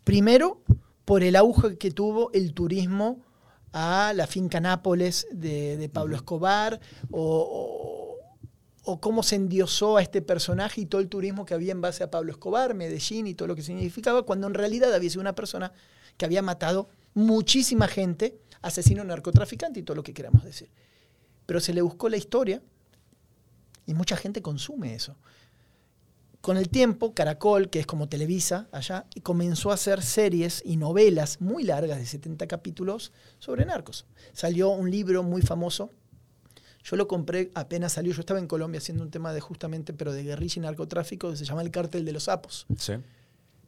Primero, 0.06 0.62
por 1.04 1.24
el 1.24 1.36
auge 1.36 1.78
que 1.78 1.92
tuvo 1.92 2.32
el 2.32 2.54
turismo 2.54 3.20
a 3.80 4.12
la 4.14 4.26
finca 4.26 4.60
Nápoles 4.60 5.28
de, 5.32 5.78
de 5.78 5.88
Pablo 5.88 6.16
Escobar, 6.16 6.80
o, 7.12 7.22
o- 7.22 8.18
o 8.90 9.02
cómo 9.02 9.22
se 9.22 9.36
endiosó 9.36 9.98
a 9.98 10.02
este 10.02 10.22
personaje 10.22 10.82
y 10.82 10.86
todo 10.86 11.02
el 11.02 11.10
turismo 11.10 11.46
que 11.46 11.54
había 11.54 11.74
en 11.74 11.82
base 11.82 12.04
a 12.04 12.10
Pablo 12.10 12.32
Escobar, 12.32 12.74
Medellín 12.74 13.28
y 13.28 13.34
todo 13.36 13.48
lo 13.50 13.56
que 13.56 13.62
significaba, 13.62 14.24
cuando 14.24 14.48
en 14.48 14.54
realidad 14.54 14.94
había 14.94 15.10
sido 15.10 15.22
una 15.22 15.36
persona 15.36 15.74
que 16.16 16.24
había 16.26 16.42
matado 16.42 16.88
muchísima 17.14 17.88
gente, 17.88 18.40
asesino, 18.62 19.04
narcotraficante 19.04 19.80
y 19.82 19.84
todo 19.84 19.96
lo 19.96 20.04
que 20.04 20.14
queramos 20.14 20.44
decir. 20.44 20.70
Pero 21.46 21.60
se 21.60 21.74
le 21.74 21.82
buscó 21.82 22.08
la 22.10 22.18
historia 22.18 22.62
y 23.86 23.94
mucha 23.94 24.16
gente 24.16 24.42
consume 24.42 24.96
eso. 24.96 25.18
Con 26.42 26.58
el 26.58 26.70
tiempo, 26.70 27.14
Caracol, 27.14 27.70
que 27.70 27.80
es 27.80 27.86
como 27.86 28.08
Televisa 28.10 28.68
allá, 28.72 29.06
y 29.16 29.22
comenzó 29.22 29.72
a 29.72 29.74
hacer 29.74 30.02
series 30.02 30.62
y 30.66 30.78
novelas 30.78 31.42
muy 31.42 31.64
largas 31.64 31.98
de 31.98 32.06
70 32.06 32.48
capítulos 32.48 33.12
sobre 33.40 33.66
narcos. 33.66 34.06
Salió 34.34 34.70
un 34.70 34.90
libro 34.90 35.24
muy 35.24 35.42
famoso. 35.42 35.92
Yo 36.84 36.96
lo 36.96 37.08
compré 37.08 37.52
apenas 37.54 37.94
salió. 37.94 38.14
Yo 38.14 38.22
estaba 38.22 38.40
en 38.40 38.48
Colombia 38.48 38.78
haciendo 38.78 39.04
un 39.04 39.12
tema 39.12 39.34
de 39.34 39.42
justamente, 39.42 39.94
pero 39.94 40.14
de 40.14 40.24
guerrilla 40.24 40.60
y 40.60 40.64
narcotráfico, 40.64 41.30
que 41.32 41.38
se 41.38 41.44
llama 41.44 41.62
El 41.62 41.72
Cártel 41.72 42.06
de 42.06 42.14
los 42.14 42.24
Sapos. 42.24 42.66
Sí. 42.78 42.94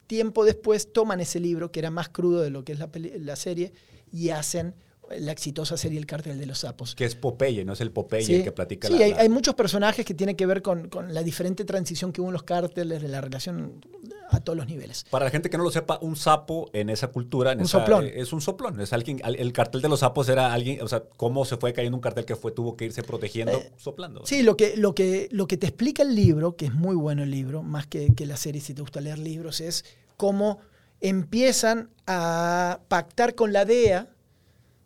Tiempo 0.08 0.46
después 0.46 0.94
toman 0.94 1.20
ese 1.20 1.40
libro, 1.40 1.72
que 1.72 1.80
era 1.80 1.92
más 1.92 2.10
crudo 2.10 2.42
de 2.42 2.50
lo 2.50 2.64
que 2.64 2.74
es 2.74 2.80
la 2.80 3.36
serie, 3.36 3.74
y 4.12 4.30
hacen 4.30 4.74
la 5.18 5.32
exitosa 5.32 5.76
serie 5.78 5.98
El 5.98 6.06
Cártel 6.06 6.38
de 6.40 6.46
los 6.46 6.60
Sapos. 6.60 6.94
Que 6.96 7.06
es 7.06 7.16
Popeye, 7.16 7.66
no 7.66 7.74
es 7.74 7.82
el 7.82 7.92
Popeye 7.92 8.24
Sí, 8.24 8.36
el 8.36 8.44
que 8.44 8.52
platica 8.52 8.88
Sí, 8.88 8.98
la- 8.98 9.06
hay, 9.06 9.12
la- 9.14 9.22
hay 9.22 9.30
muchos 9.30 9.56
personajes 9.56 10.06
que 10.06 10.14
tienen 10.14 10.36
que 10.36 10.46
ver 10.46 10.62
con, 10.62 10.90
con 10.90 11.14
la 11.14 11.24
diferente 11.24 11.66
transición 11.66 12.12
que 12.12 12.22
hubo 12.22 12.30
en 12.30 12.34
los 12.34 12.44
cárteles, 12.44 13.02
de 13.02 13.08
la 13.08 13.22
relación 13.22 13.86
a 14.30 14.40
todos 14.42 14.56
los 14.58 14.68
niveles. 14.68 15.06
Para 15.10 15.26
la 15.26 15.32
gente 15.32 15.50
que 15.50 15.58
no 15.58 15.64
lo 15.64 15.72
sepa, 15.72 15.98
un 16.02 16.16
sapo 16.16 16.70
en 16.74 16.90
esa 16.92 17.08
cultura 17.08 17.52
en 17.54 17.60
Un 17.60 17.66
esa- 17.66 17.80
soplón. 17.80 18.06
es 18.14 18.32
un 18.34 18.42
soplón. 18.42 18.80
Es 18.80 18.94
alguien, 18.94 19.20
al- 19.24 19.36
el 19.36 19.52
cartel 19.54 19.82
de 19.82 19.90
los 19.90 20.02
sapos 20.02 20.30
era 20.30 20.54
alguien, 20.54 20.82
o 20.84 20.88
sea, 20.88 21.04
cómo 21.18 21.46
se 21.46 21.58
fue 21.58 21.74
cayendo 21.74 21.98
un 21.98 22.02
cartel 22.02 22.26
que 22.26 22.36
fue, 22.36 22.52
tuvo 22.52 22.78
que 22.78 22.86
irse 22.86 23.02
protegiendo, 23.02 23.54
Eh, 23.58 23.72
soplando. 23.78 24.26
Sí, 24.26 24.44
lo 24.44 24.56
que, 24.56 24.76
lo, 24.78 24.94
que, 24.94 25.28
lo 25.32 25.48
que 25.48 25.58
te 25.58 25.66
explica 25.68 26.04
el 26.04 26.14
libro, 26.16 26.56
que 26.56 26.66
es 26.66 26.74
muy 26.74 26.96
bueno 26.96 27.24
el 27.24 27.32
libro, 27.32 27.64
más 27.64 27.88
que, 27.88 28.14
que 28.16 28.26
la 28.28 28.38
serie, 28.38 28.62
si 28.62 28.74
te 28.76 28.82
gusta 28.82 29.02
leer 29.02 29.18
libros, 29.18 29.60
es 29.62 29.84
cómo 30.18 30.60
empiezan 31.02 31.90
a 32.08 32.80
pactar 32.88 33.34
con 33.36 33.54
la 33.54 33.66
DEA 33.66 34.10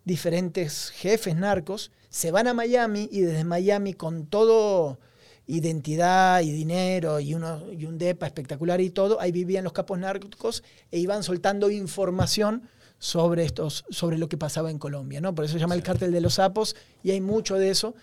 diferentes 0.04 0.90
jefes 0.90 1.36
narcos, 1.36 1.90
se 2.08 2.30
van 2.30 2.46
a 2.46 2.54
Miami 2.54 3.08
y 3.10 3.20
desde 3.20 3.44
Miami 3.44 3.94
con 3.94 4.26
todo 4.26 4.98
identidad 5.46 6.40
y 6.40 6.52
dinero 6.52 7.20
y, 7.20 7.34
uno, 7.34 7.70
y 7.72 7.84
un 7.84 7.98
DEPA 7.98 8.26
espectacular 8.26 8.80
y 8.80 8.90
todo, 8.90 9.20
ahí 9.20 9.32
vivían 9.32 9.64
los 9.64 9.72
capos 9.72 9.98
narcos 9.98 10.62
e 10.90 10.98
iban 10.98 11.22
soltando 11.22 11.70
información 11.70 12.62
sobre, 12.98 13.44
estos, 13.44 13.84
sobre 13.90 14.16
lo 14.16 14.28
que 14.28 14.38
pasaba 14.38 14.70
en 14.70 14.78
Colombia. 14.78 15.20
¿no? 15.20 15.34
Por 15.34 15.44
eso 15.44 15.54
se 15.54 15.60
llama 15.60 15.74
el 15.74 15.82
cártel 15.82 16.12
de 16.12 16.20
los 16.20 16.34
sapos 16.34 16.76
y 17.02 17.10
hay 17.10 17.20
mucho 17.20 17.56
de 17.56 17.70
eso. 17.70 17.94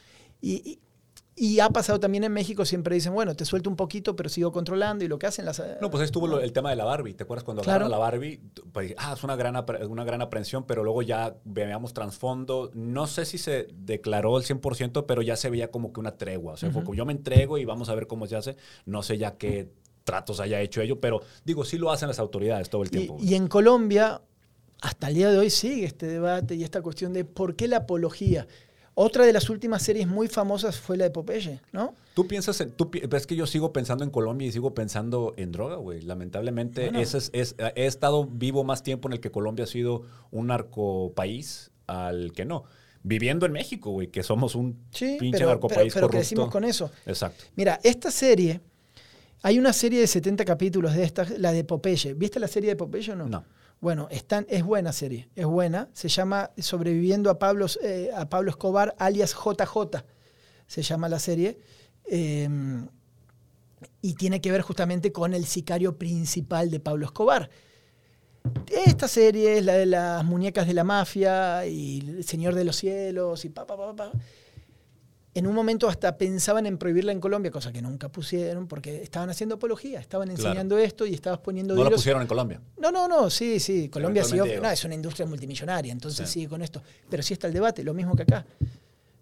Y, 0.41 0.53
y- 0.69 0.79
y 1.35 1.59
ha 1.59 1.69
pasado 1.69 1.99
también 1.99 2.23
en 2.25 2.33
México, 2.33 2.65
siempre 2.65 2.93
dicen, 2.93 3.13
bueno, 3.13 3.35
te 3.35 3.45
suelto 3.45 3.69
un 3.69 3.75
poquito, 3.77 4.15
pero 4.15 4.27
sigo 4.29 4.51
controlando 4.51 5.05
y 5.05 5.07
lo 5.07 5.17
que 5.17 5.27
hacen 5.27 5.45
las... 5.45 5.63
No, 5.81 5.89
pues 5.89 6.01
ahí 6.01 6.05
estuvo 6.05 6.27
lo- 6.27 6.39
el 6.41 6.51
tema 6.51 6.69
de 6.69 6.75
la 6.75 6.83
Barbie. 6.83 7.13
¿Te 7.13 7.23
acuerdas 7.23 7.43
cuando 7.45 7.63
Claro. 7.63 7.85
agarraron 7.85 7.91
la 7.91 7.97
Barbie? 7.97 8.39
Pues, 8.73 8.93
ah, 8.97 9.13
es 9.17 9.23
una 9.23 9.35
gran, 9.37 9.55
una 9.89 10.03
gran 10.03 10.21
aprehensión, 10.21 10.65
pero 10.65 10.83
luego 10.83 11.01
ya 11.01 11.37
veíamos 11.45 11.93
trasfondo. 11.93 12.69
No 12.73 13.07
sé 13.07 13.25
si 13.25 13.37
se 13.37 13.67
declaró 13.73 14.37
el 14.37 14.43
100%, 14.43 15.05
pero 15.05 15.21
ya 15.21 15.35
se 15.37 15.49
veía 15.49 15.71
como 15.71 15.93
que 15.93 15.99
una 16.01 16.17
tregua. 16.17 16.53
O 16.53 16.57
sea, 16.57 16.69
fue 16.69 16.83
como, 16.83 16.95
yo 16.95 17.05
me 17.05 17.13
entrego 17.13 17.57
y 17.57 17.65
vamos 17.65 17.87
a 17.89 17.95
ver 17.95 18.07
cómo 18.07 18.27
se 18.27 18.35
hace. 18.35 18.57
No 18.85 19.01
sé 19.01 19.17
ya 19.17 19.37
qué 19.37 19.69
tratos 20.03 20.39
haya 20.41 20.59
hecho 20.59 20.81
ello, 20.81 20.99
pero 20.99 21.21
digo, 21.45 21.63
sí 21.63 21.77
lo 21.77 21.91
hacen 21.91 22.07
las 22.09 22.19
autoridades 22.19 22.69
todo 22.69 22.81
el 22.83 22.87
Y, 22.89 22.91
tiempo. 22.91 23.17
y 23.21 23.35
en 23.35 23.47
Colombia, 23.47 24.21
hasta 24.81 25.07
el 25.07 25.13
día 25.15 25.29
de 25.29 25.37
hoy 25.37 25.49
sigue 25.49 25.85
este 25.85 26.07
debate 26.07 26.55
y 26.55 26.63
esta 26.63 26.81
cuestión 26.81 27.13
de 27.13 27.23
por 27.23 27.55
qué 27.55 27.67
la 27.67 27.77
apología. 27.77 28.47
Otra 29.03 29.25
de 29.25 29.33
las 29.33 29.49
últimas 29.49 29.81
series 29.81 30.07
muy 30.07 30.27
famosas 30.27 30.77
fue 30.79 30.95
la 30.95 31.05
de 31.05 31.09
Popeye, 31.09 31.59
¿no? 31.71 31.95
Tú 32.13 32.27
piensas, 32.27 32.61
en, 32.61 32.71
tú, 32.71 32.91
que 32.91 33.35
yo 33.35 33.47
sigo 33.47 33.73
pensando 33.73 34.03
en 34.03 34.11
Colombia 34.11 34.47
y 34.47 34.51
sigo 34.51 34.75
pensando 34.75 35.33
en 35.37 35.51
droga, 35.51 35.77
güey. 35.77 36.01
Lamentablemente, 36.01 36.83
Bueno. 36.83 36.99
ese 36.99 37.17
es, 37.17 37.29
es- 37.33 37.55
he 37.75 37.87
estado 37.87 38.25
vivo 38.25 38.63
más 38.63 38.83
tiempo 38.83 39.07
en 39.09 39.13
el 39.13 39.19
que 39.19 39.31
Colombia 39.31 39.63
ha 39.63 39.67
sido 39.67 40.03
un 40.29 40.47
narcopaís 40.47 41.71
al 41.87 42.31
que 42.33 42.45
no. 42.45 42.63
Viviendo 43.03 43.45
en 43.47 43.51
México, 43.53 43.89
güey, 43.91 44.07
que 44.09 44.21
somos 44.21 44.53
un 44.53 44.77
Sí, 44.91 45.17
pinche 45.19 45.39
pero, 45.39 45.47
pero, 45.47 45.49
narcopaís 45.49 45.93
pero 45.93 46.05
corrupto. 46.07 46.17
crecimos 46.19 46.51
con 46.51 46.63
eso. 46.63 46.91
Exacto. 47.07 47.43
Mira, 47.55 47.79
esta 47.83 48.11
serie, 48.11 48.61
hay 49.41 49.57
una 49.57 49.73
serie 49.73 49.99
de 49.99 50.05
70 50.07 50.45
capítulos 50.45 50.93
de 50.93 51.03
esta, 51.03 51.25
la 51.39 51.51
de 51.51 51.63
Popeye. 51.63 52.13
¿Viste 52.13 52.39
la 52.39 52.47
serie 52.47 52.69
de 52.69 52.75
Popeye 52.75 53.11
o 53.13 53.15
no? 53.15 53.27
No. 53.27 53.43
Bueno, 53.81 54.07
están, 54.11 54.45
es 54.47 54.63
buena 54.63 54.93
serie, 54.93 55.27
es 55.35 55.45
buena. 55.45 55.89
Se 55.93 56.07
llama 56.07 56.51
Sobreviviendo 56.57 57.31
a 57.31 57.39
Pablo, 57.39 57.65
eh, 57.83 58.11
a 58.15 58.29
Pablo 58.29 58.51
Escobar, 58.51 58.95
alias 58.99 59.33
JJ, 59.33 60.03
se 60.67 60.81
llama 60.83 61.09
la 61.09 61.19
serie. 61.19 61.59
Eh, 62.05 62.47
y 64.01 64.13
tiene 64.13 64.39
que 64.39 64.51
ver 64.51 64.61
justamente 64.61 65.11
con 65.11 65.33
el 65.33 65.45
sicario 65.45 65.97
principal 65.97 66.69
de 66.69 66.79
Pablo 66.79 67.05
Escobar. 67.05 67.49
Esta 68.85 69.07
serie 69.07 69.57
es 69.57 69.65
la 69.65 69.73
de 69.73 69.85
las 69.85 70.23
muñecas 70.23 70.67
de 70.67 70.73
la 70.73 70.83
mafia 70.83 71.65
y 71.65 71.99
el 72.17 72.23
Señor 72.23 72.55
de 72.55 72.65
los 72.65 72.75
Cielos 72.75 73.45
y 73.45 73.49
pa, 73.49 73.65
pa, 73.65 73.77
pa, 73.77 73.95
pa. 73.95 74.11
En 75.33 75.47
un 75.47 75.55
momento 75.55 75.87
hasta 75.87 76.17
pensaban 76.17 76.65
en 76.65 76.77
prohibirla 76.77 77.13
en 77.13 77.21
Colombia, 77.21 77.51
cosa 77.51 77.71
que 77.71 77.81
nunca 77.81 78.09
pusieron, 78.09 78.67
porque 78.67 79.01
estaban 79.01 79.29
haciendo 79.29 79.55
apología, 79.55 79.99
estaban 80.01 80.27
Claro. 80.27 80.41
enseñando 80.49 80.77
esto 80.77 81.05
y 81.05 81.13
estabas 81.13 81.39
poniendo 81.39 81.73
No 81.73 81.83
la 81.83 81.89
dilos- 81.89 81.99
pusieron 82.01 82.21
en 82.21 82.27
Colombia. 82.27 82.59
no, 82.77 82.91
no, 82.91 83.07
no, 83.07 83.29
sí, 83.29 83.59
sí. 83.61 83.87
Colombia 83.87 84.25
sí, 84.25 84.35
no, 84.35 84.43
es 84.69 84.83
una 84.83 84.95
industria 84.95 85.25
multimillonaria, 85.25 85.93
entonces 85.93 86.27
Sí. 86.27 86.33
sigue 86.33 86.49
con 86.49 86.61
esto. 86.61 86.81
Pero 87.09 87.23
sí 87.23 87.31
está 87.33 87.47
el 87.47 87.53
debate, 87.53 87.81
lo 87.83 87.93
mismo 87.93 88.13
que 88.15 88.23
acá. 88.23 88.45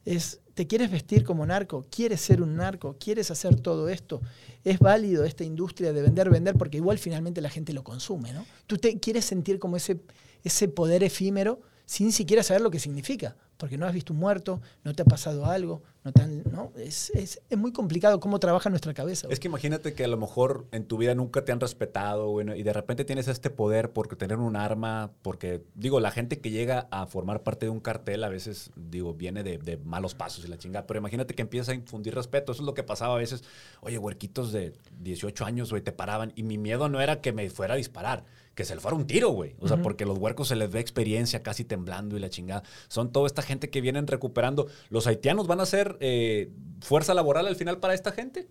Es, 0.05 0.39
¿te 0.55 0.65
quieres 0.65 0.89
vestir 0.89 1.23
como 1.23 1.45
narco? 1.45 1.85
¿Quieres 1.91 2.21
ser 2.21 2.41
un 2.41 2.55
narco? 2.55 2.95
¿Quieres 2.99 3.29
hacer 3.29 3.59
todo 3.59 3.87
esto? 3.89 4.21
¿Es 4.63 4.79
válido 4.79 5.25
esta 5.25 5.43
industria 5.43 5.93
de 5.93 6.01
vender, 6.01 6.31
vender? 6.31 6.55
Porque 6.55 6.77
igual 6.77 6.97
finalmente 6.97 7.41
la 7.41 7.49
gente 7.51 7.71
lo 7.73 7.83
consume, 7.83 8.33
¿no? 8.33 8.45
Tú 8.65 8.77
te 8.77 8.97
quieres 8.99 9.25
sentir 9.25 9.59
como 9.59 9.77
ese, 9.77 9.99
ese 10.43 10.67
poder 10.69 11.03
efímero 11.03 11.59
sin 11.85 12.11
siquiera 12.11 12.41
saber 12.41 12.61
lo 12.63 12.71
que 12.71 12.79
significa, 12.79 13.35
porque 13.59 13.77
no 13.77 13.85
has 13.85 13.93
visto 13.93 14.13
un 14.13 14.19
muerto, 14.19 14.61
no 14.85 14.93
te 14.95 15.01
ha 15.01 15.05
pasado 15.05 15.45
algo, 15.45 15.83
no 16.05 16.13
te 16.13 16.21
han- 16.21 16.43
¿no? 16.49 16.71
Es, 16.77 17.09
es- 17.11 17.41
es 17.49 17.57
muy 17.57 17.73
complicado 17.73 18.19
cómo 18.21 18.39
trabaja 18.39 18.69
nuestra 18.69 18.93
cabeza. 18.93 19.27
Es 19.29 19.39
que 19.39 19.49
imagínate 19.49 19.93
que 19.93 20.05
a 20.05 20.07
lo 20.07 20.15
mejor 20.15 20.65
en 20.71 20.85
tu 20.85 20.97
vida 20.97 21.13
nunca 21.13 21.43
te 21.43 21.51
han 21.51 21.59
respetado, 21.59 22.29
bueno, 22.29 22.55
y 22.55 22.63
de 22.63 22.71
repente 22.71 23.03
tienes 23.03 23.27
este 23.27 23.49
poder 23.49 23.91
por 23.91 24.07
tener 24.15 24.37
un 24.37 24.55
arma, 24.55 25.11
porque, 25.21 25.61
digo, 25.75 25.99
la 25.99 26.09
gente 26.11 26.39
que 26.39 26.51
llega 26.51 26.87
a 26.89 27.05
formar 27.05 27.43
parte 27.43 27.65
de 27.65 27.69
un 27.69 27.81
cartel 27.81 28.23
a 28.23 28.29
veces, 28.29 28.71
digo, 28.77 29.13
viene 29.13 29.43
de, 29.43 29.57
de 29.57 29.75
malos 29.75 30.15
pasos 30.15 30.45
y 30.45 30.47
la 30.47 30.57
chingada, 30.57 30.87
pero 30.87 30.99
imagínate 30.99 31.35
que 31.35 31.41
empieza 31.41 31.73
a 31.73 31.75
infundir 31.75 32.15
respeto. 32.15 32.53
Eso 32.53 32.61
es 32.61 32.65
lo 32.65 32.73
que 32.73 32.83
pasaba 32.83 33.15
a 33.15 33.17
veces. 33.17 33.43
Oye, 33.81 33.97
huerquitos 33.97 34.53
de 34.53 34.71
18 35.01 35.43
años, 35.43 35.69
güey, 35.69 35.81
te 35.81 35.91
paraban, 35.91 36.31
y 36.37 36.43
mi 36.43 36.57
miedo 36.57 36.87
no 36.87 37.01
era 37.01 37.19
que 37.19 37.33
me 37.33 37.49
fuera 37.49 37.73
a 37.73 37.77
disparar, 37.77 38.23
que 38.55 38.65
se 38.65 38.75
le 38.75 38.81
fuera 38.81 38.95
un 38.97 39.07
tiro, 39.07 39.29
güey. 39.29 39.55
O 39.59 39.67
sea, 39.67 39.77
porque 39.81 40.05
los 40.05 40.17
huercos 40.17 40.49
se 40.49 40.55
les 40.55 40.69
ve 40.69 40.79
experiencia 40.81 41.41
casi 41.43 41.63
temblando 41.63 42.17
y 42.17 42.19
la 42.19 42.29
chingada. 42.29 42.63
Son 42.89 43.11
toda 43.11 43.25
esta 43.27 43.41
gente 43.49 43.69
que 43.69 43.81
vienen 43.81 44.07
recuperando. 44.07 44.67
¿Los 44.89 45.05
haitianos 45.07 45.45
van 45.47 45.59
a 45.59 45.65
ser 45.65 45.97
eh, 45.99 46.49
fuerza 46.79 47.13
laboral 47.13 47.45
al 47.47 47.57
final 47.57 47.79
para 47.79 47.93
esta 47.93 48.13
gente? 48.13 48.47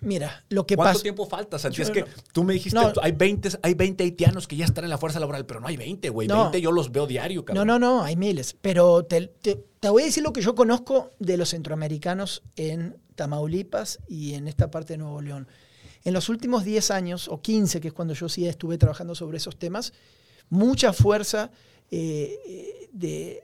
Mira, 0.00 0.44
lo 0.50 0.66
que 0.66 0.76
¿Cuánto 0.76 0.94
pasa... 0.94 1.02
tiempo 1.02 1.24
falta? 1.24 1.58
Santi? 1.58 1.80
Es 1.80 1.90
que 1.90 2.00
no- 2.02 2.06
tú 2.32 2.44
me 2.44 2.52
dijiste, 2.52 2.78
No. 2.78 2.92
hay, 3.00 3.12
20, 3.12 3.48
hay 3.62 3.72
20 3.74 4.04
haitianos 4.04 4.46
que 4.46 4.54
ya 4.56 4.66
están 4.66 4.84
en 4.84 4.90
la 4.90 4.98
fuerza 4.98 5.18
laboral, 5.18 5.46
pero 5.46 5.60
no 5.60 5.66
hay 5.68 5.76
20, 5.78 6.10
güey. 6.10 6.28
No. 6.28 6.42
20 6.42 6.60
yo 6.60 6.72
los 6.72 6.92
veo 6.92 7.06
diario, 7.06 7.40
No, 7.40 7.44
cabrón. 7.46 7.66
no, 7.68 7.78
no, 7.78 8.02
hay 8.02 8.16
miles. 8.16 8.54
Pero 8.60 9.04
te, 9.04 9.28
te- 9.28 9.64
te 9.80 9.88
voy 9.88 10.02
a 10.02 10.06
decir 10.06 10.22
lo 10.22 10.32
que 10.34 10.42
yo 10.42 10.54
conozco 10.54 11.12
de 11.20 11.36
los 11.38 11.50
centroamericanos 11.50 12.42
en 12.56 12.96
Tamaulipas 13.14 14.00
y 14.08 14.34
en 14.34 14.46
esta 14.48 14.70
parte 14.70 14.94
de 14.94 14.98
Nuevo 14.98 15.22
León. 15.22 15.48
En 16.04 16.12
los 16.12 16.28
últimos 16.28 16.64
10 16.64 16.90
años, 16.90 17.28
o 17.28 17.40
15, 17.40 17.80
que 17.80 17.88
es 17.88 17.94
cuando 17.94 18.12
yo 18.12 18.28
sí 18.28 18.46
estuve 18.46 18.76
trabajando 18.76 19.14
sobre 19.14 19.38
esos 19.38 19.56
temas, 19.58 19.94
mucha 20.50 20.92
fuerza 20.92 21.50
eh, 21.90 22.38
eh, 22.46 22.88
de, 22.92 23.42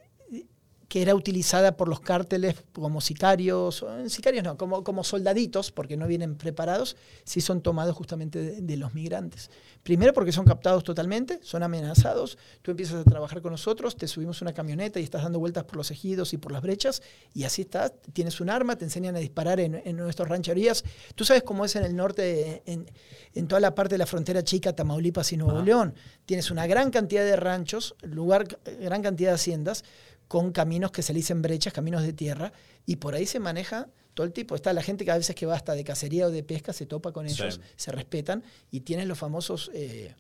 que 0.91 1.03
era 1.03 1.14
utilizada 1.14 1.76
por 1.76 1.86
los 1.86 2.01
cárteles 2.01 2.57
como 2.72 3.01
sicarios, 3.01 3.86
eh, 3.88 4.11
sicarios 4.11 4.43
no, 4.43 4.59
como, 4.59 4.82
como 4.82 5.05
soldaditos, 5.05 5.70
porque 5.70 5.97
no 5.97 6.09
vienen 6.09 6.34
preparados, 6.34 6.97
sí 7.22 7.41
son 7.41 7.61
tomados 7.61 7.95
justamente 7.95 8.41
de, 8.41 8.61
de 8.61 8.76
los 8.76 8.93
migrantes. 8.93 9.53
Primero 9.84 10.12
porque 10.12 10.32
son 10.32 10.45
captados 10.45 10.82
totalmente, 10.82 11.38
son 11.43 11.62
amenazados, 11.62 12.36
tú 12.61 12.72
empiezas 12.72 12.97
a 12.97 13.05
trabajar 13.05 13.41
con 13.41 13.53
nosotros, 13.53 13.97
te 13.97 14.09
subimos 14.09 14.43
una 14.43 14.53
camioneta 14.53 14.99
y 14.99 15.05
estás 15.05 15.22
dando 15.22 15.38
vueltas 15.38 15.62
por 15.62 15.76
los 15.76 15.93
ejidos 15.93 16.32
y 16.32 16.38
por 16.38 16.51
las 16.51 16.61
brechas, 16.61 17.03
y 17.34 17.45
así 17.45 17.62
estás, 17.62 17.93
tienes 18.12 18.41
un 18.41 18.51
arma, 18.51 18.74
te 18.74 18.84
enseñan 18.84 19.14
a 19.14 19.20
disparar 19.20 19.61
en, 19.61 19.80
en 19.84 19.97
nuestras 19.97 20.28
rancherías. 20.28 20.82
Tú 21.14 21.24
sabes 21.24 21.45
cómo 21.45 21.64
es 21.64 21.76
en 21.76 21.84
el 21.84 21.95
norte, 21.95 22.64
en, 22.66 22.91
en 23.32 23.47
toda 23.47 23.61
la 23.61 23.76
parte 23.76 23.95
de 23.95 23.99
la 23.99 24.07
frontera 24.07 24.43
chica, 24.43 24.74
Tamaulipas 24.74 25.32
y 25.32 25.36
Nuevo 25.36 25.59
Ajá. 25.59 25.64
León. 25.64 25.95
Tienes 26.26 26.51
una 26.51 26.66
gran 26.66 26.91
cantidad 26.91 27.24
de 27.24 27.36
ranchos, 27.36 27.95
lugar, 28.03 28.59
gran 28.80 29.03
cantidad 29.03 29.30
de 29.30 29.34
haciendas, 29.36 29.84
con 30.31 30.53
caminos 30.53 30.93
que 30.93 31.03
se 31.03 31.12
le 31.12 31.16
dicen 31.16 31.43
brechas, 31.43 31.72
caminos 31.72 32.05
de 32.05 32.12
tierra, 32.12 32.53
y 32.87 32.97
por 32.97 33.16
ahí 33.16 33.26
se 33.26 33.41
maneja 33.41 33.89
todo 34.14 34.24
el 34.24 34.33
tipo. 34.33 34.55
Está 34.55 34.72
la 34.72 34.81
gente 34.81 35.05
que 35.05 35.11
a 35.11 35.16
veces 35.18 35.35
que 35.35 35.45
va 35.45 35.57
hasta 35.57 35.74
de 35.74 35.83
cacería 35.83 36.28
o 36.28 36.31
de 36.31 36.45
pesca, 36.45 36.72
se 36.72 36.87
topa 36.87 37.11
con 37.11 37.28
Sí. 37.28 37.35
ellos, 37.43 37.61
se 37.74 37.91
respetan, 37.91 38.45
y 38.70 38.83
tienes 38.83 39.09
los 39.09 39.18
famosos 39.18 39.72
eh, 39.74 40.14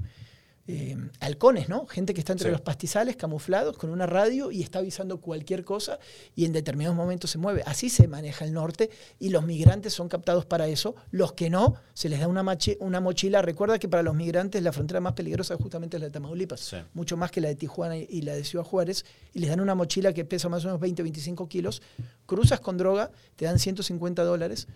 eh, 0.66 0.96
halcones, 1.18 1.68
¿no? 1.68 1.86
Gente 1.86 2.14
que 2.14 2.20
está 2.20 2.32
entre 2.32 2.48
Sí. 2.48 2.52
los 2.52 2.60
pastizales, 2.60 3.16
camuflados, 3.16 3.76
con 3.76 3.90
una 3.90 4.06
radio 4.06 4.52
y 4.52 4.62
está 4.62 4.78
avisando 4.78 5.20
cualquier 5.20 5.64
cosa 5.64 5.98
y 6.36 6.44
en 6.44 6.52
determinados 6.52 6.96
momentos 6.96 7.30
se 7.30 7.38
mueve. 7.38 7.62
Así 7.66 7.90
se 7.90 8.06
maneja 8.06 8.44
el 8.44 8.52
norte 8.52 8.88
y 9.18 9.30
los 9.30 9.44
migrantes 9.44 9.92
son 9.94 10.08
captados 10.08 10.46
para 10.46 10.68
eso. 10.68 10.94
Los 11.10 11.32
que 11.32 11.50
no, 11.50 11.74
se 11.94 12.08
les 12.08 12.20
da 12.20 12.28
una, 12.28 12.42
machi- 12.44 12.76
una 12.80 13.00
mochila. 13.00 13.42
Recuerda 13.42 13.78
que 13.80 13.88
para 13.88 14.02
los 14.04 14.14
migrantes 14.14 14.62
la 14.62 14.72
frontera 14.72 15.00
más 15.00 15.14
peligrosa 15.14 15.56
justamente 15.56 15.96
es 15.96 16.00
la 16.02 16.06
de 16.06 16.12
Tamaulipas, 16.12 16.60
Sí. 16.60 16.76
mucho 16.94 17.16
más 17.16 17.30
que 17.32 17.40
la 17.40 17.48
de 17.48 17.56
Tijuana 17.56 17.96
y, 17.96 18.06
y 18.08 18.22
la 18.22 18.34
de 18.34 18.44
Ciudad 18.44 18.64
Juárez. 18.64 19.04
Y 19.32 19.40
les 19.40 19.50
dan 19.50 19.60
una 19.60 19.74
mochila 19.74 20.12
que 20.12 20.24
pesa 20.24 20.48
más 20.48 20.64
o 20.64 20.68
menos 20.68 20.80
20, 20.80 21.02
25 21.02 21.48
kilos. 21.48 21.82
Cruzas 22.26 22.60
con 22.60 22.76
droga, 22.78 23.10
te 23.34 23.44
dan 23.46 23.58
150 23.58 24.22
dólares. 24.22 24.68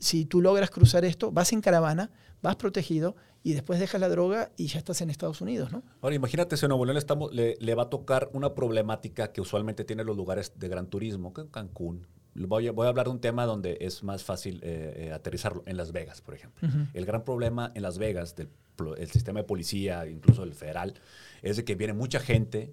si 0.00 0.26
tú 0.26 0.40
logras 0.40 0.70
cruzar 0.70 1.04
esto, 1.04 1.32
vas 1.32 1.52
en 1.52 1.60
caravana, 1.60 2.10
vas 2.40 2.54
protegido 2.54 3.16
y 3.42 3.52
después 3.52 3.78
dejas 3.80 4.00
la 4.00 4.08
droga 4.08 4.52
y 4.56 4.66
ya 4.66 4.78
estás 4.78 5.00
en 5.00 5.10
Estados 5.10 5.40
Unidos, 5.40 5.72
¿no? 5.72 5.82
Ahora, 6.00 6.16
imagínate 6.16 6.56
si 6.56 6.64
a 6.64 6.68
Nuevo 6.68 6.84
León 6.84 6.94
le, 6.94 7.00
estamos, 7.00 7.32
le, 7.32 7.56
le 7.60 7.74
va 7.74 7.84
a 7.84 7.90
tocar 7.90 8.30
una 8.32 8.54
problemática 8.54 9.32
que 9.32 9.40
usualmente 9.40 9.84
tienen 9.84 10.06
los 10.06 10.16
lugares 10.16 10.52
de 10.56 10.68
gran 10.68 10.88
turismo, 10.88 11.32
que 11.32 11.42
en 11.42 11.48
Cancún. 11.48 12.06
Voy 12.34 12.68
a, 12.68 12.72
voy 12.72 12.86
a 12.86 12.90
hablar 12.90 13.06
de 13.06 13.12
un 13.12 13.20
tema 13.20 13.46
donde 13.46 13.78
es 13.80 14.02
más 14.04 14.22
fácil 14.22 14.60
eh, 14.62 15.08
eh, 15.08 15.12
aterrizarlo, 15.12 15.62
en 15.66 15.76
Las 15.76 15.92
Vegas, 15.92 16.20
por 16.20 16.34
ejemplo. 16.34 16.68
El 16.94 17.04
gran 17.04 17.24
problema 17.24 17.72
en 17.74 17.82
Las 17.82 17.98
Vegas, 17.98 18.36
del 18.36 18.48
el 18.96 19.10
sistema 19.10 19.40
de 19.40 19.44
policía, 19.44 20.06
incluso 20.06 20.44
el 20.44 20.54
federal, 20.54 20.94
es 21.42 21.56
de 21.56 21.64
que 21.64 21.74
viene 21.74 21.94
mucha 21.94 22.20
gente 22.20 22.72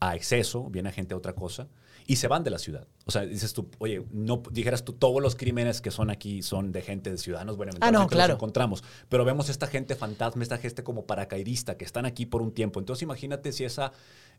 a 0.00 0.14
exceso, 0.14 0.68
viene 0.68 0.92
gente 0.92 1.14
a 1.14 1.16
otra 1.16 1.32
cosa, 1.34 1.68
y 2.12 2.16
se 2.16 2.28
van 2.28 2.44
de 2.44 2.50
la 2.50 2.58
ciudad. 2.58 2.86
O 3.06 3.10
sea, 3.10 3.22
dices 3.22 3.54
tú, 3.54 3.70
oye, 3.78 4.04
no 4.12 4.42
dijeras 4.50 4.84
tú, 4.84 4.92
todos 4.92 5.22
los 5.22 5.34
crímenes 5.34 5.80
que 5.80 5.90
son 5.90 6.10
aquí 6.10 6.42
son 6.42 6.70
de 6.70 6.82
gente 6.82 7.10
de 7.10 7.16
ciudadanos, 7.16 7.56
bueno, 7.56 7.72
Ah, 7.80 7.90
no, 7.90 8.06
claro. 8.06 8.32
los 8.32 8.36
encontramos, 8.36 8.84
pero 9.08 9.24
vemos 9.24 9.48
esta 9.48 9.66
gente 9.66 9.94
fantasma, 9.96 10.42
esta 10.42 10.58
gente 10.58 10.84
como 10.84 11.06
paracaidista, 11.06 11.78
que 11.78 11.86
están 11.86 12.04
aquí 12.04 12.26
por 12.26 12.42
un 12.42 12.52
tiempo. 12.52 12.80
Entonces 12.80 13.02
imagínate 13.02 13.50
si 13.52 13.64
esa 13.64 13.92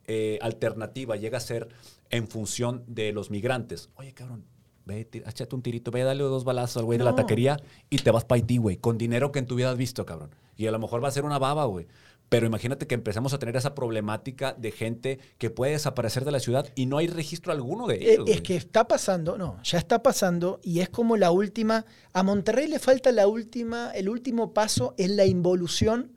eh, 0.06 0.38
alternativa 0.42 1.16
llega 1.16 1.38
a 1.38 1.42
ser 1.42 1.68
en 2.12 2.28
función 2.28 2.84
de 2.88 3.12
los 3.12 3.32
migrantes. 3.32 3.90
Oye, 3.96 4.14
cabrón, 4.14 4.46
ve, 4.86 5.08
échate 5.12 5.56
un 5.56 5.64
tirito, 5.64 5.90
ve, 5.90 6.04
dale 6.04 6.22
dos 6.24 6.44
balazos 6.44 6.78
al 6.78 6.86
güey 6.86 7.00
de 7.00 7.06
la 7.06 7.12
No. 7.12 7.16
taquería 7.16 7.58
y 7.90 7.98
te 7.98 8.12
vas 8.12 8.24
para 8.26 8.36
Haití, 8.40 8.58
güey, 8.58 8.78
con 8.78 9.00
dinero 9.00 9.32
que 9.32 9.40
en 9.40 9.48
tu 9.48 9.56
vida 9.56 9.72
has 9.72 9.78
visto, 9.78 10.06
cabrón. 10.06 10.30
Y 10.58 10.68
a 10.68 10.72
lo 10.72 10.78
mejor 10.78 11.04
va 11.04 11.08
a 11.08 11.12
ser 11.12 11.26
una 11.26 11.40
baba, 11.40 11.66
güey. 11.66 11.88
Pero 12.34 12.48
imagínate 12.48 12.88
que 12.88 12.96
empezamos 12.96 13.34
a 13.34 13.40
tener 13.40 13.56
esa 13.56 13.76
problemática 13.76 14.54
de 14.54 14.72
gente 14.72 15.20
que 15.38 15.50
puede 15.50 15.74
desaparecer 15.74 16.26
de 16.26 16.32
la 16.32 16.40
ciudad 16.40 16.68
y 16.76 16.86
no 16.88 16.98
hay 16.98 17.08
registro 17.08 17.52
alguno 17.52 17.88
de 17.88 17.96
Eh, 17.96 18.14
ellos. 18.16 18.30
es 18.30 18.42
que 18.42 18.56
está 18.56 18.88
pasando, 18.88 19.38
no, 19.38 19.62
ya 19.64 19.78
está 19.78 20.02
pasando 20.02 20.60
y 20.64 20.80
es 20.80 20.90
como 20.90 21.16
la 21.16 21.32
última, 21.32 21.86
a 22.12 22.24
Monterrey 22.24 22.68
le 22.68 22.80
falta 22.80 23.12
la 23.12 23.28
última, 23.28 23.92
el 23.92 24.10
último 24.10 24.54
paso 24.54 24.96
en 24.98 25.16
la 25.16 25.26
involución 25.26 26.12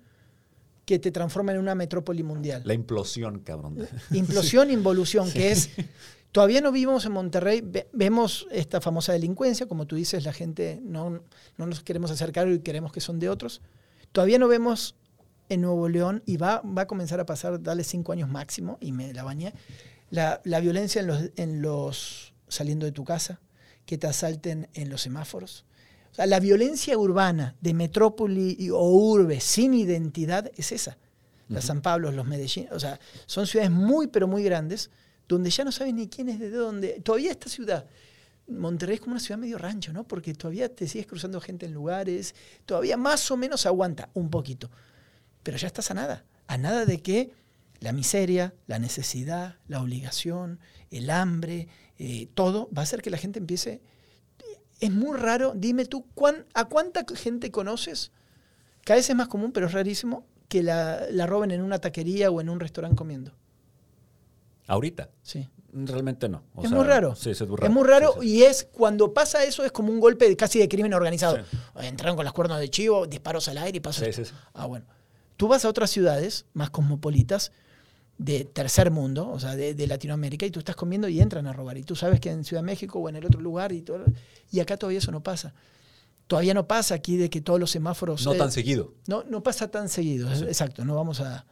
que 0.84 0.98
te 0.98 1.10
transforma 1.10 1.52
en 1.52 1.58
una 1.58 1.74
metrópoli 1.74 2.22
mundial. 2.22 2.62
La 2.64 2.72
implosión, 2.74 3.40
cabrón. 3.40 3.76
Implosión, 4.12 4.70
involución, 4.70 5.30
que 5.32 5.50
es, 5.50 5.70
todavía 6.32 6.60
no 6.60 6.70
vivimos 6.72 7.04
en 7.06 7.12
Monterrey, 7.12 7.60
ve- 7.60 7.88
vemos 7.92 8.46
esta 8.52 8.80
famosa 8.80 9.12
delincuencia, 9.12 9.66
como 9.66 9.86
tú 9.86 9.96
dices, 9.96 10.24
la 10.24 10.32
gente 10.32 10.80
no, 10.82 11.22
no 11.56 11.66
nos 11.66 11.82
queremos 11.82 12.10
acercar 12.10 12.48
y 12.48 12.60
queremos 12.60 12.92
que 12.92 13.00
son 13.00 13.18
de 13.18 13.28
otros. 13.28 13.60
Todavía 14.12 14.38
no 14.38 14.46
vemos 14.48 14.94
en 15.48 15.60
Nuevo 15.60 15.88
León, 15.88 16.22
y 16.26 16.36
va, 16.36 16.60
va 16.62 16.82
a 16.82 16.86
comenzar 16.86 17.20
a 17.20 17.26
pasar, 17.26 17.62
dale 17.62 17.84
cinco 17.84 18.12
años 18.12 18.28
máximo, 18.28 18.78
y 18.80 18.92
me 18.92 19.12
la 19.12 19.22
bañé, 19.22 19.54
la, 20.10 20.40
la 20.44 20.60
violencia 20.60 21.00
en 21.00 21.06
los, 21.06 21.30
en 21.36 21.62
los, 21.62 22.32
saliendo 22.48 22.86
de 22.86 22.92
tu 22.92 23.04
casa, 23.04 23.40
que 23.84 23.98
te 23.98 24.06
asalten 24.06 24.68
en 24.74 24.90
los 24.90 25.02
semáforos. 25.02 25.64
O 26.12 26.14
sea, 26.16 26.26
la 26.26 26.40
violencia 26.40 26.96
urbana 26.96 27.56
de 27.60 27.74
metrópoli 27.74 28.56
y- 28.58 28.70
o 28.70 28.80
urbe 28.82 29.40
sin 29.40 29.74
identidad 29.74 30.50
es 30.56 30.72
esa. 30.72 30.98
Las 31.48 31.66
San 31.66 31.80
Pablo, 31.80 32.10
los 32.10 32.26
Medellín, 32.26 32.66
o 32.72 32.80
sea, 32.80 32.98
son 33.26 33.46
ciudades 33.46 33.70
muy, 33.70 34.08
pero 34.08 34.26
muy 34.26 34.42
grandes, 34.42 34.90
donde 35.28 35.50
ya 35.50 35.62
no 35.62 35.70
sabes 35.70 35.94
ni 35.94 36.08
quién 36.08 36.28
es 36.28 36.40
de 36.40 36.50
dónde. 36.50 37.00
Todavía 37.04 37.30
esta 37.30 37.48
ciudad, 37.48 37.86
Monterrey 38.48 38.94
es 38.96 39.00
como 39.00 39.12
una 39.12 39.20
ciudad 39.20 39.38
medio 39.38 39.56
rancho, 39.56 39.92
¿no? 39.92 40.02
Porque 40.02 40.34
todavía 40.34 40.68
te 40.74 40.88
sigues 40.88 41.06
cruzando 41.06 41.40
gente 41.40 41.66
en 41.66 41.72
lugares, 41.72 42.34
todavía 42.64 42.96
más 42.96 43.30
o 43.30 43.36
menos 43.36 43.64
aguanta 43.64 44.08
un 44.14 44.28
poquito. 44.28 44.70
Pero 45.46 45.58
ya 45.58 45.68
estás 45.68 45.92
a 45.92 45.94
nada, 45.94 46.24
a 46.48 46.58
nada 46.58 46.84
de 46.86 47.00
que 47.00 47.30
la 47.78 47.92
miseria, 47.92 48.52
la 48.66 48.80
necesidad, 48.80 49.54
la 49.68 49.80
obligación, 49.80 50.58
el 50.90 51.08
hambre, 51.08 51.68
eh, 51.98 52.26
todo 52.34 52.68
va 52.76 52.80
a 52.80 52.82
hacer 52.82 53.00
que 53.00 53.10
la 53.10 53.16
gente 53.16 53.38
empiece. 53.38 53.80
Es 54.80 54.90
muy 54.90 55.16
raro, 55.16 55.52
dime 55.54 55.84
tú, 55.84 56.04
¿cuán- 56.16 56.46
¿a 56.52 56.64
cuánta 56.64 57.04
gente 57.14 57.52
conoces? 57.52 58.10
Cada 58.84 58.96
vez 58.96 59.08
es 59.08 59.14
más 59.14 59.28
común, 59.28 59.52
pero 59.52 59.66
es 59.68 59.72
rarísimo 59.72 60.26
que 60.48 60.64
la, 60.64 61.02
la 61.12 61.26
roben 61.28 61.52
en 61.52 61.62
una 61.62 61.78
taquería 61.78 62.28
o 62.32 62.40
en 62.40 62.48
un 62.48 62.58
restaurante 62.58 62.96
comiendo. 62.96 63.32
Ahorita. 64.66 65.10
Sí. 65.22 65.48
Realmente 65.72 66.28
no. 66.28 66.42
O 66.56 66.62
es 66.64 66.70
sea, 66.70 66.76
muy 66.78 66.86
raro. 66.88 67.14
Sí, 67.14 67.30
es 67.30 67.40
muy 67.42 67.54
Es 67.54 67.60
raro. 67.60 67.72
muy 67.72 67.84
raro 67.84 68.12
Sí, 68.14 68.20
sí. 68.22 68.34
y 68.34 68.42
es 68.42 68.64
cuando 68.72 69.12
pasa 69.14 69.44
eso 69.44 69.64
es 69.64 69.70
como 69.70 69.92
un 69.92 70.00
golpe 70.00 70.28
de, 70.28 70.36
casi 70.36 70.58
de 70.58 70.68
crimen 70.68 70.92
organizado. 70.94 71.38
Entraron 71.80 72.16
con 72.16 72.24
las 72.24 72.32
cuernos 72.34 72.58
de 72.58 72.68
chivo, 72.68 73.06
disparos 73.06 73.46
al 73.48 73.58
aire 73.58 73.76
y 73.78 73.80
pasó. 73.80 74.04
Ah, 74.54 74.66
bueno. 74.66 74.86
Tú 75.36 75.48
vas 75.48 75.64
a 75.64 75.68
otras 75.68 75.90
ciudades 75.90 76.46
más 76.54 76.70
cosmopolitas 76.70 77.52
de 78.18 78.44
tercer 78.44 78.90
mundo, 78.90 79.28
o 79.28 79.38
sea, 79.38 79.56
de, 79.56 79.74
de 79.74 79.86
Latinoamérica, 79.86 80.46
y 80.46 80.50
tú 80.50 80.58
estás 80.60 80.74
comiendo 80.76 81.06
y 81.08 81.20
entran 81.20 81.46
a 81.46 81.52
robar. 81.52 81.76
Y 81.76 81.82
tú 81.82 81.94
sabes 81.94 82.18
que 82.20 82.30
en 82.30 82.44
Ciudad 82.44 82.62
de 82.62 82.66
México 82.66 82.98
o 82.98 83.08
en 83.10 83.16
el 83.16 83.26
otro 83.26 83.40
lugar 83.40 83.72
y 83.72 83.82
todo. 83.82 84.04
Y 84.50 84.60
acá 84.60 84.76
todavía 84.78 84.98
eso 85.00 85.12
no 85.12 85.22
pasa. 85.22 85.52
Todavía 86.26 86.54
no 86.54 86.66
pasa 86.66 86.94
aquí 86.94 87.16
de 87.16 87.28
que 87.30 87.40
todos 87.42 87.60
los 87.60 87.70
semáforos. 87.70 88.24
No 88.24 88.32
eh, 88.34 88.38
tan 88.38 88.50
seguido. 88.50 88.94
no, 89.06 89.22
no 89.24 89.42
pasa 89.42 89.70
tan 89.70 89.88
seguido, 89.88 90.32
exacto, 90.32 90.84
no 90.84 90.94
vamos 90.96 91.20
a... 91.20 91.44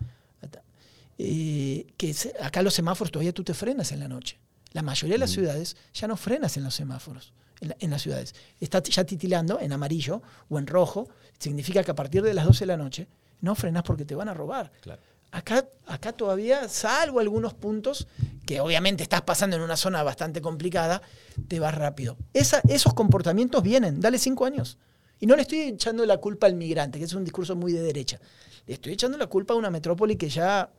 eh, 1.19 1.87
que 1.97 2.13
se- 2.15 2.35
acá 2.41 2.63
los 2.63 2.75
semáforos 2.75 3.13
todavía 3.13 3.33
tú 3.33 3.45
te 3.45 3.55
frenas 3.55 3.93
en 3.93 4.01
la 4.01 4.09
noche. 4.09 4.39
La 4.73 4.83
mayoría 4.83 5.15
de 5.15 5.19
las 5.21 5.31
ciudades 5.31 5.77
ya 5.93 6.09
no 6.09 6.17
frenas 6.17 6.57
en 6.57 6.65
los 6.65 6.75
semáforos, 6.75 7.33
en, 7.61 7.69
la- 7.69 7.77
en 7.79 7.91
las 7.91 8.03
ciudades. 8.03 8.35
Está 8.61 8.83
ya 8.83 9.05
titilando 9.05 9.61
en 9.61 9.73
amarillo 9.73 10.23
o 10.49 10.59
en 10.59 10.67
rojo, 10.67 11.09
significa 11.39 11.85
que 11.85 11.91
a 11.91 11.95
partir 11.95 12.23
de 12.23 12.35
las 12.35 12.45
12 12.47 12.61
de 12.61 12.67
la 12.67 12.77
noche 12.77 13.07
no 13.41 13.55
frenas 13.55 13.83
porque 13.83 14.05
te 14.05 14.15
van 14.15 14.29
a 14.29 14.35
robar. 14.35 14.71
Claro. 14.81 15.01
Acá, 15.31 15.67
acá 15.87 16.13
todavía, 16.13 16.69
salvo 16.69 17.19
algunos 17.19 17.55
puntos, 17.55 18.07
que 18.47 18.61
obviamente 18.61 19.03
estás 19.03 19.23
pasando 19.23 19.57
en 19.57 19.63
una 19.63 19.77
zona 19.77 20.03
bastante 20.05 20.41
complicada, 20.41 21.03
te 21.49 21.59
vas 21.59 21.75
rápido. 21.75 22.17
Esa- 22.33 22.63
esos 22.69 22.95
comportamientos 22.95 23.63
vienen, 23.63 24.01
dale 24.01 24.19
cinco 24.19 24.45
años. 24.45 24.79
Y 25.19 25.27
no 25.27 25.35
le 25.35 25.43
estoy 25.43 25.61
echando 25.63 26.07
la 26.07 26.19
culpa 26.19 26.47
al 26.47 26.55
migrante, 26.55 26.99
que 26.99 27.05
es 27.07 27.15
un 27.15 27.25
discurso 27.25 27.57
muy 27.57 27.73
de 27.73 27.83
derecha. 27.83 28.21
Le 28.67 28.75
estoy 28.75 28.93
echando 28.93 29.19
la 29.19 29.27
culpa 29.27 29.55
a 29.55 29.57
una 29.57 29.71
metrópoli 29.71 30.17
que 30.17 30.29
ya 30.29 30.71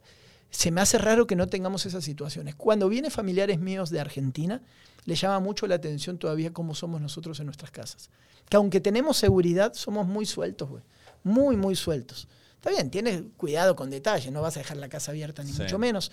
se 0.50 0.72
me 0.72 0.80
hace 0.80 0.98
raro 1.00 1.28
que 1.28 1.36
no 1.36 1.48
tengamos 1.48 1.86
esas 1.86 2.04
situaciones. 2.06 2.56
Cuando 2.56 2.88
vienen 2.88 3.12
familiares 3.12 3.60
míos 3.60 3.90
de 3.90 4.00
Argentina, 4.00 4.62
les 5.04 5.20
llama 5.20 5.40
mucho 5.40 5.68
la 5.68 5.76
atención 5.76 6.18
todavía 6.18 6.54
cómo 6.54 6.76
somos 6.76 7.02
nosotros 7.02 7.40
en 7.42 7.48
nuestras 7.48 7.72
casas. 7.72 8.10
Que 8.48 8.56
aunque 8.58 8.80
tenemos 8.80 9.18
seguridad, 9.18 9.74
somos 9.74 10.08
muy 10.08 10.26
sueltos, 10.26 10.70
güey. 10.70 10.84
Muy, 11.24 11.58
muy 11.58 11.76
sueltos. 11.76 12.28
Está 12.66 12.78
bien, 12.78 12.90
tienes 12.90 13.22
cuidado 13.38 13.76
con 13.76 13.92
detalles, 13.92 14.32
no 14.32 14.42
vas 14.42 14.58
a 14.58 14.62
dejar 14.62 14.78
la 14.78 14.90
casa 14.90 15.12
abierta 15.12 15.44
ni 15.44 15.54
Sí. 15.54 15.62
mucho 15.62 15.78
menos, 15.78 16.12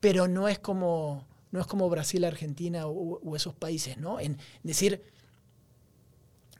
pero 0.00 0.26
no 0.26 0.48
es 0.48 0.58
como, 0.58 1.24
no 1.52 1.60
es 1.60 1.68
como 1.68 1.88
Brasil, 1.88 2.24
Argentina 2.24 2.88
o, 2.88 3.20
o 3.20 3.36
esos 3.36 3.54
países, 3.54 3.96
¿no? 3.96 4.18
En 4.18 4.36
decir, 4.64 5.00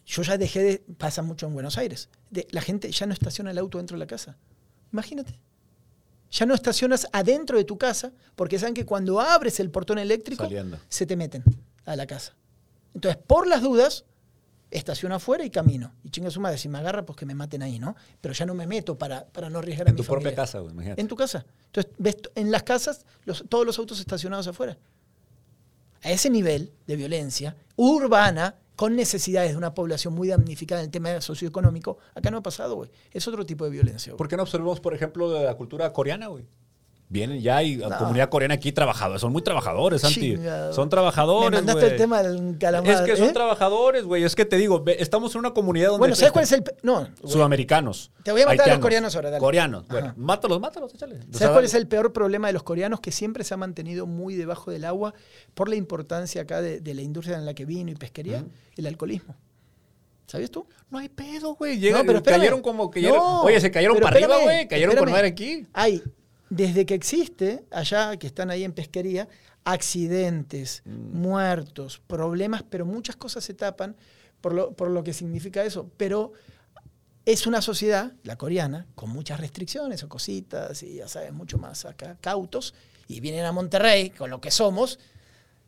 yo 0.06 0.22
ya 0.22 0.38
dejé 0.38 0.62
de, 0.62 0.78
pasa 0.98 1.22
mucho 1.22 1.48
en 1.48 1.54
Buenos 1.54 1.78
Aires, 1.78 2.10
de, 2.30 2.46
la 2.52 2.60
gente 2.60 2.92
ya 2.92 3.06
no 3.06 3.12
estaciona 3.12 3.50
el 3.50 3.58
auto 3.58 3.78
dentro 3.78 3.96
de 3.96 3.98
la 3.98 4.06
casa. 4.06 4.36
Imagínate. 4.92 5.36
Ya 6.30 6.46
no 6.46 6.54
estacionas 6.54 7.08
adentro 7.10 7.58
de 7.58 7.64
tu 7.64 7.76
casa 7.76 8.12
porque 8.36 8.60
saben 8.60 8.74
que 8.74 8.86
cuando 8.86 9.20
abres 9.20 9.58
el 9.58 9.68
portón 9.68 9.98
eléctrico 9.98 10.44
Saliendo. 10.44 10.78
se 10.88 11.06
te 11.06 11.16
meten 11.16 11.42
a 11.86 11.96
la 11.96 12.06
casa. 12.06 12.36
Entonces, 12.94 13.20
por 13.26 13.48
las 13.48 13.62
dudas, 13.62 14.04
estaciono 14.74 15.14
afuera 15.14 15.44
y 15.44 15.50
camino. 15.50 15.92
Y 16.02 16.10
chinga 16.10 16.30
su 16.30 16.40
madre, 16.40 16.58
si 16.58 16.68
me 16.68 16.78
agarra, 16.78 17.06
pues 17.06 17.16
que 17.16 17.24
me 17.26 17.34
maten 17.34 17.62
ahí, 17.62 17.78
¿no? 17.78 17.96
Pero 18.20 18.34
ya 18.34 18.44
no 18.44 18.54
me 18.54 18.66
meto 18.66 18.98
para, 18.98 19.24
para 19.26 19.48
no 19.48 19.58
arriesgar 19.60 19.86
a 19.86 19.90
En 19.90 19.94
mi 19.94 20.02
tu 20.02 20.04
propia 20.04 20.24
familia. 20.24 20.36
casa, 20.36 20.58
güey, 20.58 20.72
imagínate. 20.72 21.00
En 21.00 21.08
tu 21.08 21.16
casa. 21.16 21.46
Entonces, 21.66 21.92
ves 21.98 22.16
en 22.34 22.50
las 22.50 22.62
casas 22.64 23.06
los- 23.24 23.44
todos 23.48 23.64
los 23.64 23.78
autos 23.78 24.00
estacionados 24.00 24.46
afuera. 24.48 24.76
A 26.02 26.10
ese 26.10 26.28
nivel 26.28 26.72
de 26.86 26.96
violencia 26.96 27.56
urbana, 27.76 28.56
con 28.76 28.96
necesidades 28.96 29.52
de 29.52 29.56
una 29.56 29.72
población 29.72 30.14
muy 30.14 30.28
damnificada 30.28 30.80
en 30.80 30.86
el 30.86 30.90
tema 30.90 31.20
socioeconómico, 31.20 31.98
acá 32.14 32.30
no 32.30 32.38
ha 32.38 32.42
pasado, 32.42 32.74
güey. 32.74 32.90
Es 33.12 33.26
otro 33.28 33.46
tipo 33.46 33.64
de 33.64 33.70
violencia. 33.70 34.10
güey. 34.12 34.18
¿Por 34.18 34.28
qué 34.28 34.36
no 34.36 34.42
observamos, 34.42 34.80
por 34.80 34.94
ejemplo, 34.94 35.30
de 35.30 35.44
la 35.44 35.54
cultura 35.54 35.92
coreana, 35.92 36.26
güey? 36.26 36.44
Vienen 37.06 37.40
ya 37.40 37.62
y 37.62 37.76
la 37.76 37.90
No. 37.90 37.98
comunidad 37.98 38.28
coreana 38.28 38.54
aquí 38.54 38.72
trabajadores. 38.72 39.20
Son 39.20 39.30
muy 39.30 39.42
trabajadores, 39.42 40.00
Santi. 40.00 40.34
Chingado. 40.34 40.72
Son 40.72 40.88
trabajadores, 40.88 41.50
Me 41.50 41.56
mandaste 41.58 41.92
el 41.92 41.96
tema 41.96 42.22
del 42.22 42.56
calamar. 42.58 42.90
Es 42.90 43.00
que 43.02 43.16
son 43.16 43.28
¿eh? 43.28 43.32
trabajadores, 43.32 44.04
güey. 44.04 44.24
Es 44.24 44.34
que 44.34 44.44
te 44.44 44.56
digo, 44.56 44.82
estamos 44.86 45.32
en 45.34 45.40
una 45.40 45.52
comunidad 45.52 45.88
donde... 45.88 45.98
Bueno, 46.00 46.16
¿sabes 46.16 46.32
cuál 46.32 46.44
es 46.44 46.52
el...? 46.52 46.64
No. 46.82 47.06
Sudamericanos. 47.22 48.10
Te 48.24 48.32
voy 48.32 48.42
a 48.42 48.46
matar 48.46 48.68
a 48.68 48.72
los 48.72 48.78
coreanos 48.80 49.14
ahora, 49.14 49.30
dale. 49.30 49.40
Coreanos. 49.40 49.86
Bueno, 49.86 50.14
mátalos, 50.16 50.60
mátalos, 50.60 50.94
échale. 50.94 51.16
O 51.16 51.18
¿Sabes 51.20 51.38
sea, 51.38 51.52
cuál 51.52 51.64
es 51.66 51.74
el 51.74 51.86
peor 51.86 52.12
problema 52.12 52.46
de 52.48 52.54
los 52.54 52.62
coreanos? 52.62 53.00
Que 53.00 53.12
siempre 53.12 53.44
se 53.44 53.54
ha 53.54 53.58
mantenido 53.58 54.06
muy 54.06 54.34
debajo 54.34 54.70
del 54.70 54.84
agua 54.84 55.14
por 55.52 55.68
la 55.68 55.76
importancia 55.76 56.42
acá 56.42 56.62
de, 56.62 56.80
de 56.80 56.94
la 56.94 57.02
industria 57.02 57.36
en 57.36 57.44
la 57.44 57.54
que 57.54 57.64
vino 57.66 57.90
y 57.92 57.94
pesquería, 57.96 58.44
el 58.76 58.86
alcoholismo. 58.86 59.36
¿Sabías 60.26 60.50
tú? 60.50 60.66
No 60.90 60.98
hay 60.98 61.10
pedo, 61.10 61.54
güey. 61.54 61.78
Llegan, 61.78 62.00
No, 62.00 62.06
pero 62.06 62.18
espérame. 62.18 62.40
cayeron 62.40 62.62
como 62.62 62.90
que... 62.90 63.02
No, 63.02 63.42
Oye, 63.42 63.60
se 63.60 63.70
cayeron 63.70 63.98
para 63.98 64.16
arriba, 64.16 64.38
güey. 64.42 64.66
Cayeron 64.66 64.94
espérame. 64.94 65.12
madre 65.12 65.28
aquí. 65.28 65.66
Hay, 65.74 66.02
desde 66.50 66.86
que 66.86 66.94
existe, 66.94 67.64
allá 67.70 68.16
que 68.16 68.26
están 68.26 68.50
ahí 68.50 68.64
en 68.64 68.72
pesquería, 68.72 69.28
accidentes, 69.64 70.82
Mm. 70.84 71.20
muertos, 71.20 72.00
problemas, 72.06 72.62
pero 72.62 72.84
muchas 72.84 73.16
cosas 73.16 73.44
se 73.44 73.54
tapan 73.54 73.96
por 74.40 74.52
lo, 74.52 74.72
por 74.72 74.90
lo 74.90 75.02
que 75.02 75.12
significa 75.14 75.64
eso. 75.64 75.90
Pero 75.96 76.32
es 77.24 77.46
una 77.46 77.62
sociedad, 77.62 78.12
la 78.22 78.36
coreana, 78.36 78.86
con 78.94 79.08
muchas 79.10 79.40
restricciones 79.40 80.02
o 80.02 80.08
cositas, 80.08 80.82
y 80.82 80.96
ya 80.96 81.08
sabes, 81.08 81.32
mucho 81.32 81.56
más 81.56 81.86
acá, 81.86 82.18
cautos, 82.20 82.74
y 83.08 83.20
vienen 83.20 83.46
a 83.46 83.52
Monterrey, 83.52 84.10
con 84.10 84.28
lo 84.30 84.40
que 84.40 84.50
somos, 84.50 84.98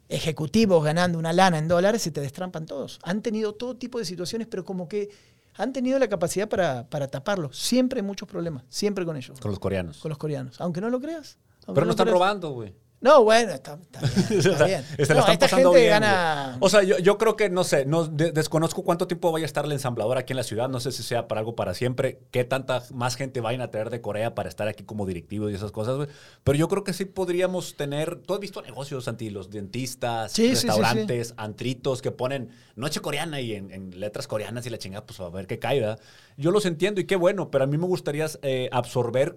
ejecutivos 0.08 0.84
ganando 0.84 1.18
una 1.18 1.32
lana 1.32 1.58
en 1.58 1.66
dólares, 1.68 2.02
se 2.02 2.10
te 2.10 2.20
destrampan 2.20 2.66
todos. 2.66 2.98
Han 3.02 3.22
tenido 3.22 3.54
todo 3.54 3.76
tipo 3.76 3.98
de 3.98 4.04
situaciones, 4.04 4.46
pero 4.46 4.64
como 4.64 4.88
que 4.88 5.08
han 5.56 5.72
tenido 5.72 5.98
la 5.98 6.08
capacidad 6.08 6.48
para, 6.48 6.88
para 6.88 7.08
taparlo. 7.08 7.52
Siempre 7.52 8.00
hay 8.00 8.06
muchos 8.06 8.28
problemas, 8.28 8.64
siempre 8.68 9.04
con 9.04 9.16
ellos, 9.16 9.38
Con 9.40 9.50
los 9.50 9.58
coreanos. 9.60 9.98
con 9.98 10.08
los 10.10 10.18
coreanos. 10.18 10.60
Aunque 10.60 10.80
no 10.80 10.90
lo 10.90 11.00
creas. 11.00 11.38
Pero 11.66 11.84
no 11.84 11.90
están 11.90 12.04
creas. 12.04 12.12
robando, 12.14 12.50
güey. 12.50 12.74
No, 12.98 13.22
bueno, 13.24 13.52
está, 13.52 13.78
está 13.80 14.00
bien. 14.00 14.40
Está 14.52 14.64
bien. 14.64 14.82
Se 14.96 15.06
la 15.08 15.14
No, 15.14 15.20
están 15.20 15.32
esta 15.34 15.46
pasando 15.46 15.70
gente 15.72 15.80
bien, 15.86 15.90
gana... 16.00 16.56
O 16.60 16.68
sea, 16.70 16.82
yo, 16.82 16.98
yo 16.98 17.18
creo 17.18 17.36
que, 17.36 17.50
no 17.50 17.62
sé, 17.62 17.84
no, 17.84 18.06
de- 18.06 18.32
desconozco 18.32 18.82
cuánto 18.82 19.06
tiempo 19.06 19.30
vaya 19.30 19.44
a 19.44 19.46
estar 19.46 19.64
el 19.66 19.72
ensamblador 19.72 20.16
aquí 20.16 20.32
en 20.32 20.38
la 20.38 20.42
ciudad. 20.42 20.68
No 20.70 20.80
sé 20.80 20.90
si 20.92 21.02
sea 21.02 21.28
para 21.28 21.40
algo 21.40 21.54
para 21.54 21.74
siempre. 21.74 22.20
Qué 22.30 22.44
tanta 22.44 22.82
más 22.94 23.14
gente 23.16 23.40
vayan 23.42 23.60
a 23.60 23.70
traer 23.70 23.90
de 23.90 24.00
Corea 24.00 24.34
para 24.34 24.48
estar 24.48 24.66
aquí 24.66 24.82
como 24.82 25.04
directivos 25.06 25.52
y 25.52 25.54
esas 25.54 25.72
cosas, 25.72 25.96
güey. 25.96 26.08
Pero 26.42 26.56
yo 26.58 26.68
creo 26.68 26.84
que 26.84 26.94
sí 26.94 27.04
podríamos 27.04 27.76
tener. 27.76 28.16
Tú 28.22 28.32
has 28.34 28.40
visto 28.40 28.62
negocios, 28.62 29.04
Santi, 29.04 29.28
los 29.30 29.50
dentistas, 29.50 30.32
Sí, 30.32 30.48
sí, 30.48 30.48
sí, 30.48 30.56
sí. 30.62 30.66
restaurantes, 30.66 31.34
antritos 31.36 32.00
que 32.00 32.10
ponen 32.12 32.50
noche 32.76 33.00
coreana 33.00 33.40
y 33.42 33.52
en, 33.52 33.70
en 33.72 34.00
letras 34.00 34.26
coreanas 34.26 34.64
y 34.66 34.70
la 34.70 34.78
chingada, 34.78 35.04
pues 35.04 35.20
a 35.20 35.28
ver 35.28 35.46
qué 35.46 35.58
¿verdad? 35.58 36.00
Yo 36.38 36.50
los 36.50 36.64
entiendo 36.64 37.00
y 37.00 37.04
qué 37.04 37.16
bueno, 37.16 37.50
pero 37.50 37.64
a 37.64 37.66
mí 37.66 37.76
me 37.76 37.86
gustaría 37.86 38.26
eh, 38.42 38.68
absorber 38.72 39.36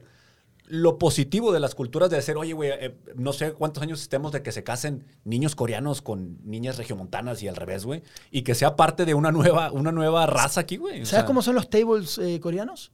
lo 0.69 0.97
positivo 0.97 1.51
de 1.51 1.59
las 1.59 1.75
culturas 1.75 2.09
de 2.09 2.17
decir, 2.17 2.37
oye, 2.37 2.53
güey, 2.53 2.69
eh, 2.71 2.95
no 3.15 3.33
sé 3.33 3.53
cuántos 3.53 3.83
años 3.83 4.01
estemos 4.01 4.31
de 4.31 4.41
que 4.43 4.51
se 4.51 4.63
casen 4.63 5.03
niños 5.25 5.55
coreanos 5.55 6.01
con 6.01 6.37
niñas 6.43 6.77
regiomontanas 6.77 7.41
y 7.43 7.47
al 7.47 7.55
revés, 7.55 7.85
güey, 7.85 8.03
y 8.31 8.43
que 8.43 8.55
sea 8.55 8.75
parte 8.75 9.05
de 9.05 9.15
una 9.15 9.31
nueva, 9.31 9.71
una 9.71 9.91
nueva 9.91 10.25
raza 10.27 10.61
aquí, 10.61 10.77
güey. 10.77 10.97
¿Sabes 10.97 11.09
sea, 11.09 11.25
cómo 11.25 11.41
son 11.41 11.55
los 11.55 11.69
tables 11.69 12.17
eh, 12.19 12.39
coreanos? 12.39 12.91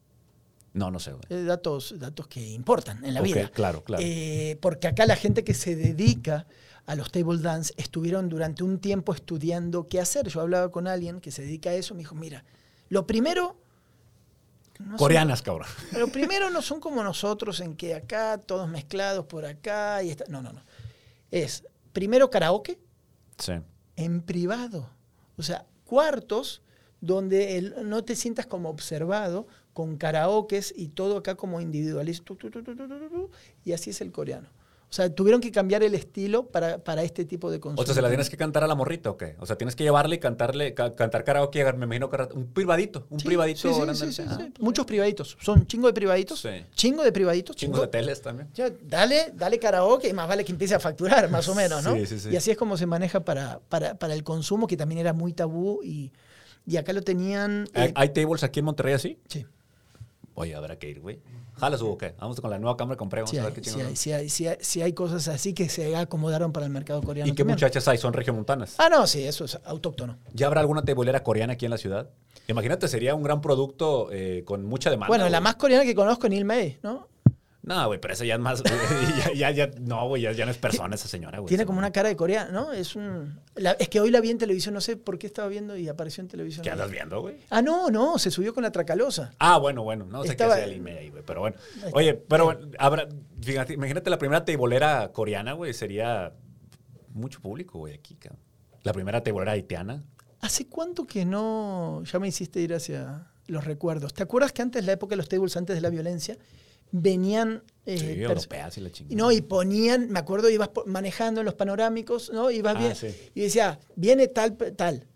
No, 0.75 0.91
no 0.91 0.99
sé, 0.99 1.11
güey. 1.11 1.23
Eh, 1.29 1.43
datos, 1.43 1.95
datos 1.97 2.27
que 2.27 2.45
importan 2.49 3.03
en 3.05 3.13
la 3.13 3.21
vida. 3.21 3.49
claro, 3.49 3.83
claro. 3.83 4.03
Eh, 4.05 4.57
porque 4.61 4.87
acá 4.87 5.05
la 5.05 5.15
gente 5.15 5.43
que 5.43 5.53
se 5.53 5.75
dedica 5.75 6.47
a 6.85 6.95
los 6.95 7.11
table 7.11 7.39
dance 7.39 7.73
estuvieron 7.77 8.27
durante 8.27 8.63
un 8.63 8.79
tiempo 8.79 9.13
estudiando 9.13 9.87
qué 9.87 9.99
hacer. 10.01 10.27
Yo 10.27 10.41
hablaba 10.41 10.71
con 10.71 10.87
alguien 10.87 11.21
que 11.21 11.31
se 11.31 11.43
dedica 11.43 11.69
a 11.69 11.73
eso, 11.73 11.93
me 11.93 11.99
dijo, 11.99 12.15
mira, 12.15 12.43
lo 12.89 13.07
primero... 13.07 13.57
no 14.79 14.89
son- 14.91 14.97
Coreanas, 14.97 15.41
cabrón. 15.41 15.67
Lo 15.97 16.07
primero 16.07 16.49
no 16.49 16.61
son 16.61 16.79
como 16.79 17.03
nosotros 17.03 17.59
en 17.59 17.75
que 17.75 17.95
acá 17.95 18.37
todos 18.37 18.67
mezclados 18.69 19.25
por 19.25 19.45
acá 19.45 20.01
y 20.03 20.09
está, 20.09 20.25
no, 20.27 20.41
no, 20.41 20.53
no. 20.53 20.61
Es 21.31 21.63
primero 21.93 22.29
karaoke 22.29 22.79
Sí. 23.37 23.53
en 23.95 24.21
privado. 24.21 24.89
O 25.37 25.43
sea, 25.43 25.65
cuartos 25.85 26.61
donde 27.01 27.57
el- 27.57 27.89
no 27.89 28.03
te 28.03 28.15
sientas 28.15 28.45
como 28.47 28.69
observado 28.69 29.47
con 29.73 29.97
karaokes 29.97 30.73
y 30.75 30.87
todo 30.89 31.17
acá 31.17 31.35
como 31.35 31.59
individualista. 31.61 32.33
Y 33.63 33.73
así 33.73 33.89
es 33.89 34.01
el 34.01 34.11
coreano. 34.11 34.49
O 34.87 34.93
sea, 34.95 35.09
tuvieron 35.13 35.41
que 35.41 35.51
cambiar 35.51 35.83
el 35.83 35.93
estilo 35.95 36.47
para, 36.47 36.77
para 36.77 37.03
este 37.03 37.25
tipo 37.25 37.51
de 37.51 37.59
consumo. 37.59 37.81
O 37.81 37.85
sea, 37.85 37.93
¿se 37.95 38.01
la 38.01 38.07
tienes 38.07 38.29
que 38.29 38.37
cantar 38.37 38.63
a 38.63 38.67
la 38.67 38.75
morrita 38.75 39.09
o 39.09 39.17
qué? 39.17 39.35
O 39.39 39.45
sea, 39.45 39.57
tienes 39.57 39.75
que 39.75 39.83
llevarle 39.83 40.15
y 40.15 40.19
cantarle, 40.19 40.73
ca- 40.73 40.95
cantar 40.95 41.23
karaoke, 41.25 41.63
me 41.73 41.85
imagino 41.85 42.09
que 42.09 42.17
un 42.33 42.45
privadito, 42.53 43.05
un 43.09 43.19
Sí, 43.19 43.25
privadito. 43.25 43.59
sí, 43.93 44.13
sí, 44.13 44.21
Ah, 44.25 44.37
sí. 44.39 44.53
Muchos 44.59 44.85
privaditos. 44.85 45.37
Son 45.41 45.67
chingo 45.67 45.87
de 45.87 45.93
privaditos. 45.93 46.39
Sí. 46.39 46.49
Chingo 46.75 47.03
de 47.03 47.11
privaditos. 47.11 47.55
Chingos 47.57 47.81
de 47.81 47.87
teles 47.87 48.21
también. 48.21 48.47
Ya, 48.53 48.69
dale, 48.83 49.31
dale 49.33 49.59
karaoke 49.59 50.07
y 50.07 50.13
más 50.13 50.27
vale 50.29 50.45
que 50.45 50.51
empiece 50.53 50.75
a 50.75 50.79
facturar, 50.79 51.29
más 51.29 51.47
o 51.49 51.55
menos, 51.55 51.83
¿no? 51.83 51.93
Sí, 51.95 52.05
sí, 52.05 52.19
sí. 52.19 52.29
Y 52.29 52.37
así 52.37 52.51
es 52.51 52.57
como 52.57 52.77
se 52.77 52.85
maneja 52.85 53.19
para, 53.25 53.59
para, 53.67 53.95
para 53.95 54.13
el 54.13 54.23
consumo, 54.23 54.65
que 54.67 54.77
también 54.77 54.99
era 54.99 55.11
muy 55.11 55.33
tabú 55.33 55.81
y, 55.83 56.13
y 56.65 56.77
acá 56.77 56.93
lo 56.93 57.01
tenían... 57.01 57.67
¿Hay, 57.73 57.89
eh, 57.89 57.93
hay 57.95 58.09
tables 58.09 58.43
aquí 58.43 58.59
en 58.59 58.65
Monterrey 58.65 58.93
así? 58.93 59.19
sí, 59.27 59.45
Oye, 60.35 60.53
habrá 60.53 60.77
que 60.77 60.89
ir, 60.89 60.99
güey. 60.99 61.19
¿Jalas 61.55 61.81
o 61.81 61.97
qué? 61.97 62.13
Vamos 62.19 62.39
con 62.41 62.49
la 62.49 62.59
nueva 62.59 62.75
cámara 62.75 62.95
que 62.95 62.99
compré, 62.99 63.21
vamos 63.21 63.31
sí 63.31 63.37
a 63.37 63.43
ver 63.43 63.53
hay, 63.55 63.61
qué 63.61 63.69
hay, 63.69 63.95
sí 63.95 64.11
hay, 64.11 64.29
sí 64.29 64.47
hay- 64.47 64.57
sí 64.59 64.81
hay 64.81 64.91
cosas 64.91 65.27
así 65.29 65.53
que 65.53 65.69
se 65.69 65.95
acomodaron 65.95 66.51
para 66.51 66.65
el 66.65 66.71
mercado 66.73 67.01
coreano 67.01 67.29
¿Y 67.29 67.31
qué 67.31 67.37
también. 67.43 67.55
muchachas 67.55 67.87
hay? 67.87 67.97
Son 67.97 68.11
regiomontanas. 68.11 68.75
Ah, 68.77 68.89
no, 68.89 69.07
sí, 69.07 69.23
eso 69.23 69.45
es 69.45 69.57
autóctono. 69.63 70.17
¿Ya 70.33 70.47
habrá 70.47 70.59
alguna 70.59 70.83
tebolera 70.83 71.23
coreana 71.23 71.53
aquí 71.53 71.63
en 71.65 71.71
la 71.71 71.77
ciudad? 71.77 72.09
Imagínate, 72.49 72.89
sería 72.89 73.15
un 73.15 73.23
gran 73.23 73.39
producto 73.39 74.09
eh, 74.11 74.43
con 74.45 74.65
mucha 74.65 74.89
demanda. 74.89 75.07
bueno, 75.07 75.29
la 75.29 75.39
más 75.39 75.55
coreana 75.55 75.85
que 75.85 75.95
conozco 75.95 76.27
es 76.27 76.31
Neil 76.31 76.43
May, 76.45 76.77
¿no? 76.83 77.07
No, 77.65 77.87
güey, 77.87 77.99
pero 77.99 78.13
esa 78.13 78.23
ya 78.25 78.35
es 78.35 78.39
más. 78.39 78.61
ya, 79.33 79.33
ya, 79.33 79.49
ya- 79.51 79.71
no, 79.81 80.07
güey, 80.07 80.21
ya, 80.21 80.31
ya 80.33 80.45
no 80.45 80.51
es 80.51 80.57
persona 80.57 80.93
esa 80.93 81.07
señora, 81.07 81.39
güey. 81.39 81.47
Tiene 81.47 81.63
Esa 81.63 81.67
como 81.67 81.79
una 81.79 81.91
cara 81.91 82.09
de 82.09 82.15
coreana, 82.15 82.51
¿no? 82.51 82.71
Es 82.71 82.95
un... 82.95 83.39
la- 83.55 83.71
es 83.71 83.89
que 83.89 83.99
hoy 83.99 84.11
la 84.11 84.21
vi 84.21 84.29
en 84.29 84.37
televisión, 84.37 84.75
no 84.75 84.81
sé 84.81 84.97
por 84.97 85.17
qué 85.17 85.25
estaba 85.25 85.47
viendo 85.47 85.75
y 85.75 85.87
apareció 85.87 86.21
en 86.21 86.27
televisión. 86.27 86.63
¿Qué 86.63 86.69
andas 86.69 86.91
viendo, 86.91 87.21
güey? 87.21 87.37
Ah, 87.49 87.63
no, 87.63 87.89
no, 87.89 88.19
se 88.19 88.29
subió 88.29 88.53
con 88.53 88.61
la 88.63 88.71
tracalosa. 88.71 89.31
Ah, 89.39 89.57
bueno, 89.57 89.81
bueno, 89.83 90.05
no 90.05 90.23
sé 90.23 90.29
Estaba- 90.31 90.53
qué 90.55 90.61
sea 90.61 90.69
el 90.69 90.77
email 90.77 90.97
ahí, 90.97 91.09
güey, 91.09 91.23
pero 91.25 91.39
bueno. 91.41 91.57
Oye, 91.93 92.13
pero 92.13 92.45
bueno, 92.45 92.67
habrá, 92.77 93.07
fíjate, 93.41 93.73
imagínate 93.73 94.09
la 94.11 94.19
primera 94.19 94.45
tebolera 94.45 95.11
coreana, 95.11 95.53
güey, 95.53 95.73
sería 95.73 96.33
mucho 97.13 97.41
público, 97.41 97.79
güey, 97.79 97.95
aquí, 97.95 98.15
cabrón. 98.15 98.39
La 98.83 98.93
primera 98.93 99.23
tebolera 99.23 99.53
haitiana. 99.53 100.03
¿Hace 100.41 100.67
cuánto 100.67 101.07
que 101.07 101.25
no... 101.25 102.03
Ya 102.03 102.19
me 102.19 102.27
hiciste 102.27 102.59
ir 102.59 102.75
hacia 102.75 103.31
los 103.47 103.63
recuerdos. 103.65 104.13
¿Te 104.13 104.21
acuerdas 104.21 104.51
que 104.51 104.61
antes, 104.61 104.85
la 104.85 104.91
época 104.91 105.11
de 105.13 105.17
los 105.17 105.27
tables, 105.29 105.57
antes 105.57 105.75
de 105.75 105.81
la 105.81 105.89
violencia, 105.89 106.37
venían... 106.91 107.63
eh, 107.85 107.97
Sí, 107.97 108.21
europeas 108.21 108.77
y 108.77 108.81
la 108.81 108.91
chingada. 108.91 109.15
no, 109.15 109.31
y 109.31 109.41
ponían, 109.41 110.09
me 110.09 110.19
acuerdo, 110.19 110.49
ibas 110.49 110.69
manejando 110.85 111.41
en 111.41 111.45
los 111.45 111.55
panorámicos, 111.55 112.31
¿no? 112.33 112.49
Ibas 112.51 112.75
Ah, 112.75 112.79
bien, 112.79 112.95
sí. 112.95 113.07
y 113.33 113.41
decía, 113.41 113.79
viene 113.95 114.27
tal, 114.27 114.55
tal. 114.57 115.07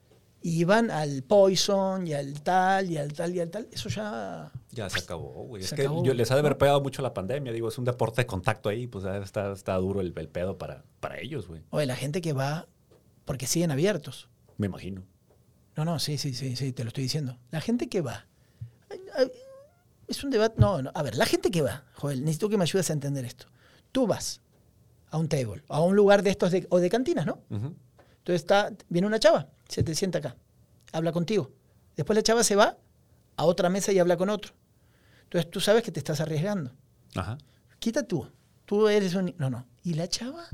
Y 0.41 0.61
iban 0.61 0.89
al 0.89 1.24
Poison, 1.24 2.07
y 2.07 2.13
al 2.13 2.41
tal, 2.41 2.89
y 2.89 2.95
al 2.97 3.11
tal, 3.11 3.36
y 3.36 3.39
al 3.41 3.49
tal. 3.49 3.67
Eso 3.74 3.89
ya... 3.89 4.51
Ya 4.72 4.89
se 4.89 4.99
acabó, 4.99 5.32
güey. 5.45 5.63
Es 5.63 5.74
que 5.74 5.84
yo, 5.84 6.13
les 6.13 6.32
ha 6.32 6.36
de 6.36 6.39
haber 6.39 6.57
pegado 6.57 6.80
mucho 6.80 7.01
la 7.01 7.13
pandemia. 7.13 7.51
Digo, 7.51 7.67
es 7.67 7.78
un 7.78 7.84
deporte 7.84 8.22
de 8.22 8.26
contacto 8.28 8.70
ahí, 8.70 8.88
pues 8.88 9.03
está, 9.03 9.51
está 9.51 9.76
duro 9.76 9.99
el, 9.99 10.13
el 10.15 10.30
pedo 10.30 10.57
para, 10.57 10.86
para 11.01 11.20
ellos, 11.20 11.47
güey. 11.47 11.61
Oye, 11.72 11.86
la 11.88 11.95
gente 11.97 12.22
que 12.22 12.32
va, 12.32 12.67
porque 13.26 13.47
siguen 13.47 13.72
abiertos. 13.72 14.30
Me 14.57 14.67
imagino. 14.67 15.03
No, 15.76 15.84
no, 15.86 15.99
sí, 15.99 16.17
sí, 16.17 16.34
sí, 16.34 16.55
sí, 16.55 16.72
te 16.72 16.84
lo 16.86 16.89
estoy 16.89 17.03
diciendo. 17.03 17.38
La 17.51 17.59
gente 17.61 17.89
que 17.89 17.99
va. 18.01 18.26
Es 20.10 20.24
un 20.24 20.32
debate. 20.32 20.55
No, 20.60 20.82
no. 20.82 20.91
A 20.93 21.03
ver, 21.03 21.16
la 21.16 21.26
gente 21.26 21.51
que 21.51 21.62
va, 21.62 21.84
Joel, 21.93 22.22
necesito 22.22 22.49
que 22.49 22.57
me 22.57 22.64
ayudes 22.64 22.89
a 22.89 22.93
entender 22.93 23.24
esto. 23.26 23.45
Tú 23.91 24.07
vas 24.07 24.41
a 25.12 25.18
un 25.18 25.28
table, 25.30 25.64
a 25.70 25.82
un 25.82 25.95
lugar 25.95 26.24
de 26.24 26.32
estos 26.32 26.51
de- 26.51 26.68
o 26.70 26.80
de 26.80 26.89
cantinas, 26.89 27.26
¿no? 27.26 27.39
Entonces 27.49 28.41
está, 28.41 28.72
viene 28.89 29.07
una 29.07 29.20
chava, 29.20 29.47
se 29.68 29.82
te 29.84 29.95
sienta 29.95 30.18
acá, 30.20 30.36
habla 30.91 31.12
contigo. 31.12 31.51
Después 31.95 32.16
la 32.16 32.22
chava 32.24 32.43
se 32.43 32.55
va 32.55 32.78
a 33.38 33.45
otra 33.45 33.70
mesa 33.70 33.91
y 33.91 33.99
habla 33.99 34.18
con 34.18 34.30
otro. 34.30 34.53
Entonces 35.24 35.49
tú 35.49 35.60
sabes 35.60 35.84
que 35.84 35.91
te 35.91 35.99
estás 35.99 36.20
arriesgando. 36.22 36.72
Ajá. 37.16 37.38
Quita 37.80 38.03
tú. 38.03 38.28
Tú 38.66 38.88
eres 38.88 39.16
un... 39.16 39.34
No, 39.38 39.49
no. 39.49 39.66
¿Y 39.84 39.93
la 39.93 40.07
chava? 40.07 40.45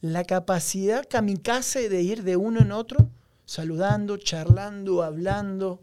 La 0.00 0.24
capacidad 0.24 1.04
kamikaze 1.08 1.88
de 1.88 2.00
ir 2.02 2.22
de 2.22 2.36
uno 2.36 2.60
en 2.60 2.72
otro, 2.72 3.10
saludando, 3.44 4.16
charlando, 4.16 5.02
hablando. 5.02 5.80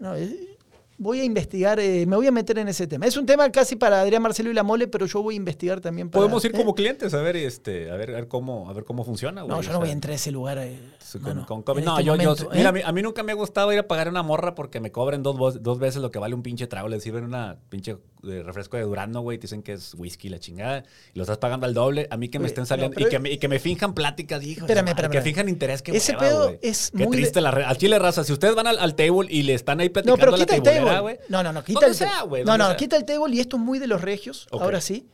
No, 0.00 0.14
eh, 0.16 0.56
voy 1.02 1.20
a 1.20 1.24
investigar, 1.24 1.80
eh, 1.80 2.04
me 2.06 2.14
voy 2.14 2.26
a 2.26 2.30
meter 2.30 2.58
en 2.58 2.68
ese 2.68 2.86
tema. 2.86 3.06
Es 3.06 3.16
un 3.16 3.24
tema 3.24 3.50
casi 3.50 3.74
para 3.74 4.02
Adrián 4.02 4.20
Marcelo 4.20 4.50
y 4.50 4.54
la 4.54 4.62
Mole, 4.62 4.86
pero 4.86 5.06
yo 5.06 5.22
voy 5.22 5.34
a 5.34 5.36
investigar 5.38 5.80
también 5.80 6.10
para... 6.10 6.20
Podemos 6.20 6.44
ir 6.44 6.50
¿eh? 6.54 6.58
como 6.58 6.74
clientes 6.74 7.14
a 7.14 7.22
ver, 7.22 7.36
este, 7.36 7.90
a 7.90 7.96
ver, 7.96 8.10
a 8.10 8.14
ver 8.16 8.28
cómo, 8.28 8.68
a 8.68 8.74
ver 8.74 8.84
cómo 8.84 9.02
funciona, 9.02 9.40
güey. 9.42 9.56
No, 9.56 9.62
yo 9.62 9.70
o 9.70 9.72
no 9.72 9.80
voy 9.80 9.88
a 9.88 9.92
entrar 9.92 10.12
a 10.12 10.16
ese 10.16 10.30
lugar. 10.30 10.58
eh, 10.58 10.78
con- 11.12 11.22
mano, 11.22 11.46
con 11.46 11.62
COVID. 11.62 11.78
en 11.78 11.84
no, 11.86 11.92
este 11.98 12.04
yo, 12.04 12.16
yo- 12.16 12.50
mira, 12.50 12.62
¿eh? 12.62 12.66
a 12.66 12.72
mí, 12.72 12.80
a 12.84 12.92
mí 12.92 13.00
nunca 13.02 13.22
me 13.22 13.32
ha 13.32 13.34
gustado 13.34 13.72
ir 13.72 13.78
a 13.78 13.88
pagar 13.88 14.10
una 14.10 14.22
morra 14.22 14.54
porque 14.54 14.78
me 14.78 14.92
cobren 14.92 15.22
dos, 15.22 15.62
dos 15.62 15.78
veces 15.78 16.02
lo 16.02 16.10
que 16.10 16.18
vale 16.18 16.34
un 16.34 16.42
pinche 16.42 16.66
trago. 16.66 16.88
Les 16.88 17.02
sirven 17.02 17.24
una 17.24 17.56
pinche 17.70 17.96
eh, 18.28 18.42
refresco 18.44 18.76
de 18.76 18.82
Durano, 18.82 19.22
güey. 19.22 19.38
te 19.38 19.42
Dicen 19.46 19.62
que 19.62 19.72
es 19.72 19.94
whisky, 19.94 20.28
la 20.28 20.38
chingada. 20.38 20.84
Y 21.14 21.18
lo 21.18 21.22
estás 21.22 21.38
pagando 21.38 21.64
al 21.66 21.72
doble. 21.72 22.08
A 22.10 22.18
mí 22.18 22.28
que 22.28 22.38
me 22.38 22.46
estén 22.46 22.62
no, 22.62 22.66
saliendo. 22.66 22.94
pero- 22.94 23.08
y, 23.08 23.10
que 23.10 23.18
me, 23.18 23.30
y 23.32 23.38
que 23.38 23.48
me 23.48 23.58
finjan 23.58 23.94
pláticas, 23.94 24.44
hijo. 24.44 24.66
de 24.66 24.72
Espérame, 24.72 24.88
espérame, 24.90 25.12
Que 25.12 25.22
finjan 25.22 25.48
interés. 25.48 25.80
Que 25.80 25.96
Ese 25.96 26.12
hueva, 26.12 26.20
pedo 26.28 26.58
es 26.60 26.90
Qué 26.90 26.98
muy 27.06 27.16
de- 27.16 27.22
triste 27.22 27.40
la 27.40 27.50
re- 27.50 27.64
Al 27.64 27.78
chile 27.78 27.98
raza. 27.98 28.22
Si 28.22 28.32
ustedes 28.34 28.54
van 28.54 28.66
al, 28.66 28.78
al 28.78 28.94
table 28.94 29.26
y 29.30 29.42
le 29.44 29.54
están 29.54 29.80
ahí 29.80 29.88
No, 29.88 29.92
platicando 29.94 30.18
pero 30.20 30.34
a 30.34 30.36
la 30.36 30.44
quita 30.44 30.56
el 30.56 30.62
tabulera, 30.62 30.89
table. 30.94 31.00
güey. 31.02 31.18
No, 31.28 31.42
no, 31.42 31.52
no, 31.52 31.64
quita 31.64 31.80
Donde 31.80 31.88
el 31.92 31.94
sea, 31.96 32.10
table. 32.10 32.28
güey, 32.28 32.44
No, 32.44 32.56
no, 32.58 32.76
quita 32.76 32.96
el 32.96 33.04
table 33.04 33.34
y 33.34 33.40
esto 33.40 33.56
es 33.56 33.62
muy 33.62 33.78
de 33.78 33.86
los 33.86 34.00
regios. 34.00 34.46
Ok. 34.50 34.62
Ahora 34.62 34.80
sí. 34.80 35.06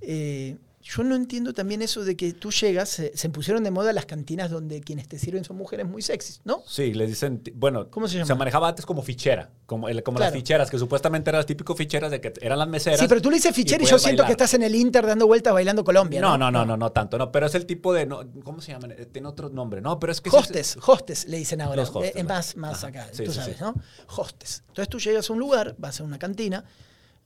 Eh, 0.00 0.56
yo 0.96 1.04
no 1.04 1.14
entiendo 1.14 1.52
también 1.52 1.82
eso 1.82 2.02
de 2.04 2.16
que 2.16 2.32
tú 2.32 2.50
llegas, 2.50 2.88
se, 2.88 3.16
se 3.16 3.28
pusieron 3.28 3.62
de 3.62 3.70
moda 3.70 3.92
las 3.92 4.06
cantinas 4.06 4.50
donde 4.50 4.80
quienes 4.80 5.06
te 5.08 5.18
sirven 5.18 5.44
son 5.44 5.56
mujeres 5.56 5.86
muy 5.86 6.02
sexys, 6.02 6.40
¿no? 6.44 6.62
Sí, 6.66 6.94
les 6.94 7.08
dicen, 7.08 7.42
bueno, 7.54 7.88
¿Cómo 7.90 8.08
se 8.08 8.14
llama? 8.14 8.26
Se 8.26 8.34
manejaba 8.34 8.68
antes 8.68 8.84
como 8.86 9.02
fichera, 9.02 9.50
como, 9.66 9.88
el- 9.88 10.02
como 10.02 10.18
las 10.18 10.32
ficheras, 10.32 10.70
que 10.70 10.78
supuestamente 10.78 11.30
eran 11.30 11.38
las 11.40 11.46
típicas 11.46 11.76
ficheras 11.76 12.10
de 12.10 12.20
que 12.20 12.32
eran 12.40 12.58
las 12.58 12.68
meseras. 12.68 12.98
Sí, 12.98 13.06
pero 13.08 13.22
tú 13.22 13.30
le 13.30 13.36
dices 13.36 13.54
fichera 13.54 13.82
y, 13.84 13.86
yo 13.86 13.98
siento 13.98 14.24
que 14.24 14.32
estás 14.32 14.52
en 14.54 14.62
el 14.62 14.74
Inter 14.74 15.06
dando 15.06 15.26
vueltas 15.26 15.52
bailando 15.52 15.84
Colombia. 15.84 16.20
No, 16.20 16.36
No, 16.36 16.50
no, 16.50 16.60
no, 16.60 16.64
no, 16.66 16.76
no 16.76 16.90
tanto, 16.92 17.18
no, 17.18 17.30
pero 17.30 17.46
es 17.46 17.54
el 17.54 17.66
tipo 17.66 17.92
de, 17.92 18.06
no, 18.06 18.22
¿cómo 18.42 18.60
se 18.60 18.72
llaman? 18.72 18.92
Eh, 18.92 19.06
Tiene 19.06 19.28
otro 19.28 19.48
nombre, 19.48 19.80
no, 19.80 19.98
pero 20.00 20.10
es 20.12 20.20
que... 20.20 20.30
Hostes, 20.30 20.76
hostes 20.86 21.26
le 21.26 21.36
dicen 21.38 21.60
ahora. 21.60 21.76
Los 21.82 21.94
hostes, 21.94 22.16
Eh, 22.16 22.24
más, 22.24 22.56
más 22.56 22.78
Ajá. 22.78 22.88
acá, 22.88 23.08
Sí, 23.12 23.24
tú 23.24 23.30
sí, 23.32 23.38
sabes, 23.38 23.56
sí. 23.58 23.62
¿no? 23.62 23.74
Hostes. 24.16 24.64
Entonces 24.68 24.88
tú 24.88 24.98
llegas 24.98 25.30
a 25.30 25.32
un 25.32 25.38
lugar, 25.38 25.74
vas 25.78 26.00
a 26.00 26.04
una 26.04 26.18
cantina, 26.18 26.64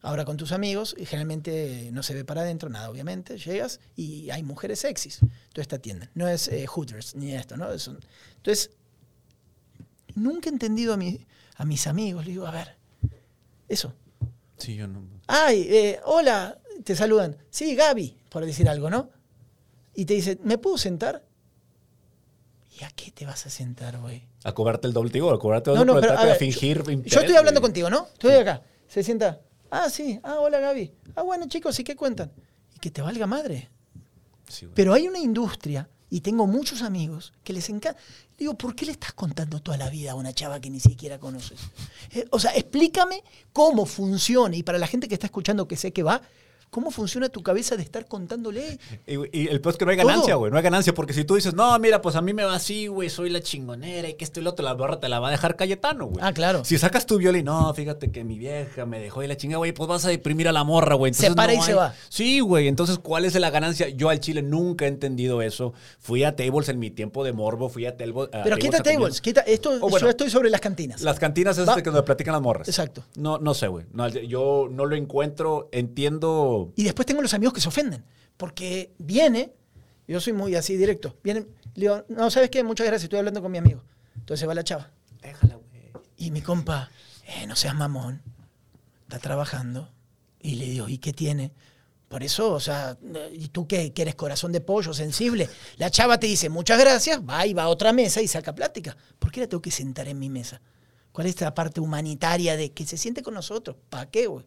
ahora 0.05 0.25
con 0.25 0.37
tus 0.37 0.53
amigos, 0.53 0.95
y 0.99 1.07
generalmente 1.07 1.89
no 1.93 2.03
se 2.03 2.15
ve 2.15 2.25
para 2.25 2.43
adentro 2.43 2.69
nada, 2.69 2.89
obviamente. 2.91 3.39
Llegas 3.39 3.81
y 3.97 4.31
hay 4.31 4.43
mujeres 4.43 4.79
sexys. 4.81 5.21
Entonces 5.23 5.67
te 5.69 5.75
atienden. 5.77 6.11
No 6.15 6.29
es 6.29 6.47
eh, 6.49 6.67
Hooters 6.67 7.15
ni 7.17 7.35
esto, 7.35 7.57
¿no? 7.57 7.73
Es 7.73 7.89
un- 7.89 7.99
entonces, 8.37 8.71
nunca 10.15 10.49
he 10.49 10.53
entendido 10.53 10.95
a, 10.95 10.97
mi- 10.97 11.27
a 11.57 11.65
mis 11.65 11.87
amigos. 11.87 12.25
Le 12.27 12.33
digo, 12.33 12.47
a 12.47 12.51
ver, 12.51 12.77
eso. 13.69 13.93
Sí, 14.59 14.77
yo 14.77 14.87
no... 14.87 15.03
Ay, 15.27 15.67
eh, 15.69 16.01
hola, 16.05 16.59
te 16.85 16.95
saludan. 16.95 17.37
Sí, 17.51 17.75
Gaby, 17.75 18.17
por 18.29 18.45
decir 18.47 18.69
algo, 18.69 18.91
¿no? 18.91 19.11
y 19.97 20.07
te 20.07 20.15
dice, 20.15 20.39
¿me 20.43 20.59
puedo 20.59 20.77
sentar? 20.77 21.25
¿Y 22.81 22.83
a 22.83 22.91
qué 22.97 23.13
te 23.13 23.25
vas 23.25 23.47
a 23.47 23.51
sentar, 23.51 24.01
güey? 24.01 24.27
A 24.43 24.53
cobrarte 24.53 24.89
el 24.89 24.93
doble, 24.93 25.11
digo, 25.13 25.31
a 25.31 25.39
cobrarte 25.39 25.71
el 25.71 25.77
No, 25.77 25.85
doble 25.85 25.93
no, 25.93 25.99
el 26.13 26.19
pero, 26.19 26.33
a 26.33 26.35
fingir 26.35 26.83
Yo 26.83 26.91
interés, 26.91 27.17
estoy 27.17 27.37
hablando 27.37 27.61
contigo, 27.61 27.89
¿no? 27.89 28.09
Estoy 28.13 28.33
acá. 28.33 28.63
Se 28.89 29.05
sienta. 29.05 29.41
Ah, 29.77 29.91
sí. 29.91 30.21
Ah, 30.23 30.39
hola 30.39 30.61
Gaby. 30.61 30.93
Ah, 31.17 31.23
bueno, 31.23 31.49
chicos, 31.49 31.77
¿y 31.81 31.85
qué 31.85 31.97
cuentan? 31.97 32.31
Y 32.77 32.79
que 32.79 32.93
te 32.93 33.03
valga 33.03 33.27
madre. 33.27 33.69
Sí. 34.49 34.69
Pero 34.73 34.95
hay 34.95 35.09
una 35.09 35.19
industria, 35.19 35.89
y 36.09 36.21
tengo 36.21 36.47
muchos 36.47 36.81
amigos, 36.83 37.33
que 37.43 37.53
les 37.53 37.69
encanta. 37.69 37.99
Digo, 38.39 38.55
¿por 38.55 38.77
qué 38.77 38.87
le 38.87 38.93
estás 38.93 39.15
contando 39.15 39.61
toda 39.61 39.77
la 39.77 39.91
vida 39.91 40.13
a 40.13 40.15
una 40.15 40.33
chava 40.33 40.61
que 40.61 40.71
ni 40.71 40.79
siquiera 40.79 41.19
conoces? 41.19 41.59
Eh, 42.13 42.25
o 42.31 42.39
sea, 42.39 42.53
explícame 42.53 43.25
cómo 43.53 43.85
funciona, 43.85 44.55
y 44.55 44.63
para 44.63 44.79
la 44.79 44.87
gente 44.87 45.09
que 45.09 45.15
está 45.15 45.27
escuchando 45.27 45.67
que 45.67 45.77
sé 45.77 45.93
que 45.93 46.05
va, 46.05 46.23
¿cómo 46.75 46.91
funciona 46.91 47.29
tu 47.29 47.41
cabeza 47.41 47.77
de 47.77 47.85
estar 47.85 48.07
contándole? 48.07 48.81
Y, 49.07 49.15
y 49.45 49.47
el 49.47 49.61
peor 49.61 49.75
es 49.75 49.79
que 49.79 49.85
no 49.85 49.93
hay 49.93 49.97
ganancia, 49.97 50.35
güey. 50.35 50.51
No 50.51 50.57
hay 50.57 50.63
ganancia. 50.65 50.93
Porque 50.93 51.13
si 51.13 51.23
tú 51.25 51.37
dices, 51.37 51.55
no, 51.55 51.79
mira, 51.79 52.03
pues 52.03 52.17
a 52.17 52.21
mí 52.21 52.33
me 52.35 52.43
va 52.43 52.57
así, 52.57 52.89
güey, 52.89 53.09
soy 53.11 53.31
la 53.31 53.41
chingonera 53.41 54.09
y 54.09 54.15
que 54.15 54.25
esto 54.25 54.41
y 54.41 54.43
lo 54.43 54.51
otro, 54.51 54.65
la 54.65 54.73
borra 54.73 54.99
te 54.99 55.09
la 55.09 55.21
va 55.21 55.29
a 55.29 55.31
dejar 55.31 55.55
Cayetano, 55.55 56.07
güey. 56.07 56.19
Ah, 56.21 56.33
claro. 56.33 56.65
Si 56.65 56.77
sacas 56.77 57.07
tu 57.07 57.17
violín, 57.19 57.45
no, 57.45 57.73
fíjate 57.75 58.11
que 58.11 58.25
mi 58.25 58.39
vieja 58.39 58.87
me 58.87 58.99
dejó 58.99 59.23
y 59.23 59.29
la 59.29 59.37
chinga, 59.37 59.57
güey, 59.59 59.71
pues 59.73 59.89
vas 59.89 60.05
a 60.05 60.09
deprimir 60.09 60.49
a 60.49 60.53
la 60.53 60.65
morra, 60.65 60.97
güey. 60.97 61.15
Se 61.15 61.33
para 61.33 61.53
no 61.53 61.61
y 61.61 61.63
se 61.63 61.75
va. 61.75 61.95
Sí, 62.09 62.41
güey. 62.41 62.67
Entonces, 62.67 62.99
¿cuál 62.99 63.25
es 63.25 63.35
la 63.37 63.51
ganancia? 63.51 63.89
Yo 63.91 64.09
al 64.09 64.19
chile 64.19 64.43
nunca 64.43 64.87
he 64.87 64.89
entendido 64.89 65.43
eso. 65.43 65.75
Fui 66.01 66.25
a 66.25 66.35
tables 66.35 66.69
en 66.71 66.81
mi 66.81 66.91
tiempo 66.91 67.23
de 67.23 67.33
morbo, 67.33 67.69
fui 67.69 67.87
a, 67.87 67.97
telbo- 67.97 68.29
a 68.33 68.43
Pero 68.43 68.57
quita 68.57 68.83
tables, 68.83 69.21
quita, 69.21 69.43
esto, 69.43 69.71
Oh, 69.81 69.89
bueno. 69.91 70.07
yo 70.07 70.11
estoy 70.11 70.31
sobre 70.31 70.51
las 70.51 70.61
cantinas. 70.61 71.03
Las 71.03 71.19
cantinas 71.21 71.57
es 71.59 71.67
de 71.67 71.75
que 71.77 71.91
donde 71.91 72.03
platican 72.03 72.33
las 72.33 72.43
morras. 72.43 72.67
Exacto. 72.69 73.05
No, 73.15 73.39
no 73.39 73.55
sé, 73.55 73.69
güey. 73.69 73.85
No, 73.93 74.09
yo 74.09 74.67
no 74.71 74.87
lo 74.87 74.97
encuentro, 74.97 75.69
entiendo. 75.73 76.64
Y 76.77 76.85
después 76.85 77.07
tengo 77.07 77.23
los 77.23 77.35
amigos 77.35 77.55
que 77.55 77.61
se 77.61 77.69
ofenden. 77.69 78.05
Porque 78.37 78.95
viene, 78.99 79.53
yo 80.07 80.21
soy 80.21 80.33
muy 80.33 80.55
así 80.55 80.77
directo. 80.77 81.19
Viene, 81.23 81.47
le 81.75 81.81
digo, 81.81 82.05
no, 82.09 82.31
¿sabes 82.31 82.51
qué? 82.51 82.63
Muchas 82.63 82.87
gracias, 82.87 83.05
estoy 83.05 83.19
hablando 83.19 83.43
con 83.43 83.53
mi 83.53 83.59
amigo. 83.59 83.83
Entonces 84.17 84.41
se 84.41 84.47
va 84.47 84.55
la 84.55 84.65
chava. 84.65 84.91
Déjala, 85.23 85.57
güey. 85.57 85.93
Y 86.17 86.31
mi 86.31 86.43
compa, 86.43 86.91
eh, 87.27 87.47
no 87.47 87.57
seas 87.57 87.75
mamón, 87.75 88.23
está 89.03 89.19
trabajando. 89.19 89.91
Y 90.41 90.57
le 90.57 90.67
digo, 90.67 90.89
¿y 90.89 90.99
qué 90.99 91.13
tiene? 91.13 91.53
Por 92.09 92.23
eso, 92.23 92.53
o 92.53 92.61
sea, 92.61 92.97
¿y 93.33 93.49
tú 93.49 93.67
qué, 93.67 93.93
que 93.93 94.03
eres 94.03 94.15
corazón 94.15 94.53
de 94.53 94.61
pollo, 94.61 94.93
sensible? 94.95 95.49
La 95.79 95.91
chava 95.91 96.21
te 96.21 96.27
dice, 96.27 96.49
muchas 96.49 96.79
gracias, 96.79 97.21
va 97.21 97.47
y 97.47 97.55
va 97.55 97.65
a 97.65 97.69
otra 97.69 97.93
mesa 97.93 98.21
y 98.23 98.29
saca 98.29 98.55
plática. 98.55 98.97
¿Por 99.19 99.33
qué 99.33 99.41
la 99.41 99.49
tengo 99.49 99.63
que 99.63 99.71
sentar 99.71 100.07
en 100.07 100.19
mi 100.19 100.29
mesa? 100.29 100.61
¿Cuál 101.13 101.27
es 101.29 101.41
la 101.41 101.55
parte 101.55 101.81
humanitaria 101.81 102.57
de 102.57 102.73
que 102.73 102.85
se 102.87 102.97
siente 102.97 103.23
con 103.23 103.35
nosotros? 103.35 103.77
¿Para 103.89 104.11
qué, 104.11 104.27
güey? 104.27 104.45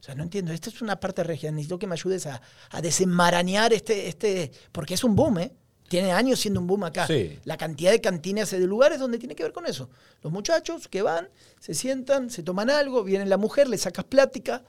O 0.00 0.02
sea, 0.02 0.14
no 0.14 0.22
entiendo. 0.22 0.52
Esta 0.52 0.70
es 0.70 0.80
una 0.82 1.00
parte 1.00 1.24
regia. 1.24 1.50
Necesito 1.50 1.78
que 1.78 1.86
me 1.86 1.94
ayudes 1.94 2.26
a, 2.26 2.40
a 2.70 2.80
desenmarañar 2.80 3.72
este, 3.72 4.08
este. 4.08 4.52
Porque 4.72 4.94
es 4.94 5.04
un 5.04 5.16
boom, 5.16 5.38
¿eh? 5.38 5.52
Tiene 5.88 6.12
años 6.12 6.38
siendo 6.38 6.60
un 6.60 6.66
boom 6.66 6.84
acá. 6.84 7.06
Sí. 7.06 7.38
La 7.44 7.56
cantidad 7.56 7.90
de 7.90 8.00
cantinas 8.00 8.50
de 8.50 8.60
lugares 8.60 8.98
donde 9.00 9.18
tiene 9.18 9.34
que 9.34 9.42
ver 9.42 9.52
con 9.52 9.66
eso. 9.66 9.88
Los 10.22 10.32
muchachos 10.32 10.86
que 10.86 11.02
van, 11.02 11.28
se 11.60 11.74
sientan, 11.74 12.30
se 12.30 12.42
toman 12.42 12.68
algo, 12.70 13.02
viene 13.04 13.24
la 13.26 13.38
mujer, 13.38 13.68
le 13.68 13.78
sacas 13.78 14.04
plática. 14.04 14.62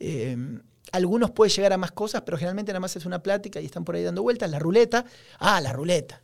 eh, 0.00 0.36
algunos 0.92 1.32
puede 1.32 1.50
llegar 1.50 1.72
a 1.72 1.78
más 1.78 1.92
cosas, 1.92 2.22
pero 2.22 2.36
generalmente 2.36 2.72
nada 2.72 2.80
más 2.80 2.94
es 2.96 3.04
una 3.06 3.22
plática 3.22 3.60
y 3.60 3.66
están 3.66 3.84
por 3.84 3.96
ahí 3.96 4.02
dando 4.04 4.22
vueltas. 4.22 4.50
La 4.50 4.58
ruleta. 4.58 5.04
Ah, 5.38 5.60
la 5.60 5.72
ruleta. 5.72 6.22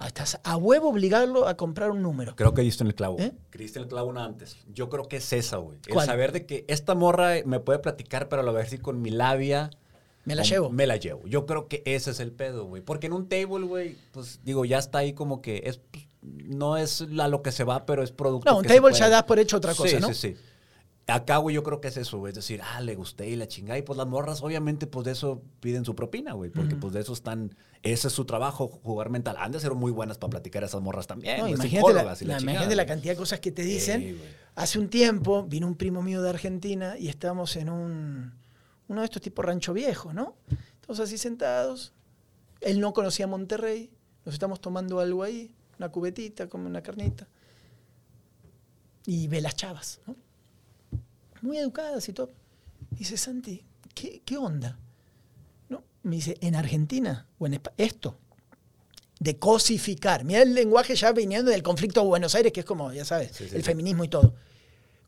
Ah, 0.00 0.06
estás 0.06 0.38
a 0.44 0.56
huevo 0.56 0.88
obligarlo 0.90 1.48
a 1.48 1.56
comprar 1.56 1.90
un 1.90 2.02
número. 2.02 2.36
Creo 2.36 2.54
que 2.54 2.62
diste 2.62 2.84
en 2.84 2.88
el 2.88 2.94
clavo. 2.94 3.16
¿Eh? 3.18 3.32
Diste 3.52 3.80
en 3.80 3.82
el 3.84 3.88
clavo 3.88 4.08
una 4.08 4.24
antes. 4.24 4.56
Yo 4.72 4.88
creo 4.88 5.08
que 5.08 5.16
es 5.16 5.32
esa, 5.32 5.56
güey. 5.56 5.78
Saber 6.06 6.30
de 6.30 6.46
que 6.46 6.64
esta 6.68 6.94
morra 6.94 7.32
me 7.44 7.58
puede 7.58 7.80
platicar, 7.80 8.28
pero 8.28 8.48
a 8.48 8.52
vez 8.52 8.70
sí 8.70 8.78
con 8.78 9.02
mi 9.02 9.10
labia. 9.10 9.70
Me 10.24 10.36
la 10.36 10.44
llevo. 10.44 10.70
Me 10.70 10.86
la 10.86 10.96
llevo. 10.96 11.26
Yo 11.26 11.46
creo 11.46 11.66
que 11.66 11.82
ese 11.84 12.12
es 12.12 12.20
el 12.20 12.30
pedo, 12.30 12.66
güey. 12.66 12.80
Porque 12.80 13.06
en 13.08 13.12
un 13.12 13.28
table, 13.28 13.66
güey, 13.66 13.96
pues 14.12 14.40
digo, 14.44 14.64
ya 14.64 14.78
está 14.78 14.98
ahí 14.98 15.14
como 15.14 15.42
que 15.42 15.62
es. 15.64 15.78
pues, 15.78 16.04
no 16.20 16.76
es 16.76 17.00
a 17.02 17.28
lo 17.28 17.42
que 17.42 17.50
se 17.50 17.64
va, 17.64 17.86
pero 17.86 18.02
es 18.02 18.12
producto. 18.12 18.48
No, 18.50 18.58
un 18.58 18.62
que 18.62 18.68
se 18.68 18.74
table 18.76 18.90
puede- 18.90 19.00
ya 19.00 19.08
das 19.08 19.22
por 19.24 19.38
hecho 19.38 19.56
otra 19.56 19.74
cosa, 19.74 19.88
sí, 19.88 19.96
¿no? 20.00 20.08
Sí, 20.08 20.14
sí, 20.14 20.36
Acá, 21.10 21.38
güey, 21.38 21.54
yo 21.54 21.62
creo 21.62 21.80
que 21.80 21.88
es 21.88 21.96
eso, 21.96 22.18
güey. 22.18 22.32
Es 22.32 22.36
decir, 22.36 22.60
ah, 22.62 22.82
le 22.82 22.94
gusté 22.94 23.28
y 23.28 23.34
la 23.36 23.48
chingada. 23.48 23.78
Y 23.78 23.82
pues 23.82 23.96
las 23.96 24.06
morras, 24.06 24.42
obviamente, 24.42 24.86
pues 24.86 25.06
de 25.06 25.12
eso 25.12 25.42
piden 25.60 25.84
su 25.86 25.94
propina, 25.94 26.34
güey. 26.34 26.50
Porque 26.50 26.76
pues 26.76 26.92
de 26.92 27.00
eso 27.00 27.14
están. 27.14 27.54
Ese 27.82 28.08
es 28.08 28.12
su 28.14 28.26
trabajo, 28.26 28.68
jugar 28.68 29.08
mental. 29.08 29.36
Han 29.38 29.52
de 29.52 29.58
ser 29.60 29.72
muy 29.74 29.90
buenas 29.90 30.18
para 30.18 30.30
platicar 30.30 30.64
a 30.64 30.66
esas 30.66 30.82
morras 30.82 31.06
también. 31.06 31.38
No, 31.38 31.42
güey, 31.44 31.54
imagínate 31.54 31.94
la, 31.94 32.02
la 32.02 32.10
la- 32.10 32.16
chingada, 32.16 32.40
imagínate 32.42 32.76
la 32.76 32.86
cantidad 32.86 33.12
de 33.14 33.16
cosas 33.18 33.40
que 33.40 33.50
te 33.50 33.62
dicen. 33.62 34.02
Sí. 34.02 34.20
Hace 34.54 34.78
un 34.78 34.88
tiempo 34.90 35.44
vino 35.44 35.66
un 35.66 35.76
primo 35.76 36.02
mío 36.02 36.20
de 36.20 36.28
Argentina 36.28 36.98
y 36.98 37.08
estábamos 37.08 37.56
en 37.56 37.70
un, 37.70 38.34
uno 38.88 39.00
de 39.00 39.04
estos 39.06 39.22
tipos 39.22 39.44
rancho 39.44 39.72
viejo, 39.72 40.12
¿no? 40.12 40.36
Todos 40.82 41.00
así 41.00 41.16
sentados. 41.16 41.94
Él 42.60 42.80
no 42.80 42.92
conocía 42.92 43.26
Monterrey. 43.26 43.90
Nos 44.26 44.34
estamos 44.34 44.60
tomando 44.60 45.00
algo 45.00 45.22
ahí, 45.22 45.54
una 45.78 45.88
cubetita, 45.90 46.48
como 46.50 46.66
una 46.66 46.82
carnita. 46.82 47.28
Y 49.06 49.26
ve 49.28 49.40
las 49.40 49.54
chavas, 49.56 50.00
¿no? 50.06 50.16
Muy 51.42 51.58
educadas 51.58 52.08
y 52.08 52.12
todo. 52.12 52.30
Dice, 52.90 53.16
Santi, 53.16 53.64
¿qué, 53.94 54.22
qué 54.24 54.36
onda? 54.36 54.78
¿No? 55.68 55.82
Me 56.02 56.16
dice, 56.16 56.36
en 56.40 56.54
Argentina 56.56 57.26
o 57.38 57.46
en 57.46 57.54
Espa- 57.54 57.72
esto, 57.76 58.18
de 59.20 59.38
cosificar. 59.38 60.24
Mira 60.24 60.42
el 60.42 60.54
lenguaje 60.54 60.94
ya 60.94 61.12
viniendo 61.12 61.50
del 61.50 61.62
conflicto 61.62 62.00
de 62.02 62.06
Buenos 62.06 62.34
Aires, 62.34 62.52
que 62.52 62.60
es 62.60 62.66
como, 62.66 62.92
ya 62.92 63.04
sabes, 63.04 63.32
Sí, 63.36 63.48
sí, 63.48 63.54
el 63.56 63.62
sí. 63.62 63.66
feminismo 63.66 64.04
y 64.04 64.08
todo. 64.08 64.34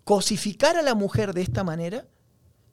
Cosificar 0.04 0.76
a 0.76 0.82
la 0.82 0.94
mujer 0.94 1.32
de 1.34 1.42
esta 1.42 1.62
manera 1.64 2.06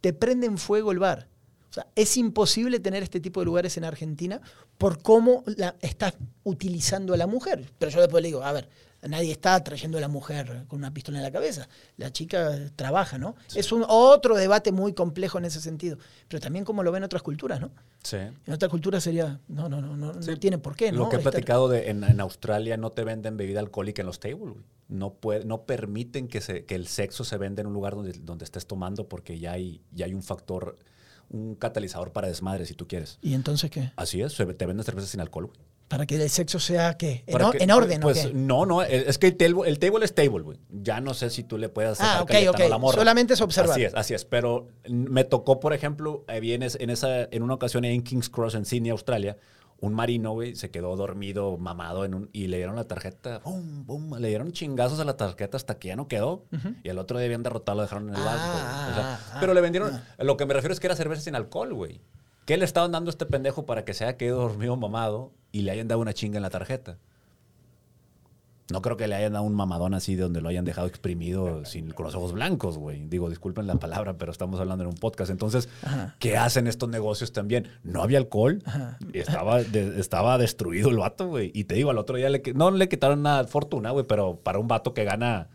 te 0.01 0.13
prende 0.13 0.47
en 0.47 0.57
fuego 0.57 0.91
el 0.91 0.99
bar. 0.99 1.27
O 1.69 1.73
sea, 1.73 1.87
es 1.95 2.17
imposible 2.17 2.79
tener 2.79 3.03
este 3.03 3.19
tipo 3.19 3.39
de 3.41 3.45
lugares 3.45 3.77
en 3.77 3.83
Argentina 3.83 4.41
por 4.77 5.01
cómo 5.03 5.43
la, 5.45 5.75
estás 5.81 6.15
utilizando 6.43 7.13
a 7.13 7.17
la 7.17 7.27
mujer. 7.27 7.71
Pero 7.77 7.91
yo 7.91 7.99
después 8.01 8.21
le 8.21 8.29
digo, 8.29 8.41
a 8.43 8.51
ver, 8.53 8.69
nadie 9.01 9.31
está 9.31 9.63
trayendo 9.63 9.97
a 9.97 10.01
la 10.01 10.07
mujer 10.07 10.65
con 10.67 10.79
una 10.79 10.93
pistola 10.93 11.17
en 11.19 11.23
la 11.23 11.31
cabeza. 11.31 11.67
La 11.97 12.11
chica 12.11 12.57
trabaja, 12.75 13.17
¿no? 13.17 13.35
Es 13.55 13.71
un 13.71 13.85
otro 13.87 14.35
debate 14.35 14.71
muy 14.71 14.93
complejo 14.93 15.37
en 15.37 15.45
ese 15.45 15.61
sentido. 15.61 15.97
Pero 16.27 16.39
también 16.41 16.65
como 16.65 16.83
lo 16.83 16.91
ven 16.91 17.03
otras 17.03 17.21
culturas, 17.23 17.59
¿no? 17.61 17.71
Sí. 18.03 18.17
En 18.17 18.53
otra 18.53 18.69
cultura 18.69 18.99
sería, 18.99 19.39
no, 19.47 19.69
no, 19.69 19.81
no, 19.81 19.95
no, 19.97 20.21
Sí. 20.21 20.31
no 20.31 20.37
tiene 20.37 20.57
por 20.57 20.75
qué, 20.75 20.91
¿no? 20.91 20.99
Lo 20.99 21.09
que 21.09 21.15
he 21.17 21.19
Estar- 21.19 21.31
platicado 21.31 21.67
de, 21.69 21.89
en, 21.89 22.03
en 22.03 22.19
Australia, 22.21 22.77
no 22.77 22.91
te 22.91 23.03
venden 23.03 23.37
bebida 23.37 23.59
alcohólica 23.59 24.01
en 24.01 24.05
los 24.07 24.19
tables, 24.19 24.39
güey. 24.39 24.55
No, 24.89 25.13
puede, 25.13 25.43
no 25.43 25.63
permiten 25.63 26.27
que, 26.29 26.39
se, 26.39 26.63
que 26.63 26.75
el 26.75 26.87
sexo 26.87 27.25
se 27.25 27.37
venda 27.37 27.59
en 27.61 27.67
un 27.67 27.73
lugar 27.73 27.93
donde, 27.95 28.13
donde 28.13 28.45
estés 28.45 28.65
tomando 28.67 29.09
porque 29.09 29.37
ya 29.37 29.51
hay, 29.51 29.81
ya 29.91 30.05
hay 30.05 30.13
un 30.13 30.23
factor, 30.23 30.77
un 31.29 31.55
catalizador 31.55 32.13
para 32.13 32.29
desmadre, 32.29 32.65
si 32.65 32.73
tú 32.73 32.87
quieres. 32.87 33.19
¿Y 33.21 33.33
entonces 33.33 33.69
qué? 33.69 33.91
Así 33.97 34.21
es, 34.21 34.35
te 34.37 34.45
venden 34.65 34.83
cerveza 34.85 35.07
sin 35.07 35.19
alcohol, 35.19 35.47
güey. 35.47 35.59
Para 35.87 36.05
que 36.05 36.15
el 36.21 36.29
sexo 36.29 36.59
sea, 36.59 36.97
¿qué? 36.97 37.23
En, 37.27 37.51
que- 37.51 37.63
en 37.63 37.71
orden, 37.71 38.01
Pues 38.01 38.25
¿o 38.25 38.27
qué? 38.29 38.33
no, 38.33 38.65
no, 38.65 38.81
es 38.83 39.17
que 39.17 39.27
el 39.27 39.37
table, 39.37 39.69
el 39.69 39.79
table 39.79 40.03
es 40.03 40.13
table, 40.13 40.41
güey. 40.41 40.59
Ya 40.69 40.99
no 40.99 41.13
sé 41.13 41.29
si 41.29 41.43
tú 41.43 41.57
le 41.57 41.69
puedas 41.69 42.01
Ah, 42.01 42.05
sacar 42.05 42.21
ok, 42.23 42.27
Cayetano 42.31 42.57
ok. 42.57 42.61
a 42.65 42.69
la 42.69 42.77
morra. 42.77 42.97
Solamente 42.97 43.33
es 43.35 43.41
observar. 43.41 43.71
Así 43.71 43.83
es, 43.85 43.93
así 43.95 44.13
es. 44.13 44.25
Pero 44.25 44.67
me 44.89 45.23
tocó, 45.23 45.59
por 45.61 45.71
ejemplo, 45.73 46.25
eh, 46.27 46.39
en, 46.53 46.63
es- 46.63 46.77
en 46.81 46.89
esa, 46.89 47.23
en 47.23 47.41
una 47.41 47.53
ocasión 47.53 47.85
en 47.85 48.01
King's 48.03 48.29
Cross, 48.29 48.55
en 48.55 48.65
Sydney, 48.65 48.91
Australia, 48.91 49.37
un 49.79 49.93
marino, 49.93 50.31
güey, 50.33 50.55
se 50.55 50.71
quedó 50.71 50.95
dormido, 50.97 51.55
mamado, 51.57 52.03
en 52.03 52.15
un, 52.15 52.29
y 52.33 52.47
le 52.47 52.57
dieron 52.57 52.75
la 52.75 52.83
tarjeta, 52.85 53.39
bum, 53.45 53.85
bum, 53.85 54.17
le 54.17 54.27
dieron 54.27 54.51
chingazos 54.51 54.99
a 54.99 55.05
la 55.05 55.15
tarjeta 55.15 55.55
hasta 55.55 55.77
que 55.77 55.89
ya 55.89 55.95
no 55.95 56.07
quedó. 56.07 56.45
Y 56.83 56.89
al 56.89 56.97
otro 56.97 57.17
día 57.19 57.27
habían 57.27 57.43
derrotado, 57.43 57.75
lo 57.77 57.81
dejaron 57.83 58.09
en 58.09 58.15
el 58.15 58.21
Ah, 58.21 58.25
bar, 58.25 58.37
güey. 58.37 58.91
O 58.91 58.95
sea, 58.95 59.13
ah, 59.13 59.19
ah, 59.33 59.37
pero 59.39 59.53
le 59.53 59.61
vendieron, 59.61 59.93
ah. 59.93 60.23
lo 60.23 60.35
que 60.35 60.45
me 60.47 60.53
refiero 60.53 60.73
es 60.73 60.79
que 60.81 60.87
era 60.87 60.95
cerveza 60.97 61.21
sin 61.21 61.35
alcohol, 61.35 61.73
güey. 61.73 62.01
¿Qué 62.45 62.57
le 62.57 62.65
estaban 62.65 62.91
dando 62.91 63.09
a 63.09 63.11
este 63.11 63.25
pendejo 63.25 63.65
para 63.65 63.85
que 63.85 63.93
se 63.93 64.03
haya 64.05 64.17
quedado 64.17 64.39
dormido 64.41 64.75
mamado 64.77 65.31
y 65.51 65.61
le 65.61 65.71
hayan 65.71 65.87
dado 65.87 66.01
una 66.01 66.13
chinga 66.13 66.37
en 66.37 66.43
la 66.43 66.49
tarjeta? 66.49 66.97
No 68.69 68.81
creo 68.81 68.97
que 68.97 69.07
le 69.07 69.15
hayan 69.15 69.31
dado 69.31 69.45
un 69.45 69.55
mamadón 69.55 69.93
así 69.93 70.15
de 70.15 70.23
donde 70.23 70.41
lo 70.41 70.49
hayan 70.49 70.65
dejado 70.65 70.87
exprimido 70.87 71.63
sin, 71.63 71.91
con 71.91 72.05
los 72.05 72.15
ojos 72.15 72.33
blancos, 72.33 72.77
güey. 72.77 73.07
Digo, 73.07 73.29
disculpen 73.29 73.65
la 73.65 73.75
palabra, 73.75 74.17
pero 74.17 74.29
estamos 74.29 74.59
hablando 74.59 74.83
en 74.83 74.89
un 74.89 74.95
podcast. 74.97 75.31
Entonces, 75.31 75.69
Ajá. 75.83 76.15
¿qué 76.19 76.35
hacen 76.35 76.67
estos 76.67 76.89
negocios 76.89 77.31
también? 77.31 77.69
No 77.83 78.03
había 78.03 78.17
alcohol. 78.17 78.61
Estaba, 79.13 79.63
de- 79.63 79.97
estaba 80.01 80.37
destruido 80.37 80.89
el 80.89 80.97
vato, 80.97 81.29
güey. 81.29 81.49
Y 81.53 81.63
te 81.63 81.75
digo, 81.75 81.91
al 81.91 81.97
otro 81.97 82.17
día 82.17 82.27
le, 82.29 82.41
no 82.55 82.69
le 82.69 82.89
quitaron 82.89 83.21
nada 83.21 83.43
de 83.43 83.47
fortuna, 83.47 83.91
güey, 83.91 84.05
pero 84.05 84.35
para 84.35 84.59
un 84.59 84.67
vato 84.67 84.93
que 84.93 85.05
gana, 85.05 85.47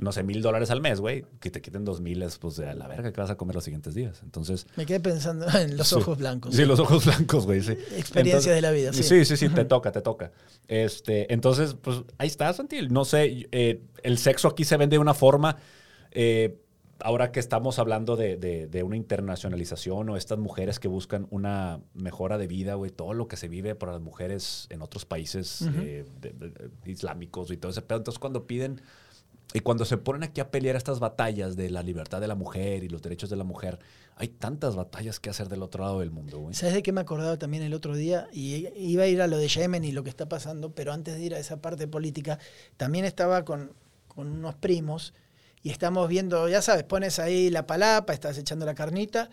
no 0.00 0.12
sé, 0.12 0.22
mil 0.22 0.40
dólares 0.42 0.70
al 0.70 0.80
mes, 0.80 0.98
güey, 1.00 1.24
que 1.40 1.50
te 1.50 1.60
quiten 1.60 1.84
dos 1.84 2.00
miles, 2.00 2.38
pues 2.38 2.56
de 2.56 2.68
a 2.68 2.74
la 2.74 2.88
verga 2.88 3.12
que 3.12 3.20
vas 3.20 3.30
a 3.30 3.36
comer 3.36 3.54
los 3.54 3.64
siguientes 3.64 3.94
días. 3.94 4.20
Entonces, 4.22 4.66
Me 4.76 4.86
quedé 4.86 4.98
pensando 5.00 5.46
en 5.58 5.76
los 5.76 5.88
Sí. 5.88 5.94
ojos 5.96 6.18
blancos. 6.18 6.54
Sí, 6.56 6.64
los 6.64 6.80
ojos 6.80 7.04
blancos, 7.04 7.46
güey. 7.46 7.60
Sí. 7.62 7.72
Experiencia 7.96 8.52
de 8.52 8.62
la 8.62 8.70
vida, 8.70 8.92
sí. 8.92 9.02
Sí, 9.02 9.24
sí, 9.24 9.36
sí, 9.36 9.48
te 9.50 9.64
toca, 9.64 9.92
te 9.92 10.00
toca. 10.00 10.32
Este, 10.68 11.32
entonces, 11.32 11.74
pues 11.74 11.98
ahí 12.18 12.28
está, 12.28 12.52
Santi. 12.52 12.88
No 12.88 13.04
sé, 13.04 13.46
eh, 13.52 13.82
el 14.02 14.18
sexo 14.18 14.48
aquí 14.48 14.64
se 14.64 14.76
vende 14.76 14.94
de 14.94 14.98
una 15.00 15.14
forma. 15.14 15.56
eh, 16.12 16.58
ahora 17.02 17.32
que 17.32 17.40
estamos 17.40 17.78
hablando 17.78 18.14
de, 18.14 18.36
de- 18.36 18.66
de 18.66 18.82
una 18.82 18.94
internacionalización 18.94 20.10
o 20.10 20.16
estas 20.18 20.38
mujeres 20.38 20.78
que 20.78 20.86
buscan 20.86 21.26
una 21.30 21.80
mejora 21.94 22.36
de 22.36 22.46
vida, 22.46 22.74
güey, 22.74 22.90
todo 22.90 23.14
lo 23.14 23.26
que 23.26 23.36
se 23.38 23.48
vive 23.48 23.74
para 23.74 23.92
las 23.92 24.02
mujeres 24.02 24.66
en 24.68 24.82
otros 24.82 25.06
países 25.06 25.62
eh, 25.76 26.04
de- 26.20 26.70
islámicos 26.84 27.50
y 27.50 27.56
todo 27.56 27.70
ese 27.72 27.80
pedo. 27.80 27.98
Entonces, 27.98 28.18
cuando 28.18 28.46
piden 28.46 28.82
Y 29.52 29.60
cuando 29.60 29.84
se 29.84 29.96
ponen 29.96 30.22
aquí 30.22 30.40
a 30.40 30.50
pelear 30.50 30.76
estas 30.76 31.00
batallas 31.00 31.56
de 31.56 31.70
la 31.70 31.82
libertad 31.82 32.20
de 32.20 32.28
la 32.28 32.34
mujer 32.36 32.84
y 32.84 32.88
los 32.88 33.02
derechos 33.02 33.30
de 33.30 33.36
la 33.36 33.44
mujer, 33.44 33.78
hay 34.16 34.28
tantas 34.28 34.76
batallas 34.76 35.18
que 35.18 35.30
hacer 35.30 35.48
del 35.48 35.62
otro 35.62 35.82
lado 35.82 36.00
del 36.00 36.10
mundo, 36.10 36.38
güey. 36.38 36.54
¿Sabes 36.54 36.74
de 36.74 36.82
qué 36.82 36.92
me 36.92 37.00
acordaba 37.00 37.36
también 37.38 37.62
el 37.62 37.74
otro 37.74 37.96
día? 37.96 38.28
Y 38.32 38.68
iba 38.76 39.04
a 39.04 39.06
ir 39.06 39.22
a 39.22 39.26
lo 39.26 39.38
de 39.38 39.48
Yemen 39.48 39.82
y 39.84 39.92
lo 39.92 40.04
que 40.04 40.10
está 40.10 40.28
pasando, 40.28 40.72
pero 40.74 40.92
antes 40.92 41.14
de 41.16 41.22
ir 41.22 41.34
a 41.34 41.38
esa 41.38 41.60
parte 41.60 41.88
política, 41.88 42.38
también 42.76 43.04
estaba 43.04 43.44
con, 43.44 43.72
con 44.06 44.28
unos 44.28 44.54
primos 44.54 45.14
y 45.62 45.70
estamos 45.70 46.08
viendo, 46.08 46.48
ya 46.48 46.62
sabes, 46.62 46.84
pones 46.84 47.18
ahí 47.18 47.50
la 47.50 47.66
palapa, 47.66 48.12
estás 48.12 48.38
echando 48.38 48.66
la 48.66 48.74
carnita, 48.74 49.30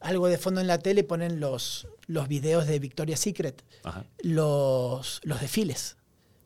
algo 0.00 0.26
de 0.28 0.38
fondo 0.38 0.60
en 0.60 0.66
la 0.66 0.78
tele 0.78 1.04
ponen 1.04 1.40
los, 1.40 1.86
los 2.06 2.26
videos 2.26 2.66
de 2.66 2.78
Victoria's 2.78 3.20
Secret, 3.20 3.62
Ajá. 3.84 4.04
los, 4.22 5.20
los 5.22 5.40
desfiles. 5.40 5.96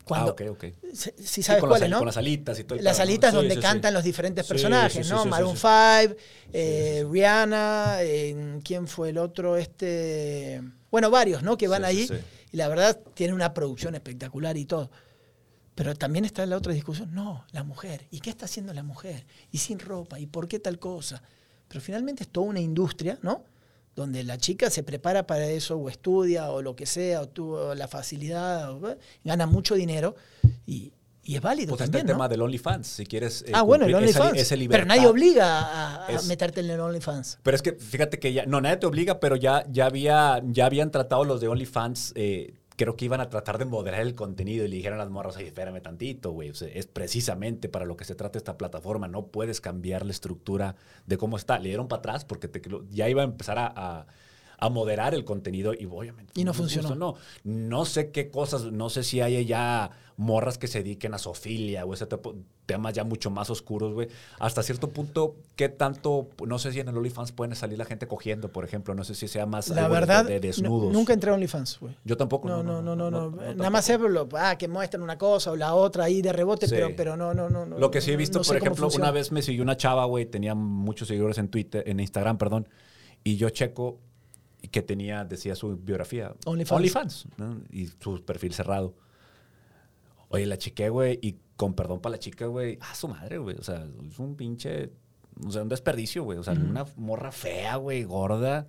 Cuando, 0.05 0.31
ah, 0.31 0.33
ok, 0.33 0.43
ok. 0.51 0.65
Si 0.93 1.43
sabes 1.43 1.61
con, 1.61 1.71
cuáles, 1.71 1.89
las, 1.89 1.91
¿no? 1.91 1.99
con 1.99 2.07
las 2.07 2.17
alitas 2.19 2.59
y 2.59 2.65
todo 2.65 2.79
el 2.79 2.85
Las 2.85 3.01
alitas 3.01 3.31
Sí, 3.31 3.37
donde 3.37 3.55
sí, 3.55 3.61
cantan 3.61 3.95
los 3.95 4.05
diferentes 4.05 4.47
personajes, 4.47 5.09
¿no? 5.09 5.25
Maroon 5.25 5.57
sí. 5.57 5.63
5, 6.03 6.17
eh, 6.53 7.07
Rihanna, 7.11 7.97
eh, 8.01 8.61
¿quién 8.63 8.87
fue 8.87 9.11
el 9.11 9.19
otro? 9.19 9.57
Este, 9.57 10.63
bueno, 10.91 11.11
varios, 11.11 11.43
¿no? 11.43 11.57
Que 11.57 11.69
van 11.69 11.85
ahí 11.85 12.07
y 12.53 12.57
la 12.57 12.69
verdad 12.69 13.01
tienen 13.15 13.35
una 13.35 13.55
producción 13.55 13.95
espectacular 13.95 14.57
y 14.57 14.67
todo. 14.67 14.91
Pero 15.75 15.95
también 15.97 16.25
está 16.25 16.47
la 16.47 16.57
otra 16.57 16.73
discusión, 16.73 17.13
no, 17.13 17.45
la 17.51 17.65
mujer. 17.65 18.07
¿Y 18.11 18.21
qué 18.21 18.31
está 18.31 18.45
haciendo 18.45 18.73
la 18.73 18.83
mujer? 18.83 19.27
¿Y 19.51 19.59
sin 19.59 19.79
ropa? 19.79 20.21
¿Y 20.21 20.27
por 20.27 20.47
qué 20.47 20.61
tal 20.61 20.79
cosa? 20.79 21.23
Pero 21.67 21.81
finalmente 21.81 22.23
es 22.23 22.29
toda 22.29 22.47
una 22.47 22.61
industria, 22.61 23.19
¿no? 23.23 23.43
Donde 23.97 24.25
la 24.25 24.39
chica 24.39 24.71
se 24.71 24.83
prepara 24.83 25.27
para 25.27 25.47
eso 25.47 25.77
o 25.77 25.89
estudia 25.89 26.51
o 26.51 26.63
lo 26.63 26.75
que 26.75 26.87
sea, 26.87 27.21
o 27.23 27.29
tuvo 27.29 27.75
la 27.75 27.87
facilidad, 27.89 28.73
o, 28.73 28.91
eh, 28.91 28.99
gana 29.23 29.47
mucho 29.47 29.75
dinero 29.77 30.17
y, 30.67 30.93
y 31.23 31.37
es 31.37 31.41
válido 31.41 31.69
Pues 31.71 31.81
está 31.81 31.85
también, 31.93 32.01
el 32.07 32.07
¿no? 32.09 32.13
tema 32.15 32.29
del 32.29 32.43
OnlyFans, 32.43 32.87
si 32.89 33.07
quieres. 33.07 33.43
eh, 33.47 33.53
Ah, 33.55 33.63
bueno, 33.63 33.87
el 33.87 33.95
OnlyFans. 33.95 34.49
Pero 34.69 34.85
nadie 34.85 35.07
obliga 35.07 35.61
a, 35.61 36.07
a 36.07 36.11
Es- 36.13 36.27
meterte 36.27 36.61
en 36.61 36.71
el 36.71 36.81
OnlyFans. 36.81 37.39
Pero 37.43 37.55
es 37.55 37.63
que 37.63 37.73
fíjate 37.73 38.19
que 38.19 38.33
ya, 38.33 38.45
no, 38.47 38.61
nadie 38.61 38.79
te 38.79 38.87
obliga, 38.87 39.21
pero 39.21 39.37
ya, 39.37 39.65
ya, 39.71 39.87
había, 39.87 40.43
ya 40.45 40.67
habían 40.67 40.91
tratado 40.91 41.25
los 41.25 41.41
de 41.41 41.49
OnlyFans, 41.49 42.13
eh, 42.17 42.55
creo 42.77 42.97
que 42.97 43.05
iban 43.05 43.21
a 43.21 43.29
tratar 43.29 43.59
de 43.59 43.65
moderar 43.65 44.01
el 44.01 44.15
contenido 44.15 44.65
y 44.65 44.69
le 44.69 44.77
dijeron 44.77 44.99
a 45.01 45.03
las 45.05 45.11
morras, 45.11 45.37
oye, 45.37 45.47
espérame 45.47 45.81
tantito, 45.81 46.33
güey, 46.33 46.51
o 46.51 46.55
sea, 46.55 46.69
es 46.69 46.87
precisamente 46.87 47.69
para 47.69 47.85
lo 47.85 47.97
que 47.97 48.05
se 48.05 48.15
trata 48.15 48.39
esta 48.39 48.57
plataforma, 48.59 49.07
no 49.09 49.27
puedes 49.29 49.61
cambiar 49.61 50.05
la 50.05 50.13
estructura 50.13 50.77
de 51.07 51.17
cómo 51.17 51.37
está. 51.37 51.59
Le 51.59 51.69
dieron 51.69 51.89
para 51.89 51.99
atrás 52.01 52.25
porque 52.25 52.49
te- 52.49 52.63
ya 52.91 53.09
iba 53.09 53.23
a 53.23 53.25
empezar 53.25 53.59
a... 53.59 53.73
a- 53.75 54.07
a 54.57 54.69
moderar 54.71 55.15
el 55.15 55.25
contenido 55.25 55.75
y 55.75 55.85
obviamente 55.85 56.33
Y 56.41 56.45
no 56.45 56.53
les 56.53 56.57
funcionó. 56.59 56.95
No, 56.95 57.17
no 57.43 57.85
sé 57.85 58.13
qué 58.13 58.31
cosas, 58.31 58.63
no 58.71 58.89
sé 58.89 59.03
si 59.03 59.21
hay 59.21 59.45
ya 59.45 59.91
morras 60.17 60.59
que 60.59 60.69
se 60.69 60.79
dediquen 60.85 61.13
a 61.13 61.19
sofilia 61.19 61.85
o 61.85 61.93
ese 61.93 62.07
tipo, 62.07 62.37
temas 62.67 62.95
ya 62.95 63.05
mucho 63.05 63.31
más 63.31 63.51
oscuros, 63.51 63.93
güey. 63.93 64.09
Hasta 64.39 64.63
cierto 64.63 64.89
punto, 64.91 65.37
¿qué 65.57 65.69
tanto? 65.69 66.29
No 66.47 66.59
sé 66.59 66.73
si 66.73 66.81
en 66.81 66.89
el 66.89 66.97
OnlyFans 66.97 67.33
pueden 67.33 67.55
salir 67.55 67.77
la 67.79 67.85
gente 67.85 68.07
cogiendo, 68.09 68.49
por 68.49 68.65
ejemplo. 68.65 68.95
No 68.95 69.05
sé 69.05 69.15
si 69.15 69.29
sea 69.29 69.45
más 69.47 69.69
La 69.69 69.83
de- 69.85 69.89
verdad, 69.89 70.25
de, 70.25 70.35
nu- 70.37 70.41
desnudos. 70.41 70.93
nunca 70.93 71.13
entré 71.13 71.31
a 71.31 71.35
OnlyFans, 71.35 71.79
güey. 71.81 71.95
Yo 72.05 72.17
tampoco. 72.17 72.49
No, 72.49 72.63
no, 72.63 72.81
no, 72.81 72.97
no, 72.97 73.11
no. 73.11 73.31
Nada 73.31 73.47
tampoco. 73.49 73.71
más 73.71 73.85
sé 73.85 73.99
ah, 74.39 74.57
que 74.59 74.69
muestran 74.69 75.03
una 75.03 75.19
cosa 75.19 75.51
o 75.51 75.57
la 75.57 75.75
otra 75.75 76.05
ahí 76.05 76.23
de 76.23 76.33
rebote, 76.33 76.67
Sí. 76.67 76.75
pero, 76.75 76.89
pero 76.97 77.17
no, 77.17 77.35
no, 77.35 77.51
no. 77.51 77.67
no, 77.67 77.79
Lo 77.79 77.91
que 77.91 78.01
sí 78.01 78.11
he 78.11 78.15
no- 78.15 78.19
visto, 78.19 78.39
no 78.39 78.45
por 78.45 78.57
ejemplo, 78.57 78.89
una 78.95 79.11
vez 79.11 79.31
me 79.31 79.43
siguió 79.43 79.63
una 79.63 79.77
chava, 79.77 80.05
güey, 80.07 80.25
tenía 80.27 80.55
muchos 80.55 81.09
seguidores 81.09 81.39
en 81.39 81.49
Twitter, 81.49 81.83
en 81.87 82.01
Instagram, 82.01 82.39
perdón, 82.39 82.69
y 83.23 83.37
yo 83.37 83.51
checo 83.51 83.99
que 84.71 84.81
tenía, 84.81 85.25
decía 85.25 85.55
su 85.55 85.77
biografía. 85.77 86.35
OnlyFans. 86.47 86.73
OnlyFans, 86.79 87.27
¿no? 87.37 87.61
Y 87.71 87.87
su 88.01 88.23
perfil 88.25 88.55
cerrado. 88.55 88.95
Oye, 90.31 90.47
la 90.47 90.57
chiqué, 90.59 90.89
güey, 90.89 91.19
y 91.23 91.37
con 91.57 91.75
perdón 91.75 92.01
para 92.01 92.13
la 92.13 92.19
chica, 92.19 92.47
güey, 92.47 92.79
ah, 92.81 92.95
su 92.95 93.09
madre, 93.09 93.39
güey, 93.39 93.57
o 93.57 93.63
sea, 93.63 93.87
es 94.07 94.19
un 94.19 94.37
pinche, 94.37 94.91
o 95.45 95.51
sea, 95.51 95.63
un 95.63 95.69
desperdicio, 95.69 96.25
güey, 96.25 96.39
o 96.39 96.43
sea, 96.43 96.55
una 96.55 96.85
morra 96.97 97.33
fea, 97.33 97.77
güey, 97.77 98.05
gorda, 98.05 98.69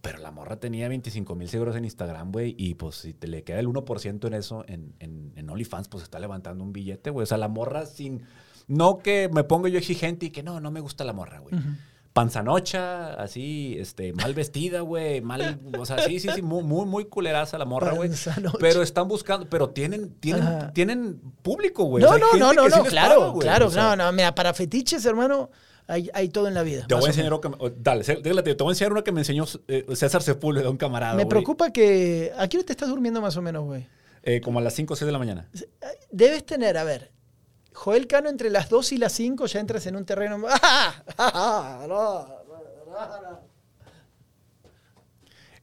pero 0.00 0.18
la 0.18 0.30
morra 0.30 0.56
tenía 0.56 0.88
25 0.88 1.34
mil 1.34 1.48
seguidores 1.48 1.76
en 1.76 1.84
Instagram, 1.84 2.32
güey, 2.32 2.54
y 2.56 2.74
pues 2.74 2.96
si 2.96 3.12
te 3.12 3.26
le 3.26 3.42
queda 3.42 3.60
el 3.60 3.68
1% 3.68 4.26
en 4.26 4.34
eso, 4.34 4.64
en, 4.68 4.94
en, 5.00 5.32
en 5.36 5.50
OnlyFans, 5.50 5.88
pues 5.88 6.04
está 6.04 6.18
levantando 6.18 6.64
un 6.64 6.72
billete, 6.72 7.10
güey, 7.10 7.24
o 7.24 7.26
sea, 7.26 7.38
la 7.38 7.48
morra 7.48 7.84
sin, 7.86 8.22
no 8.66 8.98
que 8.98 9.28
me 9.32 9.44
ponga 9.44 9.68
yo 9.68 9.78
exigente 9.78 10.26
y 10.26 10.30
que 10.30 10.42
no, 10.42 10.60
no 10.60 10.70
me 10.70 10.80
gusta 10.80 11.04
la 11.04 11.12
morra, 11.12 11.40
güey. 11.40 11.54
Panzanocha, 12.12 13.14
así, 13.14 13.76
este, 13.78 14.12
mal 14.12 14.34
vestida, 14.34 14.80
güey, 14.80 15.20
mal, 15.20 15.60
o 15.78 15.86
sea, 15.86 15.98
sí, 16.00 16.18
sí, 16.18 16.28
sí, 16.34 16.42
muy, 16.42 16.62
muy, 16.64 16.84
muy 16.86 17.04
culeraza 17.04 17.56
la 17.56 17.64
morra, 17.64 17.92
güey. 17.92 18.10
Pero 18.58 18.82
están 18.82 19.06
buscando, 19.08 19.48
pero 19.48 19.70
tienen, 19.70 20.10
tienen, 20.20 20.42
Ajá. 20.42 20.72
tienen 20.72 21.20
público, 21.42 21.84
güey. 21.84 22.02
No, 22.02 22.10
O 22.10 22.14
sea, 22.16 22.24
hay 22.32 22.40
no, 22.40 22.52
no, 22.52 22.52
no, 22.52 22.64
sí 22.70 22.76
no, 22.76 22.82
les 22.82 22.90
claro, 22.92 23.20
paga, 23.32 23.38
claro, 23.40 23.66
O 23.66 23.70
sea, 23.70 23.96
no, 23.96 24.04
no, 24.04 24.12
mira, 24.12 24.34
para 24.34 24.52
fetiches, 24.54 25.04
hermano, 25.06 25.50
hay, 25.86 26.10
hay 26.12 26.28
todo 26.28 26.48
en 26.48 26.54
la 26.54 26.62
vida. 26.62 26.84
Te 26.88 26.94
voy 26.94 27.04
a 27.04 27.08
enseñar 27.08 27.32
uno 27.32 27.40
que, 27.40 27.48
me- 27.48 27.56
dale, 27.78 28.02
déjale, 28.04 28.42
te 28.42 28.54
voy 28.54 28.70
a 28.70 28.72
enseñar 28.72 28.92
uno 28.92 29.04
que 29.04 29.12
me 29.12 29.20
enseñó 29.20 29.44
eh, 29.68 29.86
César 29.94 30.22
Sepúlveda, 30.22 30.68
un 30.68 30.76
camarada, 30.76 31.14
Me 31.14 31.26
preocupa 31.26 31.70
que. 31.72 32.32
¿A 32.36 32.48
qué 32.48 32.58
hora 32.58 32.66
te 32.66 32.72
estás 32.72 32.88
durmiendo 32.88 33.20
más 33.20 33.36
o 33.36 33.42
menos, 33.42 33.64
güey? 33.64 33.86
Eh, 34.22 34.40
como 34.40 34.58
a 34.58 34.62
las 34.62 34.74
5 34.74 34.92
o 34.92 34.96
6 34.96 35.06
de 35.06 35.12
la 35.12 35.18
mañana. 35.18 35.48
Debes 36.10 36.44
tener, 36.44 36.76
a 36.76 36.84
ver, 36.84 37.10
Joel 37.72 38.06
Cano 38.06 38.28
entre 38.28 38.50
las 38.50 38.68
2 38.68 38.92
y 38.92 38.98
las 38.98 39.12
5 39.12 39.46
ya 39.46 39.60
entras 39.60 39.86
en 39.86 39.96
un 39.96 40.04
terreno. 40.04 40.38
No, 40.38 40.48
no, 41.86 41.86
no. 41.88 42.40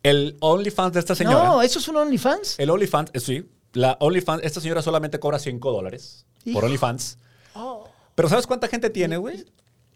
El 0.03 0.37
OnlyFans 0.39 0.93
de 0.93 0.99
esta 0.99 1.15
señora. 1.15 1.43
No, 1.43 1.61
eso 1.61 1.79
es 1.79 1.87
un 1.87 1.97
OnlyFans. 1.97 2.59
El 2.59 2.69
OnlyFans, 2.69 3.11
eh, 3.13 3.19
sí. 3.19 3.49
La 3.73 3.97
OnlyFans, 3.99 4.43
esta 4.43 4.61
señora 4.61 4.81
solamente 4.81 5.19
cobra 5.19 5.37
5 5.39 5.71
dólares 5.71 6.25
por 6.53 6.63
OnlyFans. 6.63 7.17
Oh. 7.55 7.87
Pero 8.15 8.29
¿sabes 8.29 8.47
cuánta 8.47 8.67
gente 8.67 8.89
tiene, 8.89 9.17
güey? 9.17 9.45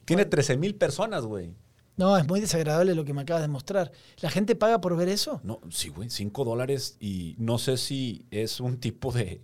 Tiene 0.05 0.25
13 0.25 0.57
mil 0.57 0.75
personas, 0.75 1.25
güey. 1.25 1.55
No, 1.97 2.17
es 2.17 2.27
muy 2.27 2.39
desagradable 2.39 2.95
lo 2.95 3.05
que 3.05 3.13
me 3.13 3.21
acabas 3.21 3.41
de 3.41 3.47
mostrar. 3.47 3.91
¿La 4.21 4.29
gente 4.29 4.55
paga 4.55 4.81
por 4.81 4.95
ver 4.97 5.09
eso? 5.09 5.39
No, 5.43 5.59
sí, 5.69 5.89
güey, 5.89 6.09
5 6.09 6.43
dólares 6.43 6.97
y 6.99 7.35
no 7.37 7.57
sé 7.57 7.77
si 7.77 8.25
es 8.31 8.59
un 8.59 8.79
tipo 8.79 9.11
de, 9.11 9.41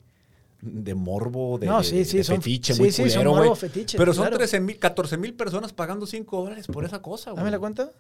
de 0.61 0.95
morbo, 0.95 1.57
de, 1.59 1.67
No, 1.67 1.77
de- 1.79 1.83
sí, 1.83 2.03
sí, 2.05 2.17
de 2.17 2.23
son- 2.23 2.37
fetiche 2.37 2.73
sí, 2.73 2.81
muy 2.81 2.91
son 2.91 3.05
culero, 3.09 3.29
morbo 3.31 3.45
güey. 3.49 3.55
fetiche, 3.59 3.97
Pero 3.97 4.13
son 4.13 4.23
claro. 4.23 4.37
13 4.37 4.59
mil, 4.59 4.79
14 4.79 5.17
mil 5.17 5.33
personas 5.33 5.71
pagando 5.73 6.05
5 6.07 6.43
dólares 6.43 6.67
por 6.67 6.83
esa 6.85 7.01
cosa, 7.01 7.31
güey. 7.31 7.37
Dame 7.41 7.51
la 7.51 7.59
cuenta. 7.59 7.91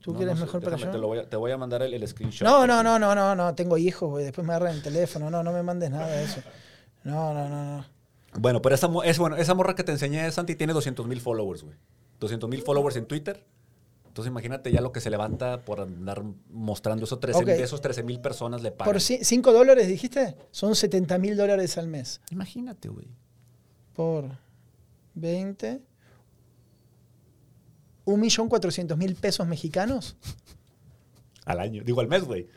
¿Tú 0.00 0.10
No, 0.12 0.18
quieres 0.18 0.34
no 0.36 0.40
mejor 0.46 0.60
para? 0.62 0.76
Te, 0.76 0.98
lo 0.98 1.06
voy 1.06 1.18
a, 1.20 1.28
te 1.28 1.36
voy 1.36 1.52
a 1.52 1.56
mandar 1.56 1.82
el, 1.82 1.94
el 1.94 2.08
screenshot. 2.08 2.46
No, 2.46 2.66
no, 2.66 2.82
no, 2.82 2.98
no, 2.98 3.14
no, 3.14 3.36
no, 3.36 3.54
tengo 3.54 3.78
hijos, 3.78 4.10
güey. 4.10 4.24
Después 4.24 4.44
me 4.44 4.52
agarran 4.52 4.74
el 4.74 4.82
teléfono. 4.82 5.30
No, 5.30 5.44
no 5.44 5.52
me 5.52 5.62
mandes 5.62 5.90
nada 5.92 6.08
de 6.08 6.24
eso. 6.24 6.40
No, 7.04 7.32
no, 7.32 7.48
no, 7.48 7.76
no. 7.78 7.84
Bueno, 8.38 8.60
pero 8.62 8.74
esa, 8.74 8.90
es, 9.04 9.18
bueno, 9.18 9.36
esa 9.36 9.54
morra 9.54 9.74
que 9.76 9.84
te 9.84 9.92
enseñé, 9.92 10.28
Santi, 10.32 10.56
tiene 10.56 10.72
200 10.72 11.06
mil 11.06 11.20
followers, 11.20 11.62
güey. 11.62 11.76
200 12.18 12.50
mil 12.50 12.62
followers 12.62 12.96
en 12.96 13.06
Twitter. 13.06 13.44
Entonces 14.12 14.30
imagínate 14.30 14.70
ya 14.70 14.82
lo 14.82 14.92
que 14.92 15.00
se 15.00 15.08
levanta 15.08 15.64
por 15.64 15.80
andar 15.80 16.22
mostrando 16.50 17.06
esos 17.06 17.18
13 17.18 17.38
Ok. 17.38 17.46
de 17.46 17.62
esos 17.62 17.80
13 17.80 18.02
mil 18.02 18.20
personas 18.20 18.60
le 18.60 18.70
pagan. 18.70 18.92
Por 18.92 19.00
5 19.00 19.52
dólares, 19.54 19.88
dijiste, 19.88 20.36
son 20.50 20.76
70 20.76 21.16
mil 21.16 21.34
dólares 21.34 21.78
al 21.78 21.88
mes. 21.88 22.20
Imagínate, 22.30 22.88
güey. 22.90 23.06
Por 23.94 24.26
20. 25.14 25.80
1.400.000 28.04 29.16
pesos 29.16 29.46
mexicanos. 29.46 30.16
Al 31.46 31.60
año. 31.60 31.82
Digo, 31.82 32.02
al 32.02 32.08
mes, 32.08 32.24
güey. 32.24 32.48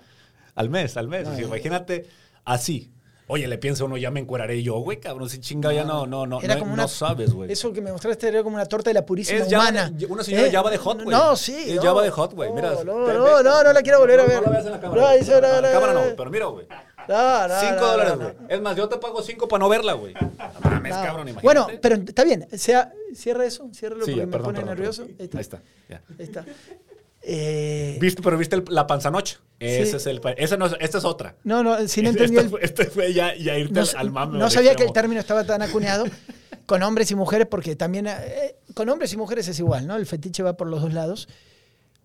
Al 0.56 0.70
mes, 0.70 0.98
al 0.98 1.08
mes. 1.08 1.24
No, 1.24 1.30
O 1.30 1.34
sea, 1.36 1.42
ya. 1.42 1.48
imagínate 1.48 2.06
así. 2.44 2.92
Oye, 3.28 3.48
le 3.48 3.58
piensa 3.58 3.84
uno, 3.86 3.98
ya 3.98 4.12
me 4.12 4.20
encueraré 4.20 4.62
yo, 4.62 4.76
güey, 4.76 5.00
cabrón. 5.00 5.28
Si 5.30 5.40
chinga, 5.40 5.74
ya 5.74 5.84
no, 5.84 6.06
no, 6.06 6.28
no. 6.28 6.42
Era 6.42 6.54
no, 6.56 6.60
como 6.60 6.76
no 6.76 6.84
una- 6.84 6.88
sabes, 6.88 7.34
güey. 7.34 7.52
Eso 7.52 7.74
que 7.74 7.82
me 7.82 7.92
mostraste 7.92 8.28
era 8.28 8.44
como 8.44 8.56
una 8.56 8.68
torta 8.68 8.92
de 8.92 8.94
la 8.94 9.04
purísima 9.04 9.40
Es 9.40 9.48
humana. 9.52 9.92
una 10.08 10.24
señora 10.24 10.46
Eh, 10.48 10.52
Java 10.52 10.70
de 10.70 10.78
Hot, 10.78 11.02
güey. 11.04 11.16
No, 11.18 11.36
sí. 11.36 11.56
Es. 11.74 11.80
Java 11.80 12.04
de 12.04 12.12
Hot, 12.12 12.34
güey. 12.36 12.52
Mira, 12.54 12.76
No, 12.84 13.08
no, 13.12 13.42
no, 13.42 13.64
no, 13.64 13.74
la 13.74 13.82
quiero 13.82 14.00
volver 14.00 14.20
a 14.20 14.26
ver. 14.26 14.42
No, 14.42 14.46
la 14.46 14.50
veas 14.52 14.66
en 14.68 14.72
la 14.74 14.80
cámara. 14.80 15.02
No, 15.02 15.42
no, 15.42 15.62
la 15.62 15.72
cámara 15.72 15.94
no, 15.94 16.02
pero 16.16 16.30
mira, 16.30 16.46
güey. 16.46 16.68
No, 17.08 17.48
no, 17.48 17.60
5 17.60 17.76
no, 17.76 17.88
dólares, 17.88 18.16
güey. 18.16 18.34
Es 18.50 18.62
más, 18.62 18.76
yo 18.76 18.90
te 18.90 18.98
pago 18.98 19.22
5 19.22 19.48
para 19.48 19.60
no 19.60 19.70
verla, 19.70 19.94
güey. 19.94 20.14
No 20.14 20.32
mames, 20.70 20.94
cabrón, 20.94 21.28
imagínate. 21.30 21.42
Bueno, 21.44 21.68
pero 21.82 21.96
está 21.96 22.24
bien. 22.24 22.48
Sea, 22.58 22.94
cierra 23.16 23.46
eso, 23.46 23.70
ciérralo 23.74 24.06
Sí, 24.06 24.12
porque 24.12 24.32
ya, 24.32 24.38
me 24.38 24.44
pone 24.44 24.64
nervioso. 24.64 25.04
Ahí 25.20 25.30
está. 25.40 25.62
Ahí 25.90 26.00
está. 26.26 26.46
Eh, 27.28 27.98
¿Viste, 28.00 28.22
pero 28.22 28.38
viste 28.38 28.58
el- 28.58 28.66
la 28.70 28.86
panzanocha? 28.86 29.40
Ese 29.60 29.86
Sí. 29.92 29.96
es 29.96 30.06
el. 30.06 30.22
Esa 30.38 30.58
no 30.58 30.68
es, 30.68 30.74
esta 30.80 31.00
es 31.00 31.06
otra. 31.06 31.36
no, 31.44 31.64
no, 31.64 31.88
si 31.88 32.02
no 32.04 32.10
entendí 32.30 32.36
este 32.38 32.42
el, 32.46 32.50
fue- 32.50 32.64
Este 32.64 32.86
fue 32.86 33.14
ya, 33.14 33.34
ya 33.36 33.58
irte 33.58 33.74
no, 33.74 33.82
al- 33.82 33.96
al 33.98 34.12
mame. 34.12 34.38
no 34.38 34.50
sabía 34.50 34.76
que 34.76 34.84
el 34.84 34.94
término 34.94 35.20
estaba 35.20 35.44
tan 35.44 35.62
acuñado 35.64 36.06
con 36.68 36.84
hombres 36.84 37.10
y 37.12 37.16
mujeres 37.16 37.48
porque 37.50 37.76
también 37.76 38.06
eh, 38.08 38.56
con 38.76 38.88
hombres 38.90 39.12
y 39.14 39.18
mujeres 39.18 39.48
es 39.48 39.58
igual, 39.60 39.88
¿no? 39.88 39.96
El 39.96 40.06
fetiche 40.06 40.44
va 40.44 40.56
por 40.56 40.68
los 40.68 40.82
dos 40.82 40.94
lados. 40.94 41.28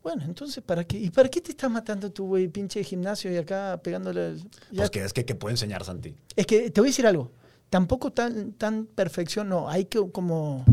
Bueno, 0.02 0.24
entonces, 0.24 0.64
¿para 0.64 0.84
qué? 0.84 0.96
¿Y 0.98 1.10
para 1.10 1.28
qué 1.28 1.42
te 1.42 1.50
estás 1.50 1.70
matando 1.70 2.10
tú, 2.10 2.26
güey, 2.28 2.48
pinche 2.48 2.82
gimnasio 2.82 3.30
y 3.30 3.36
acá 3.36 3.78
pegándole? 3.82 4.28
el- 4.28 4.38
ya- 4.70 4.76
Pues 4.76 4.90
que 4.90 5.04
es 5.04 5.12
que, 5.12 5.26
que 5.26 5.34
puede 5.34 5.52
enseñar, 5.52 5.84
Santi. 5.84 6.14
Es 6.36 6.46
que 6.46 6.70
te 6.70 6.80
voy 6.80 6.88
a 6.88 6.92
decir 6.92 7.06
algo. 7.06 7.30
Tampoco 7.68 8.10
tan, 8.10 8.52
tan 8.52 8.86
perfección, 8.86 9.50
no. 9.50 9.68
Hay 9.68 9.84
que 9.84 10.00
como. 10.10 10.64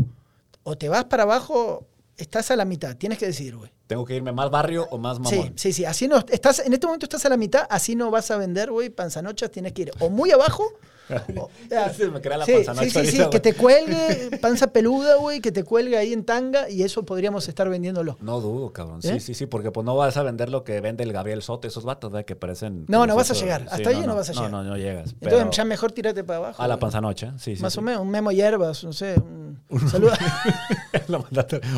O 0.62 0.78
te 0.78 0.88
vas 0.88 1.04
para 1.04 1.24
abajo, 1.24 1.86
estás 2.16 2.50
a 2.50 2.56
la 2.56 2.64
mitad. 2.64 2.96
Tienes 2.96 3.18
que 3.18 3.26
decidir, 3.26 3.56
güey. 3.56 3.70
Tengo 3.88 4.04
que 4.04 4.14
irme 4.14 4.30
más 4.32 4.50
barrio 4.50 4.86
o 4.90 4.98
más 4.98 5.16
Sí, 5.16 5.22
mamón. 5.36 5.52
sí, 5.56 5.72
sí. 5.72 5.84
Así 5.84 6.06
no, 6.06 6.18
estás, 6.28 6.60
en 6.60 6.72
este 6.74 6.86
momento 6.86 7.06
estás 7.06 7.24
a 7.26 7.30
la 7.30 7.36
mitad, 7.36 7.66
así 7.70 7.96
no 7.96 8.10
vas 8.12 8.30
a 8.30 8.36
vender, 8.36 8.70
güey, 8.70 8.90
panzanochas, 8.90 9.50
tienes 9.50 9.72
que 9.72 9.82
ir 9.82 9.92
o 9.98 10.10
muy 10.10 10.30
abajo. 10.30 10.64
ya. 11.70 11.92
Se 11.92 12.08
me 12.08 12.20
crea 12.20 12.38
la 12.38 12.44
sí, 12.44 12.64
sí, 12.64 12.90
sí, 12.90 13.06
sí, 13.06 13.22
que 13.30 13.40
te 13.40 13.54
cuelgue, 13.54 14.38
panza 14.42 14.72
peluda, 14.72 15.16
güey, 15.16 15.40
que 15.40 15.52
te 15.52 15.64
cuelgue 15.64 15.96
ahí 15.96 16.12
en 16.12 16.24
tanga 16.24 16.68
y 16.68 16.82
eso 16.82 17.04
podríamos 17.04 17.48
estar 17.48 17.68
vendiéndolo. 17.68 18.16
No 18.20 18.40
dudo, 18.40 18.72
cabrón. 18.72 19.02
Sí, 19.02 19.08
¿Eh? 19.08 19.20
sí, 19.20 19.34
sí, 19.34 19.46
porque 19.46 19.70
pues 19.70 19.84
no 19.84 19.96
vas 19.96 20.16
a 20.16 20.22
vender 20.22 20.50
lo 20.50 20.64
que 20.64 20.80
vende 20.80 21.04
el 21.04 21.12
Gabriel 21.12 21.42
Soto, 21.42 21.68
esos 21.68 21.84
vatos, 21.84 22.10
¿verdad? 22.10 22.24
Que 22.24 22.36
parecen... 22.36 22.84
No, 22.88 23.06
no 23.06 23.16
vas 23.16 23.30
a 23.30 23.34
llegar. 23.34 23.66
Hasta 23.70 23.90
ahí 23.90 24.00
no 24.06 24.14
vas 24.14 24.30
a 24.30 24.32
llegar. 24.32 24.50
No, 24.50 24.62
no, 24.62 24.70
no 24.70 24.76
llegas. 24.76 25.12
Entonces 25.12 25.38
pero 25.38 25.50
ya 25.50 25.64
mejor 25.64 25.92
tírate 25.92 26.24
para 26.24 26.38
abajo. 26.38 26.62
a 26.62 26.68
la 26.68 26.78
panzanocha, 26.78 27.34
sí, 27.38 27.56
sí. 27.56 27.62
Más 27.62 27.72
sí. 27.72 27.78
o 27.78 27.82
menos, 27.82 28.02
un 28.02 28.10
memo 28.10 28.30
hierbas, 28.32 28.84
no 28.84 28.92
sé. 28.92 29.16
Un, 29.16 29.58
saluda. 29.90 30.18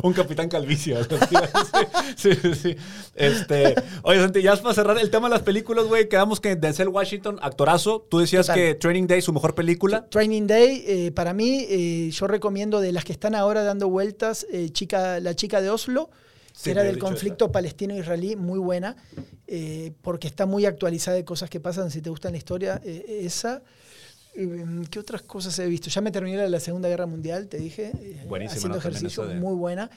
Un 0.03 0.13
capitán 0.13 0.49
calvicio. 0.49 0.99
sí, 2.17 2.35
sí, 2.35 2.55
sí. 2.55 2.77
Este, 3.15 3.75
oye, 4.03 4.21
Santi, 4.21 4.43
ya 4.43 4.57
para 4.57 4.75
cerrar 4.75 4.99
el 4.99 5.11
tema 5.11 5.29
de 5.29 5.35
las 5.35 5.43
películas, 5.43 5.87
güey, 5.87 6.09
quedamos 6.09 6.41
que 6.41 6.57
Denzel 6.57 6.89
Washington, 6.89 7.39
actorazo. 7.43 8.07
Tú 8.09 8.19
decías 8.19 8.49
que 8.51 8.75
Training 8.75 9.07
Day, 9.07 9.20
su 9.23 9.33
mejor 9.33 9.55
película. 9.55 10.07
Training 10.09 10.47
Day, 10.47 10.85
eh, 10.87 11.13
para 11.13 11.33
mí, 11.35 11.67
eh, 11.69 12.11
yo 12.11 12.27
recomiendo 12.27 12.81
de 12.81 12.93
las 12.93 13.05
que 13.05 13.13
están 13.13 13.35
ahora 13.35 13.63
dando 13.63 13.89
vueltas, 13.89 14.47
eh, 14.53 14.71
chica, 14.71 15.21
La 15.21 15.35
chica 15.35 15.61
de 15.61 15.71
Oslo, 15.71 16.11
Sí, 16.53 16.65
que 16.65 16.71
era 16.73 16.83
del 16.83 16.99
conflicto 16.99 17.53
palestino-israelí, 17.53 18.37
muy 18.37 18.59
buena, 18.59 18.97
porque 20.03 20.27
está 20.29 20.47
muy 20.47 20.67
actualizada 20.67 21.17
de 21.17 21.25
cosas 21.25 21.49
que 21.49 21.61
pasan, 21.61 21.91
si 21.91 22.03
te 22.03 22.11
gusta 22.11 22.31
la 22.31 22.37
historia, 22.37 22.81
esa. 22.85 23.63
¿Qué 24.91 24.99
otras 24.99 25.23
cosas 25.23 25.59
he 25.59 25.67
visto? 25.67 25.89
Ya 25.91 26.01
me 26.01 26.11
terminé 26.13 26.49
la 26.49 26.61
Segunda 26.61 26.89
Guerra 26.89 27.07
Mundial, 27.07 27.49
te 27.49 27.59
dije, 27.59 27.93
haciendo 28.47 28.69
¿no? 28.69 28.77
Ejercicio, 28.77 29.27
de- 29.27 29.37
muy 29.37 29.55
buena. 29.55 29.91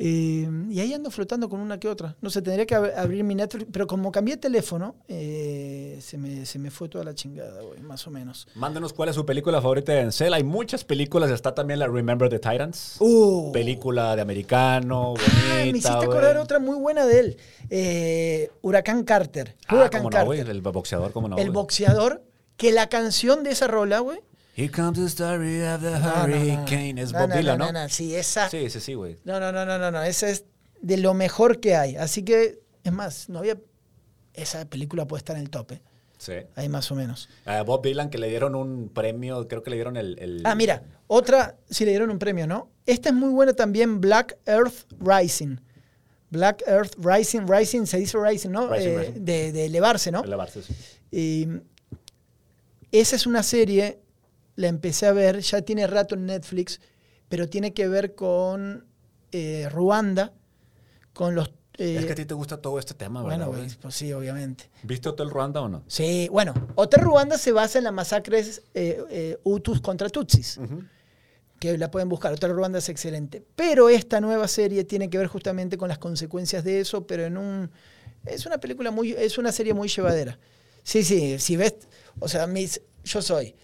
Eh, 0.00 0.48
y 0.70 0.78
ahí 0.80 0.94
ando 0.94 1.10
flotando 1.10 1.48
con 1.48 1.58
una 1.60 1.80
que 1.80 1.88
otra. 1.88 2.16
No 2.20 2.30
sé, 2.30 2.40
tendría 2.40 2.66
que 2.66 2.76
ab- 2.76 2.94
abrir 2.96 3.24
mi 3.24 3.34
Netflix, 3.34 3.66
pero 3.72 3.86
como 3.88 4.12
cambié 4.12 4.36
de 4.36 4.40
teléfono, 4.40 4.94
eh, 5.08 5.98
se, 6.00 6.16
me, 6.18 6.46
se 6.46 6.58
me 6.60 6.70
fue 6.70 6.88
toda 6.88 7.04
la 7.04 7.14
chingada, 7.14 7.60
güey, 7.62 7.80
más 7.80 8.06
o 8.06 8.10
menos. 8.10 8.46
Mándenos 8.54 8.92
cuál 8.92 9.08
es 9.08 9.16
su 9.16 9.26
película 9.26 9.60
favorita 9.60 9.92
de 9.92 9.98
Denzel. 9.98 10.32
Hay 10.34 10.44
muchas 10.44 10.84
películas. 10.84 11.30
Está 11.30 11.54
también 11.54 11.80
la 11.80 11.88
Remember 11.88 12.28
the 12.28 12.38
Titans. 12.38 12.96
Uh. 13.00 13.50
Película 13.52 14.14
de 14.14 14.22
americano, 14.22 15.14
bonita, 15.14 15.24
Ah, 15.50 15.54
me 15.56 15.66
hiciste 15.68 15.88
acordar 15.88 16.36
otra 16.36 16.58
muy 16.60 16.76
buena 16.76 17.04
de 17.04 17.18
él. 17.20 17.36
Eh, 17.70 18.50
Huracán 18.62 19.02
Carter. 19.04 19.56
Ah, 19.66 19.74
Huracán 19.76 20.02
cómo 20.02 20.10
no, 20.10 20.16
Carter. 20.28 20.48
El 20.50 20.62
boxeador, 20.62 21.12
cómo 21.12 21.28
no. 21.28 21.38
el 21.38 21.50
boxeador, 21.50 22.22
que 22.56 22.72
la 22.72 22.88
canción 22.88 23.42
de 23.42 23.50
esa 23.50 23.66
rola, 23.66 23.98
güey. 24.00 24.20
Here 24.58 24.70
comes 24.70 24.98
the 24.98 25.06
story 25.06 25.62
of 25.62 25.80
the 25.82 25.90
No, 25.92 25.98
no, 26.00 26.26
no. 26.26 26.34
hurricane. 26.34 26.98
Es 27.00 27.12
Bob 27.12 27.30
Dylan, 27.32 27.58
no, 27.58 27.66
¿no? 27.66 27.72
no, 27.72 27.82
no, 27.84 27.88
Sí, 27.88 28.14
esa. 28.16 28.48
Sí, 28.50 28.68
sí, 28.70 28.80
sí, 28.80 28.94
güey. 28.94 29.16
No, 29.24 29.38
no, 29.38 29.52
no, 29.52 29.64
no, 29.64 29.78
no, 29.78 29.90
no. 29.92 30.02
Esa 30.02 30.28
es 30.28 30.44
de 30.80 30.96
lo 30.96 31.14
mejor 31.14 31.60
que 31.60 31.76
hay. 31.76 31.94
Así 31.96 32.24
que, 32.24 32.58
es 32.82 32.92
más, 32.92 33.28
no 33.28 33.38
había. 33.38 33.56
Esa 34.34 34.64
película 34.64 35.06
puede 35.06 35.18
estar 35.20 35.36
en 35.36 35.42
el 35.42 35.50
tope. 35.50 35.80
Sí. 36.18 36.32
Ahí 36.56 36.68
más 36.68 36.90
o 36.90 36.96
menos. 36.96 37.28
A 37.44 37.62
Bob 37.62 37.82
Dylan 37.84 38.10
que 38.10 38.18
le 38.18 38.28
dieron 38.28 38.56
un 38.56 38.88
premio, 38.88 39.46
creo 39.46 39.62
que 39.62 39.70
le 39.70 39.76
dieron 39.76 39.96
el... 39.96 40.18
el- 40.18 40.42
Ah, 40.44 40.56
mira, 40.56 40.82
otra, 41.06 41.56
si 41.70 41.84
le 41.84 41.92
dieron 41.92 42.10
un 42.10 42.18
premio, 42.18 42.48
¿no? 42.48 42.68
Esta 42.86 43.10
es 43.10 43.14
muy 43.14 43.30
buena 43.30 43.52
también, 43.52 44.00
Black 44.00 44.36
Earth 44.46 44.86
Rising. 44.98 45.58
Black 46.30 46.62
Earth 46.66 46.94
Rising, 46.98 47.46
Rising, 47.48 47.86
se 47.86 47.98
dice 47.98 48.18
Rising, 48.20 48.50
¿no? 48.50 48.68
Rising, 48.68 48.88
Eh, 48.88 48.98
Rising. 48.98 49.24
De, 49.24 49.52
de 49.52 49.66
elevarse, 49.66 50.10
¿no? 50.10 50.24
Elevarse, 50.24 50.62
sí. 50.62 50.74
Y 51.12 51.48
esa 52.90 53.14
es 53.16 53.26
una 53.26 53.42
serie, 53.44 54.00
la 54.58 54.66
empecé 54.66 55.06
a 55.06 55.12
ver, 55.12 55.38
ya 55.38 55.62
tiene 55.62 55.86
rato 55.86 56.16
en 56.16 56.26
Netflix, 56.26 56.80
pero 57.28 57.48
tiene 57.48 57.72
que 57.72 57.86
ver 57.86 58.16
con 58.16 58.84
eh, 59.30 59.68
Ruanda, 59.70 60.32
con 61.12 61.36
los... 61.36 61.50
eh, 61.74 61.98
es 62.00 62.06
que 62.06 62.12
a 62.12 62.16
ti 62.16 62.24
te 62.24 62.34
gusta 62.34 62.60
todo 62.60 62.80
este 62.80 62.94
tema, 62.94 63.22
¿verdad? 63.22 63.36
bueno, 63.36 63.52
güey? 63.52 63.66
güey, 63.66 63.78
pues 63.80 63.94
sí, 63.94 64.12
obviamente. 64.12 64.68
¿Viste 64.82 65.08
Hotel 65.08 65.30
Ruanda 65.30 65.60
o 65.60 65.68
no? 65.68 65.84
Sí, 65.86 66.28
bueno, 66.32 66.54
Hotel 66.74 67.02
Ruanda 67.02 67.38
se 67.38 67.52
basa 67.52 67.78
en 67.78 67.84
las 67.84 67.92
masacres 67.92 68.64
eh, 68.74 69.00
eh, 69.10 69.38
Hutus 69.44 69.80
contra 69.80 70.08
Tutsis, 70.08 70.58
que 71.60 71.78
la 71.78 71.88
pueden 71.92 72.08
buscar. 72.08 72.32
Hotel 72.32 72.50
Ruanda 72.50 72.80
es 72.80 72.88
excelente. 72.88 73.44
Pero 73.54 73.88
esta 73.88 74.20
nueva 74.20 74.48
serie 74.48 74.82
tiene 74.82 75.08
que 75.08 75.18
ver 75.18 75.28
justamente 75.28 75.78
con 75.78 75.88
las 75.88 75.98
consecuencias 75.98 76.64
de 76.64 76.80
eso, 76.80 77.06
pero 77.06 77.24
en 77.24 77.36
un... 77.36 77.70
Es 78.26 78.44
una 78.44 78.58
película 78.58 78.90
muy... 78.90 79.12
Es 79.12 79.38
una 79.38 79.52
serie 79.52 79.72
muy 79.72 79.86
llevadera. 79.86 80.36
Sí, 80.82 81.04
sí, 81.04 81.38
si 81.38 81.56
ves... 81.56 81.76
O 82.18 82.26
sea, 82.26 82.48
mis, 82.48 82.80
yo 83.04 83.22
soy 83.22 83.54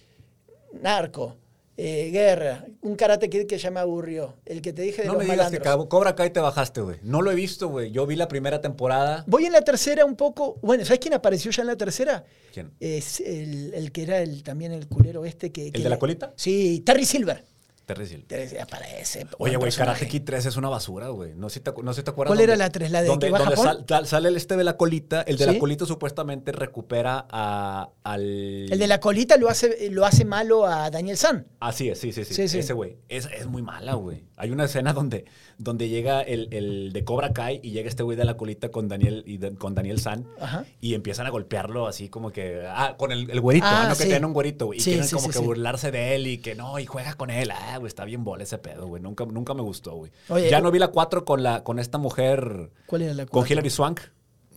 narco, 0.81 1.37
eh, 1.77 2.11
guerra, 2.13 2.65
un 2.83 2.95
karate 2.95 3.29
kid 3.29 3.47
que 3.47 3.59
ya 3.59 3.71
me 3.71 3.81
aburrió. 3.81 4.37
El 4.47 4.63
que 4.63 4.73
te 4.73 4.83
dije 4.83 5.03
de 5.03 5.09
No 5.09 5.15
los 5.15 5.25
me 5.25 5.33
digas 5.33 5.51
que 5.51 5.59
malandros. 5.59 5.89
Cobra 5.89 6.15
Kai 6.15 6.31
te 6.31 6.41
bajaste, 6.41 6.81
güey. 6.81 6.99
No 7.03 7.21
lo 7.21 7.33
he 7.33 7.35
visto, 7.35 7.69
güey. 7.69 7.91
Yo 7.91 8.07
vi 8.07 8.15
la 8.15 8.29
primera 8.29 8.61
temporada. 8.61 9.25
Voy 9.27 9.47
en 9.47 9.53
la 9.53 9.63
tercera 9.63 10.05
un 10.05 10.15
poco... 10.15 10.59
Bueno, 10.63 10.85
¿sabes 10.85 11.01
quién 11.01 11.15
apareció 11.15 11.51
ya 11.51 11.63
en 11.63 11.67
la 11.67 11.77
tercera? 11.77 12.25
¿Quién? 12.53 12.71
Es 12.79 13.19
el, 13.21 13.75
el 13.75 13.91
que 13.91 14.05
era 14.05 14.21
el, 14.21 14.43
también 14.45 14.71
el 14.71 14.87
culero 14.87 15.25
este 15.25 15.51
que... 15.51 15.73
que 15.73 15.83
de 15.83 15.89
la 15.89 15.99
colita? 15.99 16.33
Sí, 16.37 16.83
Terry 16.87 17.05
Silver. 17.05 17.45
Terry. 17.87 18.07
Terry 18.27 18.59
aparece. 18.59 19.27
Oye, 19.39 19.57
güey. 19.57 19.71
Karate 19.73 20.07
Kid 20.09 20.23
3 20.25 20.47
es 20.47 20.57
una 20.57 20.69
basura, 20.69 21.09
güey. 21.09 21.35
No 21.35 21.49
sé 21.49 21.55
si 21.55 21.61
te, 21.61 21.73
no 21.83 21.93
sé 21.93 22.01
si 22.01 22.05
te 22.05 22.11
acuerdas. 22.11 22.31
¿Cuál 22.35 22.41
era 22.41 22.57
la 22.57 22.71
tres? 22.71 22.91
¿La 22.91 23.03
de 23.03 23.09
donde, 23.09 23.27
que 23.27 23.33
va 23.33 23.39
donde 23.41 23.57
Japón? 23.57 23.67
sal- 23.67 23.85
sal- 23.89 24.07
sale 24.07 24.29
el 24.29 24.37
este 24.37 24.57
de 24.57 24.65
la 24.65 24.77
colita. 24.77 25.23
El 25.23 25.37
de 25.37 25.45
¿Sí? 25.47 25.53
la 25.53 25.59
colita 25.59 25.87
supuestamente 25.87 26.53
recupera 26.53 27.27
a, 27.31 27.91
al... 28.03 28.23
El 28.71 28.79
de 28.79 28.87
la 28.87 29.01
colita 29.01 29.37
lo 29.37 29.49
hace, 29.49 29.91
lo 29.91 30.05
hace 30.07 30.25
malo 30.25 30.67
a 30.67 30.91
Daniel 30.91 31.17
San. 31.17 31.47
Así 31.61 31.89
es, 31.89 31.99
sí, 32.01 32.13
sí, 32.13 32.25
sí. 32.25 32.35
Sí, 32.35 32.49
sí. 32.49 32.59
Ese 32.59 32.73
güey. 32.73 32.97
Es, 33.09 33.27
es 33.37 33.47
muy 33.47 33.63
mala, 33.63 33.95
güey. 33.95 34.25
Hay 34.37 34.51
una 34.51 34.65
escena 34.65 34.93
donde, 34.93 35.25
donde 35.59 35.89
llega 35.89 36.21
el, 36.23 36.49
el 36.53 36.93
de 36.93 37.05
Cobra 37.05 37.33
Kai 37.33 37.61
y 37.63 37.71
llega 37.71 37.89
este 37.89 38.03
güey 38.03 38.17
de 38.17 38.25
la 38.25 38.37
colita 38.37 38.71
con 38.71 38.89
Daniel, 38.89 39.23
y 39.27 39.37
de- 39.39 39.55
con 39.55 39.75
Daniel 39.75 40.01
San 40.01 40.27
Ajá. 40.41 40.65
y 40.81 40.95
empiezan 40.95 41.27
a 41.27 41.31
golpearlo 41.31 41.87
así 41.87 42.09
como 42.09 42.31
que. 42.33 42.65
Ah, 42.69 42.97
con 42.99 43.13
el, 43.13 43.31
el 43.31 43.41
güerito, 43.41 43.67
Ah, 43.69 43.85
no 43.89 43.91
que 43.91 44.03
sí. 44.03 44.05
tienen 44.05 44.25
un 44.25 44.33
güerito, 44.33 44.67
güey. 44.67 44.81
Y 44.81 44.83
quieren 44.83 45.09
como 45.09 45.29
que 45.29 45.39
burlarse 45.39 45.91
de 45.91 46.15
él 46.17 46.27
y 46.27 46.39
que 46.39 46.55
no, 46.55 46.79
y 46.79 46.87
juega 46.87 47.15
con 47.15 47.31
él. 47.31 47.51
Ah, 47.53 47.74
güey, 47.79 47.89
está 47.89 48.05
bien 48.05 48.25
bola 48.25 48.43
ese 48.43 48.59
pedo, 48.59 48.87
güey. 48.87 49.03
Nunca, 49.03 49.25
nunca 49.25 49.55
me 49.55 49.63
gustó, 49.63 49.95
güey. 49.97 50.13
Ya 50.29 50.59
eh, 50.59 50.63
no 50.63 50.71
vi 50.71 50.79
la 50.79 50.89
4 50.89 51.25
con, 51.25 51.43
la, 51.43 51.65
con 51.65 51.79
esta 51.79 51.99
mujer, 51.99 52.71
¿Cuál 52.87 53.03
era 53.03 53.15
la 53.15 53.27
con 53.27 53.41
cuatro? 53.41 53.53
Hilary 53.53 53.71
Swank. 53.71 54.01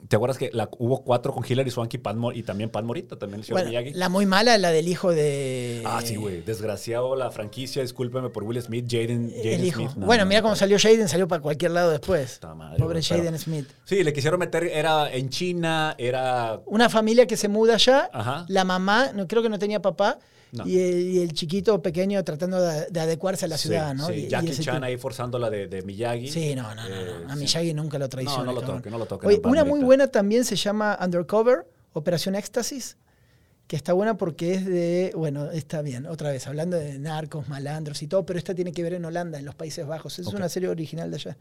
¿Te 0.07 0.15
acuerdas 0.15 0.37
que 0.37 0.51
la, 0.53 0.69
hubo 0.77 1.03
cuatro 1.03 1.33
con 1.33 1.43
Hilary 1.47 1.69
Swank 1.69 1.95
y, 1.95 1.97
Pan 1.97 2.17
y 2.33 2.43
también 2.43 2.69
Pan 2.69 2.85
Morita, 2.85 3.17
también 3.17 3.39
el 3.39 3.45
señor 3.45 3.61
Bueno, 3.61 3.69
Miyagi? 3.69 3.93
la 3.97 4.09
muy 4.09 4.25
mala 4.25 4.57
la 4.57 4.71
del 4.71 4.87
hijo 4.87 5.11
de. 5.11 5.81
Ah, 5.85 6.01
sí, 6.03 6.15
güey. 6.15 6.41
Desgraciado 6.41 7.15
la 7.15 7.29
franquicia, 7.31 7.81
discúlpeme 7.81 8.29
por 8.29 8.43
Will 8.43 8.61
Smith, 8.61 8.85
Jaden. 8.89 9.29
Smith. 9.29 9.91
No, 9.95 10.05
bueno, 10.05 10.23
no, 10.23 10.29
mira 10.29 10.41
no, 10.41 10.45
cómo 10.45 10.55
salió 10.55 10.77
Jaden, 10.79 11.09
salió 11.09 11.27
para 11.27 11.41
cualquier 11.41 11.71
lado 11.71 11.91
después. 11.91 12.39
Madre, 12.55 12.77
Pobre 12.77 13.01
Jaden 13.01 13.37
Smith. 13.37 13.67
Sí, 13.83 14.03
le 14.03 14.13
quisieron 14.13 14.39
meter, 14.39 14.65
era 14.65 15.11
en 15.11 15.29
China, 15.29 15.95
era... 15.97 16.61
Una 16.67 16.89
familia 16.89 17.27
que 17.27 17.35
se 17.35 17.49
muda 17.49 17.73
allá, 17.73 18.09
Ajá. 18.13 18.45
la 18.47 18.63
mamá, 18.63 19.11
no, 19.13 19.27
creo 19.27 19.43
que 19.43 19.49
no 19.49 19.59
tenía 19.59 19.81
papá, 19.81 20.19
No. 20.51 20.65
y, 20.65 20.79
el, 20.79 21.01
y 21.01 21.19
el 21.21 21.33
chiquito 21.33 21.81
pequeño 21.81 22.23
tratando 22.23 22.61
de, 22.61 22.85
de 22.89 22.99
adecuarse 22.99 23.45
a 23.45 23.47
la 23.49 23.57
ciudad, 23.57 23.93
¿no? 23.93 24.07
sí. 24.07 24.13
Y- 24.13 24.27
Jackie 24.29 24.51
Chan 24.55 24.75
tipo- 24.75 24.85
ahí 24.85 24.97
forzando 24.97 25.37
la 25.37 25.49
de, 25.49 25.67
de 25.67 25.81
Miyagi. 25.81 26.29
Sí, 26.29 26.55
no, 26.55 26.73
no, 26.73 26.87
no, 26.87 26.95
Eh, 26.95 27.05
no. 27.25 27.31
A 27.31 27.35
sí. 27.35 27.39
Miyagi 27.41 27.73
nunca 27.73 27.97
lo 27.99 28.07
traiciona. 28.07 28.43
No, 28.45 28.53
no 28.53 28.61
lo 28.61 28.65
toque, 28.65 28.89
no 28.89 28.97
lo 28.97 29.05
toque, 29.05 29.27
Oye, 29.27 29.41
una 29.43 29.63
muy 29.65 29.81
buena 29.81 30.07
también 30.07 30.45
se 30.45 30.55
llama 30.55 30.97
Undercover, 31.03 31.65
Operación 31.93 32.35
Éxtasis, 32.35 32.95
que 33.67 33.75
está 33.75 33.91
buena 33.91 34.15
porque 34.15 34.53
es 34.53 34.65
de, 34.65 35.11
bueno, 35.15 35.51
está 35.51 35.81
bien, 35.81 36.05
otra 36.05 36.31
vez, 36.31 36.47
hablando 36.47 36.77
de 36.77 36.97
narcos, 36.99 37.49
malandros 37.49 38.01
y 38.01 38.07
todo, 38.07 38.25
pero 38.25 38.39
esta 38.39 38.55
tiene 38.55 38.71
que 38.71 38.81
ver 38.83 38.93
en 38.93 39.03
Holanda, 39.03 39.37
en 39.39 39.43
los 39.45 39.55
Países 39.55 39.85
Bajos. 39.85 40.17
Es 40.19 40.27
una 40.27 40.47
serie 40.47 40.69
original 40.69 41.09
de 41.11 41.15
allá. 41.17 41.37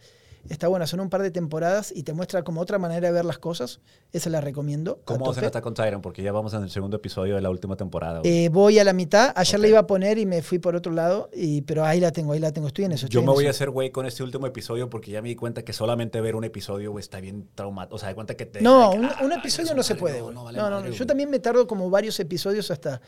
Está 0.48 0.68
buena, 0.68 0.86
son 0.86 1.00
un 1.00 1.10
par 1.10 1.22
de 1.22 1.30
temporadas 1.30 1.92
y 1.94 2.02
te 2.02 2.12
muestra 2.12 2.42
como 2.42 2.60
otra 2.60 2.78
manera 2.78 3.08
de 3.08 3.12
ver 3.12 3.24
las 3.24 3.38
cosas. 3.38 3.80
Esa 4.12 4.30
la 4.30 4.40
recomiendo. 4.40 5.00
¿Cómo 5.04 5.26
vas 5.26 5.36
en 5.36 5.44
tope. 5.44 5.46
Attack 5.46 5.66
on 5.66 5.74
Titan? 5.74 6.02
Porque 6.02 6.22
ya 6.22 6.32
vamos 6.32 6.54
en 6.54 6.62
el 6.62 6.70
segundo 6.70 6.96
episodio 6.96 7.34
de 7.34 7.40
la 7.40 7.50
última 7.50 7.76
temporada. 7.76 8.20
Eh, 8.24 8.48
voy 8.50 8.78
a 8.78 8.84
la 8.84 8.92
mitad. 8.92 9.32
Ayer 9.36 9.56
Ok. 9.56 9.62
la 9.62 9.68
iba 9.68 9.78
a 9.80 9.86
poner 9.86 10.18
y 10.18 10.26
me 10.26 10.42
fui 10.42 10.58
por 10.58 10.76
otro 10.76 10.92
lado, 10.92 11.30
y, 11.32 11.62
pero 11.62 11.84
ahí 11.84 12.00
la 12.00 12.12
tengo, 12.12 12.32
ahí 12.32 12.38
la 12.38 12.52
tengo. 12.52 12.68
Estoy 12.68 12.86
en 12.86 12.92
eso. 12.92 13.06
Yo 13.08 13.22
me 13.22 13.32
voy 13.32 13.46
a 13.46 13.50
hacer 13.50 13.70
güey 13.70 13.90
con 13.90 14.06
este 14.06 14.22
último 14.22 14.46
episodio 14.46 14.88
porque 14.90 15.10
ya 15.10 15.22
me 15.22 15.28
di 15.28 15.36
cuenta 15.36 15.64
que 15.64 15.72
solamente 15.72 16.20
ver 16.20 16.36
un 16.36 16.44
episodio 16.44 16.98
está 16.98 17.20
bien 17.20 17.48
traumático. 17.54 17.96
O 17.96 17.98
sea, 17.98 18.08
de 18.08 18.14
cuenta 18.14 18.34
que 18.34 18.46
te... 18.46 18.60
No, 18.62 18.90
que, 18.90 18.98
un, 18.98 19.32
ah, 19.32 19.36
episodio 19.38 19.74
no 19.74 19.82
se 19.82 19.94
puede. 19.94 20.20
No, 20.20 20.30
no, 20.30 20.44
vale 20.44 20.58
No, 20.58 20.70
no, 20.70 20.76
madre, 20.76 20.90
no. 20.90 20.94
Yo 20.94 21.06
también 21.06 21.30
me 21.30 21.38
tardo 21.38 21.66
como 21.66 21.90
varios 21.90 22.18
episodios 22.20 22.70
hasta, 22.70 23.00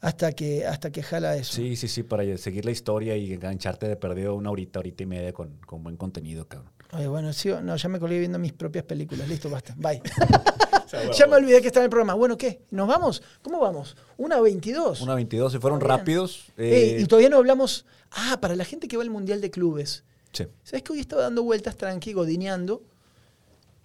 hasta, 0.00 0.32
que, 0.32 0.66
hasta 0.66 0.90
que 0.90 1.02
jala 1.02 1.36
eso. 1.36 1.52
Sí, 1.52 1.76
sí, 1.76 1.88
sí, 1.88 2.02
para 2.02 2.36
seguir 2.38 2.64
la 2.64 2.70
historia 2.70 3.16
y 3.16 3.32
engancharte 3.32 3.88
de 3.88 3.96
perdido 3.96 4.34
una 4.34 4.50
horita, 4.50 4.78
horita 4.78 5.02
y 5.02 5.06
media 5.06 5.32
con, 5.32 5.56
con 5.66 5.82
buen 5.82 5.96
contenido, 5.96 6.46
cabrón. 6.46 6.72
Oye, 6.92 7.06
bueno, 7.06 7.32
sí, 7.32 7.50
no, 7.62 7.76
ya 7.76 7.88
me 7.88 8.00
colgué 8.00 8.18
viendo 8.18 8.38
mis 8.38 8.52
propias 8.52 8.84
películas. 8.84 9.28
Listo, 9.28 9.50
basta. 9.50 9.74
Bye. 9.76 10.00
sea, 10.88 11.10
ya 11.10 11.26
me 11.26 11.36
olvidé 11.36 11.60
que 11.60 11.68
estaba 11.68 11.84
en 11.84 11.88
el 11.88 11.90
programa. 11.90 12.14
Bueno, 12.14 12.36
¿qué? 12.36 12.62
¿Nos 12.70 12.88
vamos? 12.88 13.22
¿Cómo 13.42 13.60
vamos? 13.60 13.96
Una 14.16 14.40
22. 14.40 15.00
Una 15.02 15.14
22, 15.14 15.52
si 15.52 15.58
fueron 15.58 15.80
rápidos. 15.80 16.46
Ey, 16.56 16.72
eh, 16.72 17.00
y 17.00 17.06
todavía 17.06 17.28
no 17.28 17.36
hablamos. 17.36 17.84
Ah, 18.10 18.38
para 18.40 18.56
la 18.56 18.64
gente 18.64 18.88
que 18.88 18.96
va 18.96 19.02
al 19.02 19.10
Mundial 19.10 19.40
de 19.40 19.50
Clubes. 19.50 20.04
sí. 20.32 20.46
¿Sabes 20.62 20.82
que 20.82 20.92
hoy 20.92 21.00
estaba 21.00 21.22
dando 21.22 21.42
vueltas 21.42 21.76
tranqui, 21.76 22.12
godineando? 22.12 22.82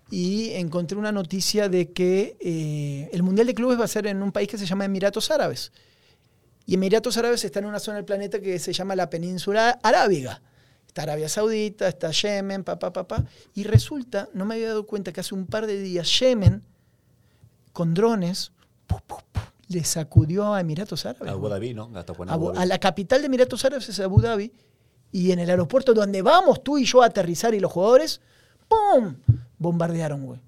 Y 0.09 0.51
encontré 0.51 0.97
una 0.97 1.11
noticia 1.11 1.69
de 1.69 1.91
que 1.91 2.37
eh, 2.39 3.09
el 3.11 3.23
Mundial 3.23 3.47
de 3.47 3.53
Clubes 3.53 3.79
va 3.79 3.85
a 3.85 3.87
ser 3.87 4.07
en 4.07 4.21
un 4.21 4.31
país 4.31 4.47
que 4.47 4.57
se 4.57 4.65
llama 4.65 4.85
Emiratos 4.85 5.31
Árabes. 5.31 5.71
Y 6.65 6.75
Emiratos 6.75 7.17
Árabes 7.17 7.43
está 7.43 7.59
en 7.59 7.65
una 7.65 7.79
zona 7.79 7.97
del 7.97 8.05
planeta 8.05 8.39
que 8.39 8.59
se 8.59 8.71
llama 8.71 8.95
la 8.95 9.09
Península 9.09 9.79
Arábiga. 9.83 10.41
Está 10.93 11.01
Arabia 11.03 11.27
Saudita, 11.27 11.87
está 11.87 12.11
Yemen, 12.11 12.63
papá, 12.63 12.93
papá. 12.93 13.25
Y 13.55 13.63
resulta, 13.63 14.29
no 14.35 14.45
me 14.45 14.53
había 14.53 14.67
dado 14.67 14.85
cuenta 14.85 15.11
que 15.11 15.21
hace 15.21 15.33
un 15.33 15.47
par 15.47 15.65
de 15.65 15.81
días 15.81 16.19
Yemen, 16.19 16.61
con 17.71 17.95
drones, 17.95 18.51
pu, 18.85 18.97
pu, 19.07 19.15
pu, 19.31 19.39
le 19.69 19.83
sacudió 19.85 20.53
a 20.53 20.61
Emiratos 20.61 21.07
Árabes. 21.07 21.29
Abu 21.31 21.39
güey. 21.39 21.51
Dhabi, 21.53 21.73
¿no? 21.73 21.89
Hasta 21.95 22.13
Abu- 22.13 22.23
Abu 22.29 22.49
a 22.51 22.53
Dhabi. 22.53 22.67
la 22.67 22.77
capital 22.77 23.21
de 23.21 23.25
Emiratos 23.25 23.65
Árabes 23.65 23.89
es 23.89 23.99
Abu 24.01 24.21
Dhabi. 24.21 24.51
Y 25.11 25.31
en 25.31 25.39
el 25.39 25.49
aeropuerto 25.49 25.95
donde 25.95 26.21
vamos 26.21 26.63
tú 26.63 26.77
y 26.77 26.85
yo 26.85 27.01
a 27.01 27.07
aterrizar 27.07 27.55
y 27.55 27.59
los 27.59 27.71
jugadores, 27.71 28.21
¡pum! 28.67 29.15
Bombardearon, 29.57 30.27
güey. 30.27 30.41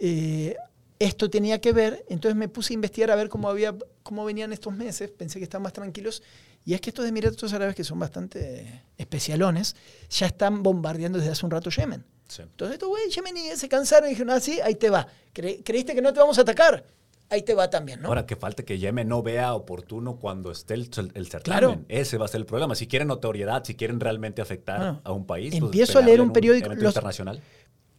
Eh, 0.00 0.56
esto 0.98 1.28
tenía 1.28 1.60
que 1.60 1.74
ver, 1.74 2.06
entonces 2.08 2.36
me 2.36 2.48
puse 2.48 2.72
a 2.72 2.74
investigar 2.74 3.10
a 3.10 3.16
ver 3.16 3.28
cómo, 3.28 3.50
había, 3.50 3.74
cómo 4.06 4.24
venían 4.24 4.52
estos 4.52 4.72
meses, 4.74 5.10
pensé 5.10 5.38
que 5.38 5.44
estaban 5.44 5.62
más 5.64 5.72
tranquilos, 5.72 6.22
y 6.64 6.74
es 6.74 6.80
que 6.80 6.90
estos 6.90 7.06
Emiratos 7.06 7.52
Árabes, 7.52 7.74
que 7.74 7.84
son 7.84 7.98
bastante 7.98 8.82
especialones, 8.96 9.76
ya 10.10 10.26
están 10.26 10.62
bombardeando 10.62 11.18
desde 11.18 11.32
hace 11.32 11.44
un 11.44 11.50
rato 11.52 11.70
Yemen. 11.70 12.04
Sí. 12.28 12.42
Entonces 12.42 12.74
estos 12.74 12.88
güeyes 12.88 13.14
yemeníes 13.14 13.58
se 13.58 13.68
cansaron 13.68 14.08
y 14.08 14.10
dijeron, 14.10 14.30
ah, 14.30 14.40
sí, 14.40 14.58
ahí 14.60 14.74
te 14.74 14.90
va. 14.90 15.06
Cre- 15.32 15.62
¿Creíste 15.64 15.94
que 15.94 16.02
no 16.02 16.12
te 16.12 16.18
vamos 16.18 16.38
a 16.38 16.40
atacar? 16.40 16.84
Ahí 17.28 17.42
te 17.42 17.54
va 17.54 17.70
también, 17.70 18.00
¿no? 18.02 18.08
Ahora 18.08 18.24
que 18.26 18.34
falta 18.36 18.64
que 18.64 18.78
Yemen 18.78 19.08
no 19.08 19.22
vea 19.22 19.54
oportuno 19.54 20.16
cuando 20.16 20.50
esté 20.50 20.74
el, 20.74 20.82
el 21.14 21.26
certamen. 21.28 21.42
Claro. 21.42 21.84
Ese 21.88 22.18
va 22.18 22.24
a 22.24 22.28
ser 22.28 22.40
el 22.40 22.46
problema. 22.46 22.74
Si 22.74 22.86
quieren 22.88 23.08
notoriedad, 23.08 23.62
si 23.64 23.74
quieren 23.76 23.98
realmente 24.00 24.42
afectar 24.42 24.78
Bueno, 24.78 25.00
a 25.04 25.12
un 25.12 25.24
país. 25.26 25.50
pues, 25.52 25.62
empiezo 25.62 25.98
a 25.98 26.02
leer 26.02 26.20
un 26.20 26.32
periódico, 26.32 26.68
los- 26.74 26.82
internacional. 26.82 27.40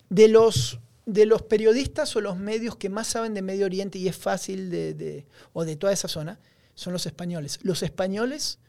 de 0.10 0.28
los 0.30 0.80
de 1.08 1.26
los 1.26 1.42
periodistas 1.42 2.14
o 2.18 2.22
los 2.22 2.38
medios 2.38 2.76
que 2.76 2.90
más 2.90 3.08
saben 3.08 3.34
de 3.34 3.42
Medio 3.42 3.66
Oriente 3.66 3.98
y 3.98 4.08
es 4.10 4.16
fácil 4.18 4.70
de, 4.70 4.94
de- 4.94 5.26
o 5.54 5.64
de 5.66 5.76
toda 5.78 5.94
esa 5.94 6.08
zona 6.08 6.38
son 6.76 6.92
los 6.94 7.06
españoles. 7.08 7.60
Los 7.64 7.82
españoles 7.82 8.60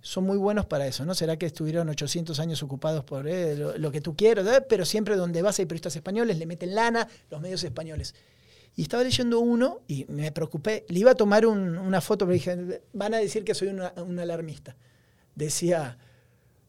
son 0.00 0.24
muy 0.24 0.36
buenos 0.38 0.66
para 0.66 0.86
eso, 0.86 1.04
¿no? 1.04 1.14
Será 1.14 1.36
que 1.36 1.46
estuvieron 1.46 1.88
800 1.88 2.38
años 2.38 2.62
ocupados 2.62 3.04
por 3.04 3.26
eh, 3.26 3.56
lo, 3.56 3.90
que 3.90 4.00
tú 4.00 4.14
quieras, 4.14 4.46
¿eh? 4.46 4.60
pero 4.68 4.84
siempre 4.84 5.16
donde 5.16 5.42
vas 5.42 5.58
hay 5.58 5.66
periodistas 5.66 5.96
españoles, 5.96 6.38
le 6.38 6.46
meten 6.46 6.74
lana, 6.76 7.08
los 7.30 7.40
medios 7.40 7.64
españoles. 7.64 8.14
Y 8.76 8.82
estaba 8.82 9.02
leyendo 9.02 9.40
uno 9.40 9.80
y 9.88 10.04
me 10.08 10.30
preocupé. 10.30 10.84
Le 10.88 11.00
iba 11.00 11.10
a 11.10 11.14
tomar 11.16 11.44
un- 11.44 11.76
una 11.78 12.00
foto, 12.00 12.24
pero 12.24 12.34
dije, 12.34 12.82
van 12.92 13.14
a 13.14 13.18
decir 13.18 13.44
que 13.44 13.54
soy 13.54 13.68
un 13.68 14.18
alarmista. 14.18 14.76
Decía, 15.34 15.98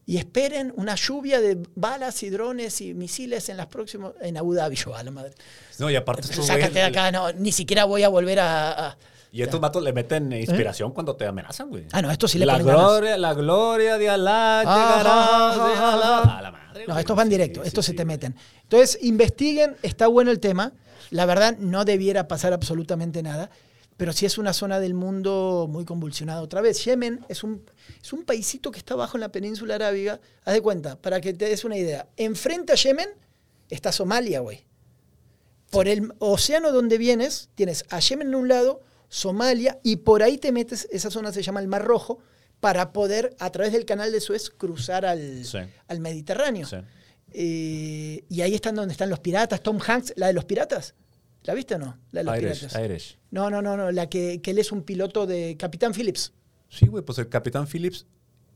y 0.05 0.17
esperen 0.17 0.71
una 0.75 0.95
lluvia 0.95 1.41
de 1.41 1.57
balas 1.75 2.21
y 2.23 2.29
drones 2.29 2.79
y 2.81 2.93
misiles 2.93 3.49
en 3.49 3.57
las 3.57 3.67
próximas 3.67 4.11
en 4.21 4.37
Abu 4.37 4.53
Dhabi. 4.53 4.75
Yo, 4.75 4.95
a 4.95 5.01
la 5.03 5.11
madre. 5.11 5.33
No, 5.79 5.89
y 5.89 5.95
aparte 5.95 6.21
estos 6.29 6.45
Sácate 6.45 6.73
de 6.73 6.83
acá, 6.83 7.11
no, 7.11 7.31
ni 7.33 7.51
siquiera 7.51 7.85
voy 7.85 8.03
a 8.03 8.09
volver 8.09 8.39
a. 8.39 8.89
a- 8.89 8.97
Y 9.31 9.41
estos 9.41 9.59
matos 9.59 9.83
le 9.83 9.91
meten 9.93 10.31
inspiración 10.31 10.91
cuando 10.91 11.15
te 11.15 11.25
amenazan, 11.25 11.69
güey. 11.69 11.85
Ah, 11.91 12.01
no, 12.01 12.11
estos 12.11 12.31
sí 12.31 12.37
le 12.39 12.45
la 12.45 12.53
ponen 12.53 12.67
ganas. 12.67 12.81
gloria, 12.83 13.17
La 13.17 13.33
gloria 13.33 13.97
de 13.97 14.09
Alá 14.09 14.59
llegará. 14.63 16.37
A 16.37 16.41
la 16.41 16.51
madre, 16.51 16.85
No, 16.87 16.93
güey. 16.93 16.99
estos 17.01 17.15
van 17.17 17.29
directo, 17.29 17.61
sí, 17.63 17.67
estos 17.67 17.85
sí, 17.85 17.91
se 17.91 17.97
te 17.97 18.03
güey. 18.03 18.15
meten. 18.15 18.35
Entonces, 18.63 18.99
investiguen, 19.01 19.75
está 19.81 20.07
bueno 20.07 20.31
el 20.31 20.39
tema. 20.39 20.71
La 21.11 21.25
verdad, 21.25 21.57
no 21.59 21.85
debiera 21.85 22.27
pasar 22.27 22.53
absolutamente 22.53 23.21
nada, 23.23 23.49
pero 23.97 24.11
sí 24.13 24.25
es 24.25 24.37
una 24.37 24.53
zona 24.53 24.79
del 24.79 24.93
mundo 24.93 25.67
muy 25.69 25.85
convulsionada 25.85 26.41
otra 26.41 26.61
vez. 26.61 26.83
Yemen 26.83 27.25
es 27.29 27.43
un, 27.43 27.63
es 28.01 28.11
un 28.13 28.23
paisito 28.23 28.71
que 28.71 28.79
está 28.79 28.93
abajo 28.93 29.17
en 29.17 29.21
la 29.21 29.31
península 29.31 29.75
arábiga. 29.75 30.19
Haz 30.43 30.53
de 30.53 30.61
cuenta, 30.61 30.95
para 31.01 31.21
que 31.21 31.33
te 31.33 31.45
des 31.45 31.63
una 31.63 31.77
idea. 31.77 32.07
Enfrente 32.17 32.73
a 32.73 32.75
Yemen 32.75 33.09
está 33.69 33.91
Somalia, 33.91 34.41
güey. 34.41 34.65
Por 35.71 35.87
el 35.87 36.13
océano 36.19 36.71
donde 36.71 36.97
vienes, 36.97 37.49
tienes 37.55 37.85
a 37.89 37.99
Yemen 37.99 38.27
en 38.29 38.35
un 38.35 38.47
lado, 38.47 38.81
Somalia, 39.09 39.79
y 39.83 39.97
por 39.97 40.23
ahí 40.23 40.37
te 40.37 40.51
metes, 40.51 40.87
esa 40.91 41.09
zona 41.09 41.31
se 41.31 41.41
llama 41.41 41.59
el 41.61 41.67
Mar 41.67 41.83
Rojo, 41.85 42.19
para 42.59 42.93
poder, 42.93 43.35
a 43.39 43.51
través 43.51 43.73
del 43.73 43.85
canal 43.85 44.11
de 44.11 44.19
Suez, 44.21 44.49
cruzar 44.49 45.05
al, 45.05 45.45
Sí. 45.45 45.59
al 45.87 45.99
Mediterráneo. 45.99 46.67
Sí. 46.67 46.77
Eh, 47.33 48.23
y 48.29 48.41
ahí 48.41 48.55
están 48.55 48.75
donde 48.75 48.93
están 48.93 49.09
los 49.09 49.19
piratas. 49.19 49.61
Tom 49.61 49.79
Hanks, 49.85 50.13
la 50.15 50.27
de 50.27 50.33
los 50.33 50.45
piratas. 50.45 50.95
¿La 51.45 51.53
viste 51.53 51.75
o 51.75 51.79
no? 51.79 51.97
La 52.11 52.21
de 52.21 52.23
los 52.25 52.37
Irish, 52.37 52.59
piratas. 52.59 52.83
Irish. 52.83 53.19
No, 53.31 53.49
no, 53.49 53.61
no, 53.61 53.77
no. 53.77 53.91
La 53.91 54.09
que, 54.09 54.41
que 54.41 54.51
él 54.51 54.59
es 54.59 54.71
un 54.71 54.83
piloto 54.83 55.25
de 55.27 55.55
Capitán 55.57 55.93
Phillips. 55.93 56.33
Sí, 56.69 56.87
güey, 56.87 57.03
pues 57.03 57.19
el 57.19 57.29
Capitán 57.29 57.67
Phillips, 57.67 58.07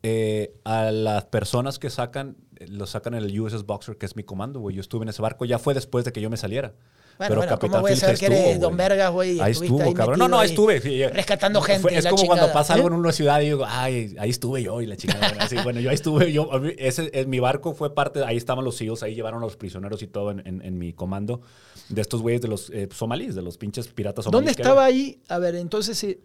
eh, 0.04 0.54
a 0.64 0.92
las 0.92 1.26
personas 1.26 1.80
que 1.80 1.90
sacan, 1.90 2.38
eh, 2.58 2.68
lo 2.68 2.86
sacan 2.88 3.14
en 3.16 3.24
el 3.24 3.40
USS 3.40 3.66
Boxer, 3.66 3.98
que 3.98 4.06
es 4.06 4.16
mi 4.16 4.24
comando, 4.24 4.60
güey. 4.60 4.76
Yo 4.76 4.82
estuve 4.82 5.04
en 5.04 5.10
ese 5.10 5.22
barco, 5.22 5.46
ya 5.46 5.60
fue 5.60 5.74
después 5.74 6.06
de 6.06 6.12
que 6.14 6.22
yo 6.22 6.30
me 6.30 6.38
saliera. 6.38 6.74
Bueno, 7.18 7.36
bueno, 7.36 7.60
¿cómo 7.60 7.82
voy 7.82 7.92
a 7.92 7.96
saber 7.98 8.18
que 8.18 8.28
eres 8.28 8.40
estuvo, 8.48 8.70
Don. 8.70 8.78
Vergas, 8.78 9.12
güey? 9.12 9.42
Ahí 9.42 9.52
estuvo, 9.52 9.82
ahí 9.82 9.94
cabrón. 9.94 10.20
No, 10.20 10.30
no, 10.30 10.40
ahí 10.40 10.52
estuve. 10.52 10.80
Rescatando 11.14 11.60
gente. 11.62 11.82
Fue- 11.82 11.98
es 11.98 12.06
como 12.06 12.16
cuando 12.26 12.46
chingada, 12.46 12.54
pasa 12.54 12.76
algo 12.76 12.88
¿eh? 12.88 12.92
en 12.92 12.98
una 12.98 13.12
ciudad 13.12 13.42
y 13.42 13.46
digo, 13.48 13.66
ay, 13.68 14.16
ahí 14.18 14.30
estuve 14.30 14.64
yo 14.64 14.80
y 14.80 14.86
la 14.86 14.96
chingada. 14.96 15.28
bueno, 15.28 15.44
así, 15.44 15.58
bueno, 15.62 15.80
yo 15.82 15.90
ahí 15.90 15.96
estuve. 15.96 16.32
Yo, 16.32 16.50
ese, 16.78 17.10
es, 17.14 17.28
mi 17.28 17.42
barco 17.42 17.74
fue 17.74 17.94
parte, 17.94 18.24
ahí 18.24 18.38
estaban 18.38 18.64
los 18.64 18.78
SEALs, 18.78 19.04
ahí 19.04 19.16
llevaron 19.16 19.42
a 19.44 19.46
los 19.46 19.58
prisioneros 19.58 20.02
y 20.02 20.08
todo 20.08 20.32
en, 20.32 20.48
en- 20.48 20.62
en 20.62 20.78
mi 20.78 20.94
comando 20.94 21.42
de 21.90 22.00
estos 22.00 22.22
güeyes 22.22 22.42
de 22.42 22.48
los 22.48 22.70
eh, 22.70 22.88
somalíes, 22.90 23.36
de 23.36 23.42
los 23.42 23.58
pinches 23.58 23.90
piratas 23.90 24.24
somalíes. 24.24 24.46
¿Dónde 24.56 24.62
estaba 24.62 24.86
ahí? 24.86 25.20
A 25.28 25.40
ver, 25.40 25.56
entonces, 25.56 26.02
eh, 26.06 26.22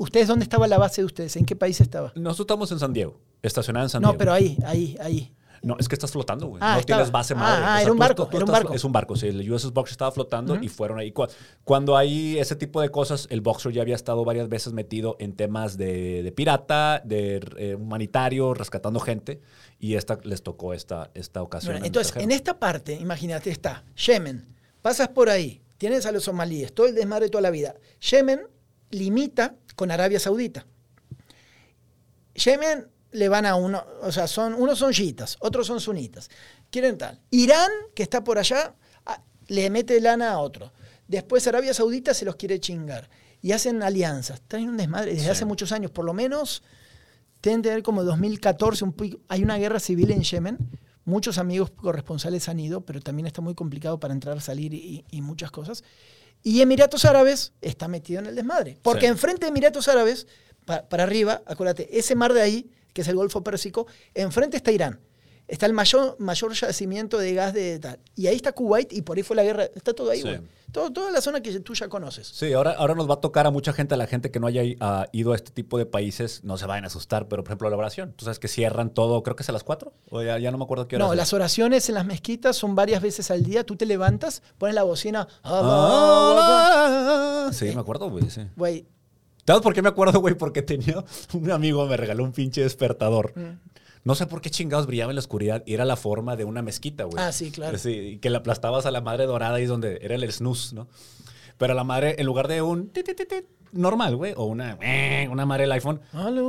¿ustedes 0.00 0.26
dónde 0.28 0.42
estaba 0.42 0.66
la 0.66 0.78
base 0.78 1.02
de 1.02 1.06
ustedes? 1.06 1.36
¿En 1.36 1.44
qué 1.46 1.54
país 1.56 1.80
estaba? 1.80 2.12
Nosotros 2.16 2.40
estamos 2.46 2.72
en 2.72 2.78
San 2.78 2.92
Diego, 2.92 3.20
estacionada 3.42 3.84
en 3.86 3.90
San 3.90 4.02
No, 4.02 4.08
Diego. 4.08 4.18
pero 4.18 4.32
ahí, 4.32 4.56
ahí, 4.64 4.96
ahí. 5.00 5.32
No, 5.62 5.76
es 5.78 5.88
que 5.88 5.94
estás 5.94 6.10
flotando, 6.10 6.46
güey. 6.46 6.58
Ah, 6.64 6.72
no 6.74 6.80
estaba- 6.80 7.00
tienes 7.00 7.12
base 7.12 7.34
ah, 7.34 7.36
madre. 7.36 7.64
ah, 7.66 7.82
era 7.82 7.90
un 7.92 7.98
tú- 7.98 8.00
barco, 8.00 8.26
tú 8.28 8.36
era 8.38 8.46
un 8.46 8.50
barco. 8.50 8.72
Es 8.72 8.82
un 8.82 8.92
barco, 8.92 9.14
sí. 9.14 9.26
El 9.28 9.52
USS 9.52 9.72
Boxer 9.74 9.92
estaba 9.92 10.10
flotando 10.10 10.54
y 10.58 10.68
fueron 10.68 10.98
ahí. 10.98 11.12
Cu- 11.12 11.26
Cuando 11.64 11.98
hay 11.98 12.38
ese 12.38 12.56
tipo 12.56 12.80
de 12.80 12.88
cosas, 12.88 13.26
el 13.30 13.42
Boxer 13.42 13.70
ya 13.70 13.82
había 13.82 13.94
estado 13.94 14.24
varias 14.24 14.48
veces 14.48 14.72
metido 14.72 15.16
en 15.18 15.34
temas 15.34 15.76
de, 15.76 16.22
de 16.22 16.32
pirata, 16.32 17.02
de 17.04 17.46
eh, 17.58 17.74
humanitario, 17.74 18.54
rescatando 18.54 19.00
gente. 19.00 19.42
Y 19.78 19.96
esta 19.96 20.18
les 20.24 20.42
tocó 20.42 20.72
esta, 20.72 21.10
esta 21.12 21.42
ocasión. 21.42 21.74
Bueno, 21.74 21.84
entonces, 21.84 22.16
en 22.16 22.30
esta 22.30 22.58
parte, 22.58 22.94
imagínate, 22.94 23.50
está 23.50 23.84
Yemen. 24.06 24.46
Pasas 24.80 25.08
por 25.08 25.28
ahí, 25.28 25.60
tienes 25.76 26.06
a 26.06 26.12
los 26.12 26.24
somalíes, 26.24 26.72
todo 26.72 26.86
el 26.86 26.94
desmadre 26.94 27.26
de 27.26 27.30
toda 27.32 27.42
la 27.42 27.50
vida. 27.50 27.74
Yemen 28.10 28.40
limita 28.90 29.56
con 29.76 29.90
Arabia 29.90 30.20
Saudita. 30.20 30.66
Yemen 32.34 32.86
le 33.12 33.28
van 33.28 33.44
a 33.46 33.56
uno, 33.56 33.84
o 34.02 34.12
sea, 34.12 34.26
son, 34.28 34.54
unos 34.54 34.78
son 34.78 34.92
chiitas, 34.92 35.36
otros 35.40 35.66
son 35.66 35.80
sunitas. 35.80 36.30
Quieren 36.70 36.96
tal. 36.96 37.20
Irán, 37.30 37.70
que 37.94 38.02
está 38.02 38.22
por 38.22 38.38
allá, 38.38 38.74
a- 39.04 39.22
le 39.48 39.68
mete 39.70 40.00
lana 40.00 40.32
a 40.32 40.38
otro. 40.38 40.72
Después 41.08 41.46
Arabia 41.48 41.74
Saudita 41.74 42.14
se 42.14 42.24
los 42.24 42.36
quiere 42.36 42.60
chingar. 42.60 43.10
Y 43.42 43.52
hacen 43.52 43.82
alianzas. 43.82 44.42
Traen 44.46 44.68
un 44.68 44.76
desmadre 44.76 45.12
desde 45.12 45.24
Sí. 45.24 45.30
hace 45.30 45.44
muchos 45.46 45.72
años, 45.72 45.90
por 45.90 46.04
lo 46.04 46.12
menos 46.12 46.62
tienen 47.40 47.62
que 47.62 47.70
ver 47.70 47.82
como 47.82 48.04
2014, 48.04 48.84
un 48.84 48.94
hay 49.28 49.42
una 49.42 49.56
guerra 49.56 49.80
civil 49.80 50.10
en 50.10 50.22
Yemen. 50.22 50.58
Muchos 51.06 51.38
amigos 51.38 51.70
corresponsales 51.70 52.48
han 52.50 52.60
ido, 52.60 52.82
pero 52.82 53.00
también 53.00 53.26
está 53.26 53.40
muy 53.40 53.54
complicado 53.54 53.98
para 53.98 54.12
entrar, 54.12 54.40
salir 54.42 54.74
y, 54.74 55.04
y 55.10 55.22
muchas 55.22 55.50
cosas. 55.50 55.82
Y 56.42 56.60
Emiratos 56.62 57.04
Árabes 57.04 57.52
está 57.60 57.88
metido 57.88 58.20
en 58.20 58.26
el 58.26 58.34
desmadre. 58.34 58.78
Porque 58.82 59.00
Sí. 59.02 59.06
enfrente 59.06 59.42
de 59.46 59.48
Emiratos 59.50 59.88
Árabes, 59.88 60.26
pa- 60.64 60.88
para 60.88 61.02
arriba, 61.04 61.42
acuérdate, 61.46 61.98
ese 61.98 62.14
mar 62.14 62.32
de 62.32 62.42
ahí, 62.42 62.70
que 62.92 63.02
es 63.02 63.08
el 63.08 63.16
Golfo 63.16 63.42
Pérsico, 63.44 63.86
enfrente 64.14 64.56
está 64.56 64.72
Irán. 64.72 65.00
Está 65.50 65.66
el 65.66 65.72
mayor, 65.72 66.14
mayor 66.20 66.52
yacimiento 66.52 67.18
de 67.18 67.34
gas 67.34 67.52
de 67.52 67.78
tal. 67.80 67.98
Y 68.14 68.28
ahí 68.28 68.36
está 68.36 68.52
Kuwait 68.52 68.92
y 68.92 69.02
por 69.02 69.16
ahí 69.16 69.24
fue 69.24 69.34
la 69.36 69.42
guerra. 69.42 69.64
Está 69.64 69.92
todo 69.92 70.10
ahí, 70.10 70.22
Sí. 70.22 70.28
güey. 70.28 70.40
Todo, 70.70 70.92
toda 70.92 71.10
la 71.10 71.20
zona 71.20 71.40
que 71.42 71.58
tú 71.58 71.74
ya 71.74 71.88
conoces. 71.88 72.28
Sí, 72.28 72.52
ahora, 72.52 72.70
ahora 72.78 72.94
nos 72.94 73.10
va 73.10 73.14
a 73.14 73.20
tocar 73.20 73.44
a 73.44 73.50
mucha 73.50 73.72
gente, 73.72 73.94
a 73.94 73.96
la 73.96 74.06
gente 74.06 74.30
que 74.30 74.38
no 74.38 74.46
haya 74.46 74.62
ah, 74.78 75.08
ido 75.10 75.32
a 75.32 75.34
este 75.34 75.50
tipo 75.50 75.78
de 75.78 75.86
países, 75.86 76.44
no 76.44 76.56
se 76.58 76.66
vayan 76.66 76.84
a 76.84 76.86
asustar, 76.86 77.26
pero 77.26 77.42
por 77.42 77.50
ejemplo 77.50 77.68
la 77.68 77.76
oración, 77.76 78.12
tú 78.14 78.24
sabes 78.24 78.38
que 78.38 78.46
cierran 78.46 78.90
todo, 78.90 79.20
creo 79.24 79.34
que 79.34 79.42
es 79.42 79.48
a 79.48 79.52
las 79.52 79.64
4, 79.64 79.92
o 80.10 80.22
ya, 80.22 80.38
ya 80.38 80.52
no 80.52 80.58
me 80.58 80.64
acuerdo 80.64 80.86
qué 80.86 80.94
hora 80.94 81.06
No, 81.06 81.12
es. 81.12 81.16
las 81.16 81.32
oraciones 81.32 81.88
en 81.88 81.96
las 81.96 82.06
mezquitas 82.06 82.54
son 82.56 82.76
varias 82.76 83.02
veces 83.02 83.32
al 83.32 83.42
día. 83.42 83.64
Tú 83.66 83.74
te 83.74 83.84
levantas, 83.84 84.44
pones 84.58 84.76
la 84.76 84.84
bocina. 84.84 85.26
Ah, 85.42 87.50
sí, 87.52 87.64
me 87.74 87.80
acuerdo, 87.80 88.08
güey, 88.10 88.30
sí. 88.30 88.42
Güey, 88.56 88.86
¿Sabes 89.46 89.62
por 89.62 89.74
qué 89.74 89.82
me 89.82 89.88
acuerdo, 89.88 90.20
güey? 90.20 90.34
Porque 90.36 90.62
tenía 90.62 91.02
un 91.32 91.50
amigo, 91.50 91.84
me 91.86 91.96
regaló 91.96 92.22
un 92.22 92.30
pinche 92.30 92.60
despertador. 92.62 93.32
No 94.02 94.14
sé 94.14 94.26
por 94.26 94.40
qué 94.40 94.50
chingados 94.50 94.86
brillaba 94.86 95.10
en 95.10 95.16
la 95.16 95.20
oscuridad 95.20 95.62
y 95.66 95.74
era 95.74 95.84
la 95.84 95.96
forma 95.96 96.36
de 96.36 96.44
una 96.44 96.62
mezquita, 96.62 97.04
güey. 97.04 97.22
Ah, 97.22 97.32
sí, 97.32 97.50
claro. 97.50 97.76
Sí, 97.78 97.90
y 97.90 98.18
que 98.18 98.30
le 98.30 98.38
aplastabas 98.38 98.86
a 98.86 98.90
la 98.90 99.00
madre 99.00 99.26
dorada 99.26 99.56
ahí 99.56 99.64
es 99.64 99.68
donde 99.68 99.98
era 100.02 100.14
el 100.14 100.32
snooze, 100.32 100.74
¿no? 100.74 100.88
Pero 101.58 101.74
la 101.74 101.84
madre, 101.84 102.16
en 102.18 102.24
lugar 102.24 102.48
de 102.48 102.62
un 102.62 102.90
normal, 103.72 104.16
güey, 104.16 104.32
o 104.36 104.44
una, 104.44 104.78
eh, 104.80 105.28
una 105.30 105.44
madre 105.44 105.64
del 105.64 105.72
iPhone, 105.72 106.00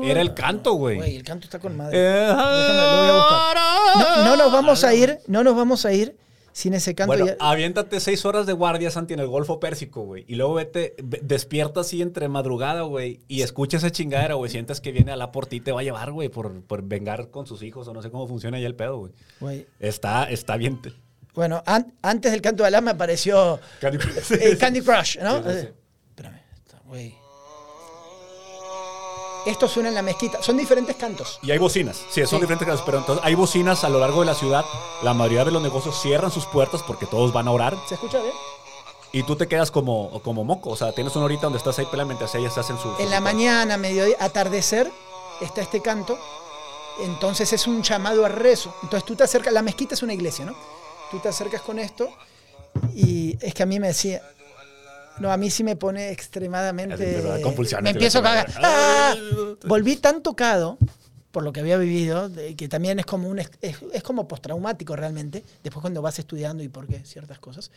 era 0.05 0.21
el 0.21 0.33
canto, 0.33 0.73
güey. 0.73 0.97
Güey, 0.97 1.17
el 1.17 1.23
canto 1.23 1.45
está 1.45 1.59
con 1.59 1.75
madre. 1.75 1.97
Eh, 1.97 2.27
Déjame, 2.27 2.41
lo 2.41 2.97
voy 2.97 3.09
a 3.09 3.13
buscar. 3.15 3.57
No, 3.97 4.25
no 4.25 4.37
nos 4.37 4.51
vamos 4.51 4.83
a 4.85 4.93
ir, 4.93 5.19
no 5.27 5.43
nos 5.43 5.55
vamos 5.55 5.85
a 5.85 5.91
ir 5.93 6.17
sin 6.53 6.73
ese 6.73 6.93
canto. 6.95 7.07
Bueno, 7.13 7.25
ya- 7.27 7.35
aviéntate 7.39 7.99
seis 7.99 8.25
horas 8.25 8.45
de 8.45 8.53
guardia, 8.53 8.91
Santi, 8.91 9.13
en 9.13 9.19
el 9.19 9.27
Golfo 9.27 9.59
Pérsico, 9.59 10.01
güey. 10.03 10.25
Y 10.27 10.35
luego 10.35 10.55
vete, 10.55 10.95
ve- 11.03 11.21
despierta 11.23 11.81
así 11.81 12.01
entre 12.01 12.27
madrugada, 12.27 12.81
güey. 12.81 13.19
Y 13.27 13.41
escucha 13.41 13.77
esa 13.77 13.91
chingadera, 13.91 14.35
güey. 14.35 14.51
Sientes 14.51 14.81
que 14.81 14.91
viene 14.91 15.11
a 15.11 15.15
la 15.15 15.31
por 15.31 15.45
ti 15.47 15.57
y 15.57 15.59
te 15.61 15.71
va 15.71 15.79
a 15.81 15.83
llevar, 15.83 16.11
güey, 16.11 16.29
por, 16.29 16.61
por 16.63 16.83
vengar 16.83 17.29
con 17.29 17.47
sus 17.47 17.63
hijos 17.63 17.87
o 17.87 17.93
no 17.93 18.01
sé 18.01 18.09
cómo 18.11 18.27
funciona 18.27 18.59
ya 18.59 18.67
el 18.67 18.75
pedo, 18.75 18.97
güey. 18.97 19.11
Güey. 19.39 19.67
Está, 19.79 20.25
está 20.29 20.57
bien. 20.57 20.79
Bueno, 21.33 21.63
an- 21.65 21.93
antes 22.01 22.31
del 22.31 22.41
canto 22.41 22.63
de 22.63 22.67
Alá 22.67 22.81
me 22.81 22.91
apareció 22.91 23.59
Candy- 23.79 23.99
eh, 24.41 24.57
Candy 24.57 24.81
Crush, 24.81 25.17
¿no? 25.19 25.37
Sí, 25.43 25.49
sí, 25.53 25.59
sí. 25.61 25.67
Espérame, 26.09 26.41
güey. 26.85 27.15
Esto 29.45 29.67
suena 29.67 29.89
en 29.89 29.95
la 29.95 30.01
mezquita. 30.03 30.41
Son 30.43 30.55
diferentes 30.55 30.95
cantos. 30.95 31.39
Y 31.41 31.51
hay 31.51 31.57
bocinas. 31.57 31.97
Sí, 32.09 32.21
son 32.21 32.27
Sí. 32.27 32.35
diferentes 32.41 32.67
cantos, 32.67 32.85
pero 32.85 32.99
entonces 32.99 33.25
hay 33.25 33.33
bocinas 33.35 33.83
a 33.83 33.89
lo 33.89 33.99
largo 33.99 34.19
de 34.19 34.27
la 34.27 34.35
ciudad. 34.35 34.63
La 35.01 35.13
mayoría 35.13 35.45
de 35.45 35.51
los 35.51 35.61
negocios 35.63 35.99
cierran 36.01 36.31
sus 36.31 36.45
puertas 36.45 36.83
porque 36.83 37.05
todos 37.07 37.33
van 37.33 37.47
a 37.47 37.51
orar. 37.51 37.75
¿Se 37.89 37.95
escucha 37.95 38.19
bien? 38.21 38.33
Y 39.13 39.23
tú 39.23 39.35
te 39.35 39.47
quedas 39.47 39.71
como, 39.71 40.21
como 40.23 40.43
moco. 40.43 40.69
O 40.69 40.75
sea, 40.75 40.91
tienes 40.93 41.15
una 41.15 41.25
horita 41.25 41.43
donde 41.43 41.57
estás 41.57 41.77
ahí 41.79 41.85
peleando 41.85 42.13
mientras 42.13 42.33
ellas 42.35 42.57
hacen 42.57 42.77
su. 42.77 42.95
su 42.95 43.01
En 43.01 43.09
la 43.09 43.19
mañana, 43.19 43.77
mediodía, 43.77 44.15
atardecer, 44.19 44.91
está 45.41 45.61
este 45.61 45.81
canto. 45.81 46.17
Entonces 47.01 47.51
es 47.51 47.65
un 47.67 47.81
llamado 47.81 48.23
a 48.25 48.29
rezo. 48.29 48.73
Entonces 48.83 49.05
tú 49.05 49.15
te 49.15 49.23
acercas, 49.23 49.51
la 49.53 49.61
mezquita 49.63 49.95
es 49.95 50.03
una 50.03 50.13
iglesia, 50.13 50.45
¿no? 50.45 50.53
Tú 51.09 51.19
te 51.19 51.29
acercas 51.29 51.61
con 51.61 51.79
esto 51.79 52.09
y 52.93 53.37
es 53.41 53.53
que 53.53 53.63
a 53.63 53.65
mí 53.65 53.79
me 53.79 53.87
decía, 53.87 54.21
no, 55.19 55.31
a 55.31 55.37
mí 55.37 55.49
sí 55.49 55.63
me 55.63 55.75
pone 55.75 56.11
extremadamente... 56.11 57.05
me 57.81 57.89
empiezo 57.91 58.19
a 58.19 58.23
cagar. 58.23 58.51
¡Ah! 58.63 59.15
Volví 59.65 59.95
tan 59.97 60.21
tocado 60.23 60.77
por 61.31 61.43
lo 61.43 61.53
que 61.53 61.59
había 61.61 61.77
vivido, 61.77 62.27
de- 62.29 62.55
que 62.55 62.67
también 62.67 62.99
es 62.99 63.05
como, 63.05 63.29
un, 63.29 63.39
es, 63.39 63.49
es 63.61 64.03
como 64.03 64.27
postraumático 64.27 64.95
realmente, 64.95 65.43
después 65.63 65.81
cuando 65.81 66.01
vas 66.01 66.19
estudiando 66.19 66.61
y 66.63 66.67
por 66.69 66.87
qué 66.87 66.99
ciertas 67.05 67.39
cosas, 67.39 67.71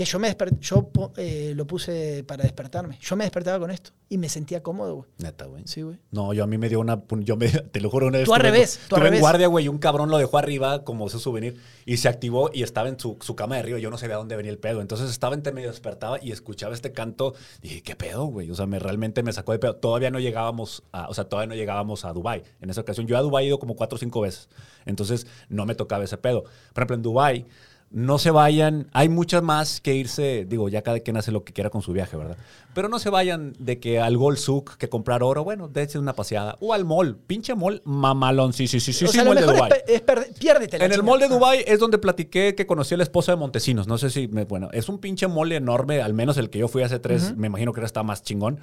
que 0.00 0.06
yo, 0.06 0.18
me 0.18 0.34
desper- 0.34 0.58
yo 0.60 0.90
eh, 1.18 1.52
lo 1.54 1.66
puse 1.66 2.24
para 2.26 2.42
despertarme. 2.42 2.96
Yo 3.02 3.16
me 3.16 3.24
despertaba 3.24 3.58
con 3.58 3.70
esto 3.70 3.90
y 4.08 4.16
me 4.16 4.30
sentía 4.30 4.62
cómodo, 4.62 4.94
güey. 4.94 5.08
Neta, 5.18 5.44
güey. 5.44 5.62
Sí, 5.66 5.82
güey. 5.82 5.98
No, 6.10 6.32
yo 6.32 6.42
a 6.44 6.46
mí 6.46 6.56
me 6.56 6.70
dio 6.70 6.80
una. 6.80 7.02
Yo 7.18 7.36
me, 7.36 7.48
te 7.50 7.82
lo 7.82 7.90
juro, 7.90 8.06
una 8.06 8.16
vez. 8.16 8.24
Tú 8.24 8.32
al 8.32 8.40
revés, 8.40 8.80
tú 8.88 8.96
al 8.96 9.00
Estuve 9.00 9.00
en 9.00 9.04
revés. 9.04 9.20
guardia, 9.20 9.46
güey, 9.48 9.66
y 9.66 9.68
un 9.68 9.76
cabrón 9.76 10.08
lo 10.10 10.16
dejó 10.16 10.38
arriba 10.38 10.84
como 10.84 11.10
su 11.10 11.18
souvenir 11.20 11.60
y 11.84 11.98
se 11.98 12.08
activó 12.08 12.48
y 12.50 12.62
estaba 12.62 12.88
en 12.88 12.98
su, 12.98 13.18
su 13.20 13.36
cama 13.36 13.56
de 13.56 13.60
arriba. 13.60 13.78
Yo 13.78 13.90
no 13.90 13.98
sabía 13.98 14.16
dónde 14.16 14.36
venía 14.36 14.50
el 14.52 14.58
pedo. 14.58 14.80
Entonces 14.80 15.10
estaba 15.10 15.34
entre 15.34 15.52
medio, 15.52 15.68
despertaba 15.68 16.18
y 16.22 16.32
escuchaba 16.32 16.72
este 16.72 16.92
canto. 16.92 17.34
Y 17.60 17.68
dije, 17.68 17.82
¿qué 17.82 17.94
pedo, 17.94 18.24
güey? 18.24 18.50
O 18.50 18.54
sea, 18.54 18.64
me, 18.64 18.78
realmente 18.78 19.22
me 19.22 19.34
sacó 19.34 19.52
de 19.52 19.58
pedo. 19.58 19.76
Todavía 19.76 20.10
no 20.10 20.18
llegábamos 20.18 20.82
a. 20.92 21.10
O 21.10 21.14
sea, 21.14 21.24
todavía 21.24 21.48
no 21.48 21.54
llegábamos 21.56 22.06
a 22.06 22.14
Dubai 22.14 22.42
En 22.62 22.70
esa 22.70 22.80
ocasión, 22.80 23.06
yo 23.06 23.18
a 23.18 23.20
Dubai 23.20 23.44
he 23.44 23.48
ido 23.48 23.58
como 23.58 23.76
cuatro 23.76 23.96
o 23.96 23.98
cinco 23.98 24.22
veces. 24.22 24.48
Entonces 24.86 25.26
no 25.50 25.66
me 25.66 25.74
tocaba 25.74 26.04
ese 26.04 26.16
pedo. 26.16 26.44
Por 26.72 26.82
ejemplo, 26.82 26.96
en 26.96 27.02
Dubai 27.02 27.46
no 27.92 28.18
se 28.18 28.30
vayan, 28.30 28.86
hay 28.92 29.08
muchas 29.08 29.42
más 29.42 29.80
que 29.80 29.94
irse, 29.96 30.46
digo, 30.48 30.68
ya 30.68 30.82
cada 30.82 31.00
quien 31.00 31.16
hace 31.16 31.32
lo 31.32 31.42
que 31.42 31.52
quiera 31.52 31.70
con 31.70 31.82
su 31.82 31.92
viaje, 31.92 32.16
¿verdad? 32.16 32.36
Pero 32.72 32.88
no 32.88 33.00
se 33.00 33.10
vayan 33.10 33.52
de 33.58 33.80
que 33.80 33.98
al 33.98 34.16
Gold 34.16 34.38
Souk 34.38 34.76
que 34.76 34.88
comprar 34.88 35.24
oro, 35.24 35.42
bueno, 35.42 35.66
déjense 35.66 35.98
una 35.98 36.12
paseada. 36.14 36.56
O 36.60 36.72
al 36.72 36.84
mall, 36.84 37.16
pinche 37.26 37.52
mall 37.56 37.82
mamalón, 37.84 38.52
sí, 38.52 38.68
sí, 38.68 38.78
sí, 38.78 38.92
sí, 38.92 39.04
o 39.06 39.08
sí, 39.08 39.14
sea, 39.14 39.24
lo 39.24 39.30
mall 39.30 39.40
de 39.40 39.46
mejor 39.46 39.54
es, 39.56 39.60
Dubái. 39.60 39.70
pe- 39.86 39.94
es 39.94 40.02
perder- 40.06 40.38
piérdete 40.38 40.78
la 40.78 40.84
En 40.84 40.92
el 40.92 41.02
mall 41.02 41.18
de. 41.18 41.28
Dubai 41.28 41.64
es 41.66 41.80
donde 41.80 41.98
platiqué 41.98 42.54
que 42.54 42.64
conocí 42.64 42.94
a 42.94 42.96
la 42.96 43.02
esposa 43.02 43.32
de 43.32 43.36
Montesinos. 43.36 43.88
No 43.88 43.98
sé 43.98 44.08
si, 44.10 44.28
me- 44.28 44.44
bueno, 44.44 44.68
es 44.72 44.88
un 44.88 44.98
pinche 44.98 45.26
mall 45.26 45.50
enorme, 45.50 46.00
al 46.00 46.14
menos 46.14 46.36
el 46.36 46.48
que 46.48 46.60
yo 46.60 46.68
fui 46.68 46.84
hace 46.84 47.00
tres, 47.00 47.36
me 47.36 47.48
imagino 47.48 47.72
que 47.72 47.80
ahora 47.80 47.86
está 47.86 48.04
más 48.04 48.22
chingón. 48.22 48.60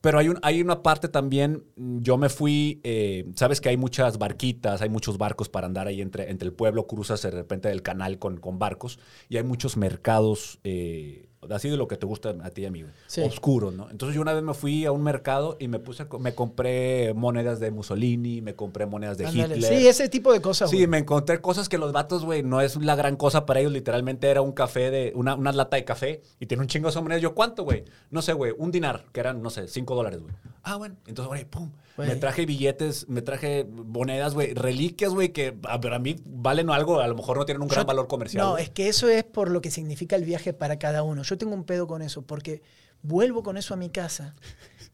Pero 0.00 0.18
hay, 0.18 0.28
un, 0.28 0.38
hay 0.42 0.60
una 0.60 0.82
parte 0.82 1.08
también, 1.08 1.64
mm, 1.76 1.98
yo 2.00 2.16
me 2.18 2.28
fui, 2.28 2.80
eh, 2.84 3.26
sabes 3.34 3.60
que 3.60 3.68
hay 3.68 3.76
muchas 3.76 4.18
barquitas, 4.18 4.80
hay 4.80 4.88
muchos 4.88 5.18
barcos 5.18 5.48
para 5.48 5.66
andar 5.66 5.88
ahí 5.88 6.00
entre, 6.00 6.30
entre 6.30 6.46
el 6.46 6.54
pueblo, 6.54 6.86
cruzas 6.86 7.22
de 7.22 7.30
repente 7.30 7.68
del 7.68 7.82
canal 7.82 8.18
con, 8.18 8.38
con 8.38 8.58
barcos 8.58 8.98
y 9.28 9.38
hay 9.38 9.42
muchos 9.42 9.76
mercados, 9.76 10.60
eh, 10.62 11.27
así 11.50 11.68
de 11.68 11.76
lo 11.76 11.86
que 11.88 11.96
te 11.96 12.04
gusta 12.06 12.34
a 12.42 12.50
ti 12.50 12.62
y 12.62 12.66
a 12.66 12.70
mí, 12.70 12.82
güey, 12.82 12.92
Sí. 13.06 13.20
oscuros, 13.22 13.74
¿no? 13.74 13.88
Entonces 13.90 14.14
yo 14.14 14.22
una 14.22 14.32
vez 14.32 14.42
me 14.42 14.54
fui 14.54 14.84
a 14.84 14.92
un 14.92 15.02
mercado 15.02 15.56
y 15.60 15.68
me 15.68 15.78
puse, 15.78 16.06
me 16.18 16.34
compré 16.34 17.14
monedas 17.14 17.60
de 17.60 17.70
Mussolini, 17.70 18.40
me 18.42 18.54
compré 18.54 18.86
monedas 18.86 19.18
de. 19.18 19.28
Hitler. 19.28 19.62
Sí, 19.62 19.86
ese 19.86 20.08
tipo 20.08 20.32
de 20.32 20.40
cosas. 20.40 20.70
Sí, 20.70 20.86
me 20.86 20.98
encontré 20.98 21.40
cosas 21.40 21.68
que 21.68 21.78
los 21.78 21.92
vatos, 21.92 22.24
güey, 22.24 22.42
no 22.42 22.60
es 22.60 22.76
la 22.76 22.96
gran 22.96 23.16
cosa 23.16 23.46
para 23.46 23.60
ellos. 23.60 23.72
Literalmente 23.72 24.28
era 24.28 24.42
un 24.42 24.52
café 24.52 24.90
de, 24.90 25.12
una, 25.14 25.34
una 25.34 25.52
lata 25.52 25.76
de 25.76 25.84
café 25.84 26.22
y 26.40 26.46
tiene 26.46 26.62
un 26.62 26.68
chingo 26.68 26.90
de 26.90 27.00
monedas. 27.00 27.22
Yo, 27.22 27.34
¿cuánto, 27.34 27.64
güey? 27.64 27.84
No 28.10 28.22
sé, 28.22 28.32
güey, 28.32 28.52
un 28.56 28.70
dinar, 28.70 29.04
que 29.12 29.20
eran, 29.20 29.42
no 29.42 29.50
sé, 29.50 29.68
cinco 29.68 29.94
dólares, 29.94 30.20
güey. 30.20 30.34
Ah, 30.62 30.76
bueno. 30.76 30.96
Entonces, 31.06 31.28
güey, 31.28 31.44
pum. 31.44 31.70
Me 32.06 32.16
traje 32.16 32.46
billetes, 32.46 33.08
me 33.08 33.22
traje 33.22 33.64
monedas, 33.64 34.34
güey, 34.34 34.54
reliquias, 34.54 35.12
güey, 35.12 35.30
que 35.30 35.52
para 35.52 35.98
mí 35.98 36.16
valen 36.24 36.70
algo, 36.70 37.00
a 37.00 37.08
lo 37.08 37.16
mejor 37.16 37.38
no 37.38 37.44
tienen 37.44 37.62
un 37.62 37.68
gran 37.68 37.86
valor 37.86 38.06
comercial. 38.06 38.44
No, 38.44 38.56
es 38.56 38.70
que 38.70 38.88
eso 38.88 39.08
es 39.08 39.24
por 39.24 39.50
lo 39.50 39.60
que 39.60 39.70
significa 39.70 40.14
el 40.14 40.24
viaje 40.24 40.52
para 40.52 40.78
cada 40.78 41.02
uno. 41.02 41.22
Yo 41.22 41.36
tengo 41.36 41.54
un 41.54 41.64
pedo 41.64 41.88
con 41.88 42.02
eso, 42.02 42.22
porque 42.22 42.62
vuelvo 43.02 43.42
con 43.42 43.56
eso 43.56 43.74
a 43.74 43.76
mi 43.76 43.90
casa 43.90 44.36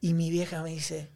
y 0.01 0.15
mi 0.15 0.31
vieja 0.31 0.63
me 0.63 0.71
dice, 0.71 1.11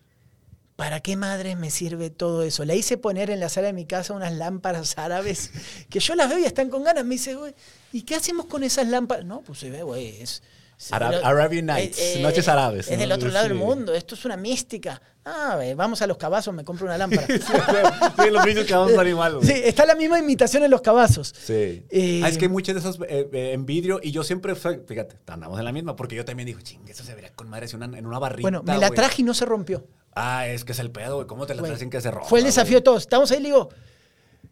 ¿para 0.76 1.00
qué 1.00 1.16
madre 1.16 1.56
me 1.56 1.70
sirve 1.70 2.10
todo 2.10 2.42
eso? 2.42 2.64
Le 2.64 2.76
hice 2.76 2.98
poner 2.98 3.30
en 3.30 3.40
la 3.40 3.48
sala 3.48 3.68
de 3.68 3.72
mi 3.72 3.86
casa 3.86 4.12
unas 4.12 4.34
lámparas 4.34 4.98
árabes 4.98 5.50
que 5.88 6.00
yo 6.00 6.14
las 6.14 6.28
veo 6.28 6.38
y 6.38 6.44
están 6.44 6.68
con 6.68 6.84
ganas. 6.84 7.04
Me 7.04 7.14
dice, 7.14 7.34
güey, 7.34 7.54
¿y 7.92 8.02
qué 8.02 8.14
hacemos 8.14 8.46
con 8.46 8.62
esas 8.62 8.88
lámparas? 8.88 9.24
No, 9.24 9.40
pues 9.40 9.58
se 9.58 9.70
ve, 9.70 9.82
güey, 9.82 10.20
es... 10.20 10.42
Arab- 10.90 11.20
Arabian 11.24 11.66
Nights, 11.66 12.18
noches 12.20 12.46
árabes, 12.48 12.86
Es 12.86 12.92
¿no? 12.92 12.98
del 13.00 13.12
otro 13.12 13.28
lado 13.30 13.48
del 13.48 13.56
Sí. 13.58 13.62
mundo, 13.64 13.94
esto 13.94 14.14
es 14.14 14.24
una 14.24 14.36
mística. 14.36 15.00
Ah, 15.24 15.58
vamos 15.76 16.00
a 16.00 16.06
los 16.06 16.16
cabazos, 16.16 16.54
me 16.54 16.64
compro 16.64 16.86
una 16.86 16.96
lámpara. 16.96 17.26
Sí, 18.22 18.30
los 18.30 18.44
bichos 18.44 18.64
que 18.64 18.72
vamos 18.72 18.88
a 18.88 18.90
estar 18.92 19.06
igual, 19.06 19.36
güey. 19.36 19.46
sí, 19.46 19.52
está 19.64 19.84
la 19.84 19.94
misma 19.94 20.18
imitación 20.18 20.62
en 20.64 20.70
los 20.70 20.80
cabazos. 20.80 21.34
Sí. 21.36 21.84
Eh, 21.90 22.20
Ah, 22.24 22.28
es 22.28 22.38
que 22.38 22.44
hay 22.46 22.50
muchas 22.50 22.74
de 22.74 22.80
esas 22.80 22.96
eh, 23.08 23.28
eh, 23.32 23.52
en 23.52 23.66
vidrio 23.66 24.00
y 24.02 24.10
yo 24.12 24.22
siempre, 24.24 24.54
fíjate, 24.54 25.16
andamos 25.26 25.58
en 25.58 25.64
la 25.64 25.72
misma, 25.72 25.96
porque 25.96 26.14
yo 26.16 26.24
también 26.24 26.46
digo, 26.46 26.60
ching, 26.60 26.86
eso 26.88 27.02
se 27.04 27.14
vería 27.14 27.32
con 27.34 27.48
madre 27.50 27.68
si 27.68 27.76
una- 27.76 27.86
en 27.98 28.06
una 28.06 28.18
barrita. 28.18 28.42
Bueno, 28.42 28.62
me 28.62 28.78
la 28.78 28.88
güey". 28.88 28.96
traje 28.96 29.22
y 29.22 29.24
no 29.24 29.34
se 29.34 29.44
rompió. 29.44 29.86
Ah, 30.14 30.46
es 30.48 30.64
que 30.64 30.72
es 30.72 30.78
el 30.78 30.90
pedo, 30.90 31.16
güey. 31.16 31.26
¿Cómo 31.26 31.46
te 31.46 31.54
la 31.54 31.60
Güey, 31.60 31.70
traes 31.70 31.80
sin 31.80 31.90
que 31.90 32.00
se 32.00 32.10
rompa? 32.10 32.28
Fue 32.28 32.38
el 32.38 32.44
desafío 32.44 32.78
de 32.78 32.82
todos. 32.82 33.02
Estamos 33.02 33.30
ahí, 33.30 33.38
le 33.40 33.46
digo, 33.50 33.68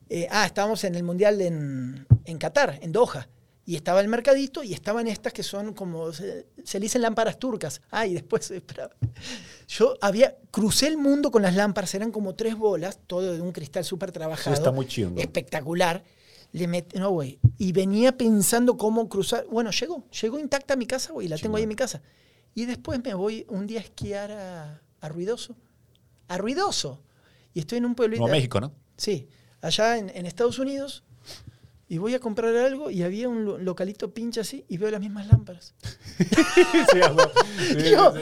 eh, 0.09 0.29
ah, 0.31 0.45
estábamos 0.47 0.85
en 0.85 0.95
el 0.95 1.03
Mundial 1.03 1.41
en, 1.41 2.07
en 2.25 2.39
Qatar, 2.39 2.79
en 2.83 2.93
Doha. 2.93 3.29
Y 3.69 3.75
estaba 3.75 4.01
el 4.01 4.07
mercadito 4.07 4.63
y 4.63 4.73
estaban 4.73 5.09
estas 5.09 5.33
que 5.33 5.43
son 5.43 5.75
como, 5.75 6.13
se, 6.13 6.47
se 6.65 6.79
le 6.79 6.85
dicen 6.85 7.03
lámparas 7.03 7.37
turcas. 7.39 7.83
Ah, 7.91 8.07
y 8.07 8.15
después, 8.15 8.49
espera. 8.53 8.91
Yo 9.67 9.97
había, 10.01 10.37
crucé 10.53 10.87
el 10.87 10.97
mundo 10.97 11.31
con 11.33 11.43
las 11.43 11.55
lámparas, 11.57 11.93
eran 11.97 12.13
como 12.13 12.35
tres 12.37 12.57
bolas, 12.57 13.01
todo 13.09 13.33
de 13.33 13.41
un 13.41 13.51
cristal 13.53 13.85
súper 13.85 14.13
trabajado. 14.13 14.55
está 14.55 14.71
muy 14.71 14.87
chido. 14.87 15.13
Espectacular. 15.17 16.05
Le 16.53 16.69
met- 16.69 16.95
no, 16.95 17.11
güey. 17.11 17.41
Y 17.59 17.73
venía 17.73 18.17
pensando 18.17 18.77
cómo 18.77 19.09
cruzar. 19.09 19.45
Bueno, 19.51 19.73
llegó, 19.73 20.09
llegó 20.11 20.39
intacta 20.39 20.75
a 20.75 20.77
mi 20.77 20.87
casa, 20.87 21.13
güey, 21.13 21.27
la 21.27 21.37
tengo 21.37 21.57
ahí 21.57 21.65
en 21.65 21.69
mi 21.69 21.75
casa. 21.75 22.01
Y 22.55 22.67
después 22.67 23.03
me 23.03 23.15
voy 23.15 23.45
un 23.49 23.67
día 23.67 23.81
a 23.81 23.83
esquiar 23.83 24.31
a, 24.31 24.81
a 25.01 25.09
Ruidoso. 25.09 25.57
A 26.29 26.39
Ruidoso. 26.39 27.03
Y 27.53 27.59
estoy 27.61 27.79
en 27.79 27.85
un 27.87 27.95
pueblito. 27.97 28.21
Nuevo 28.23 28.35
México, 28.37 28.61
¿no? 28.61 28.73
Sí, 28.97 29.29
allá 29.61 29.99
en, 29.99 30.09
en 30.11 30.25
Estados 30.25 30.59
Unidos. 30.61 31.03
Y 31.89 31.99
voy 31.99 32.15
a 32.15 32.21
comprar 32.21 32.55
algo 32.57 32.91
y 32.91 33.03
había 33.03 33.29
un 33.29 33.45
lo- 33.45 33.59
localito 33.59 34.13
pinche 34.13 34.41
así 34.41 34.65
y 34.69 34.77
veo 34.77 34.91
las 34.91 35.01
mismas 35.01 35.27
lámparas. 35.29 35.75
sí, 36.19 36.99
güey. 37.15 37.87
Y 37.87 37.91
yo, 37.91 38.13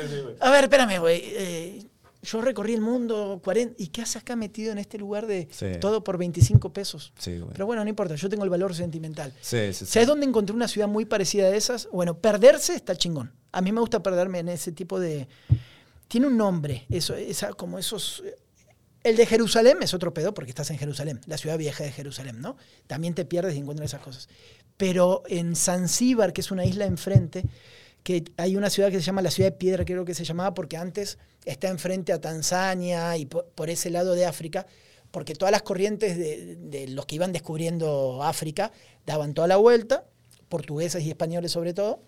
a 0.41 0.51
ver, 0.51 0.65
espérame, 0.65 0.99
güey. 1.01 1.23
eh, 1.25 1.87
yo 2.23 2.41
recorrí 2.41 2.73
el 2.75 2.81
mundo 2.81 3.41
40. 3.45 3.75
¿Y 3.79 3.89
qué 3.89 4.01
haces 4.03 4.17
acá 4.17 4.35
metido 4.35 4.73
en 4.73 4.79
este 4.79 4.97
lugar 4.99 5.27
de 5.27 5.47
Sí. 5.51 5.67
todo 5.81 6.03
por 6.05 6.17
25 6.17 6.73
pesos? 6.73 7.13
Sí, 7.19 7.39
güey. 7.39 7.53
Pero 7.53 7.67
bueno, 7.67 7.83
no 7.85 7.89
importa, 7.91 8.15
yo 8.15 8.29
tengo 8.31 8.45
el 8.45 8.51
valor 8.51 8.75
sentimental. 8.75 9.31
Sí, 9.43 9.73
sí, 9.75 9.85
sí. 9.85 9.87
¿Sabes 9.87 10.09
dónde 10.09 10.25
encontré 10.27 10.57
una 10.57 10.67
ciudad 10.69 10.89
muy 10.89 11.05
parecida 11.05 11.47
a 11.47 11.55
esas? 11.55 11.87
Bueno, 11.93 12.19
perderse 12.19 12.75
está 12.75 12.97
chingón. 12.97 13.33
A 13.53 13.61
mí 13.61 13.73
me 13.73 13.81
gusta 13.81 14.03
perderme 14.03 14.39
en 14.41 14.49
ese 14.49 14.73
tipo 14.73 14.99
de... 14.99 15.29
Tiene 16.09 16.27
un 16.27 16.37
nombre, 16.37 16.87
eso, 16.91 17.15
esa, 17.15 17.53
como 17.53 17.79
esos... 17.79 18.23
El 19.05 19.17
de 19.17 19.27
Jerusalén 19.27 19.77
es 19.83 19.93
otro 19.93 20.15
pedo 20.15 20.33
porque 20.33 20.51
estás 20.51 20.71
en 20.71 20.79
Jerusalén, 20.79 21.21
la 21.27 21.37
ciudad 21.37 21.59
vieja 21.59 21.85
de 21.85 21.93
Jerusalén, 21.93 22.41
¿no? 22.41 22.57
También 22.87 23.15
te 23.15 23.27
pierdes 23.27 23.55
y 23.55 23.59
encuentras 23.59 23.91
esas 23.91 24.01
cosas. 24.01 24.31
Pero 24.79 25.23
en 25.29 25.57
Zanzíbar, 25.57 26.33
que 26.33 26.41
es 26.41 26.51
una 26.51 26.65
isla 26.65 26.87
enfrente, 26.87 27.45
que 28.03 28.25
hay 28.39 28.57
una 28.57 28.71
ciudad 28.71 28.91
que 28.91 28.97
se 28.97 29.03
llama 29.03 29.21
la 29.21 29.31
ciudad 29.31 29.51
de 29.51 29.59
piedra, 29.59 29.85
creo 29.85 30.07
que 30.07 30.15
se 30.15 30.25
llamaba, 30.25 30.55
porque 30.55 30.79
antes 30.79 31.19
está 31.45 31.69
enfrente 31.69 32.15
a 32.15 32.21
Tanzania 32.23 33.15
y 33.19 33.27
por, 33.27 33.69
ese 33.69 33.91
lado 33.91 34.15
de 34.15 34.25
África, 34.25 34.67
porque 35.11 35.35
todas 35.35 35.53
las 35.53 35.63
corrientes 35.63 36.17
de, 36.17 36.57
de 36.57 36.89
los 36.89 37.05
que 37.05 37.17
iban 37.17 37.33
descubriendo 37.33 38.23
África 38.23 38.73
daban 39.05 39.35
toda 39.35 39.49
la 39.49 39.57
vuelta, 39.57 40.07
portugueses 40.49 41.05
y 41.05 41.11
españoles 41.11 41.53
sobre 41.53 41.75
todo, 41.75 42.03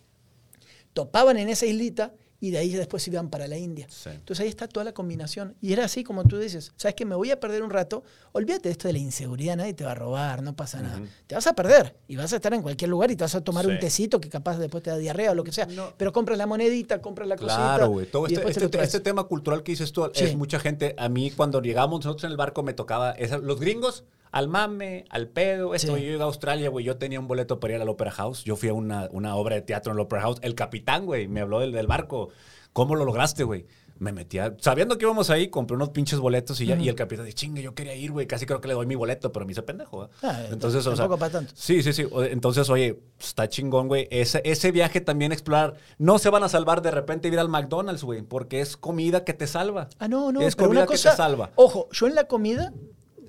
topaban 0.95 1.37
en 1.37 1.51
esa 1.51 1.67
islita 1.67 2.15
y 2.41 2.51
de 2.51 2.59
ahí 2.59 2.71
después 2.73 3.07
iban 3.09 3.31
para 3.31 3.49
la 3.49 3.57
India. 3.57 3.87
Sí. 3.89 4.11
Entonces 4.11 4.43
ahí 4.45 4.49
está 4.49 4.69
toda 4.69 4.85
la 4.85 4.93
combinación. 4.93 5.55
Y 5.61 5.73
era 5.73 5.85
así 5.85 6.05
como 6.05 6.25
tú 6.25 6.39
dices, 6.39 6.73
¿sabes 6.77 6.95
que 6.95 7.05
Me 7.07 7.15
voy 7.15 7.31
a 7.31 7.41
perder 7.41 7.63
un 7.63 7.71
rato, 7.71 8.03
olvídate 8.33 8.69
de 8.69 8.73
esto 8.73 8.89
de 8.89 8.93
la 8.93 8.99
inseguridad, 8.99 9.57
nadie 9.57 9.73
te 9.75 9.85
va 9.85 9.93
a 9.93 9.95
robar, 9.95 10.43
no 10.43 10.55
pasa 10.57 10.81
nada. 10.83 11.01
Te 11.27 11.35
vas 11.35 11.47
a 11.47 11.55
perder 11.55 11.97
y 12.09 12.17
vas 12.17 12.33
a 12.33 12.37
estar 12.37 12.53
en 12.53 12.63
cualquier 12.63 12.91
lugar 12.91 13.11
y 13.11 13.17
te 13.17 13.25
vas 13.25 13.35
a 13.35 13.41
tomar 13.43 13.65
Sí. 13.65 13.71
un 13.71 13.79
tecito 13.79 14.21
que 14.21 14.29
capaz 14.29 14.59
después 14.59 14.83
te 14.83 14.91
da 14.91 14.97
diarrea 14.99 15.31
o 15.31 15.35
lo 15.35 15.45
que 15.45 15.53
sea. 15.53 15.67
No. 15.67 15.93
Pero 15.97 16.13
compras 16.13 16.37
la 16.39 16.47
monedita, 16.47 17.01
compras 17.01 17.29
la 17.29 17.37
cosita. 17.37 17.57
Claro, 17.57 17.89
güey. 17.91 18.07
Todo 18.07 18.27
este, 18.27 18.41
te 18.41 18.51
este, 18.51 18.69
traes. 18.69 18.89
este 18.89 19.01
tema 19.01 19.25
cultural 19.25 19.63
que 19.63 19.73
dices 19.73 19.93
tú, 19.93 20.09
Sí. 20.13 20.25
es 20.25 20.37
mucha 20.37 20.59
gente. 20.59 20.95
A 20.99 21.09
mí, 21.09 21.31
cuando 21.31 21.61
llegamos 21.63 22.05
nosotros 22.05 22.25
en 22.25 22.31
el 22.33 22.37
barco, 22.37 22.63
me 22.63 22.75
tocaba. 22.75 23.13
esa- 23.13 23.39
los 23.39 23.59
gringos, 23.61 24.05
al 24.33 24.49
mame, 24.49 25.05
al 25.11 25.29
pedo. 25.29 25.75
Esto, 25.75 25.95
Sí. 25.97 26.03
Yo 26.03 26.07
llegué 26.11 26.21
a 26.23 26.25
Australia, 26.25 26.69
güey. 26.69 26.85
Yo 26.85 26.97
tenía 26.97 27.21
un 27.21 27.29
boleto 27.29 27.61
para 27.61 27.75
ir 27.75 27.81
al 27.81 27.89
Opera 27.89 28.11
House. 28.11 28.45
Yo 28.45 28.57
fui 28.57 28.69
a 28.69 28.75
una, 28.75 29.09
una 29.13 29.37
obra 29.37 29.55
de 29.57 29.63
teatro 29.63 29.93
en 29.93 29.99
el 29.99 30.03
Opera 30.05 30.23
House. 30.23 30.39
El 30.43 30.55
capitán, 30.55 31.07
güey, 31.07 31.29
me 31.29 31.41
habló 31.41 31.61
del, 31.61 31.73
del 31.73 31.87
barco. 31.87 32.29
¿Cómo 32.73 32.95
lo 32.95 33.05
lograste, 33.05 33.45
güey? 33.45 33.67
Me 33.99 34.13
metía, 34.13 34.55
sabiendo 34.61 34.99
que 34.99 35.07
íbamos 35.07 35.31
ahí, 35.31 35.49
compré 35.49 35.75
unos 35.75 35.89
pinches 35.89 36.19
boletos 36.19 36.61
y 36.61 36.67
ya, 36.67 36.77
y 36.77 36.87
el 36.87 36.95
capitán 36.95 37.25
dice, 37.25 37.35
chingue, 37.35 37.63
yo 37.63 37.75
quería 37.75 37.95
ir, 37.95 38.13
güey, 38.13 38.27
casi 38.27 38.45
creo 38.45 38.61
que 38.61 38.69
le 38.69 38.75
doy 38.75 38.85
mi 38.85 38.95
boleto, 38.95 39.33
pero 39.33 39.47
me 39.47 39.53
hice 39.53 39.63
pendejo, 39.63 40.05
¿eh? 40.05 40.09
Ah, 40.23 40.43
Entonces, 40.51 40.87
o 40.87 40.95
sea, 40.95 41.09
para 41.09 41.31
tanto. 41.33 41.55
Sí, 41.57 41.83
sí, 41.83 41.95
sí. 41.95 42.05
Entonces, 42.31 42.69
oye, 42.69 43.01
está 43.19 43.49
chingón, 43.49 43.89
güey. 43.89 44.07
Ese, 44.11 44.43
ese 44.45 44.71
viaje 44.71 45.01
también 45.01 45.33
explorar. 45.33 45.77
No 45.97 46.19
se 46.19 46.29
van 46.29 46.43
a 46.43 46.51
salvar 46.51 46.83
de 46.83 46.91
repente 46.91 47.29
ir 47.29 47.39
al 47.39 47.49
McDonald's, 47.49 48.05
güey, 48.05 48.21
porque 48.21 48.61
es 48.61 48.77
comida 48.77 49.25
que 49.25 49.33
te 49.33 49.47
salva. 49.47 49.89
Ah, 49.99 50.09
no, 50.09 50.31
no, 50.31 50.43
Es 50.43 50.57
comida 50.57 50.81
una 50.81 50.87
cosa, 50.87 51.09
que 51.09 51.11
te 51.13 51.17
salva. 51.17 51.51
Ojo, 51.55 51.89
yo 51.91 52.07
en 52.07 52.15
la 52.17 52.25
comida, 52.25 52.75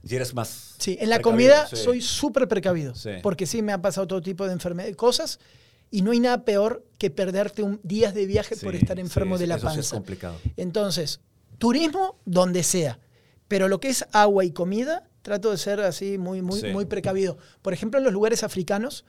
Si 0.07 0.15
eres 0.15 0.33
más. 0.33 0.75
sí, 0.77 0.97
en 0.99 1.09
la 1.09 1.17
precavido, 1.17 1.53
comida 1.53 1.67
sí. 1.67 1.75
soy 1.75 2.01
súper 2.01 2.47
precavido. 2.47 2.95
Sí. 2.95 3.11
Porque 3.21 3.45
sí 3.45 3.61
me 3.61 3.73
ha 3.73 3.81
pasado 3.81 4.07
todo 4.07 4.21
tipo 4.21 4.45
de 4.45 4.53
enfermedades, 4.53 4.95
cosas, 4.95 5.39
y 5.91 6.01
no 6.01 6.11
hay 6.11 6.19
nada 6.19 6.43
peor 6.43 6.85
que 6.97 7.09
perderte 7.09 7.63
un, 7.63 7.79
días 7.83 8.13
de 8.13 8.25
viaje 8.25 8.55
por 8.57 8.75
estar 8.75 8.99
enfermo 8.99 9.37
de 9.37 9.47
la 9.47 9.55
eso 9.55 9.65
panza. 9.65 9.79
es 9.81 9.89
complicado. 9.89 10.37
Entonces, 10.55 11.21
turismo 11.57 12.19
donde 12.25 12.63
sea, 12.63 12.99
pero 13.47 13.67
lo 13.67 13.79
que 13.79 13.89
es 13.89 14.05
agua 14.11 14.43
y 14.43 14.51
comida, 14.51 15.07
trato 15.21 15.51
de 15.51 15.57
ser 15.57 15.79
así 15.81 16.17
muy, 16.17 16.41
muy, 16.41 16.61
muy 16.71 16.85
precavido. 16.85 17.37
Por 17.61 17.73
ejemplo, 17.73 17.97
en 17.99 18.03
los 18.03 18.13
lugares 18.13 18.43
africanos, 18.43 19.05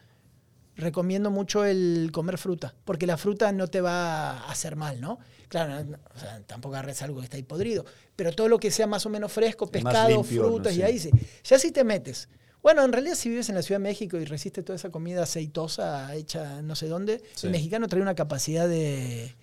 recomiendo 0.76 1.30
mucho 1.30 1.64
el 1.64 2.10
comer 2.12 2.38
fruta, 2.38 2.74
porque 2.84 3.06
la 3.06 3.16
fruta 3.16 3.50
no 3.52 3.66
te 3.66 3.80
va 3.80 4.30
a 4.30 4.50
hacer 4.50 4.76
mal, 4.76 5.00
¿no? 5.00 5.18
Claro, 5.48 5.82
no- 5.84 5.98
o 6.14 6.18
sea, 6.18 6.40
tampoco 6.46 6.74
agarres 6.74 7.00
algo 7.02 7.18
que 7.18 7.24
está 7.24 7.36
ahí 7.36 7.42
podrido, 7.42 7.84
pero 8.16 8.32
todo 8.32 8.48
lo 8.48 8.58
que 8.60 8.70
sea 8.70 8.86
más 8.86 9.06
o 9.06 9.10
menos 9.10 9.32
fresco, 9.32 9.66
pescado, 9.66 10.08
limpio, 10.08 10.42
¿no? 10.42 10.48
frutas, 10.48 10.74
Sí. 10.74 10.80
y 10.80 10.82
ahí 10.82 10.98
sí. 10.98 11.10
Ya 11.44 11.58
si 11.58 11.72
te 11.72 11.84
metes. 11.84 12.28
Bueno, 12.62 12.84
en 12.84 12.92
realidad 12.92 13.14
si 13.14 13.28
vives 13.30 13.48
en 13.48 13.54
la 13.54 13.62
Ciudad 13.62 13.78
de 13.80 13.84
México 13.84 14.16
y 14.18 14.24
resiste 14.24 14.62
toda 14.62 14.76
esa 14.76 14.90
comida 14.90 15.22
aceitosa 15.22 16.14
hecha 16.14 16.60
no 16.62 16.74
sé 16.74 16.88
dónde, 16.88 17.22
Sí. 17.34 17.46
el 17.46 17.52
mexicano 17.52 17.86
trae 17.88 18.02
una 18.02 18.14
capacidad 18.14 18.68
de, 18.68 19.34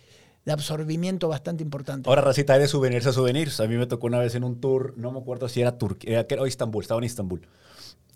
de 0.45 0.51
absorbimiento 0.51 1.27
bastante 1.27 1.63
importante. 1.63 2.07
Ahora, 2.09 2.21
racita, 2.21 2.57
de 2.59 2.67
souvenirs 2.67 3.07
a 3.07 3.13
souvenirs. 3.13 3.59
A 3.61 3.67
mí 3.67 3.75
me 3.77 3.87
tocó 3.87 4.05
una 4.07 4.19
vez 4.19 4.35
en 4.35 4.43
un 4.43 4.59
tour, 4.61 4.93
no 4.97 5.11
me 5.11 5.19
acuerdo 5.19 5.49
si 5.49 5.61
era 5.61 5.77
Turquía, 5.77 6.25
era 6.29 6.47
Istambul, 6.47 6.83
estaba 6.83 6.99
en 6.99 7.05
Istambul. 7.05 7.47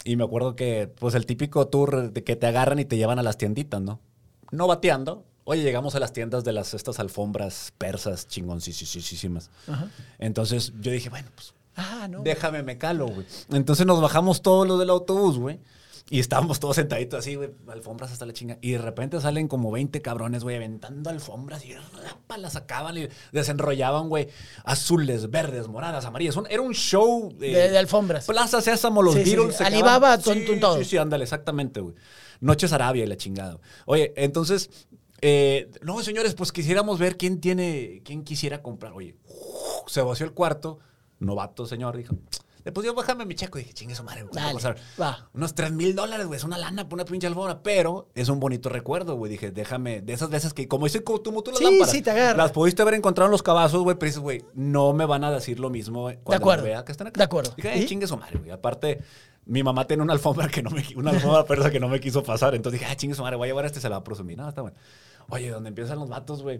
Y 0.03 0.15
me 0.15 0.23
acuerdo 0.25 0.55
que, 0.55 0.87
pues, 0.99 1.15
el 1.15 1.25
típico 1.25 1.67
tour 1.69 2.11
de 2.13 2.23
que 2.23 2.35
te 2.35 2.45
agarran 2.47 2.77
y 2.79 2.85
te 2.85 2.97
llevan 2.97 3.19
a 3.19 3.23
las 3.23 3.37
tienditas, 3.37 3.81
¿no? 3.81 3.99
No 4.51 4.67
bateando. 4.67 5.25
Oye, 5.51 5.63
llegamos 5.63 5.95
a 5.95 5.99
las 5.99 6.13
tiendas 6.13 6.43
de 6.43 6.53
las 6.53 6.75
estas 6.75 6.99
alfombras 6.99 7.73
persas 7.79 8.27
chingoncísimas. 8.27 9.49
Entonces 10.19 10.73
yo 10.79 10.91
dije, 10.91 11.09
bueno, 11.09 11.27
pues 11.33 11.53
Ah, 11.75 12.07
no. 12.09 12.21
déjame 12.21 12.61
me 12.61 12.77
calo, 12.77 13.07
güey. 13.07 13.25
Entonces 13.51 13.85
nos 13.85 13.99
bajamos 14.01 14.41
todos 14.43 14.67
los 14.67 14.77
del 14.79 14.89
autobús, 14.91 15.37
güey. 15.39 15.59
Y 16.11 16.19
estábamos 16.19 16.59
todos 16.59 16.75
sentaditos 16.75 17.19
así, 17.19 17.35
güey, 17.35 17.51
alfombras 17.67 18.11
hasta 18.11 18.25
la 18.25 18.33
chinga. 18.33 18.57
Y 18.61 18.71
de 18.71 18.77
repente 18.79 19.21
salen 19.21 19.47
como 19.47 19.69
20 19.71 20.01
cabrones, 20.01 20.43
güey, 20.43 20.55
aventando 20.55 21.09
alfombras 21.11 21.63
y 21.65 21.73
rapa, 21.75 22.37
las 22.37 22.53
sacaban 22.53 22.97
y 22.97 23.07
desenrollaban, 23.31 24.09
güey. 24.09 24.27
Azules, 24.63 25.29
verdes, 25.29 25.67
moradas, 25.67 26.05
amarillas. 26.05 26.35
Un- 26.35 26.47
era 26.49 26.61
un 26.63 26.73
show 26.73 27.29
eh, 27.39 27.53
De- 27.53 27.69
de 27.69 27.77
alfombras. 27.77 28.25
Plaza 28.25 28.59
Sésamo, 28.61 29.01
los 29.03 29.13
Sí, 29.15 29.23
sí, 29.23 29.35
Beatles. 29.35 29.57
sí. 29.57 29.63
Alibaba, 29.63 30.17
sí, 30.17 30.45
ton- 30.47 30.59
todo. 30.59 30.77
Sí, 30.79 30.85
sí, 30.85 30.97
ándale, 30.97 31.23
exactamente, 31.25 31.79
güey. 31.79 31.95
Noches 32.41 32.71
Arabia 32.73 33.03
y 33.03 33.07
la 33.07 33.17
chingada. 33.17 33.59
Oye, 33.85 34.13
entonces, 34.15 34.69
eh, 35.21 35.69
no, 35.81 36.01
señores, 36.01 36.33
pues 36.35 36.51
quisiéramos 36.51 36.99
ver 36.99 37.17
quién 37.17 37.39
tiene, 37.41 38.01
quién 38.05 38.23
quisiera 38.23 38.61
comprar. 38.61 38.93
Oye, 38.93 39.15
se 39.87 40.01
vació 40.01 40.25
el 40.25 40.33
cuarto, 40.33 40.79
novato, 41.19 41.65
señor, 41.65 41.97
dijo. 41.97 42.15
Después 42.63 42.85
yo 42.85 42.93
bájame 42.93 43.25
mi 43.25 43.35
checo 43.35 43.57
y 43.57 43.61
dije, 43.61 43.73
chingue 43.73 43.95
su 43.95 44.03
madre, 44.03 44.23
güey, 44.23 44.33
¿cuánto 44.33 44.59
Dale, 44.59 44.75
costar? 44.75 44.77
va. 45.01 45.29
Unos 45.33 45.55
3 45.55 45.71
mil 45.71 45.95
dólares, 45.95 46.27
güey, 46.27 46.37
es 46.37 46.43
una 46.43 46.57
lana 46.57 46.87
por 46.89 46.97
una 46.97 47.05
pinche 47.05 47.25
alfombra, 47.25 47.63
pero 47.63 48.09
es 48.15 48.27
un 48.27 48.39
bonito 48.39 48.67
recuerdo, 48.67 49.15
güey. 49.15 49.31
Dije, 49.31 49.51
déjame, 49.51 50.01
de 50.01 50.11
esas 50.13 50.29
veces 50.29 50.53
que, 50.53 50.67
como 50.67 50.85
como 51.05 51.21
tú, 51.21 51.41
tú 51.41 51.51
las 51.51 51.57
Sí, 51.57 51.63
lámparas, 51.63 51.91
sí, 51.91 52.01
te 52.01 52.11
agarra. 52.11 52.37
las 52.37 52.51
pudiste 52.51 52.81
haber 52.81 52.95
encontrado 52.95 53.27
en 53.27 53.31
los 53.31 53.41
cabazos, 53.41 53.81
güey, 53.81 53.97
pero 53.97 54.07
dices, 54.09 54.21
güey, 54.21 54.43
no 54.53 54.91
me 54.93 55.05
van 55.05 55.23
a 55.23 55.31
decir 55.31 55.57
lo 55.59 55.69
mismo 55.69 56.11
cuando 56.23 56.43
acuerdo, 56.43 56.63
me 56.65 56.69
vea 56.71 56.83
que 56.85 56.91
están 56.91 57.07
acá. 57.07 57.17
de 57.17 57.23
acuerdo. 57.23 57.53
Dije, 57.55 57.69
"Ay, 57.69 57.83
¿Y? 57.83 57.85
chingue 57.87 58.07
su 58.07 58.17
madre, 58.17 58.37
güey. 58.39 58.51
Aparte, 58.51 58.99
mi 59.45 59.63
mamá 59.63 59.87
tiene 59.87 60.03
una 60.03 60.13
alfombra 60.13 60.49
que 60.49 60.61
no 60.61 60.69
me, 60.69 60.83
una 60.97 61.11
alfombra 61.11 61.45
persa 61.47 61.71
que 61.71 61.79
no 61.79 61.87
me 61.87 61.99
quiso 62.01 62.23
pasar. 62.23 62.53
Entonces 62.55 62.81
dije, 62.81 62.91
ah, 62.91 62.95
chingue 62.95 63.15
su 63.15 63.23
madre, 63.23 63.37
voy 63.37 63.47
a 63.47 63.49
llevar 63.51 63.63
a 63.63 63.67
este, 63.67 63.79
se 63.79 63.87
la 63.89 63.95
va 63.95 64.01
a 64.01 64.03
presumir. 64.03 64.37
No, 64.37 64.47
está 64.49 64.61
bueno. 64.61 64.77
Oye, 65.29 65.49
donde 65.49 65.69
empiezan 65.69 65.99
los 65.99 66.09
vatos, 66.09 66.41
güey, 66.41 66.59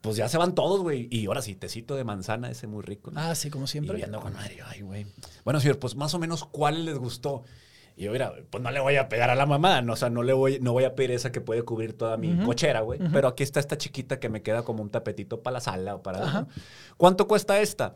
pues 0.00 0.16
ya 0.16 0.28
se 0.28 0.38
van 0.38 0.54
todos, 0.54 0.80
güey. 0.80 1.08
Y 1.10 1.26
ahora 1.26 1.42
sí, 1.42 1.54
tecito 1.54 1.94
de 1.94 2.04
manzana, 2.04 2.50
ese 2.50 2.66
muy 2.66 2.82
rico. 2.82 3.10
¿no? 3.10 3.20
Ah, 3.20 3.34
sí, 3.34 3.50
como 3.50 3.64
Y 3.64 3.68
siempre. 3.68 3.96
viendo 3.96 4.20
con 4.20 4.32
madre, 4.32 4.58
ay, 4.66 4.80
güey. 4.82 5.06
Bueno, 5.44 5.60
señor, 5.60 5.78
pues 5.78 5.94
más 5.96 6.12
o 6.14 6.18
menos, 6.18 6.44
¿cuál 6.44 6.84
les 6.84 6.98
gustó? 6.98 7.44
Y 7.96 8.04
yo, 8.04 8.12
mira, 8.12 8.32
pues 8.50 8.62
no 8.62 8.70
le 8.70 8.80
voy 8.80 8.96
a 8.96 9.08
pegar 9.08 9.28
a 9.28 9.34
la 9.34 9.44
mamá, 9.44 9.82
no, 9.82 9.92
o 9.92 9.96
sea, 9.96 10.08
no 10.08 10.22
le 10.22 10.32
voy, 10.32 10.58
no 10.60 10.72
voy 10.72 10.84
a 10.84 10.94
pedir 10.94 11.10
esa 11.10 11.30
que 11.30 11.42
puede 11.42 11.62
cubrir 11.62 11.92
toda 11.96 12.16
mi 12.16 12.36
cochera, 12.42 12.80
güey. 12.80 12.98
Pero 13.12 13.28
aquí 13.28 13.42
está 13.42 13.60
esta 13.60 13.76
chiquita 13.76 14.18
que 14.18 14.28
me 14.30 14.42
queda 14.42 14.62
como 14.62 14.82
un 14.82 14.88
tapetito 14.90 15.42
para 15.42 15.54
la 15.54 15.60
sala 15.60 15.96
o 15.96 16.02
para... 16.02 16.46
¿Cuánto 16.96 17.28
cuesta 17.28 17.60
esta? 17.60 17.94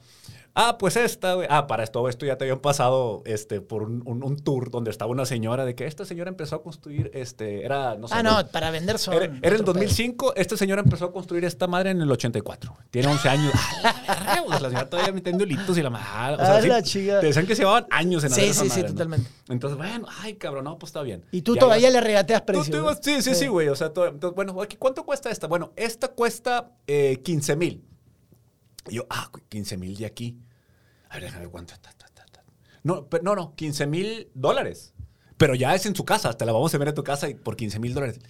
Ah, 0.59 0.78
pues 0.78 0.97
esta, 0.97 1.35
güey. 1.35 1.47
Ah, 1.51 1.66
para 1.66 1.87
todo 1.87 2.09
esto 2.09 2.24
ya 2.24 2.39
te 2.39 2.45
habían 2.45 2.61
pasado 2.61 3.23
este, 3.27 3.61
por 3.61 3.83
un, 3.83 4.03
un- 4.07 4.24
un 4.24 4.37
tour 4.39 4.70
donde 4.70 4.91
estaba 4.91 5.11
una 5.11 5.27
señora 5.27 5.66
de 5.66 5.74
que 5.74 5.85
esta 5.87 6.07
señora 6.07 6.31
empezó 6.31 6.57
a 6.57 6.62
construir, 6.62 7.11
este, 7.12 7.62
era, 7.62 7.95
no 7.97 8.09
sé. 8.09 8.15
ah, 8.16 8.23
no, 8.23 8.47
para 8.51 8.70
vender 8.70 8.99
son. 8.99 9.12
era, 9.12 9.27
era 9.27 9.57
pedo. 9.59 9.65
2005, 9.65 10.35
esta 10.35 10.57
señora 10.57 10.81
empezó 10.81 11.05
a 11.05 11.12
construir 11.12 11.45
esta 11.45 11.66
madre 11.66 11.91
en 11.91 12.01
el 12.01 12.11
84. 12.11 12.74
Tiene 12.91 13.07
11 13.09 13.28
años. 13.28 13.53
¡A 13.85 14.43
la 14.49 14.59
la 14.59 14.69
señora 14.70 14.89
todavía 14.89 15.12
metiendo 15.12 15.45
hilitos 15.45 15.77
y 15.77 15.83
la 15.83 15.91
madre. 15.91 16.43
O 16.43 16.47
sea, 16.47 16.57
Ah, 16.57 16.62
sí, 16.62 16.69
la 16.69 16.83
chica. 16.83 17.20
Te 17.20 17.27
decían 17.27 17.47
que 17.47 17.55
se 17.55 17.61
llevaban 17.61 17.87
años 17.91 18.24
en 18.24 18.31
Sí, 18.31 18.41
hacer 18.41 18.51
esa 18.51 18.62
sí, 18.62 18.70
sí, 18.70 18.77
madre, 18.77 18.83
¿no? 18.85 18.95
totalmente. 18.95 19.31
Entonces, 19.51 19.77
bueno, 19.77 20.07
ay, 20.23 20.35
cabrón, 20.37 20.65
no, 20.65 20.78
pues 20.78 20.89
está 20.89 21.03
bien. 21.03 21.23
Y 21.33 21.43
tú 21.43 21.55
Ya 21.55 21.61
todavía 21.61 21.91
ibas- 21.91 22.01
le 22.01 22.01
regateas 22.01 22.41
Tú- 22.41 22.47
precio. 22.47 22.73
tú 22.73 22.78
ibas- 22.78 23.01
güey. 23.05 23.16
sí, 23.16 23.23
sí, 23.23 23.35
sí, 23.35 23.47
güey. 23.47 23.69
O 23.69 23.77
sea, 23.77 23.93
todo- 23.93 24.07
entonces, 24.07 24.35
bueno, 24.35 24.57
¿cuánto 24.78 25.05
cuesta 25.05 25.28
esta? 25.31 25.49
Bueno, 25.49 25.74
esta 25.77 26.09
cuesta 26.09 26.70
eh, 26.87 27.20
15 27.23 27.57
mil. 27.57 27.85
Y 28.89 28.95
yo, 28.95 29.07
ah, 29.11 29.31
15 29.51 29.77
mil 29.77 29.95
de 29.97 30.07
aquí. 30.07 30.39
A 31.09 31.15
ver, 31.15 31.24
déjame 31.24 31.41
ver 31.43 31.51
cuánto. 31.51 31.74
ta, 31.81 31.91
ta, 31.97 32.07
ta, 32.15 32.24
ta. 32.33 32.43
No, 32.83 33.07
pero- 33.07 33.23
no, 33.24 33.35
no, 33.35 33.55
15 33.55 33.87
mil 33.87 34.28
dólares. 34.35 34.93
Pero 35.37 35.55
ya 35.55 35.74
es 35.74 35.85
en 35.87 35.95
su 35.95 36.05
casa, 36.05 36.33
te 36.33 36.47
la 36.47 36.53
vamos 36.53 36.74
a 36.74 36.78
ver 36.78 36.89
en 36.89 36.95
tu 36.95 37.05
casa 37.05 37.28
y 37.28 37.35
por 37.35 37.57
15 37.57 37.78
mil 37.78 37.93
dólares. 37.95 38.20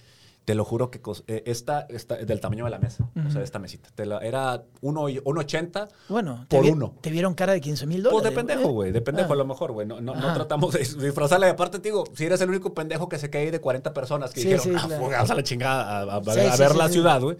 Te 0.43 0.55
lo 0.55 0.63
juro 0.63 0.89
que 0.91 1.01
eh, 1.27 1.43
esta, 1.45 1.85
esta 1.89 2.15
es 2.15 2.25
del 2.25 2.39
tamaño 2.39 2.63
de 2.63 2.69
la 2.71 2.79
mesa, 2.79 3.09
o 3.27 3.29
sea, 3.29 3.41
esta 3.43 3.59
mesita. 3.59 3.89
Te 3.93 4.05
la- 4.05 4.19
era 4.19 4.63
uno 4.79 5.09
y- 5.09 5.19
1.80 5.19 5.89
Bueno, 6.07 6.45
por 6.49 6.63
vi- 6.63 6.69
uno. 6.69 6.95
Te 7.01 7.09
vieron 7.09 7.33
cara 7.33 7.51
de 7.51 7.59
15 7.59 7.85
mil 7.85 8.01
Pues 8.01 8.13
dólares. 8.13 8.31
de 8.31 8.35
pendejo, 8.45 8.69
güey, 8.71 8.93
de 8.93 9.01
pendejo 9.01 9.29
Ah. 9.31 9.33
a 9.33 9.37
lo 9.37 9.45
mejor, 9.45 9.73
güey. 9.73 9.85
No, 9.85 9.99
no, 9.99 10.15
no 10.15 10.33
tratamos 10.33 10.73
de 10.73 10.79
disfrazarla. 10.79 11.47
Y 11.47 11.49
aparte, 11.49 11.79
te 11.79 11.89
digo, 11.89 12.05
si 12.15 12.25
eres 12.25 12.39
el 12.39 12.47
único 12.49 12.73
pendejo 12.73 13.09
que 13.09 13.17
se 13.19 13.29
cae 13.29 13.51
de 13.51 13.59
40 13.59 13.93
personas 13.93 14.31
que 14.31 14.39
Sí, 14.39 14.47
dijeron, 14.47 14.63
sí, 14.63 14.71
ah, 14.81 14.87
claro. 14.87 15.31
a 15.31 15.35
la 15.35 15.43
chingada 15.43 15.83
a, 15.83 16.01
a- 16.03 16.17
a 16.17 16.23
Sí, 16.55 16.59
ver 16.61 16.75
la 16.77 16.87
ciudad, 16.89 17.19
güey. 17.21 17.37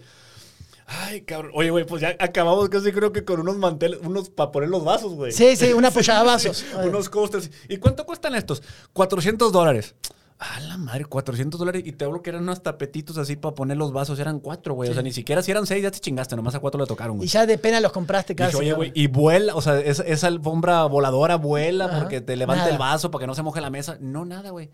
Ay, 0.90 1.20
cabrón. 1.20 1.52
Oye, 1.54 1.68
güey, 1.70 1.84
pues 1.84 2.00
ya 2.00 2.16
acabamos 2.18 2.68
casi 2.70 2.92
creo 2.92 3.12
que 3.12 3.22
con 3.22 3.40
unos 3.40 3.56
manteles, 3.58 4.00
unos 4.02 4.30
para 4.30 4.50
poner 4.50 4.70
los 4.70 4.84
vasos, 4.84 5.12
güey. 5.14 5.32
Sí, 5.32 5.54
sí, 5.54 5.72
una 5.74 5.88
apoyada 5.88 6.22
vasos. 6.24 6.64
Unos 6.82 7.10
coasters. 7.10 7.50
¿Y 7.68 7.76
cuánto 7.76 8.06
cuestan 8.06 8.34
estos? 8.34 8.62
400 8.94 9.52
dólares. 9.52 9.94
A 10.38 10.60
la 10.60 10.76
madre, 10.78 11.04
400 11.04 11.58
dólares. 11.58 11.82
Y 11.84 11.92
te 11.92 12.04
hablo 12.06 12.22
que 12.22 12.30
eran 12.30 12.44
unos 12.44 12.62
tapetitos 12.62 13.18
así 13.18 13.36
para 13.36 13.54
poner 13.54 13.76
los 13.76 13.92
vasos. 13.92 14.18
Eran 14.18 14.38
cuatro, 14.40 14.72
güey. 14.74 14.88
O 14.88 14.94
sea, 14.94 15.02
ni 15.02 15.12
siquiera 15.12 15.42
si 15.42 15.50
eran 15.50 15.66
seis 15.66 15.82
ya 15.82 15.90
te 15.90 15.98
chingaste. 15.98 16.36
Nomás 16.36 16.54
a 16.54 16.60
cuatro 16.60 16.80
le 16.80 16.86
tocaron, 16.86 17.16
Y 17.16 17.18
güey. 17.18 17.28
ya 17.28 17.44
de 17.44 17.58
pena 17.58 17.80
los 17.80 17.92
compraste 17.92 18.34
casi. 18.34 18.52
Dije, 18.52 18.62
oye, 18.62 18.72
güey, 18.72 18.92
y 18.94 19.08
vuela, 19.08 19.54
o 19.56 19.60
sea, 19.60 19.78
esa, 19.80 20.04
esa 20.04 20.28
alfombra 20.28 20.84
voladora 20.84 21.34
vuela 21.36 21.86
Ajá. 21.86 21.98
porque 21.98 22.20
te 22.22 22.34
levanta 22.36 22.62
Nada. 22.62 22.72
el 22.72 22.78
vaso 22.78 23.10
para 23.10 23.24
que 23.24 23.26
no 23.26 23.34
se 23.34 23.42
moje 23.42 23.60
la 23.60 23.68
mesa. 23.70 23.98
No, 24.00 24.24
nada, 24.24 24.50
güey. 24.50 24.70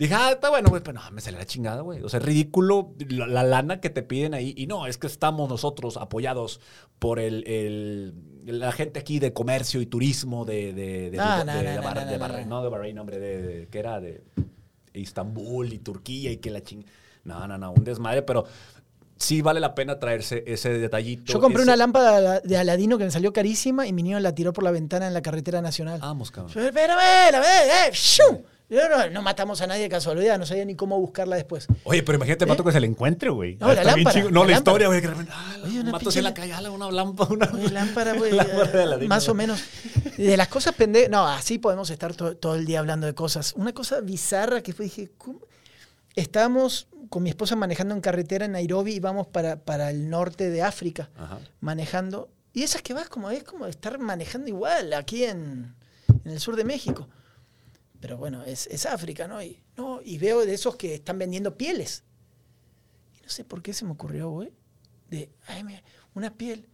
Dije, 0.00 0.14
ah, 0.14 0.32
está 0.32 0.48
bueno, 0.50 0.68
güey, 0.70 0.82
pero 0.82 0.98
no, 1.00 1.10
me 1.12 1.20
sale 1.20 1.36
la 1.38 1.44
chingada, 1.44 1.82
güey. 1.82 2.02
O 2.02 2.08
sea, 2.08 2.18
es 2.18 2.26
ridículo 2.26 2.94
la, 3.10 3.26
la 3.28 3.42
lana 3.44 3.80
que 3.80 3.90
te 3.90 4.02
piden 4.02 4.34
ahí. 4.34 4.54
Y 4.56 4.66
no, 4.66 4.86
es 4.86 4.96
que 4.98 5.06
estamos 5.06 5.48
nosotros 5.48 5.96
apoyados 5.98 6.60
por 6.98 7.18
el, 7.20 7.46
el- 7.46 8.14
la 8.46 8.72
gente 8.72 8.98
aquí 8.98 9.18
de 9.18 9.32
comercio 9.34 9.80
y 9.80 9.86
turismo 9.86 10.44
de, 10.46 10.72
de, 10.72 11.10
de, 11.10 11.16
No, 11.18 11.38
de- 11.38 11.44
no, 11.44 11.52
de- 11.54 11.76
no, 11.76 11.82
Bahrein, 11.82 12.48
no. 12.48 12.56
no 12.56 12.62
de 12.62 12.68
Bahrein, 12.70 12.98
hombre, 12.98 13.18
de, 13.20 13.68
que 13.68 13.78
era 13.78 14.00
de 14.00 14.22
Istambul 14.94 15.72
y 15.72 15.78
Turquía 15.78 16.32
y 16.32 16.38
que 16.38 16.50
la 16.50 16.62
ching... 16.62 16.84
No, 17.24 17.46
no, 17.46 17.58
no, 17.58 17.72
un 17.72 17.84
desmadre, 17.84 18.22
pero 18.22 18.46
sí 19.18 19.42
vale 19.42 19.60
la 19.60 19.74
pena 19.74 19.98
traerse 19.98 20.42
ese 20.46 20.70
detallito. 20.78 21.30
Yo 21.34 21.40
compré 21.40 21.60
ese- 21.62 21.68
una 21.70 21.76
lámpara 21.76 22.40
de 22.40 22.56
Aladino 22.56 22.96
que 22.96 23.04
me 23.04 23.10
salió 23.10 23.34
carísima 23.34 23.86
y 23.86 23.92
mi 23.92 24.02
niño 24.02 24.18
la 24.20 24.34
tiró 24.34 24.54
por 24.54 24.64
la 24.64 24.70
ventana 24.70 25.06
en 25.06 25.12
la 25.12 25.20
carretera 25.20 25.60
nacional. 25.60 26.00
Vamos, 26.00 26.30
cabrón. 26.30 26.54
Eh. 28.70 28.74
Yo, 28.76 28.88
no, 28.88 29.10
no 29.10 29.22
matamos 29.22 29.60
a 29.60 29.66
nadie 29.66 29.82
de 29.82 29.88
casualidad, 29.88 30.38
no 30.38 30.46
sabía 30.46 30.64
ni 30.64 30.76
cómo 30.76 30.98
buscarla 31.00 31.36
después. 31.36 31.66
Oye, 31.84 32.02
pero 32.02 32.16
imagínate 32.16 32.44
vato 32.44 32.62
que 32.64 32.72
se 32.72 32.80
le 32.80 32.86
encuentre, 32.86 33.30
güey. 33.30 33.56
No, 33.56 33.72
la 33.74 33.82
lámpara. 33.84 34.22
No, 34.30 34.44
la 34.44 34.52
historia, 34.52 34.86
güey. 34.86 35.02
Ah, 35.30 35.56
Oye, 35.64 35.80
una 35.80 35.98
en 35.98 36.24
la 36.24 36.34
calle, 36.34 36.52
ala, 36.52 36.70
una 36.70 36.90
lámpara, 36.90 37.30
una... 37.30 37.46
Lámpara, 37.70 38.14
güey. 38.14 38.32
eh, 38.38 39.06
más 39.08 39.28
o 39.28 39.34
menos. 39.34 39.62
De 40.16 40.36
las 40.36 40.48
cosas 40.48 40.74
pendejas. 40.74 41.10
No, 41.10 41.26
así 41.26 41.58
podemos 41.58 41.90
estar 41.90 42.14
to- 42.14 42.36
todo 42.36 42.54
el 42.54 42.64
día 42.64 42.78
hablando 42.78 43.06
de 43.06 43.14
cosas. 43.14 43.52
Una 43.56 43.72
cosa 43.72 44.00
bizarra 44.00 44.62
que 44.62 44.72
fue, 44.72 44.84
dije, 44.84 45.10
¿cómo? 45.18 45.40
Estábamos 46.14 46.88
con 47.08 47.22
mi 47.22 47.30
esposa 47.30 47.56
manejando 47.56 47.94
en 47.94 48.00
carretera 48.00 48.44
en 48.44 48.52
Nairobi 48.52 48.94
y 48.94 49.00
vamos 49.00 49.26
para, 49.26 49.56
para 49.56 49.90
el 49.90 50.08
norte 50.10 50.50
de 50.50 50.62
África, 50.62 51.10
Ajá. 51.16 51.38
manejando. 51.60 52.28
Y 52.52 52.62
esas 52.62 52.82
que 52.82 52.94
vas 52.94 53.08
como 53.08 53.30
es 53.30 53.44
como 53.44 53.66
estar 53.66 53.98
manejando 53.98 54.48
igual 54.48 54.92
aquí 54.92 55.24
en, 55.24 55.74
en 56.24 56.30
el 56.32 56.40
sur 56.40 56.56
de 56.56 56.64
México. 56.64 57.08
Pero 58.00 58.16
bueno, 58.16 58.42
es, 58.44 58.66
es 58.68 58.86
África, 58.86 59.28
¿no? 59.28 59.42
Y, 59.42 59.62
no, 59.76 60.00
y 60.02 60.18
veo 60.18 60.44
de 60.46 60.54
esos 60.54 60.76
que 60.76 60.94
están 60.94 61.18
vendiendo 61.18 61.56
pieles. 61.56 62.02
Y 63.18 63.22
no 63.22 63.28
sé 63.28 63.44
por 63.44 63.62
qué 63.62 63.72
se 63.74 63.84
me 63.84 63.92
ocurrió, 63.92 64.30
güey. 64.30 64.52
De, 65.10 65.28
ay, 65.46 65.64
mira, 65.64 65.82
una 66.14 66.32
piel. 66.34 66.66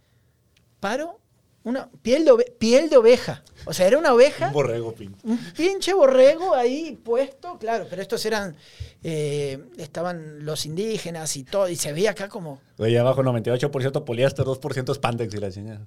paro, 0.79 1.19
una 1.63 1.89
piel 2.01 2.23
de, 2.23 2.55
piel 2.57 2.89
de 2.89 2.95
oveja. 2.97 3.43
O 3.65 3.73
sea, 3.73 3.87
era 3.87 3.97
una 3.97 4.13
oveja, 4.13 4.47
Un 4.47 4.53
borrego, 4.53 4.93
pinche. 4.93 5.19
un 5.27 5.37
pinche 5.53 5.93
borrego 5.93 6.53
ahí 6.55 6.97
puesto, 7.03 7.57
claro, 7.57 7.87
pero 7.89 8.01
estos 8.01 8.25
eran, 8.25 8.55
eh, 9.03 9.59
estaban 9.77 10.45
los 10.45 10.65
indígenas 10.65 11.35
y 11.35 11.43
todo, 11.43 11.67
y 11.67 11.75
se 11.75 11.91
veía 11.91 12.11
acá 12.11 12.29
como, 12.29 12.61
Oye, 12.77 12.97
abajo 12.97 13.21
98% 13.21 14.05
poliéster, 14.05 14.45
2% 14.45 14.95
spandex 14.95 15.33
y 15.33 15.37
la 15.37 15.51
señal. 15.51 15.85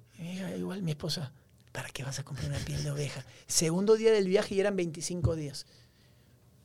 Igual 0.58 0.82
mi 0.82 0.90
esposa, 0.90 1.32
¿para 1.72 1.88
qué 1.90 2.02
vas 2.04 2.18
a 2.18 2.24
comprar 2.24 2.48
una 2.48 2.58
piel 2.58 2.82
de 2.82 2.90
oveja? 2.90 3.24
Segundo 3.46 3.96
día 3.96 4.12
del 4.12 4.28
viaje 4.28 4.54
y 4.54 4.60
eran 4.60 4.76
25 4.76 5.36
días. 5.36 5.66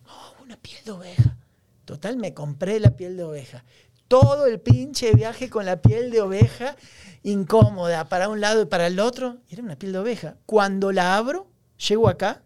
Oh, 0.07 0.43
una 0.43 0.57
piel 0.57 0.83
de 0.85 0.91
oveja. 0.91 1.37
Total, 1.85 2.17
me 2.17 2.33
compré 2.33 2.79
la 2.79 2.95
piel 2.95 3.17
de 3.17 3.23
oveja. 3.23 3.63
Todo 4.07 4.45
el 4.45 4.59
pinche 4.59 5.13
viaje 5.13 5.49
con 5.49 5.65
la 5.65 5.81
piel 5.81 6.11
de 6.11 6.21
oveja, 6.21 6.75
incómoda, 7.23 8.07
para 8.09 8.29
un 8.29 8.39
lado 8.39 8.61
y 8.61 8.65
para 8.65 8.87
el 8.87 8.99
otro. 8.99 9.37
Era 9.49 9.63
una 9.63 9.77
piel 9.77 9.93
de 9.93 9.99
oveja. 9.99 10.37
Cuando 10.45 10.91
la 10.91 11.15
abro, 11.15 11.47
llego 11.77 12.07
acá, 12.07 12.43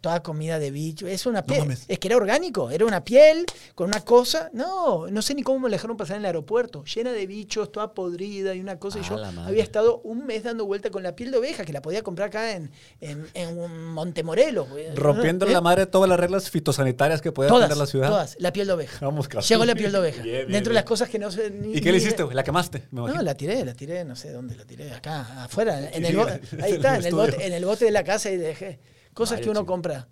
toda 0.00 0.22
comida 0.22 0.58
de 0.58 0.70
bicho. 0.70 1.06
Es 1.06 1.26
una 1.26 1.42
piel. 1.44 1.76
es 1.88 1.98
que 1.98 2.08
era 2.08 2.16
orgánico. 2.16 2.70
Era 2.70 2.84
una 2.86 3.04
piel 3.04 3.44
con 3.74 3.88
una 3.88 4.00
cosa. 4.04 4.50
No, 4.52 5.08
no 5.08 5.22
sé 5.22 5.34
ni 5.34 5.42
cómo 5.42 5.58
me 5.60 5.68
la 5.70 5.76
dejaron 5.76 5.96
pasar 5.96 6.16
en 6.16 6.22
el 6.22 6.26
aeropuerto. 6.26 6.84
Llena 6.84 7.12
de 7.12 7.26
bichos, 7.26 7.72
toda 7.72 7.94
podrida 7.94 8.54
y 8.54 8.60
una 8.60 8.78
cosa. 8.78 8.98
y 8.98 9.02
Ah, 9.02 9.08
yo 9.08 9.40
había 9.42 9.62
estado 9.62 10.00
un 10.04 10.26
mes 10.26 10.42
dando 10.44 10.66
vuelta 10.66 10.90
con 10.90 11.02
la 11.02 11.16
piel 11.16 11.30
de 11.30 11.38
oveja, 11.38 11.64
que 11.64 11.72
la 11.72 11.82
podía 11.82 12.02
comprar 12.02 12.28
acá 12.28 12.52
en, 12.52 12.70
en, 13.00 13.26
en 13.34 13.56
güey. 13.56 14.94
Rompiendo 14.94 15.46
¿Eh? 15.46 15.50
la 15.52 15.60
madre 15.60 15.86
todas 15.86 16.08
las 16.08 16.18
reglas 16.20 16.50
fitosanitarias 16.50 17.20
que 17.20 17.32
Todas, 17.32 17.68
tener 17.68 17.76
la 17.76 17.86
ciudad. 17.86 18.08
todas. 18.08 18.36
La 18.38 18.52
piel 18.52 18.66
de 18.66 18.72
oveja. 18.74 19.04
Vamos, 19.04 19.28
cabrón. 19.28 19.48
Llegó 19.48 19.64
la 19.64 19.74
piel 19.74 19.92
de 19.92 19.98
oveja. 19.98 20.22
Bien, 20.28 20.38
bien, 20.40 20.52
Dentro 20.52 20.70
de 20.70 20.74
las 20.74 20.84
cosas 20.84 21.08
que 21.08 21.18
no 21.18 21.30
sé 21.30 21.50
ni- 21.50 21.76
¿Y 21.76 21.80
qué 21.80 21.92
le 21.92 21.98
hiciste? 21.98 22.24
¿La 22.32 22.42
quemaste? 22.44 22.84
Me 22.90 23.00
No, 23.00 23.22
la 23.22 23.34
tiré, 23.34 23.64
la 23.64 23.74
tiré, 23.74 24.04
no 24.04 24.14
sé 24.16 24.30
dónde 24.32 24.56
la 24.56 24.64
tiré, 24.64 24.92
acá, 24.92 25.44
afuera, 25.44 25.90
en 25.92 26.04
el, 26.04 26.18
ahí 26.62 26.72
está, 26.72 26.96
en 26.96 27.06
el, 27.06 27.14
bote, 27.14 27.46
en 27.46 27.52
el 27.52 27.64
bote 27.64 27.84
de 27.84 27.90
la 27.90 28.04
casa 28.04 28.30
y 28.30 28.36
dejé. 28.36 28.78
Cosas 29.18 29.40
que 29.40 29.50
uno 29.50 29.60
chico. 29.60 29.72
compra. 29.72 30.08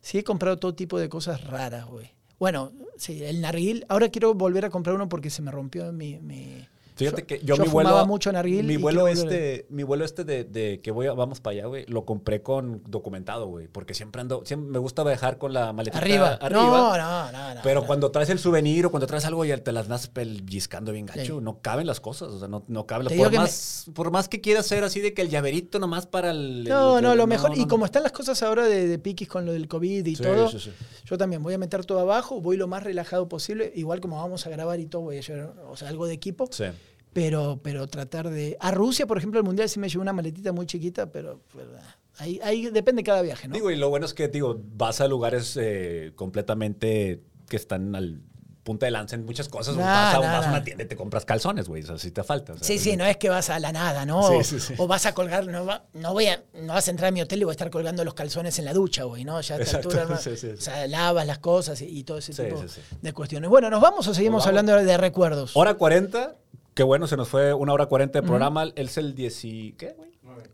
Sí, 0.00 0.18
he 0.18 0.24
comprado 0.24 0.58
todo 0.58 0.74
tipo 0.74 0.98
de 0.98 1.08
cosas 1.08 1.42
raras, 1.44 1.86
güey. 1.86 2.10
Bueno, 2.38 2.72
sí, 2.96 3.22
el 3.24 3.40
narguil. 3.40 3.84
Ahora 3.88 4.08
quiero 4.10 4.34
volver 4.34 4.64
a 4.64 4.70
comprar 4.70 4.94
uno 4.94 5.08
porque 5.08 5.30
se 5.30 5.42
me 5.42 5.50
rompió 5.50 5.92
mi... 5.92 6.18
mi- 6.20 6.66
Fíjate 6.98 7.24
que 7.26 7.40
yo, 7.44 7.56
mi 7.56 7.66
fumaba 7.66 7.92
vuelo, 7.92 8.06
mucho 8.06 8.32
narguil. 8.32 8.66
mi 8.66 8.76
vuelo 8.76 9.08
este, 9.08 9.66
mi 9.70 9.82
vuelo 9.82 10.04
este 10.04 10.24
de, 10.24 10.44
de 10.44 10.80
que 10.82 10.90
voy 10.90 11.06
a- 11.06 11.12
vamos 11.12 11.40
para 11.40 11.54
allá, 11.54 11.66
güey, 11.66 11.84
lo 11.86 12.04
compré 12.04 12.42
con 12.42 12.82
documentado, 12.88 13.46
güey, 13.46 13.68
porque 13.68 13.94
siempre 13.94 14.20
ando, 14.20 14.42
siempre 14.44 14.70
me 14.70 14.78
gusta 14.78 15.04
viajar 15.04 15.38
con 15.38 15.52
la 15.52 15.72
maletita 15.72 15.98
Arriba. 15.98 16.38
arriba. 16.40 16.60
No, 16.62 16.96
no, 16.96 17.32
no, 17.32 17.54
no. 17.54 17.60
Pero 17.62 17.80
no. 17.82 17.86
cuando 17.86 18.10
traes 18.10 18.28
el 18.30 18.38
souvenir 18.38 18.86
o 18.86 18.90
cuando 18.90 19.06
traes 19.06 19.24
algo 19.24 19.44
y 19.44 19.56
te 19.58 19.72
las 19.72 19.88
das 19.88 20.08
pellizcando 20.08 20.92
bien 20.92 21.06
gacho, 21.06 21.38
Sí. 21.38 21.44
no 21.44 21.60
caben 21.60 21.86
las 21.86 22.00
cosas, 22.00 22.28
o 22.28 22.38
sea, 22.38 22.48
no, 22.48 22.64
no 22.68 22.86
caben. 22.86 23.06
Te 23.08 23.16
Por 23.16 23.32
más, 23.32 23.86
por 23.94 24.10
más 24.10 24.28
que 24.28 24.40
quieras 24.40 24.66
ser 24.66 24.84
así 24.84 25.00
de 25.00 25.14
que 25.14 25.22
el 25.22 25.30
llaverito 25.30 25.78
nomás 25.78 26.06
para 26.06 26.30
el... 26.32 26.64
No, 26.64 26.98
el- 26.98 27.04
no, 27.04 27.12
el- 27.12 27.18
lo 27.18 27.26
mejor. 27.26 27.56
y 27.56 27.66
como 27.66 27.84
están 27.84 28.02
las 28.02 28.12
cosas 28.12 28.42
ahora 28.42 28.64
de, 28.66 28.86
de 28.88 28.98
piquis 28.98 29.28
con 29.28 29.46
lo 29.46 29.52
del 29.52 29.68
COVID 29.68 30.04
y 30.06 30.16
Sí, 30.16 30.22
todo, 30.22 30.48
sí, 30.50 30.58
sí. 30.58 30.72
yo 31.04 31.16
también 31.18 31.42
voy 31.42 31.54
a 31.54 31.58
meter 31.58 31.84
todo 31.84 32.00
abajo, 32.00 32.40
voy 32.40 32.56
lo 32.56 32.66
más 32.66 32.82
relajado 32.82 33.28
posible. 33.28 33.72
Igual 33.74 34.00
como 34.00 34.16
vamos 34.16 34.46
a 34.46 34.50
grabar 34.50 34.80
y 34.80 34.86
todo, 34.86 35.02
voy 35.02 35.18
a 35.18 35.20
llevar 35.20 35.54
o 35.70 35.76
sea, 35.76 35.88
algo 35.88 36.06
de 36.06 36.14
equipo. 36.14 36.48
Sí. 36.50 36.64
Pero, 37.12 37.60
pero 37.62 37.86
tratar 37.88 38.28
de. 38.30 38.56
A 38.60 38.70
Rusia, 38.70 39.06
por 39.06 39.18
ejemplo, 39.18 39.40
el 39.40 39.44
mundial 39.44 39.68
sí 39.68 39.78
me 39.80 39.88
llevó 39.88 40.02
una 40.02 40.12
maletita 40.12 40.52
muy 40.52 40.66
chiquita, 40.66 41.10
pero, 41.10 41.40
pero, 41.54 41.70
ahí, 42.18 42.40
ahí 42.44 42.66
depende 42.70 43.02
cada 43.02 43.22
viaje, 43.22 43.48
¿no? 43.48 43.54
Digo, 43.54 43.70
y 43.70 43.76
lo 43.76 43.88
bueno 43.88 44.06
es 44.06 44.14
que, 44.14 44.28
digo, 44.28 44.60
vas 44.76 45.00
a 45.00 45.08
lugares 45.08 45.56
eh, 45.60 46.12
completamente 46.14 47.22
que 47.48 47.56
están 47.56 47.94
al 47.94 48.20
punta 48.62 48.84
de 48.84 48.90
lanza 48.92 49.16
en 49.16 49.24
muchas 49.24 49.48
cosas. 49.48 49.76
Nah, 49.76 49.82
vas, 49.82 50.14
a, 50.14 50.20
nah, 50.20 50.32
vas 50.32 50.42
a 50.44 50.48
nah. 50.48 50.56
una 50.56 50.62
tienda 50.62 50.84
y 50.84 50.86
te 50.86 50.94
compras 50.94 51.24
calzones, 51.24 51.68
güey. 51.68 51.82
O 51.84 51.86
sea, 51.86 51.96
si 51.96 52.10
te 52.10 52.22
falta. 52.22 52.52
o 52.52 52.58
sea, 52.58 52.66
Sí, 52.66 52.78
sí, 52.78 52.98
no 52.98 53.06
es 53.06 53.16
que 53.16 53.30
vas 53.30 53.48
a 53.48 53.58
la 53.58 53.72
nada, 53.72 54.04
¿no? 54.04 54.28
Sí, 54.28 54.34
O- 54.34 54.44
sí, 54.44 54.60
sí. 54.60 54.74
O 54.76 54.86
vas 54.86 55.06
a 55.06 55.14
colgar, 55.14 55.46
no, 55.46 55.64
va- 55.64 55.86
no 55.94 56.12
voy 56.12 56.26
a, 56.26 56.44
no 56.52 56.74
vas 56.74 56.86
a 56.86 56.90
entrar 56.90 57.08
a 57.08 57.10
mi 57.10 57.22
hotel 57.22 57.40
y 57.40 57.44
voy 57.44 57.52
a 57.52 57.54
estar 57.54 57.70
colgando 57.70 58.04
los 58.04 58.12
calzones 58.12 58.58
en 58.58 58.66
la 58.66 58.74
ducha, 58.74 59.04
güey, 59.04 59.24
¿no? 59.24 59.40
Ya 59.40 59.54
a 59.54 59.58
esta 59.60 59.78
Exacto, 59.78 59.98
altura. 59.98 60.18
O 60.18 60.60
sea, 60.60 60.86
lavas 60.86 61.26
las 61.26 61.38
cosas 61.38 61.80
y, 61.80 61.86
y 61.86 62.04
todo 62.04 62.18
ese 62.18 62.34
tipo 62.34 62.62
de 63.00 63.12
cuestiones. 63.14 63.48
Bueno, 63.48 63.70
¿nos 63.70 63.80
vamos 63.80 64.06
o 64.06 64.12
seguimos 64.12 64.44
Nos 64.44 64.52
vamos. 64.52 64.70
hablando 64.70 64.86
de 64.92 64.98
recuerdos? 64.98 65.52
Hora 65.54 65.72
40. 65.72 66.36
Qué 66.78 66.84
bueno, 66.84 67.08
se 67.08 67.16
nos 67.16 67.28
fue 67.28 67.52
una 67.52 67.72
hora 67.72 67.86
40 67.86 68.20
de 68.20 68.24
programa. 68.24 68.62
Él 68.62 68.72
es 68.76 68.96
el 68.98 69.12
10 69.12 69.44
y- 69.46 69.72
¿Qué, 69.72 69.94
güey? 69.96 70.10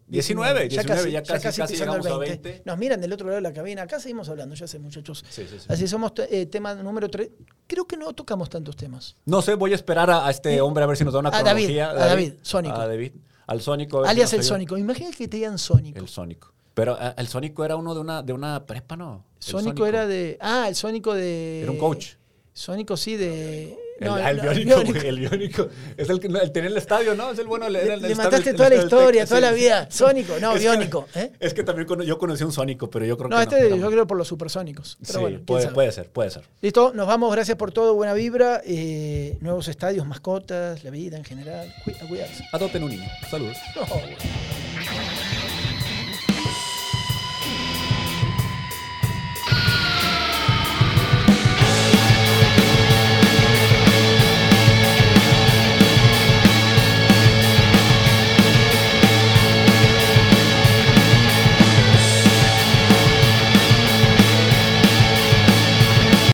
19, 0.06 0.68
19, 0.70 1.10
ya 1.10 1.22
casi, 1.22 1.42
casi, 1.42 1.60
pisando 1.60 1.96
el 1.96 2.00
llegamos 2.02 2.06
a 2.06 2.16
20. 2.16 2.62
Nos 2.64 2.78
miran 2.78 2.98
del 2.98 3.12
otro 3.12 3.26
lado 3.26 3.36
de 3.36 3.42
la 3.42 3.52
cabina. 3.52 3.82
Acá 3.82 4.00
seguimos 4.00 4.26
hablando, 4.30 4.54
ya 4.54 4.66
sé, 4.66 4.78
muchachos. 4.78 5.22
Sí, 5.28 5.42
sí, 5.46 5.58
sí. 5.58 5.66
Así 5.68 5.86
somos, 5.86 6.12
eh, 6.30 6.46
tema 6.46 6.74
número 6.76 7.10
3. 7.10 7.28
Creo 7.66 7.86
que 7.86 7.98
no 7.98 8.10
tocamos 8.14 8.48
tantos 8.48 8.74
temas. 8.74 9.16
No 9.26 9.42
sé, 9.42 9.54
voy 9.54 9.72
a 9.72 9.74
esperar 9.74 10.08
a, 10.08 10.26
a 10.26 10.30
este 10.30 10.62
hombre 10.62 10.84
a 10.84 10.86
ver 10.86 10.96
si 10.96 11.04
nos 11.04 11.12
da 11.12 11.20
una 11.20 11.28
A 11.28 11.42
David, 11.42 11.78
a 11.78 11.92
David, 11.92 12.32
Sónico. 12.40 12.74
A 12.74 12.86
David, 12.88 13.12
al 13.46 13.60
Sónico. 13.60 13.98
a 13.98 14.00
ver 14.00 14.08
si 14.08 14.12
Alias 14.12 14.32
el. 14.32 14.42
Sónico. 14.44 14.78
Imagínate 14.78 15.18
que 15.18 15.28
te 15.28 15.36
digan 15.36 15.58
Sónico. 15.58 15.98
El 15.98 16.08
Sónico. 16.08 16.54
Pero 16.72 16.96
eh, 16.98 17.12
el 17.18 17.28
Sónico 17.28 17.66
era 17.66 17.76
uno 17.76 17.92
de 17.92 18.00
una, 18.00 18.22
de 18.22 18.32
una 18.32 18.64
prepa, 18.64 18.96
¿no? 18.96 19.26
El 19.36 19.42
Sónico, 19.42 19.84
era 19.84 20.06
de. 20.06 20.38
Ah, 20.40 20.64
el 20.70 20.74
Sónico 20.74 21.12
de. 21.12 21.60
Era 21.64 21.70
un 21.70 21.76
coach. 21.76 22.12
Sónico, 22.54 22.96
sí, 22.96 23.16
de. 23.18 23.76
El, 24.00 24.06
no, 24.08 24.14
ah, 24.16 24.30
el 24.30 24.36
no, 24.38 24.42
biónico, 24.52 24.98
el 25.04 25.18
biónico. 25.20 25.68
Es 25.96 26.10
el 26.10 26.18
que 26.18 26.26
el 26.26 26.50
tenía 26.52 26.68
el 26.68 26.76
estadio, 26.76 27.14
¿no? 27.14 27.30
Es 27.30 27.38
el 27.38 27.46
bueno. 27.46 27.66
el- 27.68 27.74
Le, 27.74 27.94
el 27.94 28.16
mataste 28.16 28.50
el 28.50 28.56
toda 28.56 28.68
la 28.70 28.74
historia, 28.76 29.24
toda 29.24 29.40
la 29.40 29.52
vida. 29.52 29.86
Sónico, 29.90 30.34
no, 30.40 30.52
Es 30.56 30.62
que- 30.62 30.68
biónico. 30.68 31.06
¿eh? 31.14 31.30
Es 31.38 31.54
que 31.54 31.62
también 31.62 31.86
yo 32.04 32.18
conocí 32.18 32.42
un 32.42 32.52
Sónico, 32.52 32.90
pero 32.90 33.04
yo 33.04 33.16
creo 33.16 33.28
No, 33.28 33.36
que 33.36 33.42
este 33.44 33.70
no. 33.70 33.76
yo 33.76 33.90
creo 33.90 34.06
por 34.06 34.16
los 34.18 34.26
supersónicos. 34.26 34.98
Pero 35.00 35.12
Sí, 35.12 35.18
bueno, 35.20 35.40
puede, 35.46 35.68
puede 35.68 35.92
ser, 35.92 36.08
puede 36.08 36.30
ser. 36.30 36.42
Listo, 36.60 36.92
nos 36.92 37.06
vamos. 37.06 37.32
Gracias 37.32 37.56
por 37.56 37.70
todo. 37.72 37.94
Buena 37.94 38.14
vibra. 38.14 38.60
eh, 38.66 39.38
nuevos 39.40 39.68
estadios, 39.68 40.06
mascotas, 40.06 40.82
la 40.82 40.90
vida 40.90 41.16
en 41.16 41.24
general. 41.24 41.72
Cuí- 41.84 41.94
a 42.02 42.08
cuidarse. 42.08 42.44
Adopten 42.52 42.82
un 42.82 42.90
niño. 42.90 43.08
Saludos. 43.30 43.56